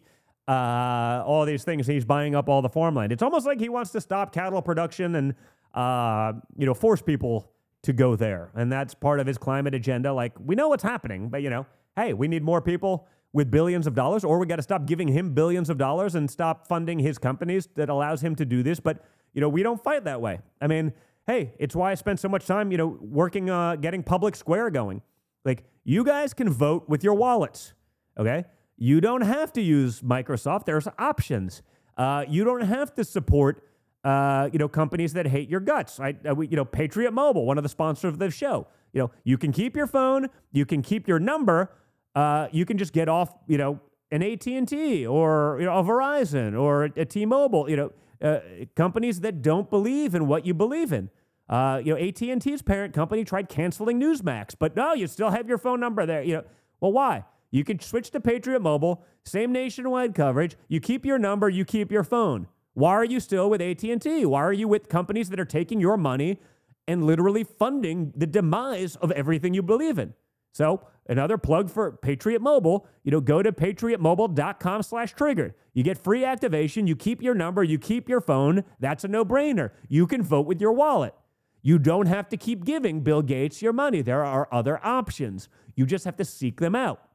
uh, 0.49 1.23
all 1.27 1.45
these 1.45 1.63
things, 1.63 1.87
he's 1.87 2.07
buying 2.07 2.35
up 2.35 2.49
all 2.49 2.63
the 2.63 2.69
farmland. 2.71 3.13
It's 3.13 3.23
almost 3.23 3.47
like 3.47 3.61
he 3.61 3.69
wants 3.69 3.91
to 3.93 4.01
stop 4.01 4.33
cattle 4.33 4.63
production 4.63 5.15
and, 5.15 5.35
uh, 5.75 6.33
you 6.57 6.65
know, 6.65 6.75
force 6.75 7.03
people 7.03 7.53
to 7.83 7.93
go 7.93 8.17
there. 8.17 8.51
And 8.55 8.73
that's 8.73 8.95
part 8.95 9.21
of 9.21 9.27
his 9.27 9.37
climate 9.37 9.75
agenda. 9.75 10.13
Like, 10.13 10.33
we 10.43 10.55
know 10.55 10.69
what's 10.69 10.83
happening, 10.83 11.29
but, 11.29 11.43
you 11.43 11.51
know, 11.51 11.67
hey, 11.97 12.15
we 12.15 12.29
need 12.29 12.43
more 12.43 12.63
people 12.63 13.07
with 13.35 13.51
billions 13.51 13.87
of 13.87 13.95
dollars, 13.95 14.25
or 14.25 14.39
we 14.39 14.47
got 14.47 14.57
to 14.57 14.63
stop 14.63 14.87
giving 14.87 15.09
him 15.09 15.35
billions 15.35 15.69
of 15.69 15.77
dollars 15.77 16.15
and 16.15 16.31
stop 16.31 16.67
funding 16.67 16.99
his 16.99 17.19
companies 17.19 17.69
that 17.75 17.91
allows 17.91 18.23
him 18.23 18.35
to 18.37 18.47
do 18.47 18.63
this. 18.63 18.81
But, 18.81 19.05
you 19.35 19.43
know, 19.43 19.51
we 19.51 19.63
don't 19.63 19.83
fight 19.85 20.05
that 20.05 20.21
way. 20.23 20.41
I 20.63 20.67
mean, 20.67 20.95
hey, 21.27 21.53
it's 21.59 21.77
why 21.77 21.93
I 21.93 21.95
spent 21.95 22.21
so 22.21 22.29
much 22.29 22.47
time, 22.47 22.73
you 22.73 22.79
know, 22.79 22.99
working, 23.03 23.51
uh, 23.51 23.77
getting 23.77 24.03
Public 24.03 24.35
Square 24.35 24.71
going. 24.71 25.03
Like, 25.45 25.65
you 25.85 26.05
guys 26.05 26.33
can 26.33 26.49
vote 26.49 26.89
with 26.89 27.05
your 27.05 27.15
wallets, 27.15 27.75
okay? 28.19 28.47
You 28.79 29.01
don't 29.01 29.23
have 29.23 29.53
to 29.55 29.61
use 29.61 30.01
Microsoft. 30.01 30.65
There's 30.65 30.89
options. 30.99 31.63
Uh, 31.97 32.25
you 32.29 32.45
don't 32.45 32.63
have 32.63 32.95
to 32.95 33.05
support, 33.05 33.63
uh, 34.05 34.49
you 34.53 34.59
know, 34.59 34.69
companies 34.69 35.13
that 35.15 35.27
hate 35.27 35.51
your 35.51 35.61
guts. 35.61 35.99
Right? 35.99 36.17
Uh, 36.27 36.35
we, 36.35 36.47
you 36.47 36.57
know, 36.57 36.65
Patriot 36.65 37.13
Mobile, 37.13 37.45
one 37.45 37.59
of 37.59 37.65
the 37.65 37.69
sponsors 37.69 38.13
of 38.13 38.19
the 38.19 38.31
show. 38.31 38.69
You 38.93 39.03
know, 39.03 39.11
you 39.25 39.37
can 39.37 39.53
keep 39.53 39.77
your 39.77 39.89
phone, 39.89 40.29
you 40.53 40.65
can 40.65 40.81
keep 40.81 41.09
your 41.09 41.19
number, 41.19 41.73
uh, 42.15 42.49
you 42.53 42.65
can 42.65 42.79
just 42.79 42.93
get 42.93 43.09
off, 43.09 43.35
you 43.47 43.59
know, 43.59 43.81
an 44.11 44.23
AT 44.23 44.47
and 44.47 44.67
T 44.67 45.07
or 45.07 45.57
you 45.61 45.67
know 45.67 45.79
a 45.79 45.85
Verizon 45.85 46.59
or 46.59 46.85
a, 46.85 47.05
T-Mobile. 47.05 47.69
You 47.69 47.77
know, 47.77 47.93
uh, 48.23 48.41
companies 48.75 49.21
that 49.21 49.43
don't 49.43 49.69
believe 49.69 50.15
in 50.15 50.27
what 50.27 50.47
you 50.47 50.55
believe 50.55 50.93
in. 50.93 51.11
Uh, 51.49 51.81
you 51.83 51.95
know, 51.95 52.01
AT 52.01 52.21
and 52.23 52.41
T's 52.41 52.63
parent 52.63 52.95
company 52.95 53.25
tried 53.25 53.49
canceling 53.49 54.01
Newsmax, 54.01 54.55
but 54.59 54.77
no, 54.77 54.93
you 54.93 55.07
still 55.07 55.31
have 55.31 55.49
your 55.49 55.59
phone 55.59 55.81
number 55.81 56.05
there. 56.05 56.23
You 56.23 56.37
know, 56.37 56.45
well, 56.81 56.93
why? 56.93 57.25
You 57.51 57.65
can 57.65 57.81
switch 57.81 58.11
to 58.11 58.21
Patriot 58.21 58.61
Mobile, 58.61 59.05
same 59.25 59.53
nationwide 59.53 60.15
coverage. 60.15 60.57
You 60.69 60.81
keep 60.81 61.07
your 61.07 61.19
number, 61.19 61.49
you 61.49 61.65
keep 61.65 61.91
your 61.91 62.05
phone. 62.05 62.49
Why 62.75 62.93
are 62.93 63.05
you 63.05 63.21
still 63.21 63.51
with 63.51 63.61
AT&T? 63.61 64.27
Why 64.27 64.41
are 64.41 64.53
you 64.53 64.69
with 64.69 64.89
companies 64.89 65.31
that 65.31 65.41
are 65.41 65.45
taking 65.45 65.81
your 65.81 65.97
money 65.97 66.41
and 66.87 67.05
literally 67.05 67.45
funding 67.45 68.13
the 68.15 68.27
demise 68.27 68.97
of 68.97 69.11
everything 69.13 69.55
you 69.55 69.63
believe 69.63 69.99
in? 69.99 70.15
So, 70.53 70.87
another 71.07 71.39
plug 71.39 71.71
for 71.71 71.93
Patriot 71.93 72.41
Mobile, 72.41 72.87
you 73.03 73.11
know, 73.11 73.21
go 73.21 73.43
to 73.43 73.53
patriotmobile.com 73.53 74.83
slash 74.83 75.15
triggered. 75.15 75.55
You 75.73 75.83
get 75.83 76.03
free 76.03 76.25
activation, 76.25 76.87
you 76.87 76.97
keep 76.97 77.23
your 77.23 77.35
number, 77.35 77.63
you 77.63 77.79
keep 77.79 78.09
your 78.09 78.21
phone. 78.21 78.65
That's 78.81 79.05
a 79.05 79.09
no-brainer. 79.09 79.71
You 79.89 80.07
can 80.07 80.23
vote 80.23 80.47
with 80.47 80.61
your 80.61 80.73
wallet. 80.73 81.15
You 81.63 81.79
don't 81.79 82.07
have 82.07 82.29
to 82.29 82.37
keep 82.37 82.65
giving 82.65 83.01
Bill 83.01 83.23
Gates 83.23 83.61
your 83.61 83.73
money. 83.73 84.03
There 84.03 84.25
are 84.25 84.49
other 84.53 84.85
options. 84.85 85.49
You 85.75 85.87
just 85.87 86.05
have 86.05 86.17
to 86.17 86.25
seek 86.25 86.61
them 86.61 86.75
out. 86.75 87.08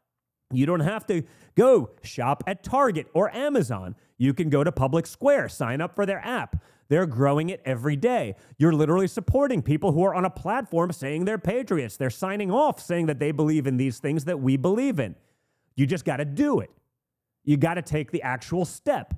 You 0.55 0.65
don't 0.65 0.81
have 0.81 1.05
to 1.07 1.23
go 1.55 1.91
shop 2.03 2.43
at 2.47 2.63
Target 2.63 3.07
or 3.13 3.33
Amazon. 3.35 3.95
You 4.17 4.33
can 4.33 4.49
go 4.49 4.63
to 4.63 4.71
Public 4.71 5.05
Square, 5.07 5.49
sign 5.49 5.81
up 5.81 5.95
for 5.95 6.05
their 6.05 6.25
app. 6.25 6.63
They're 6.89 7.05
growing 7.05 7.49
it 7.49 7.61
every 7.65 7.95
day. 7.95 8.35
You're 8.57 8.73
literally 8.73 9.07
supporting 9.07 9.61
people 9.61 9.93
who 9.93 10.03
are 10.03 10.13
on 10.13 10.25
a 10.25 10.29
platform 10.29 10.91
saying 10.91 11.25
they're 11.25 11.37
patriots. 11.37 11.97
They're 11.97 12.09
signing 12.09 12.51
off 12.51 12.79
saying 12.79 13.07
that 13.07 13.19
they 13.19 13.31
believe 13.31 13.67
in 13.67 13.77
these 13.77 13.99
things 13.99 14.25
that 14.25 14.39
we 14.39 14.57
believe 14.57 14.99
in. 14.99 15.15
You 15.75 15.87
just 15.87 16.05
got 16.05 16.17
to 16.17 16.25
do 16.25 16.59
it. 16.59 16.69
You 17.43 17.57
got 17.57 17.75
to 17.75 17.81
take 17.81 18.11
the 18.11 18.21
actual 18.21 18.65
step. 18.65 19.13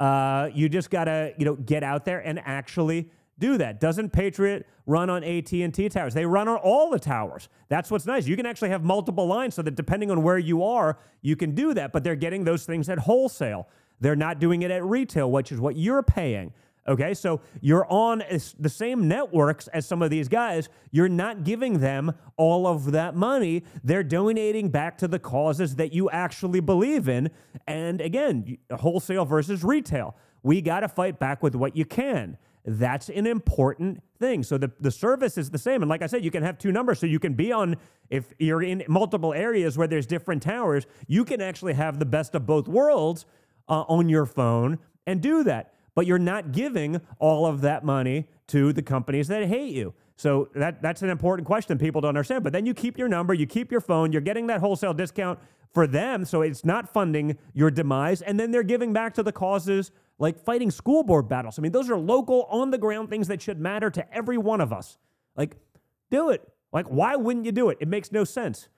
Uh, 0.00 0.48
you 0.54 0.68
just 0.68 0.90
got 0.90 1.04
to, 1.04 1.34
you 1.38 1.44
know, 1.44 1.54
get 1.54 1.82
out 1.82 2.04
there 2.04 2.18
and 2.20 2.40
actually 2.44 3.10
do 3.42 3.58
that. 3.58 3.80
Doesn't 3.80 4.10
Patriot 4.10 4.66
run 4.86 5.10
on 5.10 5.24
AT&T 5.24 5.88
towers? 5.90 6.14
They 6.14 6.24
run 6.24 6.48
on 6.48 6.56
all 6.58 6.90
the 6.90 6.98
towers. 6.98 7.48
That's 7.68 7.90
what's 7.90 8.06
nice. 8.06 8.26
You 8.26 8.36
can 8.36 8.46
actually 8.46 8.70
have 8.70 8.84
multiple 8.84 9.26
lines 9.26 9.56
so 9.56 9.62
that 9.62 9.74
depending 9.74 10.10
on 10.10 10.22
where 10.22 10.38
you 10.38 10.62
are, 10.62 10.96
you 11.20 11.34
can 11.34 11.54
do 11.54 11.74
that, 11.74 11.92
but 11.92 12.04
they're 12.04 12.16
getting 12.16 12.44
those 12.44 12.64
things 12.64 12.88
at 12.88 13.00
wholesale. 13.00 13.68
They're 14.00 14.16
not 14.16 14.38
doing 14.38 14.62
it 14.62 14.70
at 14.70 14.84
retail, 14.84 15.30
which 15.30 15.50
is 15.50 15.60
what 15.60 15.76
you're 15.76 16.04
paying. 16.04 16.52
Okay, 16.88 17.14
so 17.14 17.40
you're 17.60 17.86
on 17.86 18.22
the 18.58 18.68
same 18.68 19.06
networks 19.06 19.68
as 19.68 19.86
some 19.86 20.02
of 20.02 20.10
these 20.10 20.28
guys. 20.28 20.68
You're 20.90 21.08
not 21.08 21.44
giving 21.44 21.78
them 21.78 22.12
all 22.36 22.66
of 22.66 22.90
that 22.92 23.14
money. 23.14 23.64
They're 23.84 24.02
donating 24.02 24.68
back 24.70 24.98
to 24.98 25.08
the 25.08 25.18
causes 25.18 25.76
that 25.76 25.92
you 25.92 26.10
actually 26.10 26.60
believe 26.60 27.08
in. 27.08 27.30
And 27.66 28.00
again, 28.00 28.58
wholesale 28.70 29.24
versus 29.24 29.62
retail. 29.62 30.16
We 30.42 30.60
got 30.60 30.80
to 30.80 30.88
fight 30.88 31.20
back 31.20 31.42
with 31.42 31.54
what 31.54 31.76
you 31.76 31.84
can. 31.84 32.36
That's 32.64 33.08
an 33.08 33.26
important 33.26 34.02
thing. 34.18 34.44
So 34.44 34.56
the, 34.56 34.70
the 34.78 34.90
service 34.90 35.36
is 35.36 35.50
the 35.50 35.58
same. 35.58 35.82
And 35.82 35.88
like 35.88 36.02
I 36.02 36.06
said, 36.06 36.24
you 36.24 36.30
can 36.30 36.44
have 36.44 36.58
two 36.58 36.70
numbers. 36.70 37.00
So 37.00 37.06
you 37.06 37.18
can 37.18 37.34
be 37.34 37.50
on, 37.50 37.76
if 38.08 38.32
you're 38.38 38.62
in 38.62 38.84
multiple 38.86 39.34
areas 39.34 39.76
where 39.76 39.88
there's 39.88 40.06
different 40.06 40.42
towers, 40.42 40.86
you 41.08 41.24
can 41.24 41.40
actually 41.40 41.74
have 41.74 41.98
the 41.98 42.06
best 42.06 42.34
of 42.34 42.46
both 42.46 42.68
worlds 42.68 43.26
uh, 43.68 43.82
on 43.88 44.08
your 44.08 44.26
phone 44.26 44.78
and 45.06 45.20
do 45.20 45.42
that. 45.44 45.74
But 45.94 46.06
you're 46.06 46.18
not 46.18 46.52
giving 46.52 47.00
all 47.18 47.46
of 47.46 47.62
that 47.62 47.84
money 47.84 48.28
to 48.48 48.72
the 48.72 48.82
companies 48.82 49.28
that 49.28 49.46
hate 49.46 49.74
you. 49.74 49.92
So 50.16 50.48
that, 50.54 50.80
that's 50.80 51.02
an 51.02 51.10
important 51.10 51.46
question 51.46 51.78
people 51.78 52.00
don't 52.00 52.10
understand. 52.10 52.44
But 52.44 52.52
then 52.52 52.64
you 52.64 52.74
keep 52.74 52.96
your 52.96 53.08
number, 53.08 53.34
you 53.34 53.46
keep 53.46 53.72
your 53.72 53.80
phone, 53.80 54.12
you're 54.12 54.20
getting 54.20 54.46
that 54.46 54.60
wholesale 54.60 54.94
discount 54.94 55.40
for 55.72 55.86
them. 55.86 56.24
So 56.24 56.42
it's 56.42 56.64
not 56.64 56.92
funding 56.92 57.36
your 57.54 57.70
demise. 57.70 58.22
And 58.22 58.38
then 58.38 58.52
they're 58.52 58.62
giving 58.62 58.92
back 58.92 59.14
to 59.14 59.22
the 59.22 59.32
causes 59.32 59.90
like 60.22 60.38
fighting 60.38 60.70
school 60.70 61.02
board 61.02 61.28
battles. 61.28 61.58
I 61.58 61.62
mean, 61.62 61.72
those 61.72 61.90
are 61.90 61.98
local, 61.98 62.44
on 62.44 62.70
the 62.70 62.78
ground 62.78 63.10
things 63.10 63.26
that 63.26 63.42
should 63.42 63.58
matter 63.58 63.90
to 63.90 64.14
every 64.14 64.38
one 64.38 64.60
of 64.60 64.72
us. 64.72 64.96
Like, 65.36 65.56
do 66.12 66.30
it. 66.30 66.48
Like, 66.72 66.86
why 66.86 67.16
wouldn't 67.16 67.44
you 67.44 67.50
do 67.50 67.70
it? 67.70 67.78
It 67.80 67.88
makes 67.88 68.12
no 68.12 68.22
sense. 68.22 68.68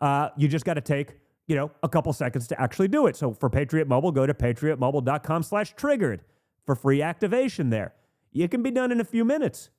Uh, 0.00 0.28
you 0.36 0.46
just 0.46 0.64
got 0.64 0.74
to 0.74 0.80
take, 0.80 1.14
you 1.48 1.56
know, 1.56 1.72
a 1.82 1.88
couple 1.88 2.12
seconds 2.12 2.46
to 2.48 2.60
actually 2.60 2.86
do 2.86 3.06
it. 3.08 3.16
So 3.16 3.32
for 3.32 3.50
Patriot 3.50 3.88
Mobile, 3.88 4.12
go 4.12 4.26
to 4.26 4.32
patriotmobile.com 4.32 5.42
slash 5.42 5.74
triggered 5.74 6.22
for 6.64 6.76
free 6.76 7.02
activation 7.02 7.70
there. 7.70 7.94
It 8.32 8.52
can 8.52 8.62
be 8.62 8.70
done 8.70 8.92
in 8.92 9.00
a 9.00 9.04
few 9.04 9.24
minutes. 9.24 9.70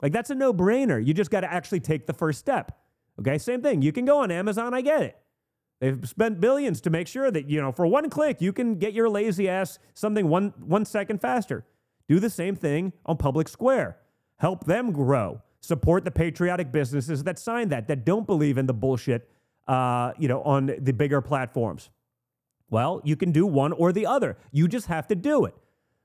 Like, 0.00 0.12
that's 0.12 0.30
a 0.30 0.34
no 0.34 0.54
brainer. 0.54 1.04
You 1.04 1.12
just 1.12 1.30
got 1.30 1.40
to 1.40 1.52
actually 1.52 1.80
take 1.80 2.06
the 2.06 2.14
first 2.14 2.38
step. 2.38 2.80
Okay, 3.20 3.36
same 3.36 3.60
thing. 3.60 3.82
You 3.82 3.92
can 3.92 4.06
go 4.06 4.18
on 4.18 4.30
Amazon, 4.30 4.72
I 4.72 4.80
get 4.80 5.02
it. 5.02 5.18
They've 5.80 6.08
spent 6.08 6.40
billions 6.40 6.80
to 6.82 6.90
make 6.90 7.08
sure 7.08 7.30
that, 7.30 7.48
you 7.48 7.60
know, 7.60 7.72
for 7.72 7.86
one 7.86 8.08
click, 8.08 8.40
you 8.40 8.52
can 8.52 8.76
get 8.76 8.92
your 8.92 9.08
lazy 9.08 9.48
ass 9.48 9.78
something 9.94 10.28
one, 10.28 10.54
one 10.64 10.84
second 10.84 11.20
faster. 11.20 11.64
Do 12.08 12.20
the 12.20 12.30
same 12.30 12.56
thing 12.56 12.92
on 13.04 13.16
Public 13.16 13.48
Square. 13.48 13.98
Help 14.38 14.64
them 14.64 14.92
grow. 14.92 15.42
Support 15.60 16.04
the 16.04 16.10
patriotic 16.10 16.70
businesses 16.70 17.24
that 17.24 17.38
sign 17.38 17.68
that, 17.70 17.88
that 17.88 18.04
don't 18.04 18.26
believe 18.26 18.58
in 18.58 18.66
the 18.66 18.74
bullshit, 18.74 19.28
uh, 19.66 20.12
you 20.18 20.28
know, 20.28 20.42
on 20.42 20.74
the 20.78 20.92
bigger 20.92 21.20
platforms. 21.20 21.90
Well, 22.70 23.00
you 23.04 23.16
can 23.16 23.32
do 23.32 23.46
one 23.46 23.72
or 23.72 23.92
the 23.92 24.06
other. 24.06 24.36
You 24.52 24.68
just 24.68 24.86
have 24.86 25.06
to 25.08 25.14
do 25.14 25.44
it. 25.44 25.54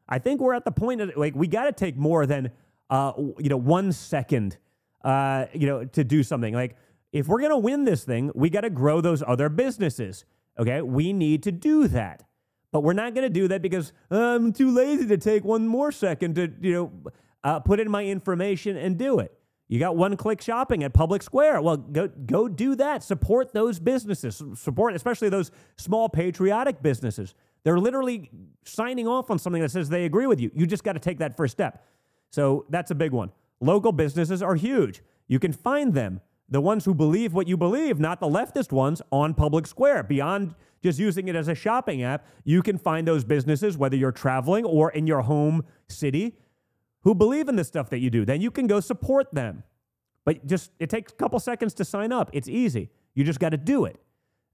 I 0.08 0.20
think 0.20 0.41
we're 0.41 0.54
at 0.54 0.66
the 0.66 0.72
point 0.72 1.02
of 1.02 1.16
like 1.16 1.36
we 1.36 1.48
got 1.48 1.66
to 1.66 1.72
take 1.72 1.96
more 1.96 2.26
than 2.26 2.52
uh, 2.90 3.14
you 3.38 3.50
know 3.50 3.58
one 3.58 3.91
second, 3.91 4.58
uh, 5.04 5.46
you 5.54 5.68
know, 5.68 5.86
to 5.86 6.04
do 6.04 6.24
something. 6.24 6.54
Like 6.54 6.76
if 7.11 7.27
we're 7.27 7.40
going 7.40 7.52
to 7.52 7.57
win 7.57 7.86
this 7.86 8.03
thing, 8.03 8.31
we 8.36 8.49
got 8.49 8.61
to 8.61 8.69
grow 8.69 9.02
those 9.02 9.23
other 9.26 9.49
businesses. 9.49 10.26
Okay. 10.57 10.81
We 10.81 11.14
need 11.14 11.44
to 11.44 11.52
do 11.52 11.88
that. 11.88 12.23
But 12.72 12.81
we're 12.81 12.94
not 12.94 13.15
going 13.15 13.26
to 13.26 13.34
do 13.34 13.48
that 13.48 13.61
because 13.61 13.94
I'm 14.11 14.53
too 14.53 14.69
lazy 14.69 15.07
to 15.07 15.18
take 15.18 15.44
one 15.44 15.68
more 15.68 15.91
second 15.91 16.36
to, 16.36 16.53
you 16.61 16.73
know, 16.73 17.11
uh, 17.44 17.60
put 17.60 17.80
in 17.80 17.90
my 17.90 18.06
information 18.06 18.77
and 18.77 18.98
do 18.98 19.19
it. 19.19 19.34
You 19.69 19.80
got 19.80 19.95
one 19.95 20.18
click 20.18 20.41
shopping 20.41 20.84
at 20.84 20.94
Public 20.94 21.22
Square. 21.22 21.61
Well, 21.61 21.77
go, 21.77 22.07
go 22.07 22.48
do 22.48 22.76
that. 22.76 23.03
Support 23.03 23.53
those 23.53 23.80
businesses. 23.80 24.41
Support, 24.56 24.95
especially 24.95 25.30
those 25.30 25.52
small 25.77 26.10
patriotic 26.10 26.81
businesses. 26.81 27.36
They're 27.64 27.80
literally 27.80 28.31
signing 28.65 29.07
off 29.07 29.30
on 29.30 29.38
something 29.38 29.61
that 29.61 29.69
says 29.69 29.90
they 29.90 30.06
agree 30.06 30.26
with 30.26 30.40
you. 30.40 30.49
You 30.56 30.65
just 30.65 30.84
got 30.84 30.94
to 30.94 30.99
take 30.99 31.19
that 31.19 31.38
first 31.38 31.52
step. 31.52 31.86
So 32.31 32.65
that's 32.69 32.90
a 32.90 32.95
big 32.95 33.11
one. 33.11 33.31
Local 33.61 33.91
businesses 33.91 34.41
are 34.41 34.56
huge. 34.56 35.02
You 35.27 35.40
can 35.40 35.53
find 35.53 35.94
them 35.94 36.22
the 36.50 36.62
ones 36.62 36.86
who 36.86 36.94
believe 36.94 37.34
what 37.34 37.48
you 37.48 37.58
believe, 37.58 38.00
not 38.00 38.20
the 38.20 38.28
leftist 38.28 38.72
ones, 38.72 39.02
on 39.12 39.34
Public 39.34 39.68
Square. 39.68 40.04
Beyond 40.04 40.56
just 40.82 41.00
using 41.00 41.28
it 41.28 41.36
as 41.36 41.48
a 41.48 41.56
shopping 41.56 42.04
app, 42.04 42.26
you 42.44 42.62
can 42.62 42.78
find 42.78 43.08
those 43.08 43.24
businesses, 43.24 43.78
whether 43.78 43.96
you're 43.96 44.12
traveling 44.12 44.66
or 44.66 44.92
in 44.92 45.06
your 45.06 45.22
home 45.22 45.64
city, 45.88 46.38
who 47.02 47.14
believe 47.14 47.50
in 47.50 47.56
the 47.56 47.64
stuff 47.64 47.90
that 47.90 48.00
you 48.00 48.10
do. 48.10 48.26
Then 48.26 48.42
you 48.42 48.52
can 48.52 48.68
go 48.68 48.80
support 48.80 49.34
them. 49.34 49.64
But 50.26 50.46
just 50.46 50.72
it 50.80 50.90
takes 50.90 51.12
a 51.12 51.16
couple 51.16 51.40
seconds 51.40 51.74
to 51.76 51.86
sign 51.86 52.12
up. 52.12 52.30
It's 52.34 52.48
easy. 52.48 52.90
You 53.16 53.24
just 53.24 53.40
got 53.40 53.50
to 53.50 53.58
do 53.58 53.86
it. 53.86 54.00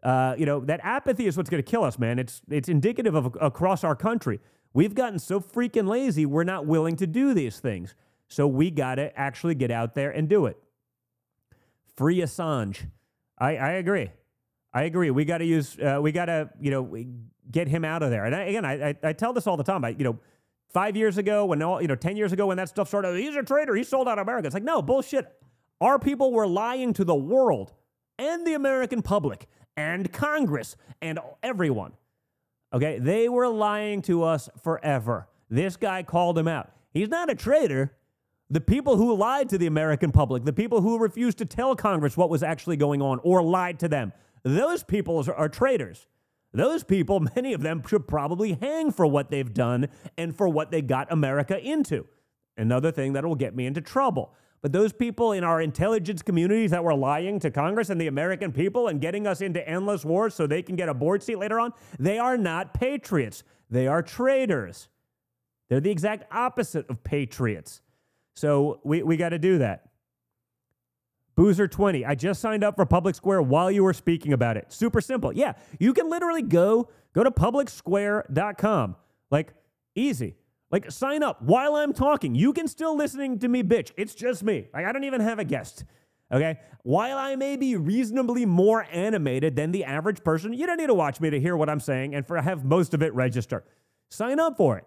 Uh, 0.04 0.36
you 0.38 0.46
know 0.46 0.60
that 0.62 0.80
apathy 0.84 1.26
is 1.26 1.36
what's 1.36 1.50
going 1.50 1.64
to 1.64 1.70
kill 1.70 1.84
us, 1.84 1.98
man. 1.98 2.20
It's 2.20 2.42
it's 2.50 2.70
indicative 2.70 3.16
of 3.16 3.36
across 3.42 3.84
our 3.84 3.96
country. 3.96 4.40
We've 4.74 4.94
gotten 4.94 5.20
so 5.20 5.40
freaking 5.40 5.88
lazy. 5.88 6.26
We're 6.26 6.44
not 6.44 6.66
willing 6.66 6.96
to 6.98 7.08
do 7.08 7.34
these 7.34 7.60
things. 7.60 7.96
So 8.28 8.46
we 8.46 8.72
got 8.72 8.96
to 8.96 9.18
actually 9.18 9.56
get 9.56 9.72
out 9.72 9.96
there 9.96 10.12
and 10.12 10.28
do 10.28 10.46
it. 10.46 10.58
Free 11.98 12.20
Assange. 12.20 12.90
I, 13.38 13.58
I 13.58 13.72
agree. 13.72 14.12
I 14.74 14.84
agree. 14.84 15.10
We 15.12 15.26
got 15.26 15.40
to 15.40 15.46
use. 15.46 15.78
Uh, 15.80 16.00
we 16.02 16.12
got 16.12 16.26
to 16.26 16.50
you 16.60 16.72
know 16.72 17.06
get 17.50 17.68
him 17.68 17.86
out 17.86 18.04
of 18.04 18.10
there. 18.10 18.26
And 18.26 18.36
I, 18.36 18.42
again, 18.44 18.66
I, 18.66 18.90
I 18.90 18.96
I 19.04 19.14
tell 19.14 19.34
this 19.34 19.48
all 19.48 19.58
the 19.58 19.64
time. 19.64 19.86
I 19.86 19.90
you 19.90 20.04
know 20.04 20.20
five 20.70 20.98
years 20.98 21.18
ago 21.18 21.46
when 21.46 21.62
all 21.62 21.82
you 21.82 21.88
know 21.88 21.96
ten 21.96 22.18
years 22.18 22.34
ago 22.34 22.48
when 22.48 22.58
that 22.58 22.70
stuff 22.70 22.90
started, 22.90 23.18
he's 23.18 23.36
a 23.36 23.44
traitor. 23.44 23.76
He 23.76 23.84
sold 23.84 24.08
out 24.08 24.20
America. 24.20 24.48
It's 24.48 24.54
like 24.54 24.64
no 24.64 24.82
bullshit. 24.82 25.26
Our 25.82 26.00
people 26.00 26.32
were 26.32 26.48
lying 26.48 26.94
to 26.94 27.04
the 27.04 27.16
world 27.16 27.74
and 28.18 28.46
the 28.46 28.54
American 28.54 29.02
public 29.02 29.48
and 29.78 30.12
Congress 30.12 30.76
and 31.02 31.20
everyone. 31.44 31.94
Okay, 32.74 33.00
they 33.00 33.30
were 33.30 33.48
lying 33.48 34.02
to 34.04 34.24
us 34.24 34.50
forever. 34.64 35.28
This 35.50 35.78
guy 35.78 36.04
called 36.04 36.38
him 36.38 36.48
out. 36.48 36.72
He's 36.92 37.10
not 37.10 37.30
a 37.30 37.36
traitor. 37.36 37.94
The 38.50 38.62
people 38.62 38.98
who 38.98 39.16
lied 39.16 39.50
to 39.50 39.58
the 39.58 39.66
American 39.66 40.12
public, 40.12 40.46
the 40.46 40.54
people 40.54 40.82
who 40.82 41.00
refused 41.00 41.40
to 41.40 41.46
tell 41.46 41.76
Congress 41.76 42.16
what 42.16 42.30
was 42.30 42.44
actually 42.44 42.78
going 42.78 43.02
on 43.02 43.20
or 43.24 43.42
lied 43.42 43.80
to 43.80 43.88
them, 43.88 44.14
those 44.44 44.84
people 44.84 45.24
are, 45.28 45.34
are 45.34 45.50
traitors. 45.50 46.08
Those 46.54 46.84
people, 46.84 47.20
many 47.36 47.54
of 47.54 47.62
them, 47.62 47.82
should 47.88 48.08
probably 48.08 48.54
hang 48.54 48.92
for 48.92 49.08
what 49.08 49.32
they've 49.32 49.54
done 49.54 49.88
and 50.18 50.36
for 50.36 50.48
what 50.48 50.72
they 50.72 50.82
got 50.82 51.12
America 51.12 51.60
into. 51.60 52.08
Another 52.58 52.92
thing 52.92 53.14
that 53.14 53.26
will 53.26 53.36
get 53.36 53.56
me 53.56 53.66
into 53.66 53.82
trouble. 53.82 54.34
But 54.62 54.72
those 54.72 54.94
people 54.94 55.34
in 55.34 55.44
our 55.44 55.62
intelligence 55.62 56.22
communities 56.22 56.72
that 56.72 56.84
were 56.84 56.96
lying 56.96 57.40
to 57.42 57.52
Congress 57.52 57.90
and 57.90 58.00
the 58.00 58.08
American 58.08 58.52
people 58.52 58.88
and 58.88 59.02
getting 59.02 59.28
us 59.28 59.42
into 59.42 59.68
endless 59.68 60.06
wars 60.06 60.34
so 60.34 60.48
they 60.48 60.62
can 60.62 60.76
get 60.76 60.90
a 60.90 60.94
board 60.94 61.22
seat 61.22 61.38
later 61.38 61.60
on, 61.60 61.74
they 62.00 62.18
are 62.18 62.38
not 62.38 62.74
patriots. 62.74 63.44
They 63.70 63.88
are 63.88 64.02
traitors. 64.02 64.88
They're 65.70 65.82
the 65.82 65.92
exact 65.92 66.26
opposite 66.32 66.90
of 66.90 67.04
patriots. 67.04 67.82
So 68.36 68.80
we, 68.84 69.02
we 69.04 69.18
got 69.18 69.30
to 69.30 69.40
do 69.40 69.60
that. 69.60 69.90
Boozer20, 71.38 72.08
I 72.08 72.16
just 72.16 72.40
signed 72.40 72.64
up 72.64 72.76
for 72.76 72.86
Public 72.86 73.16
Square 73.16 73.42
while 73.44 73.70
you 73.70 73.84
were 73.84 73.94
speaking 73.94 74.32
about 74.32 74.56
it. 74.56 74.72
Super 74.72 75.02
simple. 75.02 75.34
Yeah, 75.34 75.54
you 75.80 75.94
can 75.94 76.10
literally 76.10 76.42
go 76.42 76.90
go 77.14 77.24
to 77.24 77.32
publicsquare.com. 77.32 78.96
Like 79.32 79.54
easy. 79.96 80.36
Like 80.72 80.92
sign 80.92 81.24
up 81.24 81.42
while 81.42 81.76
I'm 81.76 81.94
talking. 81.94 82.36
You 82.36 82.54
can 82.54 82.68
still 82.68 82.96
listening 82.96 83.40
to 83.40 83.48
me 83.50 83.64
bitch. 83.64 83.92
It's 83.98 84.16
just 84.16 84.44
me. 84.44 84.68
Like 84.74 84.86
I 84.86 84.92
don't 84.94 85.04
even 85.04 85.22
have 85.22 85.40
a 85.40 85.44
guest. 85.44 85.84
Okay? 86.32 86.60
While 86.84 87.18
I 87.18 87.36
may 87.36 87.56
be 87.58 87.76
reasonably 87.76 88.46
more 88.46 88.88
animated 88.92 89.56
than 89.56 89.72
the 89.72 89.84
average 89.84 90.24
person, 90.24 90.54
you 90.54 90.66
don't 90.66 90.78
need 90.78 90.88
to 90.88 90.94
watch 90.94 91.20
me 91.20 91.30
to 91.30 91.40
hear 91.40 91.56
what 91.58 91.70
I'm 91.70 91.80
saying 91.80 92.16
and 92.16 92.26
for 92.26 92.42
have 92.42 92.64
most 92.64 92.94
of 92.94 93.04
it 93.04 93.14
register. 93.14 93.64
Sign 94.10 94.40
up 94.40 94.58
for 94.58 94.78
it. 94.78 94.86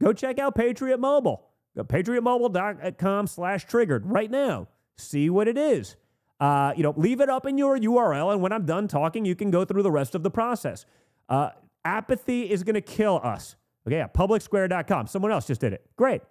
Go 0.00 0.12
check 0.12 0.38
out 0.38 0.54
Patriot 0.54 0.98
Mobile. 0.98 1.48
Go 1.76 1.84
patriotmobile.com 1.84 3.26
slash 3.26 3.64
triggered 3.66 4.06
right 4.06 4.30
now 4.30 4.68
see 4.96 5.30
what 5.30 5.48
it 5.48 5.58
is. 5.58 5.96
Uh, 6.40 6.72
you 6.76 6.82
know, 6.82 6.94
leave 6.96 7.20
it 7.20 7.28
up 7.28 7.46
in 7.46 7.56
your 7.56 7.78
URL, 7.78 8.32
and 8.32 8.42
when 8.42 8.52
I'm 8.52 8.66
done 8.66 8.88
talking, 8.88 9.24
you 9.24 9.34
can 9.34 9.50
go 9.50 9.64
through 9.64 9.82
the 9.82 9.90
rest 9.90 10.14
of 10.14 10.22
the 10.22 10.30
process. 10.30 10.84
Uh, 11.28 11.50
apathy 11.84 12.50
is 12.50 12.62
going 12.62 12.74
to 12.74 12.80
kill 12.80 13.20
us. 13.22 13.56
Okay, 13.86 13.96
yeah, 13.96 14.08
publicsquare.com. 14.08 15.06
Someone 15.06 15.30
else 15.30 15.46
just 15.46 15.60
did 15.60 15.72
it. 15.72 15.86
Great. 15.96 16.22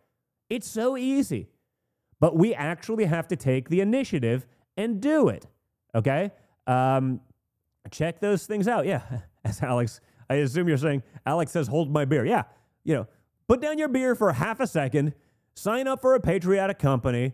It's 0.50 0.70
so 0.70 0.98
easy. 0.98 1.50
But 2.20 2.36
we 2.36 2.54
actually 2.54 3.06
have 3.06 3.28
to 3.30 3.36
take 3.36 3.70
the 3.70 3.82
initiative 3.82 4.46
and 4.78 5.02
do 5.02 5.30
it. 5.30 5.48
Okay? 5.96 6.32
Um, 6.68 7.22
check 7.92 8.20
those 8.20 8.46
things 8.46 8.68
out. 8.68 8.86
Yeah. 8.86 9.02
As 9.46 9.62
Alex, 9.62 10.00
I 10.30 10.36
assume 10.36 10.68
you're 10.68 10.78
saying, 10.78 11.04
Alex 11.26 11.52
says, 11.52 11.68
hold 11.68 11.92
my 11.92 12.06
beer. 12.06 12.26
Yeah. 12.26 12.44
You 12.86 12.96
know, 12.96 13.08
put 13.48 13.62
down 13.62 13.78
your 13.78 13.90
beer 13.90 14.16
for 14.16 14.32
half 14.32 14.60
a 14.62 14.68
second, 14.68 15.14
sign 15.56 15.88
up 15.88 16.02
for 16.02 16.16
a 16.16 16.20
patriotic 16.20 16.80
company, 16.80 17.34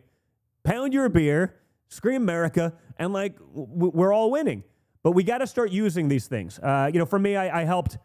pound 0.64 0.94
your 0.94 1.10
beer, 1.10 1.56
scream 1.88 2.22
America, 2.22 2.74
and 2.98 3.14
like 3.14 3.38
w- 3.38 3.92
we're 3.94 4.14
all 4.14 4.32
winning. 4.32 4.64
But 5.04 5.12
we 5.12 5.24
got 5.24 5.38
to 5.40 5.48
start 5.48 5.72
using 5.72 6.08
these 6.10 6.28
things. 6.28 6.60
Uh, 6.60 6.90
you 6.92 7.00
know, 7.00 7.06
for 7.06 7.20
me, 7.20 7.36
I, 7.36 7.62
I 7.62 7.64
helped 7.64 7.98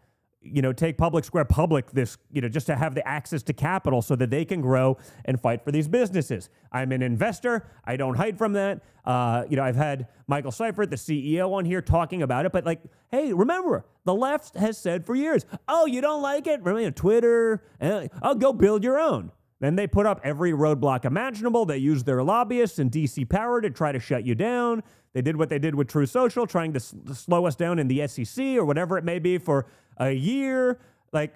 you 0.45 0.63
know, 0.63 0.73
take 0.73 0.99
Public 0.99 1.25
Square 1.25 1.47
public 1.47 1.91
this, 1.93 2.19
you 2.31 2.41
know, 2.41 2.49
just 2.49 2.67
to 2.67 2.77
have 2.77 2.95
the 2.95 3.07
access 3.07 3.43
to 3.45 3.53
capital 3.53 4.03
so 4.03 4.15
that 4.17 4.31
they 4.31 4.45
can 4.45 4.61
grow 4.61 4.99
and 5.25 5.41
fight 5.41 5.65
for 5.65 5.73
these 5.73 5.89
businesses. 5.89 6.51
I'm 6.71 6.93
an 6.93 7.03
investor. 7.03 7.67
I 7.85 7.97
don't 7.97 8.15
hide 8.15 8.37
from 8.37 8.53
that. 8.53 8.83
Uh, 9.05 9.45
you 9.49 9.57
know, 9.57 9.65
I've 9.65 9.77
had 9.77 10.09
Michael 10.27 10.53
Seifert, 10.53 10.91
the 10.91 10.97
CEO, 10.97 11.53
on 11.53 11.65
here 11.65 11.81
talking 11.81 12.23
about 12.23 12.47
it. 12.47 12.53
But 12.53 12.65
like, 12.65 12.83
hey, 13.11 13.33
remember, 13.33 13.85
the 14.05 14.15
left 14.15 14.57
has 14.57 14.77
said 14.77 15.07
for 15.07 15.15
years, 15.15 15.47
oh, 15.67 15.87
you 15.87 16.01
don't 16.01 16.23
like 16.23 16.47
it? 16.47 16.63
Remember, 16.63 16.91
Twitter, 16.91 17.63
uh, 17.81 18.09
oh, 18.23 18.35
go 18.35 18.53
build 18.53 18.85
your 18.85 19.01
own. 19.01 19.31
Then 19.65 19.77
they 19.77 19.87
put 19.87 20.05
up 20.05 20.21
every 20.23 20.53
roadblock 20.53 21.07
imaginable. 21.07 21.65
They 21.65 21.79
used 21.79 22.05
their 22.05 22.23
lobbyists 22.23 22.79
and 22.79 22.91
DC 22.91 23.29
power 23.31 23.63
to 23.63 23.71
try 23.71 23.93
to 23.93 23.99
shut 23.99 24.27
you 24.27 24.35
down. 24.35 24.83
They 25.15 25.23
did 25.23 25.37
what 25.37 25.49
they 25.49 25.59
did 25.59 25.75
with 25.75 25.89
Truth 25.89 26.11
Social, 26.11 26.47
trying 26.47 26.75
to, 26.75 26.81
slow 26.81 27.47
us 27.47 27.57
down 27.57 27.79
in 27.79 27.89
the 27.89 28.07
SEC 28.07 28.45
or 28.57 28.67
whatever 28.67 28.99
it 28.99 29.05
may 29.05 29.19
be 29.19 29.39
for 29.39 29.67
a 29.97 30.11
year. 30.11 30.81
Like, 31.13 31.35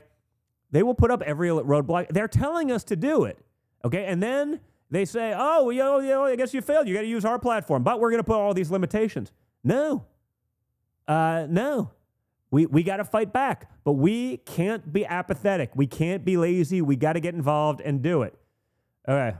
they 0.71 0.83
will 0.83 0.95
put 0.95 1.11
up 1.11 1.23
every 1.23 1.49
roadblock. 1.49 2.09
They're 2.09 2.29
telling 2.29 2.71
us 2.71 2.85
to 2.85 2.97
do 2.97 3.25
it. 3.25 3.39
Okay. 3.85 4.05
And 4.05 4.23
then 4.23 4.61
they 4.91 5.07
say, 5.07 5.35
oh, 5.35 5.71
know, 5.71 6.01
you 6.01 6.09
know 6.09 6.25
I 6.25 6.37
guess 6.37 6.53
you 6.53 6.61
failed. 6.61 6.87
You 6.87 6.95
got 6.95 7.03
to 7.03 7.07
use 7.07 7.25
our 7.25 7.39
platform, 7.39 7.83
but 7.83 7.99
we're 7.99 8.11
going 8.11 8.21
to 8.21 8.25
put 8.25 8.37
all 8.37 8.53
these 8.53 8.71
limitations. 8.71 9.33
No. 9.65 10.05
Uh, 11.07 11.47
no. 11.49 11.93
We, 12.51 12.67
we 12.67 12.83
got 12.83 12.97
to 12.97 13.05
fight 13.05 13.33
back, 13.33 13.71
but 13.85 13.93
we 13.93 14.39
can't 14.39 14.93
be 14.93 15.05
apathetic. 15.05 15.71
We 15.75 15.87
can't 15.87 16.25
be 16.25 16.37
lazy. 16.37 16.81
We 16.81 16.97
got 16.97 17.15
to 17.15 17.21
get 17.21 17.35
involved 17.35 17.81
and 17.81 18.03
do 18.03 18.23
it. 18.23 18.35
Okay. 19.07 19.37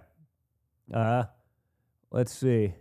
Uh, 0.93 1.25
let's 2.11 2.33
see. 2.33 2.75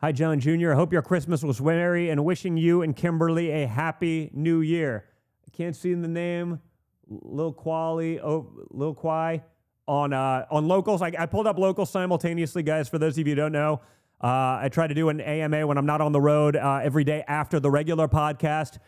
Hi, 0.00 0.12
John 0.12 0.40
Jr. 0.40 0.72
I 0.72 0.74
hope 0.74 0.92
your 0.92 1.02
Christmas 1.02 1.42
was 1.42 1.60
merry 1.60 2.08
and 2.08 2.24
wishing 2.24 2.56
you 2.56 2.82
and 2.82 2.94
Kimberly 2.94 3.50
a 3.50 3.66
happy 3.66 4.30
new 4.32 4.60
year. 4.60 5.04
I 5.46 5.56
can't 5.56 5.74
see 5.74 5.92
the 5.92 6.08
name. 6.08 6.60
Lil 7.08 7.52
Quali, 7.52 8.20
oh, 8.20 8.50
Lil 8.70 8.94
Quai 8.94 9.42
on 9.86 10.12
uh, 10.12 10.46
on 10.50 10.68
locals. 10.68 11.02
I, 11.02 11.12
I 11.18 11.26
pulled 11.26 11.46
up 11.46 11.58
locals 11.58 11.90
simultaneously, 11.90 12.62
guys. 12.62 12.88
For 12.88 12.98
those 12.98 13.18
of 13.18 13.26
you 13.26 13.32
who 13.32 13.36
don't 13.36 13.52
know, 13.52 13.80
uh, 14.22 14.60
I 14.60 14.68
try 14.70 14.86
to 14.86 14.94
do 14.94 15.08
an 15.08 15.20
AMA 15.20 15.66
when 15.66 15.78
I'm 15.78 15.86
not 15.86 16.00
on 16.00 16.12
the 16.12 16.20
road 16.20 16.54
uh, 16.54 16.80
every 16.82 17.04
day 17.04 17.24
after 17.26 17.58
the 17.58 17.70
regular 17.70 18.06
podcast. 18.08 18.78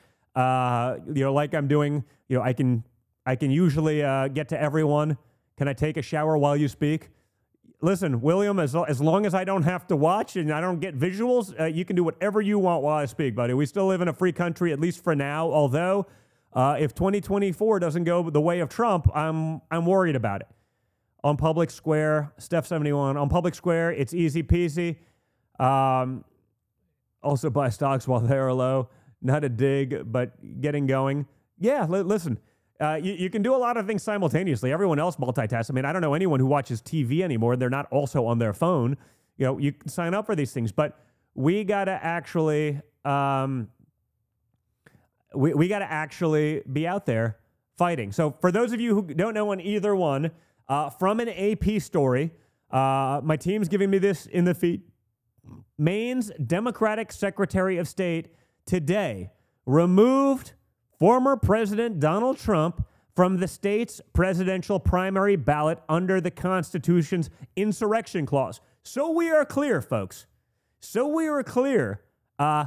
Uh, 0.41 0.99
you 1.13 1.25
know, 1.25 1.33
like 1.33 1.55
I'm 1.55 1.69
doing. 1.69 2.05
You 2.29 2.39
know, 2.39 2.43
I 2.43 2.53
can 2.53 2.85
I 3.27 3.37
can 3.37 3.51
usually 3.51 4.03
uh, 4.03 4.29
get 4.29 4.49
to 4.51 4.61
everyone. 4.61 5.19
Can 5.57 5.69
I 5.69 5.75
take 5.75 5.97
a 5.97 6.03
shower 6.03 6.39
while 6.39 6.57
you 6.57 6.69
speak? 6.69 7.11
Listen, 7.83 8.21
William, 8.21 8.59
as, 8.59 8.75
as 8.75 9.01
long 9.01 9.25
as 9.25 9.35
I 9.35 9.45
don't 9.45 9.63
have 9.63 9.87
to 9.87 9.97
watch 9.97 10.37
and 10.37 10.53
I 10.53 10.61
don't 10.61 10.81
get 10.81 10.99
visuals, 10.99 11.59
uh, 11.59 11.65
you 11.65 11.85
can 11.85 11.97
do 11.97 12.05
whatever 12.05 12.41
you 12.41 12.59
want 12.59 12.83
while 12.83 12.97
I 12.97 13.07
speak, 13.07 13.35
buddy. 13.35 13.55
We 13.55 13.65
still 13.65 13.87
live 13.87 14.03
in 14.03 14.09
a 14.09 14.13
free 14.13 14.33
country, 14.33 14.73
at 14.73 14.81
least 14.81 15.03
for 15.03 15.15
now. 15.15 15.51
Although, 15.51 16.07
uh, 16.53 16.77
if 16.79 16.95
2024 16.95 17.79
doesn't 17.79 18.05
go 18.05 18.29
the 18.29 18.41
way 18.41 18.61
of 18.61 18.69
Trump, 18.69 19.09
I'm 19.15 19.61
I'm 19.71 19.87
worried 19.87 20.17
about 20.17 20.41
it. 20.43 20.49
On 21.23 21.37
Public 21.37 21.71
Square, 21.71 22.33
Steph 22.39 22.67
71 22.67 23.17
on 23.17 23.29
Public 23.29 23.55
Square, 23.55 23.93
it's 23.93 24.15
easy 24.15 24.43
peasy. 24.43 24.97
Um, 25.59 26.25
also 27.23 27.51
buy 27.51 27.69
stocks 27.69 28.09
while 28.09 28.21
they're 28.21 28.53
low. 28.53 28.89
Not 29.23 29.45
a 29.45 29.49
dig, 29.49 30.11
but 30.11 30.61
getting 30.61 30.87
going. 30.87 31.27
Yeah, 31.59 31.87
li- 31.87 32.03
listen, 32.03 32.39
uh, 32.81 32.99
you, 33.03 33.13
you, 33.13 33.29
can 33.29 33.43
do 33.43 33.55
a 33.55 33.59
lot 33.59 33.77
of 33.77 33.87
things 33.87 34.03
simultaneously. 34.03 34.73
Everyone 34.73 34.99
else 34.99 35.17
multitasks. 35.17 35.71
I 35.71 35.75
mean, 35.75 35.85
I 35.85 35.93
don't 35.93 36.01
know 36.01 36.15
anyone 36.15 36.41
who 36.41 36.47
watches 36.47 36.81
TV 36.81 37.21
anymore. 37.21 37.57
They're 37.57 37.69
not 37.69 37.87
also 37.93 38.25
on 38.25 38.39
their 38.39 38.55
phone. 38.55 38.97
You 39.37 39.47
know, 39.47 39.59
you 39.59 39.73
can 39.73 39.89
sign 39.89 40.15
up 40.15 40.25
for 40.25 40.35
these 40.35 40.53
things, 40.53 40.73
but 40.73 40.99
we 41.35 41.65
got 41.65 41.85
to 41.85 41.93
actually, 41.93 42.81
um, 43.05 43.69
we, 45.35 45.53
we 45.53 45.69
got 45.69 45.81
to 45.81 45.91
actually 45.91 46.63
be 46.73 46.87
out 46.87 47.05
there 47.05 47.37
fighting. 47.77 48.13
So, 48.13 48.35
for 48.41 48.51
those 48.51 48.73
of 48.73 48.81
you 48.81 48.95
who 48.95 49.03
don't 49.03 49.35
know 49.35 49.53
on 49.53 49.61
either 49.61 49.95
one, 49.95 50.31
uh, 50.69 50.89
from 50.89 51.21
an 51.21 51.29
AP 51.29 51.83
story, 51.83 52.31
uh, 52.71 53.21
my 53.23 53.37
team's 53.37 53.69
giving 53.69 53.91
me 53.91 53.99
this 53.99 54.27
in 54.27 54.45
the 54.45 54.55
feed. 54.55 54.83
Maine's 55.77 56.31
Democratic 56.47 57.13
Secretary 57.13 57.77
of 57.79 57.89
State 57.89 58.29
today 58.71 59.33
removed 59.67 60.53
former 60.97 61.37
President 61.37 61.99
Donald 61.99 62.39
Trump 62.39 62.87
from 63.17 63.39
the 63.39 63.49
state's 63.49 64.01
presidential 64.13 64.79
primary 64.79 65.35
ballot 65.35 65.81
under 65.89 66.21
the 66.21 66.31
Constitution's 66.31 67.31
insurrection 67.57 68.25
clause. 68.27 68.61
So 68.85 69.11
we 69.11 69.29
are 69.29 69.45
clear, 69.45 69.83
folks. 69.83 70.27
So 70.79 71.09
we 71.09 71.27
are 71.27 71.43
clear. 71.43 72.01
Uh, 72.39 72.67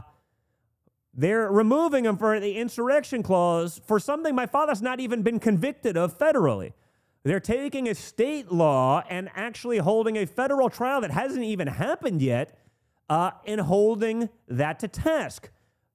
they're 1.13 1.49
removing 1.49 2.03
him 2.03 2.17
for 2.17 2.38
the 2.38 2.57
insurrection 2.57 3.23
clause 3.23 3.80
for 3.88 3.97
something 3.97 4.35
my 4.35 4.45
father's 4.45 4.81
not 4.81 4.99
even 4.99 5.21
been 5.21 5.39
convicted 5.39 5.95
of 5.95 6.17
federally. 6.17 6.73
They're 7.23 7.39
taking 7.39 7.88
a 7.88 7.95
state 7.95 8.51
law 8.51 9.03
and 9.09 9.30
actually 9.35 9.77
holding 9.77 10.17
a 10.17 10.25
federal 10.25 10.69
trial 10.69 10.99
that 10.99 11.11
hasn't 11.11 11.45
even 11.45 11.67
happened 11.67 12.21
yet 12.21 12.59
uh, 13.09 13.31
and 13.45 13.61
holding 13.61 14.27
that 14.49 14.80
to 14.80 14.89
task. 14.89 15.49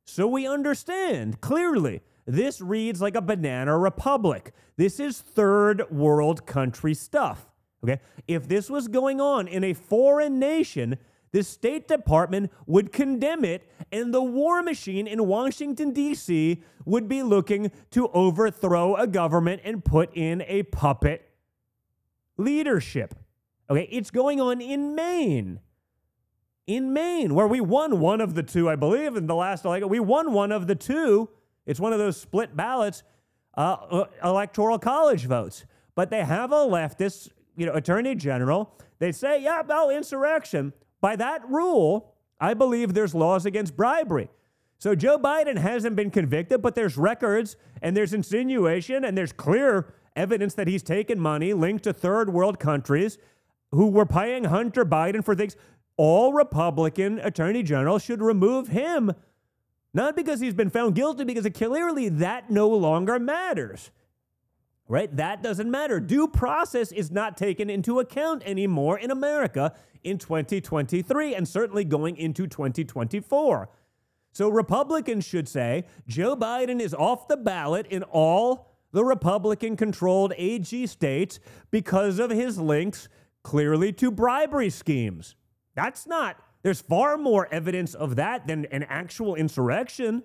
So 0.08 0.26
we 0.26 0.46
understand 0.46 1.42
clearly 1.42 2.00
this 2.24 2.62
reads 2.62 3.02
like 3.02 3.14
a 3.14 3.20
banana 3.20 3.76
republic. 3.76 4.54
This 4.78 4.98
is 4.98 5.20
third 5.20 5.90
world 5.90 6.46
country 6.46 6.94
stuff. 6.94 7.50
Okay. 7.84 8.00
If 8.26 8.48
this 8.48 8.70
was 8.70 8.88
going 8.88 9.20
on 9.20 9.46
in 9.46 9.62
a 9.62 9.74
foreign 9.74 10.38
nation, 10.38 10.96
the 11.32 11.42
State 11.42 11.88
Department 11.88 12.50
would 12.66 12.90
condemn 12.90 13.44
it, 13.44 13.70
and 13.92 14.14
the 14.14 14.22
war 14.22 14.62
machine 14.62 15.06
in 15.06 15.26
Washington, 15.26 15.92
D.C. 15.92 16.62
would 16.86 17.06
be 17.06 17.22
looking 17.22 17.70
to 17.90 18.08
overthrow 18.08 18.96
a 18.96 19.06
government 19.06 19.60
and 19.62 19.84
put 19.84 20.10
in 20.16 20.42
a 20.46 20.62
puppet 20.62 21.28
leadership. 22.38 23.14
Okay, 23.68 23.86
it's 23.92 24.10
going 24.10 24.40
on 24.40 24.62
in 24.62 24.94
Maine. 24.94 25.60
In 26.68 26.92
Maine, 26.92 27.34
where 27.34 27.46
we 27.46 27.62
won 27.62 27.98
one 27.98 28.20
of 28.20 28.34
the 28.34 28.42
two, 28.42 28.68
I 28.68 28.76
believe, 28.76 29.16
in 29.16 29.26
the 29.26 29.34
last 29.34 29.64
election. 29.64 29.88
We 29.88 30.00
won 30.00 30.34
one 30.34 30.52
of 30.52 30.66
the 30.66 30.74
two. 30.74 31.30
It's 31.64 31.80
one 31.80 31.94
of 31.94 31.98
those 31.98 32.20
split 32.20 32.54
ballots, 32.54 33.02
uh, 33.56 33.76
uh 33.90 34.04
electoral 34.22 34.78
college 34.78 35.24
votes. 35.24 35.64
But 35.94 36.10
they 36.10 36.22
have 36.22 36.52
a 36.52 36.56
leftist, 36.56 37.30
you 37.56 37.64
know, 37.64 37.72
attorney 37.72 38.14
general. 38.14 38.76
They 38.98 39.12
say, 39.12 39.42
yeah, 39.42 39.62
no, 39.66 39.88
insurrection. 39.88 40.74
By 41.00 41.16
that 41.16 41.48
rule, 41.48 42.14
I 42.38 42.52
believe 42.52 42.92
there's 42.92 43.14
laws 43.14 43.46
against 43.46 43.74
bribery. 43.74 44.28
So 44.76 44.94
Joe 44.94 45.18
Biden 45.18 45.56
hasn't 45.56 45.96
been 45.96 46.10
convicted, 46.10 46.60
but 46.60 46.74
there's 46.74 46.98
records 46.98 47.56
and 47.80 47.96
there's 47.96 48.12
insinuation 48.12 49.06
and 49.06 49.16
there's 49.16 49.32
clear 49.32 49.94
evidence 50.14 50.52
that 50.54 50.68
he's 50.68 50.82
taken 50.82 51.18
money 51.18 51.54
linked 51.54 51.84
to 51.84 51.94
third 51.94 52.30
world 52.30 52.60
countries 52.60 53.16
who 53.70 53.88
were 53.88 54.06
paying 54.06 54.44
Hunter 54.44 54.84
Biden 54.84 55.24
for 55.24 55.34
things. 55.34 55.56
All 55.98 56.32
Republican 56.32 57.18
attorney 57.18 57.62
generals 57.62 58.04
should 58.04 58.22
remove 58.22 58.68
him, 58.68 59.12
not 59.92 60.14
because 60.16 60.40
he's 60.40 60.54
been 60.54 60.70
found 60.70 60.94
guilty, 60.94 61.24
because 61.24 61.46
clearly 61.52 62.08
that 62.08 62.50
no 62.50 62.68
longer 62.68 63.18
matters. 63.18 63.90
Right? 64.86 65.14
That 65.14 65.42
doesn't 65.42 65.70
matter. 65.70 66.00
Due 66.00 66.28
process 66.28 66.92
is 66.92 67.10
not 67.10 67.36
taken 67.36 67.68
into 67.68 67.98
account 68.00 68.42
anymore 68.46 68.98
in 68.98 69.10
America 69.10 69.74
in 70.02 70.16
2023 70.16 71.34
and 71.34 71.46
certainly 71.46 71.84
going 71.84 72.16
into 72.16 72.46
2024. 72.46 73.68
So 74.32 74.48
Republicans 74.48 75.26
should 75.26 75.48
say 75.48 75.84
Joe 76.06 76.36
Biden 76.36 76.80
is 76.80 76.94
off 76.94 77.28
the 77.28 77.36
ballot 77.36 77.86
in 77.88 78.04
all 78.04 78.68
the 78.92 79.04
Republican 79.04 79.76
controlled 79.76 80.32
AG 80.38 80.86
states 80.86 81.40
because 81.70 82.18
of 82.18 82.30
his 82.30 82.58
links 82.58 83.08
clearly 83.42 83.92
to 83.94 84.10
bribery 84.10 84.70
schemes. 84.70 85.34
That's 85.78 86.08
not, 86.08 86.42
there's 86.64 86.80
far 86.80 87.16
more 87.16 87.46
evidence 87.52 87.94
of 87.94 88.16
that 88.16 88.48
than 88.48 88.64
an 88.72 88.82
actual 88.88 89.36
insurrection, 89.36 90.24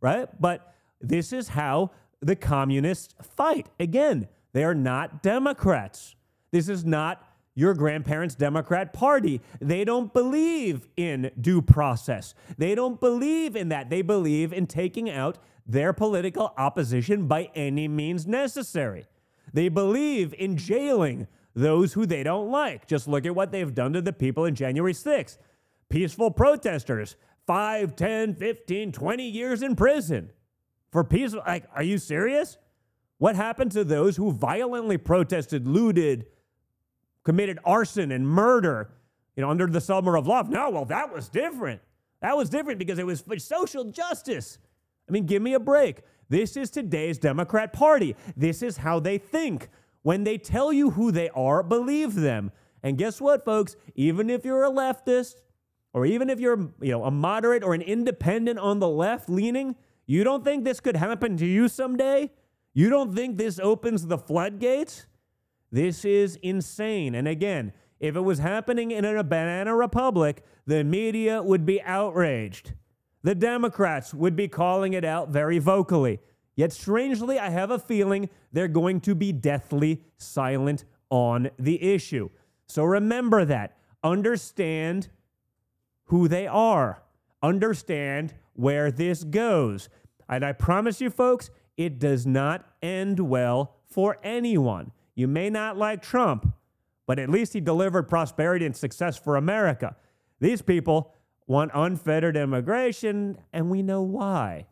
right? 0.00 0.26
But 0.40 0.74
this 0.98 1.30
is 1.30 1.48
how 1.48 1.90
the 2.22 2.34
communists 2.34 3.14
fight. 3.20 3.68
Again, 3.78 4.28
they 4.54 4.64
are 4.64 4.74
not 4.74 5.22
Democrats. 5.22 6.14
This 6.52 6.70
is 6.70 6.86
not 6.86 7.22
your 7.54 7.74
grandparents' 7.74 8.34
Democrat 8.34 8.94
Party. 8.94 9.42
They 9.60 9.84
don't 9.84 10.10
believe 10.10 10.88
in 10.96 11.30
due 11.38 11.60
process. 11.60 12.34
They 12.56 12.74
don't 12.74 12.98
believe 12.98 13.56
in 13.56 13.68
that. 13.68 13.90
They 13.90 14.00
believe 14.00 14.54
in 14.54 14.66
taking 14.66 15.10
out 15.10 15.36
their 15.66 15.92
political 15.92 16.54
opposition 16.56 17.26
by 17.26 17.50
any 17.54 17.88
means 17.88 18.26
necessary. 18.26 19.04
They 19.52 19.68
believe 19.68 20.32
in 20.38 20.56
jailing 20.56 21.26
those 21.54 21.92
who 21.92 22.06
they 22.06 22.22
don't 22.22 22.50
like. 22.50 22.86
Just 22.86 23.08
look 23.08 23.26
at 23.26 23.34
what 23.34 23.52
they've 23.52 23.74
done 23.74 23.92
to 23.92 24.02
the 24.02 24.12
people 24.12 24.44
in 24.44 24.54
January 24.54 24.92
6th. 24.92 25.38
Peaceful 25.88 26.30
protesters, 26.30 27.16
5, 27.46 27.94
10, 27.94 28.34
15, 28.34 28.92
20 28.92 29.28
years 29.28 29.62
in 29.62 29.76
prison 29.76 30.30
for 30.90 31.04
peaceful. 31.04 31.42
Like, 31.46 31.64
are 31.74 31.82
you 31.82 31.98
serious? 31.98 32.58
What 33.18 33.36
happened 33.36 33.72
to 33.72 33.84
those 33.84 34.16
who 34.16 34.32
violently 34.32 34.98
protested, 34.98 35.68
looted, 35.68 36.26
committed 37.24 37.58
arson 37.64 38.12
and 38.12 38.28
murder, 38.28 38.90
you 39.36 39.42
know, 39.42 39.50
under 39.50 39.66
the 39.66 39.80
summer 39.80 40.16
of 40.16 40.26
love. 40.26 40.48
No, 40.50 40.70
well, 40.70 40.84
that 40.86 41.12
was 41.12 41.28
different. 41.28 41.80
That 42.20 42.36
was 42.36 42.48
different 42.48 42.78
because 42.78 42.98
it 42.98 43.06
was 43.06 43.20
for 43.20 43.38
social 43.38 43.84
justice. 43.84 44.58
I 45.08 45.12
mean, 45.12 45.26
give 45.26 45.42
me 45.42 45.54
a 45.54 45.60
break. 45.60 46.02
This 46.28 46.56
is 46.56 46.70
today's 46.70 47.18
Democrat 47.18 47.72
Party. 47.72 48.16
This 48.36 48.62
is 48.62 48.78
how 48.78 49.00
they 49.00 49.18
think. 49.18 49.68
When 50.04 50.24
they 50.24 50.36
tell 50.36 50.70
you 50.70 50.90
who 50.90 51.10
they 51.10 51.30
are, 51.30 51.62
believe 51.62 52.14
them. 52.14 52.52
And 52.82 52.98
guess 52.98 53.22
what, 53.22 53.42
folks? 53.42 53.74
Even 53.94 54.28
if 54.28 54.44
you're 54.44 54.62
a 54.62 54.70
leftist, 54.70 55.36
or 55.94 56.04
even 56.04 56.28
if 56.28 56.38
you're, 56.38 56.70
you 56.82 56.92
know, 56.92 57.04
a 57.04 57.10
moderate 57.10 57.64
or 57.64 57.72
an 57.72 57.80
independent 57.80 58.58
on 58.58 58.80
the 58.80 58.88
left 58.88 59.30
leaning, 59.30 59.76
you 60.06 60.22
don't 60.22 60.44
think 60.44 60.62
this 60.62 60.78
could 60.78 60.96
happen 60.96 61.38
to 61.38 61.46
you 61.46 61.68
someday? 61.68 62.30
You 62.74 62.90
don't 62.90 63.14
think 63.14 63.38
this 63.38 63.58
opens 63.58 64.06
the 64.06 64.18
floodgates? 64.18 65.06
This 65.72 66.04
is 66.04 66.36
insane. 66.42 67.14
And 67.14 67.26
again, 67.26 67.72
if 67.98 68.14
it 68.14 68.20
was 68.20 68.40
happening 68.40 68.90
in 68.90 69.06
a 69.06 69.24
banana 69.24 69.74
republic, 69.74 70.44
the 70.66 70.84
media 70.84 71.42
would 71.42 71.64
be 71.64 71.80
outraged. 71.80 72.74
The 73.22 73.34
Democrats 73.34 74.12
would 74.12 74.36
be 74.36 74.48
calling 74.48 74.92
it 74.92 75.04
out 75.06 75.30
very 75.30 75.58
vocally. 75.58 76.20
Yet, 76.56 76.72
strangely, 76.72 77.38
I 77.38 77.50
have 77.50 77.70
a 77.70 77.78
feeling 77.78 78.28
they're 78.52 78.68
going 78.68 79.00
to 79.02 79.14
be 79.14 79.32
deathly 79.32 80.02
silent 80.16 80.84
on 81.10 81.50
the 81.58 81.82
issue. 81.82 82.30
So 82.66 82.84
remember 82.84 83.44
that. 83.44 83.76
Understand 84.02 85.08
who 86.04 86.28
they 86.28 86.46
are, 86.46 87.02
understand 87.42 88.34
where 88.52 88.90
this 88.90 89.24
goes. 89.24 89.88
And 90.28 90.44
I 90.44 90.52
promise 90.52 91.00
you, 91.00 91.10
folks, 91.10 91.50
it 91.76 91.98
does 91.98 92.26
not 92.26 92.66
end 92.82 93.18
well 93.20 93.76
for 93.86 94.18
anyone. 94.22 94.92
You 95.14 95.28
may 95.28 95.50
not 95.50 95.76
like 95.76 96.02
Trump, 96.02 96.52
but 97.06 97.18
at 97.18 97.30
least 97.30 97.52
he 97.52 97.60
delivered 97.60 98.08
prosperity 98.08 98.66
and 98.66 98.76
success 98.76 99.16
for 99.16 99.36
America. 99.36 99.96
These 100.40 100.62
people 100.62 101.14
want 101.46 101.70
unfettered 101.74 102.36
immigration, 102.36 103.38
and 103.52 103.70
we 103.70 103.82
know 103.82 104.02
why. 104.02 104.66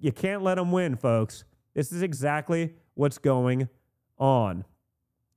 You 0.00 0.12
can't 0.12 0.42
let 0.42 0.56
them 0.56 0.72
win, 0.72 0.96
folks. 0.96 1.44
This 1.74 1.92
is 1.92 2.02
exactly 2.02 2.74
what's 2.94 3.18
going 3.18 3.68
on. 4.18 4.64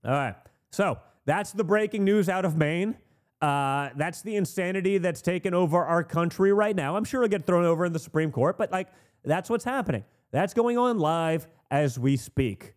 All 0.04 0.12
right. 0.12 0.36
So 0.72 0.98
that's 1.26 1.52
the 1.52 1.64
breaking 1.64 2.04
news 2.04 2.30
out 2.30 2.46
of 2.46 2.58
Maine. 2.58 2.96
Uh, 3.42 3.90
that's 3.96 4.22
the 4.22 4.36
insanity 4.36 4.98
that's 4.98 5.22
taken 5.22 5.54
over 5.54 5.84
our 5.84 6.04
country 6.04 6.54
right 6.54 6.76
now. 6.76 6.96
I'm 6.96 7.04
sure 7.04 7.24
it'll 7.24 7.30
get 7.30 7.46
thrown 7.46 7.66
over 7.66 7.86
in 7.86 7.94
the 7.94 8.00
Supreme 8.00 8.32
Court, 8.32 8.58
but 8.58 8.72
like 8.72 8.88
that's 9.24 9.50
what's 9.50 9.66
happening. 9.66 10.04
That's 10.32 10.54
going 10.54 10.78
on 10.78 10.98
live 10.98 11.48
as 11.70 12.00
we 12.00 12.18
speak. 12.18 12.74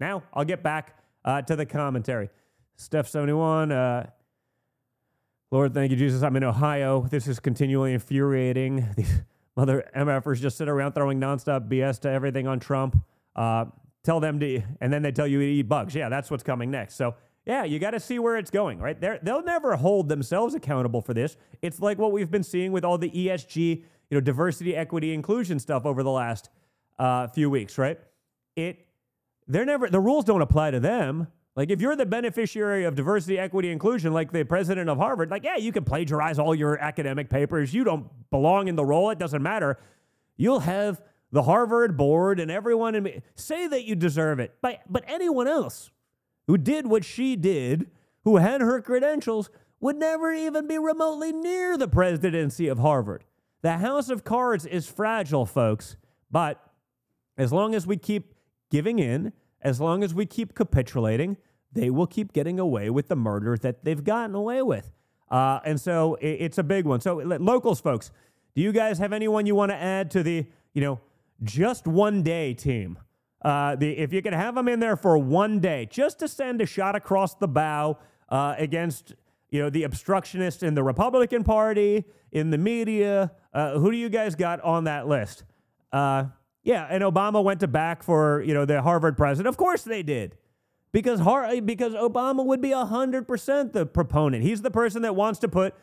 Now, 0.00 0.22
I'll 0.32 0.44
get 0.44 0.62
back 0.62 0.96
uh, 1.24 1.42
to 1.42 1.56
the 1.56 1.66
commentary. 1.66 2.30
Steph71, 2.78 3.72
uh, 3.72 4.10
Lord, 5.50 5.74
thank 5.74 5.90
you, 5.90 5.96
Jesus. 5.96 6.22
I'm 6.22 6.34
in 6.36 6.44
Ohio. 6.44 7.06
This 7.10 7.28
is 7.28 7.38
continually 7.38 7.92
infuriating. 7.92 8.88
Mother 9.56 9.88
MFers 9.96 10.40
just 10.40 10.56
sit 10.56 10.68
around 10.68 10.92
throwing 10.92 11.20
nonstop 11.20 11.68
BS 11.68 12.00
to 12.00 12.10
everything 12.10 12.46
on 12.46 12.58
Trump. 12.58 12.96
Uh, 13.36 13.66
tell 14.02 14.20
them 14.20 14.40
to, 14.40 14.62
and 14.80 14.92
then 14.92 15.02
they 15.02 15.12
tell 15.12 15.26
you 15.26 15.38
to 15.40 15.46
eat 15.46 15.62
bugs. 15.62 15.94
Yeah, 15.94 16.08
that's 16.08 16.30
what's 16.30 16.42
coming 16.42 16.70
next. 16.70 16.96
So, 16.96 17.14
yeah, 17.46 17.64
you 17.64 17.78
got 17.78 17.90
to 17.90 18.00
see 18.00 18.18
where 18.18 18.36
it's 18.36 18.50
going, 18.50 18.78
right? 18.78 19.00
They're, 19.00 19.20
they'll 19.22 19.44
never 19.44 19.76
hold 19.76 20.08
themselves 20.08 20.54
accountable 20.54 21.00
for 21.00 21.14
this. 21.14 21.36
It's 21.62 21.80
like 21.80 21.98
what 21.98 22.10
we've 22.12 22.30
been 22.30 22.42
seeing 22.42 22.72
with 22.72 22.84
all 22.84 22.98
the 22.98 23.10
ESG, 23.10 23.56
you 23.58 23.84
know, 24.10 24.20
diversity, 24.20 24.74
equity, 24.74 25.12
inclusion 25.12 25.58
stuff 25.58 25.84
over 25.84 26.02
the 26.02 26.10
last 26.10 26.48
uh, 26.98 27.28
few 27.28 27.50
weeks, 27.50 27.78
right? 27.78 27.98
It 28.56 28.86
they're 29.46 29.66
never 29.66 29.90
the 29.90 30.00
rules 30.00 30.24
don't 30.24 30.40
apply 30.40 30.70
to 30.70 30.80
them. 30.80 31.28
Like 31.56 31.70
if 31.70 31.80
you're 31.80 31.94
the 31.94 32.06
beneficiary 32.06 32.84
of 32.84 32.96
diversity, 32.96 33.38
equity, 33.38 33.70
inclusion, 33.70 34.12
like 34.12 34.32
the 34.32 34.44
president 34.44 34.90
of 34.90 34.98
Harvard, 34.98 35.30
like 35.30 35.44
yeah, 35.44 35.56
you 35.56 35.70
can 35.70 35.84
plagiarize 35.84 36.38
all 36.38 36.54
your 36.54 36.78
academic 36.78 37.30
papers. 37.30 37.72
You 37.72 37.84
don't 37.84 38.08
belong 38.30 38.68
in 38.68 38.74
the 38.74 38.84
role. 38.84 39.10
It 39.10 39.18
doesn't 39.18 39.42
matter. 39.42 39.78
You'll 40.36 40.60
have 40.60 41.00
the 41.30 41.42
Harvard 41.42 41.96
board 41.96 42.40
and 42.40 42.50
everyone 42.50 42.94
in 42.94 43.22
say 43.36 43.68
that 43.68 43.84
you 43.84 43.94
deserve 43.94 44.40
it. 44.40 44.56
But 44.62 44.80
but 44.88 45.04
anyone 45.06 45.46
else 45.46 45.90
who 46.48 46.58
did 46.58 46.86
what 46.86 47.04
she 47.04 47.36
did, 47.36 47.90
who 48.24 48.38
had 48.38 48.60
her 48.60 48.80
credentials, 48.80 49.48
would 49.80 49.96
never 49.96 50.32
even 50.32 50.66
be 50.66 50.78
remotely 50.78 51.32
near 51.32 51.76
the 51.76 51.88
presidency 51.88 52.66
of 52.68 52.78
Harvard. 52.78 53.24
The 53.62 53.78
house 53.78 54.08
of 54.10 54.24
cards 54.24 54.66
is 54.66 54.88
fragile, 54.88 55.46
folks. 55.46 55.96
But 56.30 56.60
as 57.38 57.52
long 57.52 57.74
as 57.74 57.86
we 57.86 57.96
keep 57.96 58.34
giving 58.70 58.98
in, 58.98 59.32
as 59.64 59.80
long 59.80 60.04
as 60.04 60.14
we 60.14 60.26
keep 60.26 60.54
capitulating, 60.54 61.36
they 61.72 61.90
will 61.90 62.06
keep 62.06 62.32
getting 62.32 62.60
away 62.60 62.90
with 62.90 63.08
the 63.08 63.16
murder 63.16 63.56
that 63.56 63.84
they've 63.84 64.04
gotten 64.04 64.34
away 64.34 64.62
with. 64.62 64.92
Uh, 65.30 65.58
and 65.64 65.80
so 65.80 66.14
it, 66.16 66.36
it's 66.40 66.58
a 66.58 66.62
big 66.62 66.84
one. 66.84 67.00
So 67.00 67.16
locals, 67.16 67.80
folks, 67.80 68.12
do 68.54 68.62
you 68.62 68.70
guys 68.70 68.98
have 68.98 69.12
anyone 69.12 69.46
you 69.46 69.54
want 69.54 69.72
to 69.72 69.76
add 69.76 70.10
to 70.12 70.22
the, 70.22 70.46
you 70.74 70.80
know, 70.80 71.00
just 71.42 71.86
one 71.86 72.22
day 72.22 72.54
team? 72.54 72.98
Uh, 73.42 73.76
the 73.76 73.98
if 73.98 74.12
you 74.12 74.22
could 74.22 74.32
have 74.32 74.54
them 74.54 74.68
in 74.68 74.80
there 74.80 74.96
for 74.96 75.18
one 75.18 75.60
day, 75.60 75.86
just 75.90 76.18
to 76.20 76.28
send 76.28 76.62
a 76.62 76.66
shot 76.66 76.94
across 76.94 77.34
the 77.34 77.48
bow 77.48 77.98
uh, 78.30 78.54
against 78.56 79.14
you 79.50 79.60
know 79.60 79.68
the 79.68 79.82
obstructionists 79.82 80.62
in 80.62 80.74
the 80.74 80.82
Republican 80.82 81.44
Party, 81.44 82.04
in 82.32 82.50
the 82.50 82.56
media. 82.56 83.32
Uh, 83.52 83.78
who 83.78 83.90
do 83.90 83.98
you 83.98 84.08
guys 84.08 84.34
got 84.34 84.60
on 84.62 84.84
that 84.84 85.06
list? 85.06 85.44
Yeah, 86.64 86.86
and 86.88 87.04
Obama 87.04 87.44
went 87.44 87.60
to 87.60 87.68
back 87.68 88.02
for 88.02 88.42
you 88.42 88.54
know 88.54 88.64
the 88.64 88.80
Harvard 88.80 89.16
president. 89.16 89.48
Of 89.48 89.58
course 89.58 89.82
they 89.82 90.02
did, 90.02 90.36
because 90.92 91.20
Har- 91.20 91.60
because 91.60 91.92
Obama 91.92 92.44
would 92.44 92.62
be 92.62 92.72
hundred 92.72 93.28
percent 93.28 93.74
the 93.74 93.84
proponent. 93.84 94.42
He's 94.42 94.62
the 94.62 94.70
person 94.70 95.02
that 95.02 95.14
wants 95.14 95.38
to 95.40 95.48
put 95.48 95.74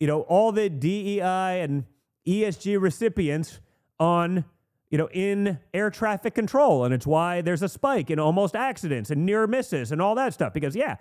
you 0.00 0.08
know 0.08 0.22
all 0.22 0.50
the 0.50 0.68
DEI 0.68 1.60
and 1.62 1.84
ESG 2.26 2.80
recipients 2.80 3.60
on 4.00 4.44
you 4.90 4.98
know 4.98 5.08
in 5.12 5.60
air 5.72 5.88
traffic 5.88 6.34
control, 6.34 6.84
and 6.84 6.92
it's 6.92 7.06
why 7.06 7.40
there's 7.40 7.62
a 7.62 7.68
spike 7.68 8.10
in 8.10 8.18
almost 8.18 8.56
accidents 8.56 9.10
and 9.10 9.24
near 9.24 9.46
misses 9.46 9.92
and 9.92 10.02
all 10.02 10.16
that 10.16 10.34
stuff. 10.34 10.52
Because 10.52 10.74
yeah, 10.74 10.96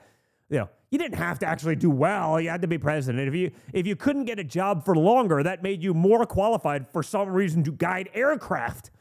you 0.47 0.59
know 0.59 0.69
you 0.91 0.99
didn't 0.99 1.17
have 1.17 1.39
to 1.39 1.47
actually 1.47 1.75
do 1.75 1.89
well. 1.89 2.39
You 2.39 2.49
had 2.49 2.61
to 2.61 2.67
be 2.67 2.77
president. 2.77 3.27
If 3.27 3.33
you 3.33 3.49
if 3.73 3.87
you 3.87 3.95
couldn't 3.95 4.25
get 4.25 4.37
a 4.37 4.43
job 4.43 4.85
for 4.85 4.95
longer, 4.95 5.41
that 5.41 5.63
made 5.63 5.81
you 5.81 5.95
more 5.95 6.23
qualified 6.27 6.87
for 6.87 7.01
some 7.01 7.29
reason 7.29 7.63
to 7.63 7.71
guide 7.71 8.09
aircraft 8.13 8.91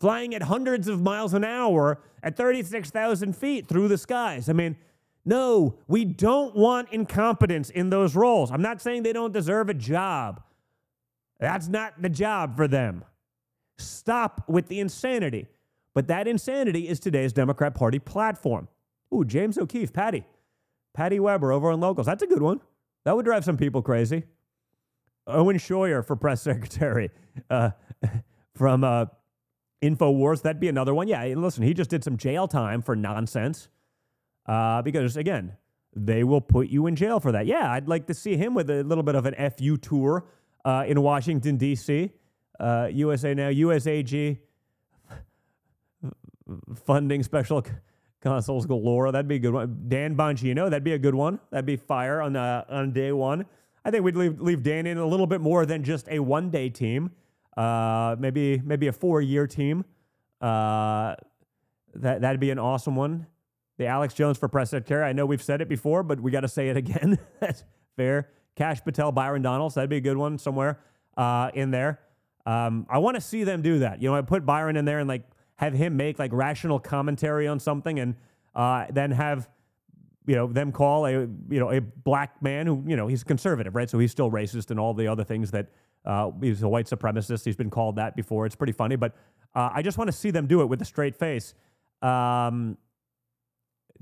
flying 0.00 0.34
at 0.34 0.42
hundreds 0.42 0.88
of 0.88 1.00
miles 1.02 1.34
an 1.34 1.44
hour 1.44 2.00
at 2.22 2.36
36,000 2.36 3.36
feet 3.36 3.68
through 3.68 3.86
the 3.86 3.98
skies. 3.98 4.48
I 4.48 4.54
mean, 4.54 4.76
no, 5.24 5.78
we 5.86 6.06
don't 6.06 6.56
want 6.56 6.88
incompetence 6.90 7.68
in 7.68 7.90
those 7.90 8.16
roles. 8.16 8.50
I'm 8.50 8.62
not 8.62 8.80
saying 8.80 9.02
they 9.02 9.12
don't 9.12 9.32
deserve 9.32 9.68
a 9.68 9.74
job. 9.74 10.42
That's 11.38 11.68
not 11.68 12.00
the 12.00 12.08
job 12.08 12.56
for 12.56 12.66
them. 12.66 13.04
Stop 13.78 14.42
with 14.48 14.68
the 14.68 14.80
insanity. 14.80 15.46
But 15.94 16.08
that 16.08 16.26
insanity 16.26 16.88
is 16.88 16.98
today's 16.98 17.32
Democrat 17.32 17.74
Party 17.74 17.98
platform. 17.98 18.68
Ooh, 19.14 19.24
James 19.24 19.58
O'Keefe, 19.58 19.92
Patty. 19.92 20.24
Patty 20.94 21.20
Weber 21.20 21.52
over 21.52 21.70
on 21.70 21.80
locals. 21.80 22.06
That's 22.06 22.22
a 22.22 22.26
good 22.26 22.42
one. 22.42 22.60
That 23.04 23.16
would 23.16 23.24
drive 23.24 23.44
some 23.44 23.56
people 23.56 23.82
crazy. 23.82 24.24
Owen 25.26 25.56
Schroyer 25.56 26.04
for 26.04 26.16
press 26.16 26.42
secretary 26.42 27.10
uh, 27.50 27.70
from 28.54 28.84
uh, 28.84 29.06
InfoWars. 29.82 30.42
That'd 30.42 30.60
be 30.60 30.68
another 30.68 30.94
one. 30.94 31.08
Yeah, 31.08 31.24
listen, 31.36 31.62
he 31.62 31.74
just 31.74 31.90
did 31.90 32.04
some 32.04 32.16
jail 32.16 32.46
time 32.46 32.82
for 32.82 32.94
nonsense. 32.94 33.68
Uh, 34.46 34.82
because 34.82 35.16
again, 35.16 35.56
they 35.94 36.24
will 36.24 36.40
put 36.40 36.68
you 36.68 36.86
in 36.86 36.96
jail 36.96 37.20
for 37.20 37.32
that. 37.32 37.46
Yeah, 37.46 37.72
I'd 37.72 37.88
like 37.88 38.06
to 38.06 38.14
see 38.14 38.36
him 38.36 38.54
with 38.54 38.70
a 38.70 38.82
little 38.82 39.04
bit 39.04 39.14
of 39.14 39.26
an 39.26 39.34
FU 39.50 39.76
tour 39.76 40.26
uh, 40.64 40.84
in 40.86 41.00
Washington, 41.00 41.56
D.C. 41.56 42.10
Uh, 42.58 42.88
USA 42.92 43.34
Now, 43.34 43.48
USAG 43.48 44.38
funding 46.84 47.22
special 47.22 47.64
consoles 48.20 48.66
galore. 48.66 49.10
That'd 49.10 49.28
be 49.28 49.36
a 49.36 49.40
good 49.40 49.54
one. 49.54 49.84
Dan 49.88 50.16
Bongino, 50.16 50.68
that'd 50.68 50.84
be 50.84 50.92
a 50.92 50.98
good 50.98 51.14
one. 51.14 51.40
That'd 51.50 51.66
be 51.66 51.76
fire 51.76 52.20
on 52.20 52.36
uh, 52.36 52.64
on 52.68 52.92
day 52.92 53.12
one. 53.12 53.46
I 53.84 53.90
think 53.90 54.04
we'd 54.04 54.16
leave, 54.16 54.40
leave 54.40 54.62
Dan 54.62 54.86
in 54.86 54.98
a 54.98 55.06
little 55.06 55.26
bit 55.26 55.40
more 55.40 55.64
than 55.64 55.82
just 55.82 56.08
a 56.08 56.18
one 56.18 56.50
day 56.50 56.68
team. 56.68 57.12
Uh, 57.56 58.16
maybe 58.18 58.60
maybe 58.64 58.86
a 58.86 58.92
four 58.92 59.20
year 59.20 59.46
team. 59.46 59.84
Uh, 60.40 61.14
that 61.94 62.20
that'd 62.20 62.40
be 62.40 62.50
an 62.50 62.58
awesome 62.58 62.96
one. 62.96 63.26
The 63.78 63.86
Alex 63.86 64.14
Jones 64.14 64.38
for 64.38 64.48
press 64.48 64.70
secretary. 64.70 65.04
I 65.04 65.12
know 65.12 65.26
we've 65.26 65.42
said 65.42 65.60
it 65.60 65.68
before, 65.68 66.02
but 66.02 66.20
we 66.20 66.30
got 66.30 66.40
to 66.40 66.48
say 66.48 66.68
it 66.68 66.76
again. 66.76 67.18
That's 67.40 67.64
fair. 67.96 68.28
Kash 68.54 68.82
Patel, 68.84 69.10
Byron 69.12 69.42
Donalds. 69.42 69.74
That'd 69.74 69.90
be 69.90 69.96
a 69.96 70.02
good 70.02 70.16
one 70.16 70.38
somewhere 70.38 70.80
uh, 71.16 71.50
in 71.54 71.70
there. 71.70 72.00
Um, 72.46 72.86
I 72.90 72.98
want 72.98 73.14
to 73.14 73.20
see 73.20 73.44
them 73.44 73.62
do 73.62 73.80
that. 73.80 74.02
You 74.02 74.10
know, 74.10 74.16
I 74.16 74.22
put 74.22 74.44
Byron 74.44 74.76
in 74.76 74.84
there 74.84 74.98
and 74.98 75.08
like 75.08 75.22
have 75.56 75.72
him 75.72 75.96
make 75.96 76.18
like 76.18 76.32
rational 76.32 76.78
commentary 76.78 77.46
on 77.46 77.60
something, 77.60 77.98
and 77.98 78.16
uh, 78.54 78.86
then 78.90 79.10
have 79.12 79.48
you 80.26 80.34
know 80.36 80.46
them 80.46 80.72
call 80.72 81.06
a 81.06 81.12
you 81.12 81.38
know 81.50 81.70
a 81.70 81.80
black 81.80 82.42
man 82.42 82.66
who 82.66 82.82
you 82.86 82.96
know 82.96 83.06
he's 83.06 83.24
conservative, 83.24 83.74
right? 83.74 83.88
So 83.88 83.98
he's 83.98 84.10
still 84.10 84.30
racist 84.30 84.70
and 84.70 84.80
all 84.80 84.94
the 84.94 85.06
other 85.06 85.24
things 85.24 85.50
that 85.50 85.68
uh, 86.04 86.30
he's 86.40 86.62
a 86.62 86.68
white 86.68 86.86
supremacist. 86.86 87.44
He's 87.44 87.56
been 87.56 87.70
called 87.70 87.96
that 87.96 88.16
before. 88.16 88.46
It's 88.46 88.56
pretty 88.56 88.72
funny, 88.72 88.96
but 88.96 89.14
uh, 89.54 89.70
I 89.72 89.82
just 89.82 89.98
want 89.98 90.08
to 90.08 90.16
see 90.16 90.30
them 90.30 90.46
do 90.46 90.62
it 90.62 90.66
with 90.66 90.80
a 90.80 90.84
straight 90.84 91.16
face 91.16 91.54
um, 92.02 92.78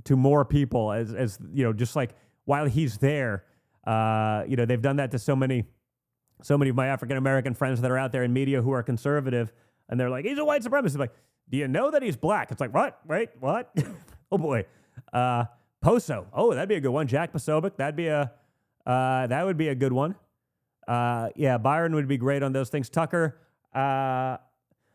to 0.04 0.16
more 0.16 0.44
people, 0.44 0.92
as 0.92 1.12
as 1.12 1.38
you 1.52 1.64
know, 1.64 1.72
just 1.72 1.96
like 1.96 2.14
while 2.44 2.66
he's 2.66 2.98
there. 2.98 3.44
Uh, 3.86 4.44
you 4.46 4.56
know, 4.56 4.64
they've 4.66 4.82
done 4.82 4.96
that 4.96 5.10
to 5.12 5.18
so 5.18 5.34
many, 5.34 5.64
so 6.42 6.58
many 6.58 6.70
of 6.70 6.76
my 6.76 6.88
African 6.88 7.16
American 7.16 7.54
friends 7.54 7.80
that 7.80 7.90
are 7.90 7.98
out 7.98 8.12
there 8.12 8.22
in 8.22 8.32
media 8.32 8.62
who 8.62 8.70
are 8.70 8.82
conservative, 8.82 9.52
and 9.88 9.98
they're 9.98 10.10
like, 10.10 10.24
"He's 10.24 10.38
a 10.38 10.44
white 10.44 10.62
supremacist." 10.62 10.98
like, 10.98 11.12
do 11.50 11.56
you 11.56 11.68
know 11.68 11.90
that 11.90 12.02
he's 12.02 12.16
black? 12.16 12.50
It's 12.50 12.60
like, 12.60 12.74
what? 12.74 13.00
Wait, 13.06 13.30
what? 13.40 13.74
oh 14.32 14.38
boy. 14.38 14.66
Uh, 15.12 15.44
Poso. 15.80 16.26
Oh, 16.32 16.52
that'd 16.52 16.68
be 16.68 16.74
a 16.74 16.80
good 16.80 16.90
one. 16.90 17.06
Jack 17.06 17.32
Posobiec. 17.32 17.76
That'd 17.76 17.96
be 17.96 18.08
a, 18.08 18.32
uh, 18.84 19.26
that 19.26 19.46
would 19.46 19.56
be 19.56 19.68
a 19.68 19.74
good 19.74 19.92
one. 19.92 20.14
Uh, 20.88 21.28
yeah, 21.36 21.58
Byron 21.58 21.94
would 21.94 22.08
be 22.08 22.16
great 22.16 22.42
on 22.42 22.52
those 22.52 22.70
things. 22.70 22.88
Tucker. 22.88 23.38
Uh, 23.74 24.38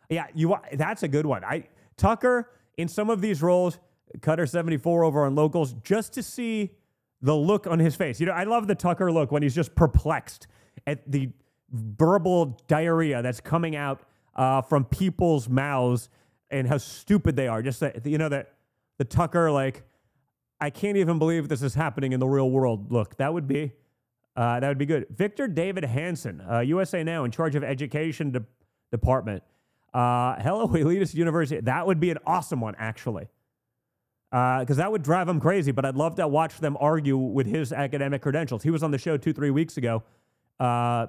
yeah, 0.09 0.25
you. 0.33 0.57
That's 0.73 1.03
a 1.03 1.07
good 1.07 1.25
one. 1.25 1.45
I 1.45 1.67
Tucker 1.95 2.49
in 2.77 2.89
some 2.89 3.09
of 3.09 3.21
these 3.21 3.41
roles. 3.41 3.79
Cutter 4.21 4.45
seventy 4.45 4.77
four 4.77 5.03
over 5.03 5.25
on 5.25 5.33
locals 5.33 5.73
just 5.83 6.13
to 6.13 6.23
see 6.23 6.71
the 7.21 7.35
look 7.35 7.65
on 7.65 7.79
his 7.79 7.95
face. 7.95 8.19
You 8.19 8.25
know, 8.25 8.33
I 8.33 8.43
love 8.43 8.67
the 8.67 8.75
Tucker 8.75 9.11
look 9.11 9.31
when 9.31 9.41
he's 9.41 9.55
just 9.55 9.73
perplexed 9.75 10.47
at 10.85 11.09
the 11.09 11.31
verbal 11.71 12.61
diarrhea 12.67 13.21
that's 13.21 13.39
coming 13.39 13.75
out 13.75 14.01
uh, 14.35 14.61
from 14.61 14.85
people's 14.85 15.47
mouths 15.49 16.09
and 16.51 16.67
how 16.67 16.77
stupid 16.77 17.35
they 17.35 17.47
are. 17.47 17.63
Just 17.63 17.79
that, 17.79 18.05
you 18.05 18.17
know, 18.19 18.29
that 18.29 18.53
the 18.99 19.05
Tucker, 19.05 19.49
like, 19.49 19.83
I 20.59 20.69
can't 20.69 20.97
even 20.97 21.17
believe 21.17 21.49
this 21.49 21.63
is 21.63 21.73
happening 21.73 22.11
in 22.11 22.19
the 22.19 22.27
real 22.27 22.51
world. 22.51 22.91
Look, 22.91 23.17
that 23.17 23.33
would 23.33 23.47
be. 23.47 23.71
Uh, 24.35 24.59
that 24.59 24.67
would 24.67 24.77
be 24.77 24.85
good. 24.85 25.07
Victor 25.15 25.47
Davis 25.47 25.89
Hanson, 25.89 26.41
uh, 26.41 26.59
USA 26.59 27.03
Now, 27.03 27.23
in 27.23 27.31
charge 27.31 27.55
of 27.55 27.63
education 27.63 28.31
de- 28.31 28.45
department. 28.91 29.43
Uh, 29.93 30.35
hello, 30.41 30.67
Elitist 30.69 31.13
University. 31.13 31.61
That 31.61 31.85
would 31.85 31.99
be 31.99 32.09
an 32.09 32.17
awesome 32.25 32.61
one, 32.61 32.75
actually 32.77 33.27
because 34.33 34.79
uh, 34.79 34.81
that 34.81 34.91
would 34.91 35.03
drive 35.03 35.29
him 35.29 35.39
crazy. 35.39 35.71
But 35.71 35.85
I'd 35.85 35.95
love 35.95 36.15
to 36.15 36.27
watch 36.27 36.57
them 36.57 36.75
argue 36.79 37.17
with 37.17 37.45
his 37.45 37.71
academic 37.71 38.23
credentials. 38.23 38.63
He 38.63 38.71
was 38.71 38.81
on 38.81 38.89
the 38.89 38.97
show 38.97 39.15
two, 39.15 39.31
three 39.31 39.51
weeks 39.51 39.77
ago. 39.77 40.01
Uh, 40.59 41.05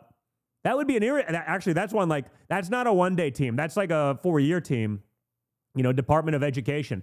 that 0.62 0.76
would 0.76 0.86
be 0.86 0.98
an 0.98 1.02
era. 1.02 1.24
Actually, 1.26 1.72
that's 1.72 1.94
one 1.94 2.10
like 2.10 2.26
that's 2.48 2.68
not 2.68 2.86
a 2.86 2.92
one 2.92 3.16
day 3.16 3.30
team. 3.30 3.56
That's 3.56 3.78
like 3.78 3.90
a 3.90 4.18
four 4.22 4.40
year 4.40 4.60
team. 4.60 5.02
You 5.74 5.82
know, 5.82 5.90
Department 5.90 6.36
of 6.36 6.42
Education. 6.42 7.02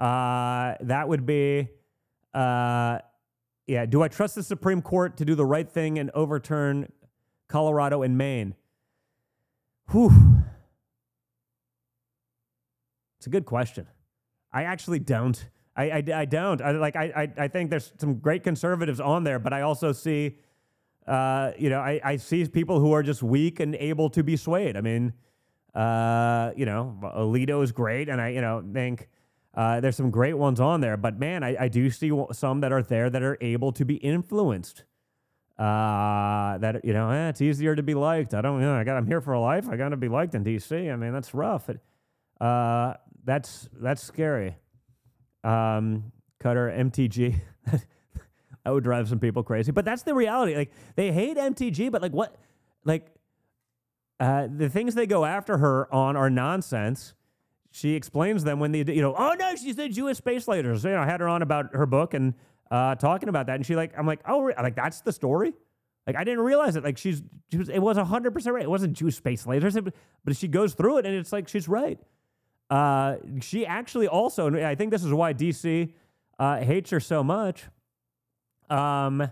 Uh, 0.00 0.74
that 0.80 1.08
would 1.08 1.24
be. 1.24 1.68
Uh, 2.34 2.98
yeah. 3.70 3.86
Do 3.86 4.02
I 4.02 4.08
trust 4.08 4.34
the 4.34 4.42
Supreme 4.42 4.82
Court 4.82 5.16
to 5.18 5.24
do 5.24 5.36
the 5.36 5.46
right 5.46 5.70
thing 5.70 5.98
and 5.98 6.10
overturn 6.12 6.90
Colorado 7.46 8.02
and 8.02 8.18
Maine? 8.18 8.56
Whew. 9.92 10.10
It's 13.18 13.28
a 13.28 13.30
good 13.30 13.46
question. 13.46 13.86
I 14.52 14.64
actually 14.64 14.98
don't. 14.98 15.48
I, 15.76 15.90
I, 15.90 16.04
I 16.14 16.24
don't. 16.24 16.60
I, 16.60 16.72
like 16.72 16.96
I, 16.96 17.28
I, 17.38 17.46
think 17.46 17.70
there's 17.70 17.92
some 17.98 18.16
great 18.16 18.42
conservatives 18.42 18.98
on 18.98 19.22
there, 19.22 19.38
but 19.38 19.52
I 19.52 19.60
also 19.60 19.92
see, 19.92 20.36
uh, 21.06 21.52
you 21.56 21.70
know, 21.70 21.78
I, 21.78 22.00
I 22.02 22.16
see 22.16 22.44
people 22.48 22.80
who 22.80 22.92
are 22.92 23.04
just 23.04 23.22
weak 23.22 23.60
and 23.60 23.76
able 23.76 24.10
to 24.10 24.24
be 24.24 24.36
swayed. 24.36 24.76
I 24.76 24.80
mean, 24.80 25.12
uh, 25.76 26.50
you 26.56 26.66
know, 26.66 26.98
Alito 27.02 27.62
is 27.62 27.70
great, 27.70 28.08
and 28.08 28.20
I, 28.20 28.30
you 28.30 28.40
know, 28.40 28.64
think 28.72 29.08
uh, 29.54 29.80
there's 29.80 29.96
some 29.96 30.10
great 30.10 30.34
ones 30.34 30.60
on 30.60 30.80
there. 30.80 30.96
But 30.96 31.18
man, 31.18 31.42
I, 31.42 31.56
I 31.64 31.68
do 31.68 31.90
see 31.90 32.12
some 32.32 32.60
that 32.60 32.72
are 32.72 32.82
there 32.82 33.10
that 33.10 33.22
are 33.22 33.36
able 33.40 33.72
to 33.72 33.84
be 33.84 33.96
influenced. 33.96 34.84
Uh, 35.58 36.56
that 36.58 36.84
you 36.84 36.94
know, 36.94 37.10
eh, 37.10 37.28
it's 37.28 37.42
easier 37.42 37.76
to 37.76 37.82
be 37.82 37.94
liked. 37.94 38.32
I 38.32 38.40
don't 38.40 38.60
you 38.60 38.66
know. 38.66 38.74
I 38.74 38.84
got. 38.84 38.96
I'm 38.96 39.06
here 39.06 39.20
for 39.20 39.34
a 39.34 39.40
life. 39.40 39.68
I 39.68 39.76
got 39.76 39.90
to 39.90 39.96
be 39.96 40.08
liked 40.08 40.34
in 40.34 40.42
D.C. 40.42 40.88
I 40.88 40.96
mean, 40.96 41.12
that's 41.12 41.34
rough. 41.34 41.68
It, 41.68 41.80
uh, 42.40 42.94
that's 43.24 43.68
that's 43.78 44.02
scary. 44.02 44.56
Um, 45.44 46.12
Cutter 46.38 46.72
MTG. 46.74 47.40
that 48.64 48.70
would 48.70 48.84
drive 48.84 49.08
some 49.08 49.18
people 49.18 49.42
crazy, 49.42 49.70
but 49.70 49.84
that's 49.84 50.02
the 50.02 50.14
reality. 50.14 50.56
Like 50.56 50.72
they 50.96 51.12
hate 51.12 51.36
MTG, 51.36 51.90
but 51.92 52.00
like 52.00 52.12
what, 52.12 52.36
like 52.84 53.08
uh, 54.18 54.48
the 54.54 54.70
things 54.70 54.94
they 54.94 55.06
go 55.06 55.24
after 55.24 55.58
her 55.58 55.92
on 55.92 56.16
are 56.16 56.30
nonsense. 56.30 57.14
She 57.70 57.94
explains 57.94 58.42
them 58.44 58.58
when 58.58 58.72
they, 58.72 58.80
you 58.80 59.00
know, 59.00 59.14
oh 59.16 59.34
no, 59.38 59.54
she's 59.54 59.76
the 59.76 59.88
Jewish 59.88 60.16
space 60.16 60.46
lasers. 60.46 60.84
You 60.84 60.90
know, 60.90 61.00
I 61.00 61.06
had 61.06 61.20
her 61.20 61.28
on 61.28 61.42
about 61.42 61.74
her 61.74 61.86
book 61.86 62.14
and 62.14 62.34
uh, 62.70 62.96
talking 62.96 63.28
about 63.28 63.46
that, 63.46 63.56
and 63.56 63.66
she 63.66 63.76
like, 63.76 63.92
I'm 63.96 64.06
like, 64.06 64.20
oh, 64.26 64.52
like 64.60 64.74
that's 64.74 65.00
the 65.02 65.12
story. 65.12 65.52
Like 66.06 66.16
I 66.16 66.24
didn't 66.24 66.40
realize 66.40 66.76
it. 66.76 66.82
Like 66.82 66.98
she's, 66.98 67.22
she 67.50 67.58
was, 67.58 67.68
it 67.68 67.78
was 67.78 67.96
hundred 67.96 68.32
percent 68.32 68.54
right. 68.54 68.64
It 68.64 68.70
wasn't 68.70 68.94
Jewish 68.94 69.16
space 69.16 69.44
lasers, 69.44 69.92
but 70.24 70.36
she 70.36 70.48
goes 70.48 70.74
through 70.74 70.98
it, 70.98 71.06
and 71.06 71.14
it's 71.14 71.32
like 71.32 71.48
she's 71.48 71.68
right. 71.68 71.98
Uh, 72.68 73.16
she 73.40 73.66
actually 73.66 74.08
also, 74.08 74.46
and 74.46 74.56
I 74.58 74.74
think 74.74 74.90
this 74.90 75.04
is 75.04 75.12
why 75.12 75.34
DC 75.34 75.92
uh, 76.38 76.58
hates 76.58 76.90
her 76.90 77.00
so 77.00 77.22
much. 77.22 77.64
Um, 78.68 79.30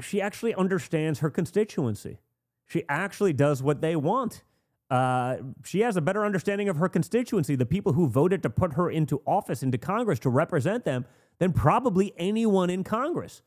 she 0.00 0.20
actually 0.20 0.54
understands 0.54 1.20
her 1.20 1.30
constituency. 1.30 2.18
She 2.66 2.84
actually 2.88 3.32
does 3.32 3.62
what 3.62 3.80
they 3.80 3.96
want. 3.96 4.42
Uh, 4.90 5.36
she 5.64 5.80
has 5.80 5.96
a 5.96 6.00
better 6.00 6.24
understanding 6.24 6.68
of 6.68 6.76
her 6.76 6.88
constituency, 6.88 7.56
the 7.56 7.66
people 7.66 7.92
who 7.92 8.08
voted 8.08 8.42
to 8.42 8.50
put 8.50 8.74
her 8.74 8.90
into 8.90 9.20
office, 9.26 9.62
into 9.62 9.78
Congress 9.78 10.18
to 10.20 10.30
represent 10.30 10.84
them, 10.84 11.04
than 11.38 11.52
probably 11.52 12.14
anyone 12.16 12.70
in 12.70 12.84
Congress. 12.84 13.42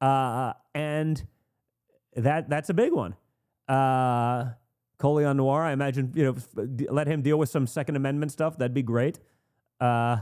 Uh, 0.00 0.52
and 0.74 1.26
that 2.14 2.48
that's 2.48 2.68
a 2.68 2.74
big 2.74 2.92
one. 2.92 3.14
Uh, 3.68 4.50
Colion 4.98 5.36
Noir, 5.36 5.62
I 5.62 5.72
imagine, 5.72 6.12
you 6.14 6.24
know, 6.24 6.36
let 6.90 7.06
him 7.06 7.22
deal 7.22 7.38
with 7.38 7.48
some 7.48 7.66
Second 7.66 7.96
Amendment 7.96 8.32
stuff. 8.32 8.58
That'd 8.58 8.74
be 8.74 8.82
great. 8.82 9.18
Uh, 9.80 10.18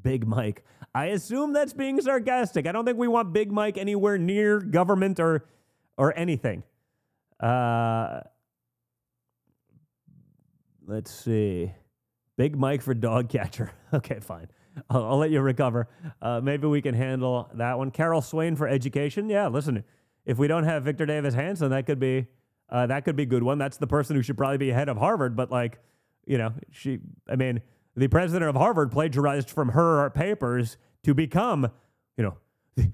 Big 0.00 0.26
Mike. 0.26 0.64
I 0.94 1.06
assume 1.06 1.52
that's 1.52 1.72
being 1.72 2.00
sarcastic. 2.00 2.66
I 2.66 2.72
don't 2.72 2.84
think 2.84 2.98
we 2.98 3.08
want 3.08 3.32
Big 3.32 3.50
Mike 3.50 3.78
anywhere 3.78 4.18
near 4.18 4.60
government 4.60 5.18
or 5.20 5.46
or 5.96 6.16
anything. 6.16 6.64
Uh, 7.40 8.20
let's 10.86 11.10
see. 11.10 11.72
Big 12.36 12.56
Mike 12.56 12.82
for 12.82 12.94
dog 12.94 13.28
catcher. 13.28 13.72
Okay, 13.94 14.20
fine. 14.20 14.48
I'll, 14.88 15.04
I'll 15.04 15.18
let 15.18 15.30
you 15.30 15.42
recover. 15.42 15.86
Uh, 16.22 16.40
maybe 16.42 16.66
we 16.66 16.80
can 16.80 16.94
handle 16.94 17.50
that 17.52 17.76
one. 17.76 17.90
Carol 17.90 18.22
Swain 18.22 18.56
for 18.56 18.66
education. 18.66 19.28
Yeah, 19.28 19.48
listen. 19.48 19.84
If 20.24 20.38
we 20.38 20.48
don't 20.48 20.64
have 20.64 20.82
Victor 20.84 21.04
Davis 21.04 21.34
Hanson, 21.34 21.70
that 21.72 21.84
could 21.84 21.98
be 21.98 22.26
uh, 22.70 22.86
that 22.86 23.04
could 23.04 23.14
be 23.14 23.24
a 23.24 23.26
good 23.26 23.42
one. 23.42 23.58
That's 23.58 23.76
the 23.76 23.86
person 23.86 24.16
who 24.16 24.22
should 24.22 24.38
probably 24.38 24.56
be 24.56 24.70
head 24.70 24.88
of 24.88 24.96
Harvard. 24.96 25.36
But 25.36 25.50
like, 25.50 25.78
you 26.24 26.38
know, 26.38 26.54
she. 26.70 27.00
I 27.28 27.36
mean, 27.36 27.60
the 27.96 28.08
president 28.08 28.48
of 28.48 28.56
Harvard 28.56 28.90
plagiarized 28.90 29.50
from 29.50 29.68
her 29.70 30.08
papers 30.08 30.78
to 31.02 31.12
become, 31.12 31.70
you 32.16 32.24
know, 32.24 32.38
the, 32.76 32.90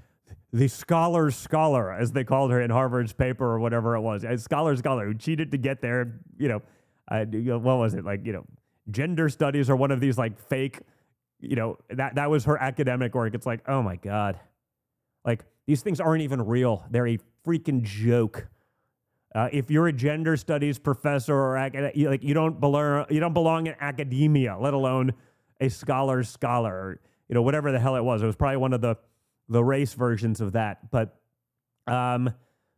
the 0.53 0.67
scholar's 0.67 1.37
scholar, 1.37 1.93
as 1.93 2.11
they 2.11 2.25
called 2.25 2.51
her 2.51 2.61
in 2.61 2.71
Harvard's 2.71 3.13
paper 3.13 3.47
or 3.47 3.61
whatever 3.61 3.95
it 3.95 4.01
was. 4.01 4.25
A 4.25 4.37
scholar's 4.37 4.81
scholar 4.81 5.07
who 5.07 5.15
cheated 5.15 5.53
to 5.53 5.59
get 5.59 5.81
there. 5.81 6.19
You 6.39 6.49
know, 6.49 6.63
uh, 7.11 7.25
what 7.25 7.79
was 7.79 7.95
it 7.95 8.05
like? 8.05 8.25
You 8.27 8.33
know, 8.35 8.45
gender 8.91 9.29
studies 9.29 9.69
or 9.71 9.77
one 9.77 9.91
of 9.91 10.01
these 10.01 10.19
like 10.19 10.39
fake. 10.39 10.81
You 11.41 11.57
know, 11.57 11.79
that 11.91 12.17
that 12.17 12.31
was 12.31 12.45
her 12.47 12.61
academic 12.61 13.15
work. 13.15 13.35
It's 13.35 13.47
like, 13.47 13.61
oh 13.69 13.83
my 13.83 13.97
god, 13.97 14.41
like 15.25 15.45
these 15.67 15.83
things 15.83 16.01
aren't 16.01 16.23
even 16.23 16.43
real. 16.43 16.85
They're 16.91 17.07
a 17.07 17.19
freaking 17.47 17.83
joke. 17.83 18.49
Uh, 19.35 19.49
if 19.53 19.71
you're 19.71 19.87
a 19.87 19.93
gender 19.93 20.37
studies 20.37 20.79
professor 20.79 21.35
or 21.37 21.57
acad- 21.57 21.93
you- 21.95 22.09
like 22.09 22.25
you 22.25 22.35
don't 22.35 22.59
belong, 22.59 23.05
you 23.11 23.21
don't 23.21 23.35
belong 23.35 23.67
in 23.67 23.75
academia, 23.79 24.57
let 24.59 24.75
alone 24.75 25.13
a 25.61 25.69
scholar's 25.69 26.29
scholar, 26.29 26.75
or, 26.75 27.01
you 27.29 27.35
know 27.35 27.43
whatever 27.43 27.71
the 27.71 27.79
hell 27.79 27.95
it 27.97 28.03
was. 28.03 28.23
It 28.23 28.27
was 28.27 28.37
probably 28.37 28.57
one 28.57 28.73
of 28.73 28.81
the 28.81 28.97
the 29.49 29.63
race 29.63 29.95
versions 29.95 30.41
of 30.41 30.53
that. 30.53 30.91
But 30.91 31.15
um, 31.87 32.33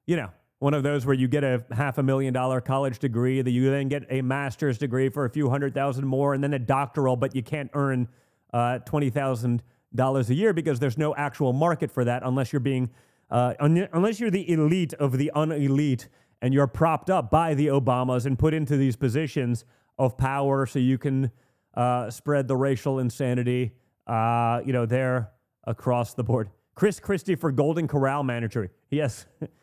you 0.06 0.16
know, 0.16 0.30
one 0.60 0.74
of 0.74 0.82
those 0.82 1.04
where 1.04 1.14
you 1.14 1.26
get 1.26 1.42
a 1.42 1.64
half 1.72 1.98
a 1.98 2.02
million 2.02 2.32
dollar 2.32 2.60
college 2.60 2.98
degree, 2.98 3.42
that 3.42 3.50
you 3.50 3.68
then 3.70 3.88
get 3.88 4.04
a 4.10 4.22
master's 4.22 4.78
degree 4.78 5.08
for 5.08 5.24
a 5.24 5.30
few 5.30 5.50
hundred 5.50 5.74
thousand 5.74 6.06
more, 6.06 6.34
and 6.34 6.44
then 6.44 6.54
a 6.54 6.58
doctoral, 6.58 7.16
but 7.16 7.34
you 7.34 7.42
can't 7.42 7.70
earn 7.74 8.06
uh, 8.54 8.78
twenty 8.80 9.10
thousand 9.10 9.62
dollars 9.94 10.30
a 10.30 10.34
year 10.34 10.52
because 10.52 10.78
there's 10.78 10.98
no 10.98 11.14
actual 11.16 11.52
market 11.52 11.90
for 11.90 12.04
that 12.04 12.22
unless 12.24 12.52
you're 12.52 12.60
being 12.60 12.90
uh, 13.30 13.54
un- 13.58 13.88
unless 13.92 14.20
you're 14.20 14.30
the 14.30 14.50
elite 14.50 14.92
of 14.94 15.18
the 15.18 15.30
unelite 15.34 16.08
and 16.42 16.54
you're 16.54 16.66
propped 16.66 17.10
up 17.10 17.30
by 17.30 17.54
the 17.54 17.66
Obamas 17.68 18.26
and 18.26 18.38
put 18.38 18.54
into 18.54 18.76
these 18.76 18.96
positions 18.96 19.64
of 19.98 20.16
power 20.16 20.66
so 20.66 20.78
you 20.78 20.98
can 20.98 21.30
uh, 21.74 22.10
spread 22.10 22.48
the 22.48 22.56
racial 22.56 22.98
insanity, 22.98 23.72
uh, 24.06 24.60
you 24.64 24.72
know, 24.72 24.86
there 24.86 25.30
across 25.64 26.14
the 26.14 26.24
board. 26.24 26.50
Chris 26.74 26.98
Christie 26.98 27.34
for 27.34 27.52
Golden 27.52 27.86
Corral 27.86 28.22
manager. 28.22 28.70
Yes, 28.90 29.26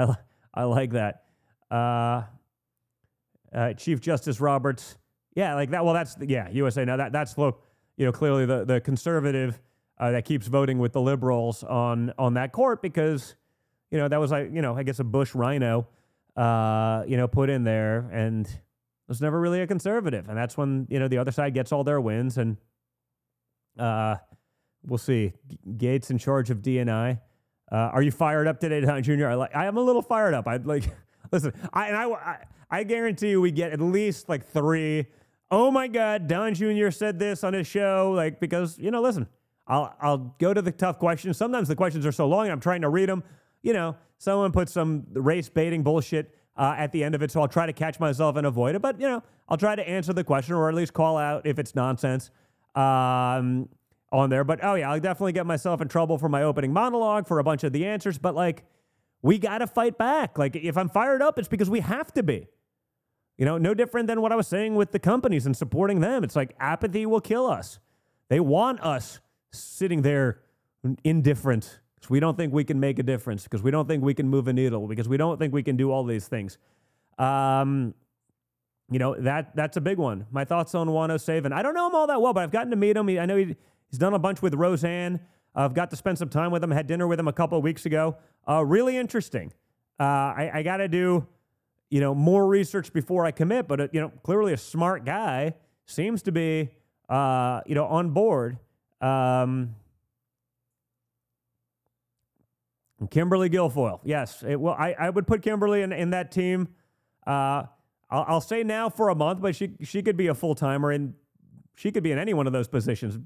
I, 0.00 0.16
I 0.54 0.64
like 0.64 0.92
that. 0.92 1.24
Uh, 1.70 2.22
uh, 3.52 3.72
Chief 3.74 4.00
Justice 4.00 4.40
Roberts. 4.40 4.96
Yeah, 5.34 5.54
like 5.54 5.70
that. 5.70 5.84
Well, 5.84 5.94
that's 5.94 6.16
yeah, 6.20 6.48
USA. 6.50 6.84
Now 6.84 6.96
that 6.96 7.12
that's 7.12 7.34
the 7.34 7.52
you 7.96 8.06
know 8.06 8.12
clearly 8.12 8.46
the 8.46 8.64
the 8.64 8.80
conservative 8.80 9.60
uh, 9.98 10.10
that 10.12 10.24
keeps 10.24 10.46
voting 10.46 10.78
with 10.78 10.92
the 10.92 11.00
liberals 11.00 11.62
on 11.64 12.12
on 12.18 12.34
that 12.34 12.52
court 12.52 12.82
because 12.82 13.36
you 13.90 13.98
know 13.98 14.08
that 14.08 14.18
was 14.18 14.30
like 14.30 14.50
you 14.52 14.62
know 14.62 14.76
I 14.76 14.82
guess 14.82 14.98
a 14.98 15.04
Bush 15.04 15.34
RINO 15.34 15.86
uh, 16.36 17.04
you 17.06 17.16
know 17.16 17.28
put 17.28 17.50
in 17.50 17.64
there 17.64 18.08
and 18.12 18.48
was 19.08 19.20
never 19.20 19.40
really 19.40 19.60
a 19.60 19.66
conservative, 19.66 20.28
and 20.28 20.36
that's 20.36 20.56
when 20.56 20.86
you 20.90 20.98
know 20.98 21.08
the 21.08 21.18
other 21.18 21.32
side 21.32 21.54
gets 21.54 21.72
all 21.72 21.84
their 21.84 22.00
wins 22.00 22.38
and 22.38 22.56
uh, 23.78 24.16
we'll 24.84 24.98
see. 24.98 25.32
G- 25.48 25.58
Gaetz 25.76 26.10
in 26.10 26.18
charge 26.18 26.50
of 26.50 26.58
DNI. 26.58 27.20
Uh, 27.70 27.76
are 27.76 28.02
you 28.02 28.10
fired 28.10 28.46
up 28.46 28.58
today, 28.58 28.80
Don 28.80 29.02
Jr.? 29.02 29.28
I 29.28 29.34
like. 29.34 29.54
I 29.54 29.66
am 29.66 29.76
a 29.76 29.80
little 29.80 30.02
fired 30.02 30.34
up. 30.34 30.46
I'd 30.46 30.66
like. 30.66 30.84
Listen, 31.32 31.52
I 31.72 31.88
and 31.88 31.96
I, 31.96 32.10
I, 32.10 32.44
I 32.70 32.82
guarantee 32.84 33.30
you, 33.30 33.40
we 33.40 33.52
get 33.52 33.72
at 33.72 33.80
least 33.80 34.28
like 34.28 34.46
three. 34.50 35.06
Oh 35.50 35.70
my 35.70 35.86
God, 35.88 36.26
Don 36.26 36.54
Jr. 36.54 36.90
said 36.90 37.18
this 37.18 37.44
on 37.44 37.52
his 37.52 37.66
show, 37.66 38.12
like 38.14 38.40
because 38.40 38.78
you 38.78 38.90
know, 38.90 39.00
listen, 39.00 39.28
I'll 39.66 39.94
I'll 40.00 40.34
go 40.38 40.52
to 40.52 40.60
the 40.60 40.72
tough 40.72 40.98
questions. 40.98 41.36
Sometimes 41.36 41.68
the 41.68 41.76
questions 41.76 42.04
are 42.04 42.12
so 42.12 42.26
long, 42.26 42.50
I'm 42.50 42.60
trying 42.60 42.80
to 42.82 42.88
read 42.88 43.08
them. 43.08 43.22
You 43.62 43.72
know, 43.72 43.96
someone 44.18 44.50
puts 44.50 44.72
some 44.72 45.06
race 45.12 45.48
baiting 45.48 45.82
bullshit 45.82 46.34
uh, 46.56 46.74
at 46.76 46.90
the 46.92 47.04
end 47.04 47.14
of 47.14 47.22
it, 47.22 47.30
so 47.30 47.40
I'll 47.40 47.48
try 47.48 47.66
to 47.66 47.72
catch 47.72 48.00
myself 48.00 48.36
and 48.36 48.46
avoid 48.46 48.74
it. 48.74 48.82
But 48.82 49.00
you 49.00 49.08
know, 49.08 49.22
I'll 49.48 49.56
try 49.56 49.76
to 49.76 49.88
answer 49.88 50.12
the 50.12 50.24
question 50.24 50.54
or 50.54 50.68
at 50.68 50.74
least 50.74 50.92
call 50.92 51.16
out 51.16 51.46
if 51.46 51.58
it's 51.58 51.74
nonsense. 51.74 52.30
Um, 52.74 53.68
on 54.12 54.30
there. 54.30 54.44
But 54.44 54.62
oh 54.62 54.74
yeah, 54.74 54.90
I'll 54.90 55.00
definitely 55.00 55.32
get 55.32 55.46
myself 55.46 55.80
in 55.80 55.88
trouble 55.88 56.18
for 56.18 56.28
my 56.28 56.42
opening 56.42 56.72
monologue 56.72 57.26
for 57.26 57.38
a 57.38 57.44
bunch 57.44 57.64
of 57.64 57.72
the 57.72 57.86
answers. 57.86 58.18
But 58.18 58.34
like, 58.34 58.64
we 59.22 59.38
got 59.38 59.58
to 59.58 59.66
fight 59.66 59.98
back. 59.98 60.38
Like, 60.38 60.56
if 60.56 60.78
I'm 60.78 60.88
fired 60.88 61.22
up, 61.22 61.38
it's 61.38 61.48
because 61.48 61.68
we 61.68 61.80
have 61.80 62.12
to 62.14 62.22
be. 62.22 62.48
You 63.36 63.46
know, 63.46 63.56
no 63.58 63.72
different 63.74 64.06
than 64.06 64.20
what 64.20 64.32
I 64.32 64.36
was 64.36 64.46
saying 64.48 64.74
with 64.74 64.92
the 64.92 64.98
companies 64.98 65.46
and 65.46 65.56
supporting 65.56 66.00
them. 66.00 66.24
It's 66.24 66.36
like 66.36 66.54
apathy 66.60 67.06
will 67.06 67.20
kill 67.20 67.46
us. 67.46 67.78
They 68.28 68.40
want 68.40 68.80
us 68.80 69.20
sitting 69.52 70.02
there 70.02 70.40
indifferent 71.04 71.80
because 71.94 72.10
we 72.10 72.20
don't 72.20 72.36
think 72.36 72.52
we 72.52 72.64
can 72.64 72.80
make 72.80 72.98
a 72.98 73.02
difference, 73.02 73.44
because 73.44 73.62
we 73.62 73.70
don't 73.70 73.86
think 73.86 74.02
we 74.02 74.14
can 74.14 74.28
move 74.28 74.48
a 74.48 74.52
needle, 74.52 74.86
because 74.86 75.08
we 75.08 75.16
don't 75.16 75.38
think 75.38 75.52
we 75.52 75.62
can 75.62 75.76
do 75.76 75.90
all 75.90 76.04
these 76.04 76.28
things. 76.28 76.58
Um, 77.18 77.94
you 78.90 78.98
know 78.98 79.14
that 79.14 79.54
that's 79.54 79.76
a 79.76 79.80
big 79.80 79.98
one. 79.98 80.26
My 80.30 80.44
thoughts 80.44 80.74
on 80.74 80.88
Wano 80.88 81.16
Saban. 81.16 81.52
I 81.52 81.62
don't 81.62 81.74
know 81.74 81.86
him 81.86 81.94
all 81.94 82.06
that 82.06 82.20
well, 82.20 82.32
but 82.32 82.42
I've 82.42 82.50
gotten 82.50 82.70
to 82.70 82.76
meet 82.76 82.96
him. 82.96 83.08
I 83.08 83.26
know 83.26 83.36
he, 83.36 83.56
he's 83.90 83.98
done 83.98 84.14
a 84.14 84.18
bunch 84.18 84.42
with 84.42 84.54
Roseanne. 84.54 85.20
I've 85.54 85.74
got 85.74 85.90
to 85.90 85.96
spend 85.96 86.18
some 86.18 86.28
time 86.28 86.50
with 86.50 86.62
him. 86.62 86.70
Had 86.70 86.86
dinner 86.86 87.06
with 87.06 87.18
him 87.18 87.28
a 87.28 87.32
couple 87.32 87.58
of 87.58 87.64
weeks 87.64 87.86
ago. 87.86 88.16
Uh, 88.48 88.64
really 88.64 88.96
interesting. 88.96 89.52
Uh, 89.98 90.02
I, 90.02 90.50
I 90.54 90.62
got 90.62 90.78
to 90.78 90.88
do, 90.88 91.26
you 91.90 92.00
know, 92.00 92.14
more 92.14 92.46
research 92.46 92.92
before 92.92 93.26
I 93.26 93.32
commit. 93.32 93.68
But 93.68 93.80
uh, 93.80 93.88
you 93.92 94.00
know, 94.00 94.12
clearly 94.22 94.52
a 94.52 94.56
smart 94.56 95.04
guy 95.04 95.54
seems 95.86 96.22
to 96.22 96.32
be, 96.32 96.70
uh, 97.08 97.60
you 97.66 97.74
know, 97.74 97.86
on 97.86 98.10
board. 98.10 98.58
Um, 99.00 99.74
Kimberly 103.10 103.48
Guilfoyle. 103.48 104.00
Yes, 104.04 104.42
it, 104.46 104.60
well, 104.60 104.76
I, 104.78 104.94
I 104.98 105.10
would 105.10 105.26
put 105.26 105.42
Kimberly 105.42 105.82
in, 105.82 105.92
in 105.92 106.10
that 106.10 106.30
team. 106.30 106.68
Uh, 107.26 107.64
I'll, 108.10 108.24
I'll 108.28 108.40
say 108.40 108.62
now 108.62 108.90
for 108.90 109.08
a 109.08 109.14
month, 109.14 109.40
but 109.40 109.56
she 109.56 109.72
she 109.82 110.02
could 110.02 110.16
be 110.16 110.26
a 110.26 110.34
full 110.34 110.54
timer 110.54 110.90
and 110.90 111.14
she 111.74 111.90
could 111.92 112.02
be 112.02 112.12
in 112.12 112.18
any 112.18 112.34
one 112.34 112.46
of 112.46 112.52
those 112.52 112.68
positions. 112.68 113.18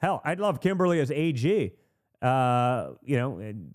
Hell, 0.00 0.22
I'd 0.24 0.40
love 0.40 0.60
Kimberly 0.60 1.00
as 1.00 1.10
AG. 1.10 1.72
Uh, 2.22 2.88
you 3.02 3.16
know, 3.16 3.38
and 3.38 3.74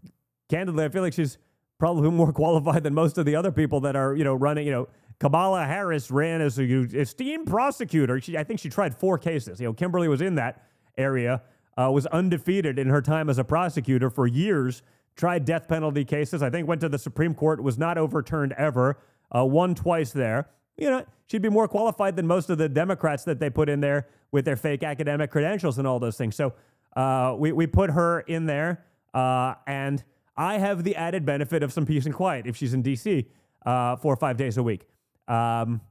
candidly, 0.49 0.85
I 0.85 0.89
feel 0.89 1.02
like 1.02 1.14
she's 1.14 1.38
probably 1.77 2.10
more 2.11 2.34
qualified 2.34 2.84
than 2.84 2.93
most 2.93 3.18
of 3.18 3.26
the 3.26 3.35
other 3.35 3.52
people 3.52 3.81
that 3.81 3.95
are 3.95 4.15
you 4.15 4.23
know 4.23 4.34
running. 4.34 4.65
You 4.65 4.72
know, 4.72 4.88
Kamala 5.19 5.65
Harris 5.65 6.11
ran 6.11 6.41
as 6.41 6.60
a 6.60 6.64
esteemed 6.64 7.47
prosecutor. 7.47 8.19
She, 8.19 8.38
I 8.38 8.43
think 8.43 8.60
she 8.60 8.69
tried 8.69 8.95
four 8.95 9.18
cases. 9.18 9.60
You 9.60 9.68
know, 9.68 9.73
Kimberly 9.73 10.07
was 10.07 10.22
in 10.22 10.35
that 10.35 10.64
area, 10.97 11.41
uh, 11.77 11.91
was 11.91 12.06
undefeated 12.07 12.80
in 12.80 12.88
her 12.88 13.02
time 13.02 13.30
as 13.30 13.38
a 13.38 13.43
prosecutor 13.43 14.10
for 14.10 14.27
years. 14.27 14.81
Tried 15.15 15.45
death 15.45 15.69
penalty 15.69 16.03
cases. 16.03 16.43
I 16.43 16.49
think 16.49 16.68
went 16.68 16.81
to 16.81 16.89
the 16.89 16.99
Supreme 16.99 17.34
Court, 17.34 17.64
was 17.64 17.77
not 17.77 17.97
overturned 17.97 18.52
ever. 18.53 18.97
Uh, 19.34 19.45
won 19.45 19.73
twice 19.73 20.11
there. 20.11 20.49
You 20.77 20.89
know, 20.89 21.06
she'd 21.27 21.41
be 21.41 21.49
more 21.49 21.68
qualified 21.68 22.15
than 22.15 22.27
most 22.27 22.49
of 22.49 22.57
the 22.57 22.68
Democrats 22.68 23.23
that 23.26 23.39
they 23.39 23.49
put 23.49 23.69
in 23.69 23.80
there 23.80 24.07
with 24.31 24.45
their 24.45 24.56
fake 24.56 24.84
academic 24.84 25.31
credentials 25.31 25.77
and 25.77 25.88
all 25.88 25.99
those 25.99 26.18
things. 26.18 26.35
So 26.35 26.53
uh, 26.95 27.35
we 27.38 27.52
we 27.52 27.68
put 27.68 27.91
her 27.91 28.22
in 28.22 28.45
there, 28.45 28.85
uh, 29.14 29.56
and 29.68 30.03
I 30.35 30.57
have 30.57 30.84
the 30.84 30.95
added 30.95 31.26
benefit 31.26 31.64
of 31.64 31.72
some 31.72 31.85
peace 31.85 32.06
and 32.06 32.14
quiet 32.14 32.45
if 32.47 32.57
she's 32.57 32.73
in 32.73 32.81
D.C. 32.81 33.27
Uh, 33.65 33.95
four 33.95 34.14
or 34.14 34.18
five 34.18 34.38
days 34.38 34.57
a 34.57 34.64
week. 34.64 34.88
Um, 35.27 35.81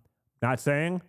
not 0.42 0.60
saying 0.60 1.02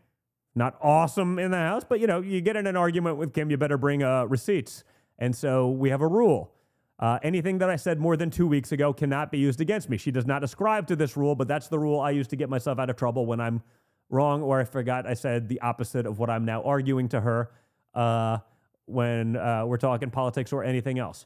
not 0.56 0.78
awesome 0.82 1.38
in 1.38 1.52
the 1.52 1.58
house, 1.58 1.84
but 1.88 2.00
you 2.00 2.08
know, 2.08 2.22
you 2.22 2.42
get 2.42 2.56
in 2.56 2.66
an 2.66 2.78
argument 2.78 3.18
with 3.18 3.34
Kim, 3.34 3.52
you 3.52 3.58
better 3.58 3.78
bring 3.78 4.04
uh, 4.04 4.26
receipts. 4.26 4.84
And 5.20 5.36
so 5.36 5.70
we 5.70 5.90
have 5.90 6.02
a 6.02 6.08
rule. 6.08 6.55
Uh, 6.98 7.20
anything 7.24 7.58
that 7.58 7.70
I 7.70 7.76
said 7.76 8.00
more 8.00 8.16
than 8.16 8.30
two 8.30 8.48
weeks 8.48 8.72
ago 8.72 8.94
cannot 8.94 9.32
be 9.32 9.38
used 9.38 9.60
against 9.60 9.90
me. 9.90 9.98
She 9.98 10.12
does 10.12 10.26
not 10.26 10.44
ascribe 10.44 10.88
to 10.88 10.96
this 10.96 11.18
rule, 11.18 11.36
but 11.36 11.48
that's 11.48 11.68
the 11.68 11.78
rule 11.78 12.00
I 12.00 12.12
use 12.12 12.28
to 12.30 12.36
get 12.36 12.50
myself 12.50 12.80
out 12.80 12.90
of 12.90 12.96
trouble 12.96 13.26
when 13.26 13.42
I'm 13.42 13.62
wrong 14.10 14.42
or 14.42 14.62
I 14.62 14.64
forgot 14.64 15.06
I 15.06 15.14
said 15.14 15.50
the 15.50 15.60
opposite 15.62 16.06
of 16.06 16.20
what 16.20 16.30
I'm 16.30 16.46
now 16.46 16.62
arguing 16.64 17.10
to 17.10 17.22
her 17.22 17.52
uh, 17.94 18.38
when 18.86 19.36
uh, 19.36 19.66
we're 19.66 19.78
talking 19.78 20.10
politics 20.10 20.54
or 20.54 20.64
anything 20.64 21.00
else. 21.00 21.26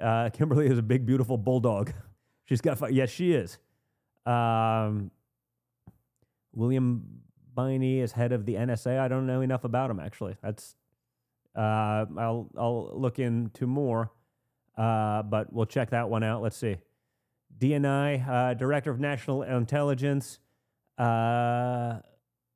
Uh, 0.00 0.30
Kimberly 0.32 0.66
is 0.66 0.78
a 0.78 0.82
big, 0.82 1.06
beautiful 1.06 1.36
bulldog. 1.36 1.92
She's 2.44 2.60
got, 2.60 2.92
yes, 2.92 3.08
she 3.08 3.32
is. 3.32 3.58
Um, 4.26 5.10
William 6.52 7.22
Binney 7.56 8.00
is 8.00 8.12
head 8.12 8.32
of 8.32 8.46
the 8.46 8.54
NSA. 8.54 8.98
I 8.98 9.08
don't 9.08 9.26
know 9.26 9.40
enough 9.40 9.64
about 9.64 9.90
him 9.90 10.00
actually. 10.00 10.36
That's 10.42 10.76
uh, 11.56 12.06
I'll 12.18 12.48
I'll 12.56 12.92
look 12.94 13.18
into 13.18 13.66
more, 13.66 14.10
uh, 14.76 15.22
but 15.22 15.52
we'll 15.52 15.66
check 15.66 15.90
that 15.90 16.08
one 16.08 16.22
out. 16.22 16.42
Let's 16.42 16.56
see. 16.56 16.76
DNI, 17.58 18.28
uh, 18.28 18.54
Director 18.54 18.90
of 18.90 18.98
National 18.98 19.42
Intelligence. 19.42 20.38
Uh, 20.98 21.98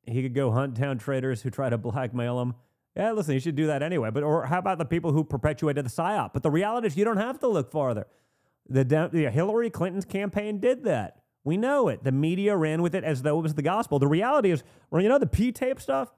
he 0.05 0.23
could 0.23 0.35
go 0.35 0.51
hunt 0.51 0.75
down 0.75 0.99
traitors 0.99 1.43
who 1.43 1.51
try 1.51 1.69
to 1.69 1.79
blackmail 1.79 2.41
him. 2.41 2.55
Yeah, 2.97 3.13
listen, 3.13 3.35
you 3.35 3.41
should 3.41 3.57
do 3.57 3.67
that 3.67 3.83
anyway. 3.83 4.11
But 4.11 4.23
or 4.23 4.47
how 4.47 4.59
about 4.59 4.79
the 4.79 4.85
people 4.85 5.13
who 5.13 5.23
perpetuated 5.23 5.85
the 5.85 5.91
psyop? 5.91 6.33
But 6.33 6.43
the 6.43 6.51
reality 6.51 6.87
is, 6.87 6.97
you 6.97 7.05
don't 7.05 7.19
have 7.19 7.39
to 7.41 7.49
look 7.49 7.71
farther. 7.71 8.07
The, 8.69 8.85
the 9.13 9.31
Hillary 9.31 9.71
Clinton's 9.71 10.05
campaign 10.05 10.59
did 10.59 10.85
that. 10.85 11.21
We 11.45 11.57
know 11.57 11.89
it. 11.89 12.03
The 12.03 12.11
media 12.11 12.57
ran 12.57 12.83
with 12.83 12.95
it 12.95 13.05
as 13.05 13.23
though 13.23 13.39
it 13.39 13.43
was 13.43 13.55
the 13.55 13.63
gospel. 13.63 13.99
The 13.99 14.09
reality 14.09 14.51
is, 14.51 14.65
well, 14.91 15.03
you 15.03 15.09
know, 15.09 15.19
the 15.19 15.27
P 15.27 15.53
tape 15.53 15.81
stuff. 15.81 16.11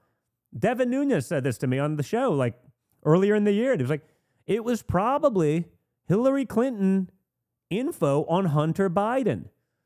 Devin 0.57 0.89
Nunes 0.89 1.27
said 1.27 1.43
this 1.43 1.59
to 1.59 1.67
me 1.67 1.77
on 1.77 1.97
the 1.97 2.03
show 2.03 2.31
like 2.31 2.55
earlier 3.03 3.35
in 3.35 3.43
the 3.43 3.51
year. 3.51 3.73
It 3.73 3.81
was 3.81 3.89
like 3.89 4.07
it 4.47 4.63
was 4.63 4.81
probably 4.81 5.65
Hillary 6.09 6.43
Clinton 6.43 7.11
info 7.69 8.25
on 8.25 8.45
Hunter 8.45 8.89
Biden 8.89 9.45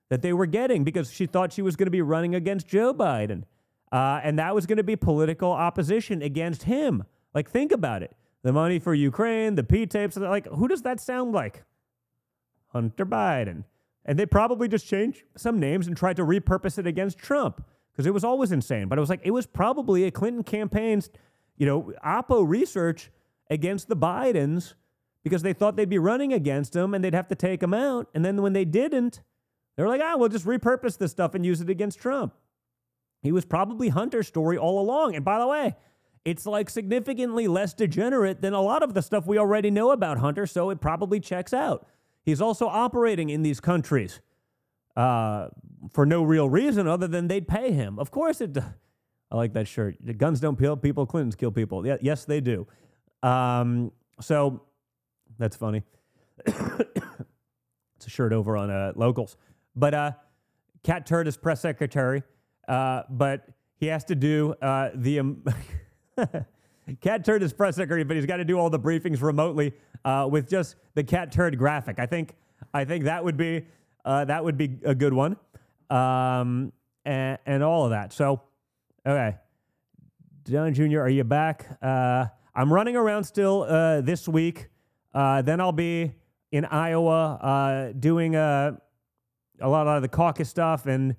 that 0.09 0.21
they 0.21 0.31
were 0.31 0.45
getting 0.45 0.85
because 0.85 1.11
she 1.11 1.25
thought 1.25 1.51
she 1.51 1.61
was 1.61 1.75
going 1.75 1.87
to 1.87 1.91
be 1.91 2.01
running 2.01 2.33
against 2.33 2.65
Joe 2.65 2.93
Biden. 2.93 3.43
Uh, 3.91 4.21
and 4.23 4.39
that 4.39 4.55
was 4.55 4.65
going 4.65 4.77
to 4.77 4.83
be 4.83 4.95
political 4.95 5.51
opposition 5.51 6.21
against 6.21 6.63
him. 6.63 7.03
Like, 7.33 7.49
think 7.49 7.73
about 7.73 8.03
it. 8.03 8.15
The 8.41 8.53
money 8.53 8.79
for 8.79 8.93
Ukraine, 8.93 9.55
the 9.55 9.63
P 9.63 9.85
tapes, 9.85 10.15
like, 10.15 10.47
who 10.47 10.69
does 10.69 10.83
that 10.83 11.01
sound 11.01 11.33
like? 11.33 11.63
Hunter 12.69 13.05
Biden. 13.05 13.65
And 14.05 14.17
they 14.17 14.25
probably 14.25 14.69
just 14.69 14.87
changed 14.87 15.23
some 15.35 15.59
names 15.59 15.87
and 15.87 15.97
tried 15.97 16.15
to 16.15 16.23
repurpose 16.23 16.77
it 16.77 16.87
against 16.87 17.17
Trump 17.17 17.65
because 17.91 18.05
it 18.05 18.13
was 18.13 18.23
always 18.23 18.53
insane. 18.53 18.87
But 18.87 18.97
it 18.97 19.01
was 19.01 19.09
like, 19.09 19.21
it 19.23 19.31
was 19.31 19.45
probably 19.45 20.05
a 20.05 20.11
Clinton 20.11 20.43
campaign's, 20.43 21.09
you 21.57 21.65
know, 21.65 21.91
Oppo 22.05 22.47
research 22.47 23.11
against 23.49 23.89
the 23.89 23.97
Bidens 23.97 24.75
because 25.23 25.41
they 25.41 25.53
thought 25.53 25.75
they'd 25.75 25.89
be 25.89 25.99
running 25.99 26.33
against 26.33 26.75
him 26.75 26.93
and 26.93 27.03
they'd 27.03 27.13
have 27.13 27.27
to 27.29 27.35
take 27.35 27.63
him 27.63 27.73
out. 27.73 28.09
And 28.13 28.23
then 28.25 28.41
when 28.41 28.53
they 28.53 28.65
didn't, 28.65 29.21
they 29.75 29.83
were 29.83 29.89
like, 29.89 30.01
ah, 30.03 30.15
we'll 30.17 30.29
just 30.29 30.45
repurpose 30.45 30.97
this 30.97 31.11
stuff 31.11 31.33
and 31.33 31.45
use 31.45 31.61
it 31.61 31.69
against 31.69 31.99
Trump. 31.99 32.33
He 33.21 33.31
was 33.31 33.45
probably 33.45 33.89
Hunter's 33.89 34.27
story 34.27 34.57
all 34.57 34.79
along. 34.79 35.15
And 35.15 35.23
by 35.23 35.39
the 35.39 35.47
way, 35.47 35.75
it's 36.25 36.45
like 36.45 36.69
significantly 36.69 37.47
less 37.47 37.73
degenerate 37.73 38.41
than 38.41 38.53
a 38.53 38.61
lot 38.61 38.83
of 38.83 38.93
the 38.93 39.01
stuff 39.01 39.25
we 39.25 39.37
already 39.37 39.71
know 39.71 39.91
about 39.91 40.19
Hunter, 40.19 40.45
so 40.45 40.69
it 40.69 40.79
probably 40.79 41.19
checks 41.19 41.53
out. 41.53 41.87
He's 42.23 42.41
also 42.41 42.67
operating 42.67 43.29
in 43.29 43.41
these 43.43 43.59
countries 43.59 44.21
uh, 44.95 45.49
for 45.91 46.05
no 46.05 46.23
real 46.23 46.47
reason 46.49 46.87
other 46.87 47.07
than 47.07 47.27
they'd 47.27 47.47
pay 47.47 47.71
him. 47.71 47.99
Of 47.99 48.11
course, 48.11 48.39
it. 48.39 48.57
I 49.31 49.35
like 49.35 49.53
that 49.53 49.67
shirt. 49.67 49.95
Guns 50.17 50.39
don't 50.39 50.57
kill 50.57 50.77
people. 50.77 51.05
Clintons 51.05 51.35
kill 51.35 51.51
people. 51.51 51.85
Yeah, 51.85 51.97
yes, 52.01 52.23
they 52.23 52.39
do. 52.39 52.67
Um, 53.21 53.91
so 54.21 54.61
that's 55.37 55.55
funny. 55.55 55.83
it's 56.45 58.05
a 58.05 58.09
shirt 58.09 58.33
over 58.33 58.57
on 58.57 58.69
uh, 58.69 58.93
locals. 58.95 59.37
But 59.75 59.93
uh, 59.93 60.11
Catturd 60.83 61.27
is 61.27 61.37
press 61.37 61.61
secretary, 61.61 62.23
uh, 62.67 63.03
but 63.09 63.47
he 63.75 63.87
has 63.87 64.03
to 64.05 64.15
do 64.15 64.53
uh, 64.61 64.89
the. 64.93 65.19
Um, 65.19 65.43
Catturd 67.01 67.41
is 67.41 67.53
press 67.53 67.77
secretary, 67.77 68.03
but 68.03 68.17
he's 68.17 68.25
got 68.25 68.37
to 68.37 68.45
do 68.45 68.59
all 68.59 68.69
the 68.69 68.79
briefings 68.79 69.21
remotely 69.21 69.73
uh, 70.03 70.27
with 70.29 70.49
just 70.49 70.75
the 70.95 71.03
Catturd 71.03 71.57
graphic. 71.57 71.97
I 71.97 72.05
think 72.05 72.35
I 72.73 72.85
think 72.85 73.05
that 73.05 73.23
would 73.23 73.37
be 73.37 73.65
uh, 74.05 74.25
that 74.25 74.43
would 74.43 74.57
be 74.57 74.77
a 74.83 74.93
good 74.93 75.13
one, 75.13 75.37
um, 75.89 76.73
and, 77.05 77.37
and 77.45 77.63
all 77.63 77.85
of 77.85 77.91
that. 77.91 78.11
So, 78.11 78.41
okay, 79.05 79.37
Don 80.43 80.73
Jr., 80.73 80.99
are 80.99 81.09
you 81.09 81.23
back? 81.23 81.77
Uh, 81.81 82.25
I'm 82.53 82.71
running 82.71 82.95
around 82.95 83.23
still 83.23 83.63
uh, 83.63 84.01
this 84.01 84.27
week. 84.27 84.67
Uh, 85.13 85.41
then 85.41 85.61
I'll 85.61 85.71
be 85.71 86.13
in 86.51 86.65
Iowa 86.65 87.35
uh, 87.35 87.93
doing 87.99 88.35
a 88.35 88.79
a 89.59 89.69
lot 89.69 89.87
of 89.87 90.01
the 90.01 90.07
caucus 90.07 90.49
stuff, 90.49 90.87
and 90.87 91.15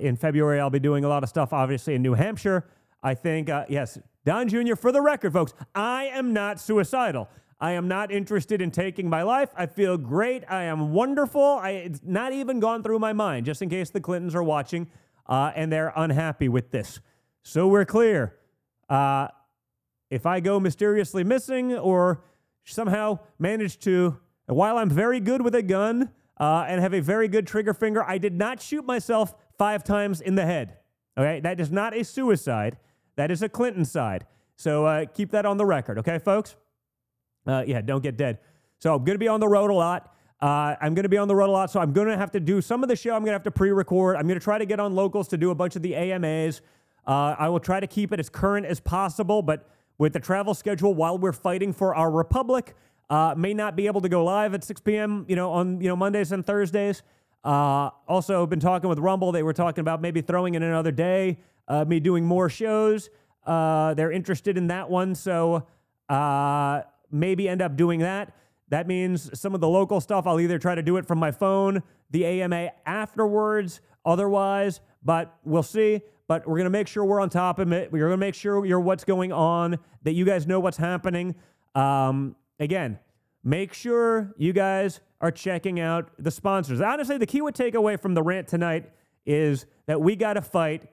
in 0.00 0.16
February 0.16 0.60
I'll 0.60 0.70
be 0.70 0.80
doing 0.80 1.04
a 1.04 1.08
lot 1.08 1.22
of 1.22 1.28
stuff, 1.28 1.52
obviously 1.52 1.94
in 1.94 2.02
New 2.02 2.14
Hampshire. 2.14 2.68
I 3.02 3.14
think 3.14 3.48
yes, 3.68 3.98
Don 4.24 4.48
Jr., 4.48 4.74
for 4.74 4.92
the 4.92 5.00
record, 5.00 5.32
folks, 5.32 5.54
I 5.74 6.06
am 6.06 6.32
not 6.32 6.60
suicidal. 6.60 7.28
I 7.60 7.72
am 7.72 7.88
not 7.88 8.12
interested 8.12 8.62
in 8.62 8.70
taking 8.70 9.08
my 9.08 9.22
life. 9.22 9.48
I 9.56 9.66
feel 9.66 9.96
great. 9.96 10.44
I 10.48 10.64
am 10.64 10.92
wonderful. 10.92 11.42
I, 11.42 11.70
it's 11.70 12.00
not 12.04 12.32
even 12.32 12.60
gone 12.60 12.82
through 12.82 13.00
my 13.00 13.12
mind, 13.12 13.46
just 13.46 13.62
in 13.62 13.68
case 13.68 13.90
the 13.90 14.00
Clintons 14.00 14.34
are 14.34 14.42
watching 14.42 14.88
uh, 15.26 15.52
and 15.56 15.72
they're 15.72 15.92
unhappy 15.96 16.48
with 16.48 16.70
this. 16.70 17.00
So 17.42 17.66
we're 17.66 17.84
clear. 17.84 18.36
Uh, 18.88 19.28
if 20.10 20.24
I 20.24 20.40
go 20.40 20.60
mysteriously 20.60 21.24
missing 21.24 21.74
or 21.74 22.22
somehow 22.74 23.18
managed 23.38 23.82
to, 23.82 24.18
while 24.46 24.78
I'm 24.78 24.90
very 24.90 25.20
good 25.20 25.42
with 25.42 25.54
a 25.54 25.62
gun 25.62 26.10
uh, 26.38 26.66
and 26.68 26.80
have 26.80 26.94
a 26.94 27.00
very 27.00 27.28
good 27.28 27.46
trigger 27.46 27.74
finger, 27.74 28.04
I 28.04 28.18
did 28.18 28.34
not 28.34 28.60
shoot 28.60 28.84
myself 28.84 29.34
five 29.56 29.84
times 29.84 30.20
in 30.20 30.34
the 30.34 30.46
head. 30.46 30.76
Okay, 31.16 31.40
that 31.40 31.58
is 31.60 31.70
not 31.70 31.96
a 31.96 32.04
suicide. 32.04 32.76
That 33.16 33.30
is 33.30 33.42
a 33.42 33.48
Clinton 33.48 33.84
side. 33.84 34.26
So 34.56 34.86
uh, 34.86 35.06
keep 35.06 35.30
that 35.32 35.44
on 35.46 35.56
the 35.56 35.66
record, 35.66 35.98
okay, 35.98 36.18
folks? 36.18 36.56
Uh, 37.46 37.64
yeah, 37.66 37.80
don't 37.80 38.02
get 38.02 38.16
dead. 38.16 38.38
So 38.78 38.94
I'm 38.94 39.04
going 39.04 39.16
to 39.16 39.18
be 39.18 39.28
on 39.28 39.40
the 39.40 39.48
road 39.48 39.70
a 39.70 39.74
lot. 39.74 40.14
Uh, 40.40 40.76
I'm 40.80 40.94
going 40.94 41.02
to 41.02 41.08
be 41.08 41.16
on 41.16 41.26
the 41.26 41.34
road 41.34 41.48
a 41.48 41.52
lot, 41.52 41.70
so 41.70 41.80
I'm 41.80 41.92
going 41.92 42.06
to 42.06 42.16
have 42.16 42.30
to 42.32 42.40
do 42.40 42.60
some 42.60 42.84
of 42.84 42.88
the 42.88 42.94
show. 42.94 43.10
I'm 43.10 43.22
going 43.22 43.30
to 43.30 43.32
have 43.32 43.42
to 43.44 43.50
pre-record. 43.50 44.16
I'm 44.16 44.28
going 44.28 44.38
to 44.38 44.44
try 44.44 44.58
to 44.58 44.66
get 44.66 44.78
on 44.78 44.94
locals 44.94 45.26
to 45.28 45.36
do 45.36 45.50
a 45.50 45.54
bunch 45.54 45.74
of 45.74 45.82
the 45.82 45.96
AMAs. 45.96 46.60
Uh, 47.06 47.34
I 47.38 47.48
will 47.48 47.58
try 47.58 47.80
to 47.80 47.86
keep 47.88 48.12
it 48.12 48.20
as 48.20 48.28
current 48.28 48.66
as 48.66 48.78
possible, 48.78 49.42
but 49.42 49.68
with 49.98 50.12
the 50.12 50.20
travel 50.20 50.54
schedule 50.54 50.94
while 50.94 51.18
we're 51.18 51.32
fighting 51.32 51.72
for 51.72 51.94
our 51.94 52.10
republic, 52.10 52.74
uh, 53.10 53.34
may 53.36 53.52
not 53.52 53.76
be 53.76 53.86
able 53.86 54.00
to 54.00 54.08
go 54.08 54.24
live 54.24 54.54
at 54.54 54.64
6 54.64 54.80
p.m. 54.80 55.24
You 55.28 55.36
know 55.36 55.50
on 55.50 55.80
you 55.80 55.88
know 55.88 55.96
Mondays 55.96 56.32
and 56.32 56.46
Thursdays. 56.46 57.02
Uh, 57.44 57.90
also, 58.08 58.46
been 58.46 58.60
talking 58.60 58.88
with 58.88 58.98
Rumble. 58.98 59.32
They 59.32 59.42
were 59.42 59.52
talking 59.52 59.80
about 59.80 60.00
maybe 60.00 60.20
throwing 60.20 60.54
in 60.54 60.62
another 60.62 60.90
day 60.90 61.38
uh, 61.68 61.84
me 61.84 62.00
doing 62.00 62.24
more 62.24 62.48
shows. 62.48 63.10
Uh, 63.46 63.94
they're 63.94 64.12
interested 64.12 64.58
in 64.58 64.66
that 64.66 64.90
one, 64.90 65.14
so 65.14 65.66
uh, 66.08 66.82
maybe 67.10 67.48
end 67.48 67.62
up 67.62 67.76
doing 67.76 68.00
that. 68.00 68.34
That 68.70 68.86
means 68.86 69.38
some 69.38 69.54
of 69.54 69.60
the 69.60 69.68
local 69.68 70.00
stuff, 70.00 70.26
I'll 70.26 70.40
either 70.40 70.58
try 70.58 70.74
to 70.74 70.82
do 70.82 70.98
it 70.98 71.06
from 71.06 71.18
my 71.18 71.30
phone, 71.30 71.82
the 72.10 72.26
AMA 72.26 72.70
afterwards, 72.84 73.80
otherwise, 74.04 74.80
but 75.02 75.38
we'll 75.44 75.62
see. 75.62 76.02
But 76.28 76.46
we're 76.46 76.58
going 76.58 76.64
to 76.64 76.70
make 76.70 76.86
sure 76.86 77.04
we're 77.04 77.20
on 77.20 77.30
top 77.30 77.58
of 77.58 77.72
it. 77.72 77.90
We're 77.90 78.00
going 78.00 78.10
to 78.12 78.16
make 78.16 78.34
sure 78.34 78.64
you're 78.64 78.78
what's 78.78 79.04
going 79.04 79.32
on, 79.32 79.78
that 80.04 80.12
you 80.12 80.24
guys 80.24 80.46
know 80.46 80.60
what's 80.60 80.76
happening. 80.76 81.34
Um, 81.74 82.36
again, 82.60 82.98
make 83.42 83.72
sure 83.72 84.34
you 84.36 84.52
guys 84.52 85.00
are 85.20 85.30
checking 85.30 85.80
out 85.80 86.10
the 86.18 86.30
sponsors. 86.30 86.80
Honestly, 86.80 87.18
the 87.18 87.26
key 87.26 87.40
takeaway 87.40 88.00
from 88.00 88.14
the 88.14 88.22
rant 88.22 88.46
tonight 88.46 88.90
is 89.26 89.66
that 89.86 90.00
we 90.00 90.14
got 90.16 90.34
to 90.34 90.42
fight 90.42 90.88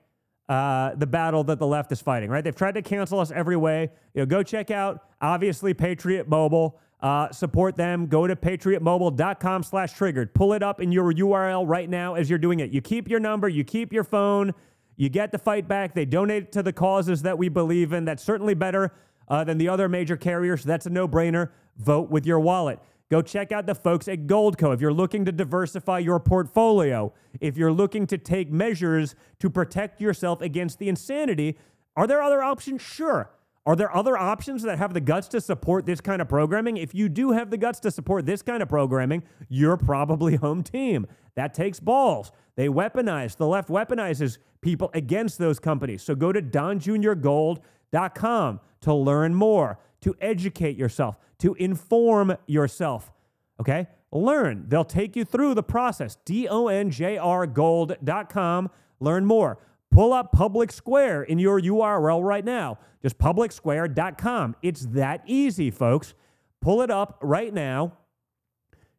uh, 0.47 0.93
the 0.95 1.07
battle 1.07 1.43
that 1.43 1.59
the 1.59 1.67
left 1.67 1.91
is 1.91 2.01
fighting, 2.01 2.29
right? 2.29 2.43
They've 2.43 2.55
tried 2.55 2.75
to 2.75 2.81
cancel 2.81 3.19
us 3.19 3.31
every 3.31 3.57
way. 3.57 3.89
You 4.13 4.21
know, 4.21 4.25
go 4.25 4.43
check 4.43 4.71
out, 4.71 5.03
obviously, 5.21 5.73
Patriot 5.73 6.27
Mobile. 6.27 6.79
Uh, 7.01 7.31
support 7.31 7.75
them. 7.75 8.07
Go 8.07 8.25
to 8.25 8.35
patriotmobile.com 8.35 9.63
slash 9.63 9.93
triggered. 9.93 10.33
Pull 10.33 10.53
it 10.53 10.63
up 10.63 10.81
in 10.81 10.91
your 10.91 11.11
URL 11.11 11.67
right 11.67 11.89
now 11.89 12.15
as 12.15 12.29
you're 12.29 12.39
doing 12.39 12.61
it. 12.61 12.71
You 12.71 12.81
keep 12.81 13.09
your 13.09 13.19
number, 13.19 13.47
you 13.49 13.63
keep 13.63 13.91
your 13.91 14.03
phone, 14.03 14.53
you 14.97 15.09
get 15.09 15.31
the 15.31 15.37
fight 15.37 15.67
back. 15.67 15.93
They 15.93 16.05
donate 16.05 16.51
to 16.53 16.63
the 16.63 16.73
causes 16.73 17.21
that 17.23 17.37
we 17.37 17.49
believe 17.49 17.93
in. 17.93 18.05
That's 18.05 18.23
certainly 18.23 18.53
better 18.53 18.93
uh, 19.27 19.43
than 19.43 19.57
the 19.57 19.69
other 19.69 19.89
major 19.89 20.17
carriers. 20.17 20.63
That's 20.63 20.85
a 20.85 20.89
no 20.89 21.07
brainer. 21.07 21.49
Vote 21.77 22.09
with 22.09 22.25
your 22.25 22.39
wallet. 22.39 22.79
Go 23.11 23.21
check 23.21 23.51
out 23.51 23.67
the 23.67 23.75
folks 23.75 24.07
at 24.07 24.25
Goldco 24.25 24.73
if 24.73 24.81
you're 24.81 24.93
looking 24.93 25.25
to 25.25 25.31
diversify 25.31 25.99
your 25.99 26.19
portfolio, 26.19 27.13
if 27.39 27.55
you're 27.55 27.71
looking 27.71 28.07
to 28.07 28.17
take 28.17 28.51
measures 28.51 29.15
to 29.39 29.49
protect 29.49 30.01
yourself 30.01 30.41
against 30.41 30.79
the 30.79 30.89
insanity. 30.89 31.57
Are 31.95 32.07
there 32.07 32.21
other 32.21 32.41
options? 32.41 32.81
Sure. 32.81 33.29
Are 33.67 33.75
there 33.75 33.95
other 33.95 34.17
options 34.17 34.61
that 34.63 34.77
have 34.77 34.93
the 34.93 35.01
guts 35.01 35.27
to 35.29 35.41
support 35.41 35.85
this 35.85 35.99
kind 35.99 36.21
of 36.21 36.29
programming? 36.29 36.77
If 36.77 36.93
you 36.93 37.09
do 37.09 37.31
have 37.31 37.49
the 37.49 37.57
guts 37.57 37.79
to 37.81 37.91
support 37.91 38.25
this 38.25 38.41
kind 38.41 38.61
of 38.61 38.69
programming, 38.69 39.23
you're 39.49 39.77
probably 39.77 40.35
home 40.37 40.63
team. 40.63 41.07
That 41.35 41.53
takes 41.53 41.79
balls. 41.79 42.31
They 42.55 42.67
weaponize, 42.67 43.37
the 43.37 43.47
left 43.47 43.69
weaponizes 43.69 44.39
people 44.61 44.89
against 44.93 45.37
those 45.37 45.59
companies. 45.59 46.01
So 46.03 46.15
go 46.15 46.31
to 46.31 46.41
donjuniorgold.com 46.41 48.59
to 48.81 48.93
learn 48.93 49.35
more, 49.35 49.79
to 50.01 50.15
educate 50.21 50.77
yourself, 50.77 51.17
to 51.39 51.55
inform 51.55 52.37
yourself. 52.47 53.11
Okay? 53.59 53.87
Learn. 54.11 54.65
They'll 54.67 54.85
take 54.85 55.15
you 55.15 55.25
through 55.25 55.55
the 55.55 55.63
process. 55.63 56.17
D-O-N-J-R-gold.com. 56.25 58.69
Learn 58.99 59.25
more. 59.25 59.57
Pull 59.91 60.13
up 60.13 60.31
Public 60.31 60.71
Square 60.71 61.23
in 61.23 61.39
your 61.39 61.59
URL 61.59 62.23
right 62.23 62.45
now. 62.45 62.77
Just 63.01 63.17
publicsquare.com. 63.17 64.55
It's 64.61 64.85
that 64.87 65.23
easy, 65.25 65.71
folks. 65.71 66.13
Pull 66.61 66.81
it 66.81 66.91
up 66.91 67.17
right 67.21 67.53
now. 67.53 67.93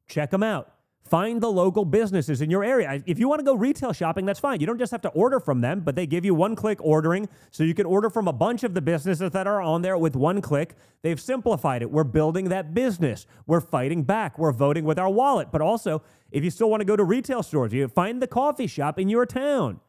Check 0.06 0.30
them 0.30 0.42
out. 0.42 0.75
Find 1.08 1.40
the 1.40 1.50
local 1.50 1.84
businesses 1.84 2.40
in 2.40 2.50
your 2.50 2.64
area. 2.64 3.00
If 3.06 3.20
you 3.20 3.28
want 3.28 3.38
to 3.38 3.44
go 3.44 3.54
retail 3.54 3.92
shopping, 3.92 4.26
that's 4.26 4.40
fine. 4.40 4.60
You 4.60 4.66
don't 4.66 4.78
just 4.78 4.90
have 4.90 5.02
to 5.02 5.08
order 5.10 5.38
from 5.38 5.60
them, 5.60 5.80
but 5.80 5.94
they 5.94 6.04
give 6.04 6.24
you 6.24 6.34
one 6.34 6.56
click 6.56 6.78
ordering. 6.82 7.28
So 7.52 7.62
you 7.62 7.74
can 7.74 7.86
order 7.86 8.10
from 8.10 8.26
a 8.26 8.32
bunch 8.32 8.64
of 8.64 8.74
the 8.74 8.80
businesses 8.80 9.30
that 9.30 9.46
are 9.46 9.60
on 9.60 9.82
there 9.82 9.96
with 9.96 10.16
one 10.16 10.40
click. 10.40 10.74
They've 11.02 11.20
simplified 11.20 11.82
it. 11.82 11.90
We're 11.92 12.02
building 12.02 12.48
that 12.48 12.74
business. 12.74 13.26
We're 13.46 13.60
fighting 13.60 14.02
back. 14.02 14.36
We're 14.36 14.50
voting 14.50 14.84
with 14.84 14.98
our 14.98 15.08
wallet. 15.08 15.52
But 15.52 15.60
also, 15.60 16.02
if 16.32 16.42
you 16.42 16.50
still 16.50 16.68
want 16.68 16.80
to 16.80 16.84
go 16.84 16.96
to 16.96 17.04
retail 17.04 17.44
stores, 17.44 17.72
you 17.72 17.86
find 17.86 18.20
the 18.20 18.26
coffee 18.26 18.66
shop 18.66 18.98
in 18.98 19.08
your 19.08 19.26
town 19.26 19.80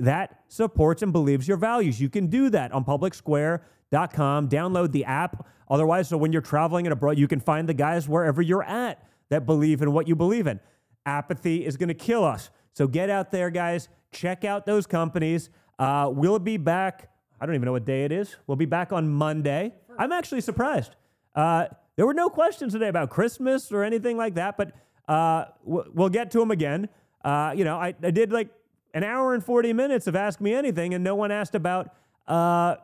that 0.00 0.40
supports 0.48 1.02
and 1.02 1.12
believes 1.12 1.46
your 1.46 1.56
values. 1.56 2.00
You 2.00 2.08
can 2.08 2.26
do 2.26 2.50
that 2.50 2.72
on 2.72 2.84
publicsquare.com. 2.84 4.48
Download 4.48 4.90
the 4.90 5.04
app. 5.04 5.46
Otherwise, 5.70 6.08
so 6.08 6.16
when 6.16 6.32
you're 6.32 6.42
traveling 6.42 6.86
and 6.86 6.92
abroad, 6.92 7.16
you 7.16 7.28
can 7.28 7.38
find 7.38 7.68
the 7.68 7.74
guys 7.74 8.08
wherever 8.08 8.42
you're 8.42 8.64
at 8.64 9.04
that 9.30 9.46
believe 9.46 9.82
in 9.82 9.92
what 9.92 10.08
you 10.08 10.14
believe 10.14 10.46
in. 10.46 10.60
Apathy 11.06 11.64
is 11.64 11.76
going 11.76 11.88
to 11.88 11.94
kill 11.94 12.24
us. 12.24 12.50
So 12.72 12.86
get 12.86 13.10
out 13.10 13.30
there, 13.30 13.50
guys. 13.50 13.88
Check 14.12 14.44
out 14.44 14.66
those 14.66 14.86
companies. 14.86 15.50
Uh, 15.78 16.10
we'll 16.12 16.38
be 16.38 16.56
back. 16.56 17.10
I 17.40 17.46
don't 17.46 17.54
even 17.54 17.66
know 17.66 17.72
what 17.72 17.84
day 17.84 18.04
it 18.04 18.12
is. 18.12 18.36
We'll 18.46 18.56
be 18.56 18.66
back 18.66 18.92
on 18.92 19.08
Monday. 19.08 19.74
I'm 19.98 20.12
actually 20.12 20.40
surprised. 20.40 20.96
Uh, 21.34 21.66
there 21.96 22.06
were 22.06 22.14
no 22.14 22.28
questions 22.28 22.72
today 22.72 22.88
about 22.88 23.10
Christmas 23.10 23.72
or 23.72 23.84
anything 23.84 24.16
like 24.16 24.34
that, 24.34 24.56
but 24.56 24.72
uh, 25.08 25.46
we'll 25.64 26.08
get 26.08 26.30
to 26.32 26.38
them 26.38 26.50
again. 26.50 26.88
Uh, 27.24 27.52
you 27.56 27.64
know, 27.64 27.76
I, 27.76 27.94
I, 28.02 28.10
did 28.10 28.32
like 28.32 28.48
an 28.94 29.02
hour 29.02 29.34
and 29.34 29.44
40 29.44 29.72
minutes 29.72 30.06
of 30.06 30.14
Ask 30.14 30.40
Me 30.40 30.54
Anything, 30.54 30.94
and 30.94 31.02
no 31.02 31.16
one 31.16 31.32
asked 31.32 31.54
about 31.54 31.94
uh, 32.28 32.76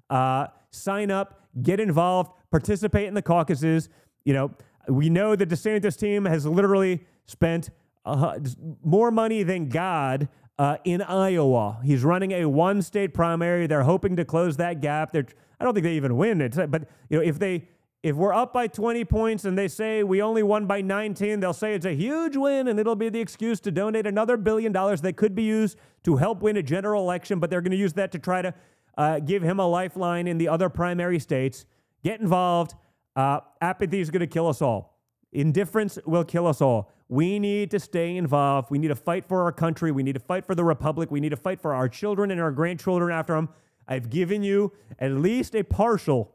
Uh, 0.09 0.47
sign 0.71 1.11
up, 1.11 1.43
get 1.63 1.81
involved, 1.81 2.31
participate 2.51 3.09
in 3.09 3.15
the 3.15 3.23
caucuses. 3.23 3.89
You 4.25 4.35
know, 4.35 4.53
we 4.89 5.11
know 5.11 5.37
the 5.37 5.47
DeSantis 5.47 5.99
team 5.99 6.25
has 6.25 6.47
literally 6.47 7.07
spent 7.25 7.71
uh, 8.05 8.39
more 8.85 9.11
money 9.11 9.43
than 9.43 9.69
God 9.69 10.29
uh, 10.59 10.77
in 10.85 11.03
Iowa. 11.03 11.81
He's 11.85 12.05
running 12.05 12.33
a 12.33 12.47
one-state 12.47 13.13
primary. 13.13 13.67
They're 13.67 13.83
hoping 13.83 14.17
to 14.17 14.25
close 14.25 14.57
that 14.59 14.81
gap. 14.81 15.13
They're, 15.13 15.27
I 15.61 15.65
don't 15.65 15.75
think 15.75 15.85
they 15.85 15.95
even 15.95 16.17
win 16.17 16.41
it, 16.41 16.57
but 16.71 16.89
you 17.09 17.19
know, 17.19 17.25
if 17.25 17.39
they 17.39 17.69
if 18.03 18.15
we're 18.15 18.33
up 18.33 18.53
by 18.53 18.69
20 18.69 19.05
points 19.05 19.45
and 19.45 19.59
they 19.59 19.67
say 19.67 20.05
we 20.05 20.23
only 20.23 20.45
won 20.45 20.67
by 20.67 20.81
19, 20.81 21.41
they'll 21.41 21.53
say 21.53 21.75
it's 21.75 21.87
a 21.87 21.95
huge 21.95 22.37
win 22.37 22.69
and 22.69 22.79
it'll 22.79 22.95
be 22.95 23.09
the 23.09 23.19
excuse 23.19 23.59
to 23.61 23.73
donate 23.73 24.07
another 24.07 24.37
billion 24.37 24.71
dollars 24.71 25.01
that 25.01 25.17
could 25.17 25.35
be 25.35 25.43
used 25.43 25.77
to 26.05 26.15
help 26.15 26.41
win 26.41 26.57
a 26.57 26.63
general 26.63 27.03
election, 27.03 27.41
but 27.41 27.51
they're 27.51 27.61
going 27.61 27.73
to 27.73 27.77
use 27.77 27.95
that 27.95 28.13
to 28.13 28.21
try 28.21 28.43
to 28.43 28.55
uh, 28.97 29.19
give 29.19 29.43
him 29.43 29.59
a 29.59 29.67
lifeline 29.67 30.29
in 30.29 30.39
the 30.39 30.47
other 30.47 30.69
primary 30.69 31.19
states. 31.19 31.67
Get 32.05 32.21
involved. 32.21 32.75
Uh, 33.17 33.41
apathy 33.63 34.01
is 34.01 34.11
going 34.11 34.21
to 34.21 34.27
kill 34.27 34.47
us 34.47 34.63
all. 34.63 35.01
Indifference 35.33 35.99
will 36.07 36.25
kill 36.25 36.47
us 36.47 36.61
all. 36.61 36.93
We 37.09 37.39
need 37.39 37.71
to 37.71 37.81
stay 37.81 38.17
involved. 38.17 38.71
We 38.71 38.79
need 38.79 38.89
to 38.89 38.95
fight 38.95 39.25
for 39.25 39.43
our 39.43 39.53
country. 39.53 39.91
We 39.91 40.03
need 40.03 40.15
to 40.15 40.21
fight 40.21 40.45
for 40.45 40.55
the 40.55 40.65
republic. 40.65 41.11
We 41.11 41.21
need 41.21 41.31
to 41.31 41.37
fight 41.37 41.61
for 41.61 41.75
our 41.75 41.89
children 41.89 42.31
and 42.31 42.41
our 42.41 42.51
grandchildren 42.51 43.13
after 43.13 43.35
them. 43.35 43.49
I've 43.89 44.11
given 44.11 44.43
you 44.43 44.73
at 44.99 45.13
least 45.13 45.55
a 45.55 45.63
partial 45.63 46.35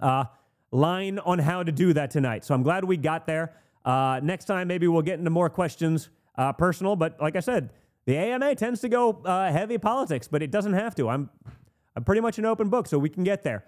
uh, 0.00 0.24
line 0.70 1.18
on 1.18 1.38
how 1.38 1.62
to 1.62 1.72
do 1.72 1.92
that 1.94 2.10
tonight. 2.10 2.44
So 2.44 2.54
I'm 2.54 2.62
glad 2.62 2.84
we 2.84 2.96
got 2.96 3.26
there. 3.26 3.54
Uh, 3.84 4.20
next 4.22 4.44
time, 4.44 4.68
maybe 4.68 4.86
we'll 4.88 5.02
get 5.02 5.18
into 5.18 5.30
more 5.30 5.48
questions 5.48 6.10
uh, 6.36 6.52
personal. 6.52 6.96
But 6.96 7.20
like 7.20 7.36
I 7.36 7.40
said, 7.40 7.70
the 8.06 8.16
AMA 8.16 8.54
tends 8.56 8.80
to 8.82 8.88
go 8.88 9.22
uh, 9.24 9.50
heavy 9.50 9.78
politics, 9.78 10.28
but 10.28 10.42
it 10.42 10.50
doesn't 10.50 10.74
have 10.74 10.94
to. 10.96 11.08
I'm 11.08 11.30
I'm 11.96 12.02
pretty 12.02 12.20
much 12.20 12.38
an 12.38 12.44
open 12.44 12.68
book, 12.68 12.88
so 12.88 12.98
we 12.98 13.08
can 13.08 13.22
get 13.24 13.44
there. 13.44 13.64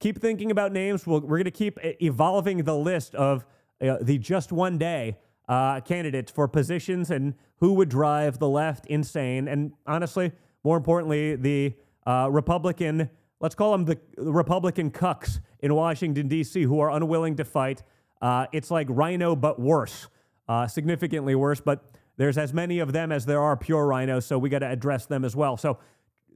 Keep 0.00 0.18
thinking 0.18 0.50
about 0.50 0.72
names. 0.72 1.06
we 1.06 1.12
we 1.12 1.18
are 1.18 1.28
going 1.28 1.44
to 1.44 1.50
keep 1.50 1.78
evolving 2.02 2.64
the 2.64 2.74
list 2.74 3.14
of 3.14 3.44
uh, 3.82 3.98
the 4.00 4.16
just 4.16 4.50
one 4.50 4.78
day 4.78 5.18
uh, 5.46 5.80
candidates 5.80 6.32
for 6.32 6.48
positions 6.48 7.10
and 7.10 7.34
who 7.58 7.74
would 7.74 7.90
drive 7.90 8.38
the 8.38 8.48
left 8.48 8.86
insane. 8.86 9.46
And 9.46 9.72
honestly, 9.86 10.32
more 10.64 10.78
importantly, 10.78 11.36
the 11.36 11.74
uh, 12.06 12.28
Republican, 12.30 13.10
let's 13.40 13.54
call 13.54 13.72
them 13.72 13.84
the 13.84 13.98
Republican 14.16 14.90
cucks 14.90 15.40
in 15.60 15.74
Washington, 15.74 16.28
D.C., 16.28 16.62
who 16.62 16.80
are 16.80 16.90
unwilling 16.90 17.36
to 17.36 17.44
fight. 17.44 17.82
Uh, 18.22 18.46
it's 18.52 18.70
like 18.70 18.86
RINO, 18.88 19.36
but 19.36 19.60
worse, 19.60 20.08
uh, 20.48 20.66
significantly 20.66 21.34
worse. 21.34 21.60
But 21.60 21.84
there's 22.16 22.38
as 22.38 22.54
many 22.54 22.78
of 22.78 22.94
them 22.94 23.12
as 23.12 23.26
there 23.26 23.40
are 23.42 23.54
pure 23.54 23.86
RINOs, 23.86 24.22
so 24.22 24.38
we 24.38 24.48
got 24.48 24.60
to 24.60 24.68
address 24.70 25.04
them 25.04 25.26
as 25.26 25.36
well. 25.36 25.58
So 25.58 25.78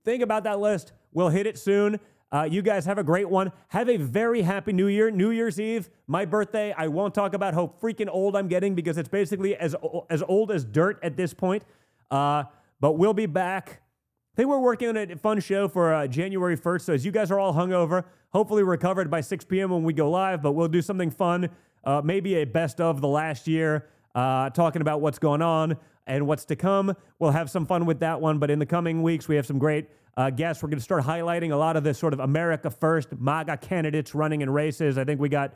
think 0.04 0.22
about 0.22 0.44
that 0.44 0.60
list. 0.60 0.92
We'll 1.12 1.30
hit 1.30 1.46
it 1.46 1.58
soon. 1.58 1.98
Uh, 2.34 2.42
you 2.42 2.62
guys 2.62 2.84
have 2.84 2.98
a 2.98 3.04
great 3.04 3.30
one. 3.30 3.52
Have 3.68 3.88
a 3.88 3.96
very 3.96 4.42
happy 4.42 4.72
New 4.72 4.88
Year. 4.88 5.08
New 5.08 5.30
Year's 5.30 5.60
Eve, 5.60 5.88
my 6.08 6.24
birthday. 6.24 6.74
I 6.76 6.88
won't 6.88 7.14
talk 7.14 7.32
about 7.32 7.54
how 7.54 7.72
freaking 7.80 8.08
old 8.10 8.34
I'm 8.34 8.48
getting 8.48 8.74
because 8.74 8.98
it's 8.98 9.08
basically 9.08 9.54
as 9.54 9.76
as 10.10 10.20
old 10.24 10.50
as 10.50 10.64
dirt 10.64 10.98
at 11.04 11.16
this 11.16 11.32
point. 11.32 11.62
Uh, 12.10 12.42
but 12.80 12.94
we'll 12.94 13.14
be 13.14 13.26
back. 13.26 13.82
I 14.32 14.36
think 14.36 14.48
we're 14.48 14.58
working 14.58 14.88
on 14.88 14.96
a 14.96 15.16
fun 15.16 15.38
show 15.38 15.68
for 15.68 15.94
uh, 15.94 16.08
January 16.08 16.56
1st. 16.56 16.80
So 16.80 16.92
as 16.92 17.06
you 17.06 17.12
guys 17.12 17.30
are 17.30 17.38
all 17.38 17.54
hungover, 17.54 18.02
hopefully 18.30 18.64
recovered 18.64 19.08
by 19.12 19.20
6 19.20 19.44
p.m. 19.44 19.70
when 19.70 19.84
we 19.84 19.92
go 19.92 20.10
live. 20.10 20.42
But 20.42 20.52
we'll 20.52 20.66
do 20.66 20.82
something 20.82 21.12
fun, 21.12 21.50
uh, 21.84 22.02
maybe 22.04 22.34
a 22.34 22.44
best 22.44 22.80
of 22.80 23.00
the 23.00 23.06
last 23.06 23.46
year, 23.46 23.86
uh, 24.16 24.50
talking 24.50 24.82
about 24.82 25.00
what's 25.00 25.20
going 25.20 25.40
on 25.40 25.76
and 26.08 26.26
what's 26.26 26.44
to 26.46 26.56
come. 26.56 26.96
We'll 27.20 27.30
have 27.30 27.48
some 27.48 27.64
fun 27.64 27.86
with 27.86 28.00
that 28.00 28.20
one. 28.20 28.40
But 28.40 28.50
in 28.50 28.58
the 28.58 28.66
coming 28.66 29.04
weeks, 29.04 29.28
we 29.28 29.36
have 29.36 29.46
some 29.46 29.60
great 29.60 29.88
uh, 30.16 30.30
guests. 30.30 30.62
We're 30.62 30.68
going 30.68 30.78
to 30.78 30.84
start 30.84 31.04
highlighting 31.04 31.52
a 31.52 31.56
lot 31.56 31.76
of 31.76 31.84
this 31.84 31.98
sort 31.98 32.12
of 32.12 32.20
America 32.20 32.70
First 32.70 33.08
MAGA 33.18 33.58
candidates 33.58 34.14
running 34.14 34.40
in 34.40 34.50
races. 34.50 34.98
I 34.98 35.04
think 35.04 35.20
we 35.20 35.28
got, 35.28 35.54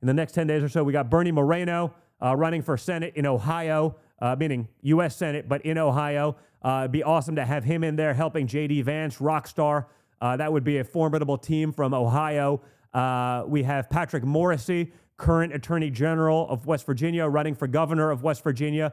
in 0.00 0.06
the 0.06 0.14
next 0.14 0.32
10 0.32 0.46
days 0.46 0.62
or 0.62 0.68
so, 0.68 0.82
we 0.84 0.92
got 0.92 1.10
Bernie 1.10 1.32
Moreno 1.32 1.94
uh, 2.22 2.36
running 2.36 2.62
for 2.62 2.76
Senate 2.76 3.14
in 3.16 3.26
Ohio, 3.26 3.96
uh, 4.20 4.36
meaning 4.38 4.68
U.S. 4.82 5.16
Senate, 5.16 5.48
but 5.48 5.62
in 5.62 5.78
Ohio. 5.78 6.36
Uh, 6.62 6.82
it'd 6.82 6.92
be 6.92 7.02
awesome 7.02 7.36
to 7.36 7.44
have 7.44 7.64
him 7.64 7.82
in 7.82 7.96
there 7.96 8.14
helping 8.14 8.46
J.D. 8.46 8.82
Vance, 8.82 9.20
rock 9.20 9.48
star. 9.48 9.88
Uh, 10.20 10.36
that 10.36 10.52
would 10.52 10.62
be 10.62 10.78
a 10.78 10.84
formidable 10.84 11.36
team 11.36 11.72
from 11.72 11.92
Ohio. 11.92 12.62
Uh, 12.94 13.42
we 13.46 13.64
have 13.64 13.90
Patrick 13.90 14.22
Morrisey, 14.22 14.92
current 15.16 15.52
Attorney 15.52 15.90
General 15.90 16.48
of 16.48 16.66
West 16.66 16.86
Virginia, 16.86 17.26
running 17.26 17.54
for 17.54 17.66
governor 17.66 18.10
of 18.10 18.22
West 18.22 18.44
Virginia. 18.44 18.92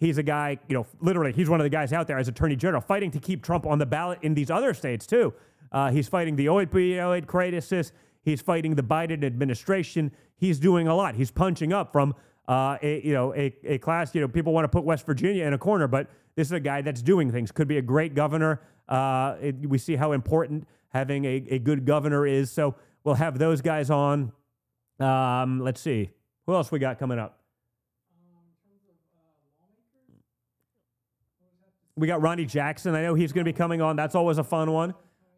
He's 0.00 0.16
a 0.16 0.22
guy, 0.22 0.58
you 0.66 0.74
know, 0.74 0.86
literally, 1.00 1.32
he's 1.32 1.50
one 1.50 1.60
of 1.60 1.64
the 1.64 1.70
guys 1.70 1.92
out 1.92 2.06
there 2.06 2.18
as 2.18 2.26
Attorney 2.26 2.56
General 2.56 2.80
fighting 2.80 3.10
to 3.10 3.20
keep 3.20 3.44
Trump 3.44 3.66
on 3.66 3.78
the 3.78 3.84
ballot 3.84 4.18
in 4.22 4.32
these 4.32 4.50
other 4.50 4.72
states, 4.72 5.06
too. 5.06 5.34
Uh, 5.70 5.90
he's 5.90 6.08
fighting 6.08 6.36
the 6.36 6.46
opioid 6.46 7.26
crisis. 7.26 7.92
He's 8.22 8.40
fighting 8.40 8.74
the 8.74 8.82
Biden 8.82 9.22
administration. 9.22 10.10
He's 10.36 10.58
doing 10.58 10.88
a 10.88 10.94
lot. 10.94 11.16
He's 11.16 11.30
punching 11.30 11.74
up 11.74 11.92
from, 11.92 12.14
uh, 12.48 12.78
a, 12.82 13.06
you 13.06 13.12
know, 13.12 13.34
a, 13.34 13.54
a 13.64 13.78
class, 13.78 14.14
you 14.14 14.22
know, 14.22 14.28
people 14.28 14.54
want 14.54 14.64
to 14.64 14.68
put 14.68 14.84
West 14.84 15.04
Virginia 15.04 15.44
in 15.44 15.52
a 15.52 15.58
corner, 15.58 15.86
but 15.86 16.08
this 16.34 16.48
is 16.48 16.52
a 16.52 16.60
guy 16.60 16.80
that's 16.80 17.02
doing 17.02 17.30
things. 17.30 17.52
Could 17.52 17.68
be 17.68 17.76
a 17.76 17.82
great 17.82 18.14
governor. 18.14 18.62
Uh, 18.88 19.36
it, 19.42 19.68
we 19.68 19.76
see 19.76 19.96
how 19.96 20.12
important 20.12 20.66
having 20.88 21.26
a, 21.26 21.44
a 21.50 21.58
good 21.58 21.84
governor 21.84 22.26
is. 22.26 22.50
So 22.50 22.74
we'll 23.04 23.16
have 23.16 23.38
those 23.38 23.60
guys 23.60 23.90
on. 23.90 24.32
Um, 24.98 25.60
let's 25.60 25.80
see. 25.80 26.10
Who 26.46 26.54
else 26.54 26.72
we 26.72 26.78
got 26.78 26.98
coming 26.98 27.18
up? 27.18 27.39
We 32.00 32.06
got 32.06 32.22
Ronny 32.22 32.46
Jackson. 32.46 32.94
I 32.94 33.02
know 33.02 33.14
he's 33.14 33.30
going 33.30 33.44
to 33.44 33.52
be 33.52 33.56
coming 33.56 33.82
on. 33.82 33.94
That's 33.94 34.14
always 34.14 34.38
a 34.38 34.44
fun 34.44 34.72
one. 34.72 34.94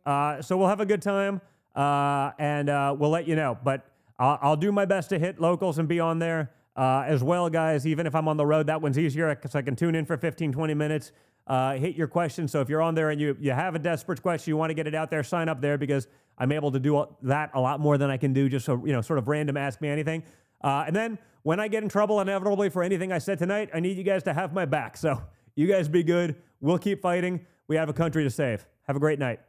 Uh, 0.06 0.40
so 0.40 0.56
we'll 0.56 0.68
have 0.68 0.78
a 0.78 0.86
good 0.86 1.02
time, 1.02 1.40
uh, 1.74 2.30
and 2.38 2.70
uh, 2.70 2.94
we'll 2.96 3.10
let 3.10 3.26
you 3.26 3.34
know. 3.34 3.58
But 3.64 3.84
I'll, 4.16 4.38
I'll, 4.40 4.56
do 4.56 4.70
my 4.70 4.84
best 4.84 5.08
to 5.08 5.18
hit 5.18 5.40
locals 5.40 5.80
and 5.80 5.88
be 5.88 5.98
on 5.98 6.20
there 6.20 6.52
uh, 6.76 7.02
as 7.04 7.20
well, 7.24 7.50
guys. 7.50 7.84
Even 7.84 8.06
if 8.06 8.14
I'm 8.14 8.28
on 8.28 8.36
the 8.36 8.46
road, 8.46 8.68
that 8.68 8.80
one's 8.80 8.96
easier 8.96 9.34
because 9.34 9.56
I 9.56 9.62
can 9.62 9.74
tune 9.74 9.96
in 9.96 10.06
for 10.06 10.16
15, 10.16 10.52
20 10.52 10.74
minutes. 10.74 11.10
Uh, 11.48 11.74
hit 11.74 11.96
your 11.96 12.06
question. 12.06 12.46
So 12.46 12.60
if 12.60 12.68
you're 12.68 12.80
on 12.80 12.94
there 12.94 13.10
and 13.10 13.20
you, 13.20 13.36
you 13.40 13.50
have 13.50 13.74
a 13.74 13.80
desperate 13.80 14.22
question, 14.22 14.52
you 14.52 14.56
want 14.56 14.70
to 14.70 14.74
get 14.74 14.86
it 14.86 14.94
out 14.94 15.10
there, 15.10 15.24
sign 15.24 15.48
up 15.48 15.60
there 15.60 15.76
because 15.76 16.06
I'm 16.38 16.52
able 16.52 16.70
to 16.70 16.78
do 16.78 17.04
that 17.22 17.50
a 17.54 17.60
lot 17.60 17.80
more 17.80 17.98
than 17.98 18.08
I 18.08 18.16
can 18.16 18.32
do 18.32 18.48
just 18.48 18.66
so, 18.66 18.80
you 18.86 18.92
know, 18.92 19.00
sort 19.00 19.18
of 19.18 19.26
random 19.26 19.56
ask 19.56 19.80
me 19.80 19.88
anything. 19.88 20.22
Uh, 20.62 20.84
and 20.86 20.94
then 20.94 21.18
when 21.42 21.58
I 21.58 21.66
get 21.66 21.82
in 21.82 21.88
trouble 21.88 22.20
inevitably 22.20 22.68
for 22.68 22.84
anything 22.84 23.10
I 23.10 23.18
said 23.18 23.40
tonight, 23.40 23.70
I 23.74 23.80
need 23.80 23.96
you 23.96 24.04
guys 24.04 24.22
to 24.24 24.32
have 24.32 24.52
my 24.52 24.64
back. 24.64 24.96
So 24.96 25.20
you 25.56 25.66
guys 25.66 25.88
be 25.88 26.04
good. 26.04 26.36
We'll 26.62 26.78
keep 26.78 27.02
fighting. 27.02 27.44
We 27.68 27.76
have 27.76 27.88
a 27.88 27.92
country 27.92 28.24
to 28.24 28.30
save. 28.30 28.64
Have 28.86 28.96
a 28.96 29.00
great 29.00 29.18
night. 29.18 29.40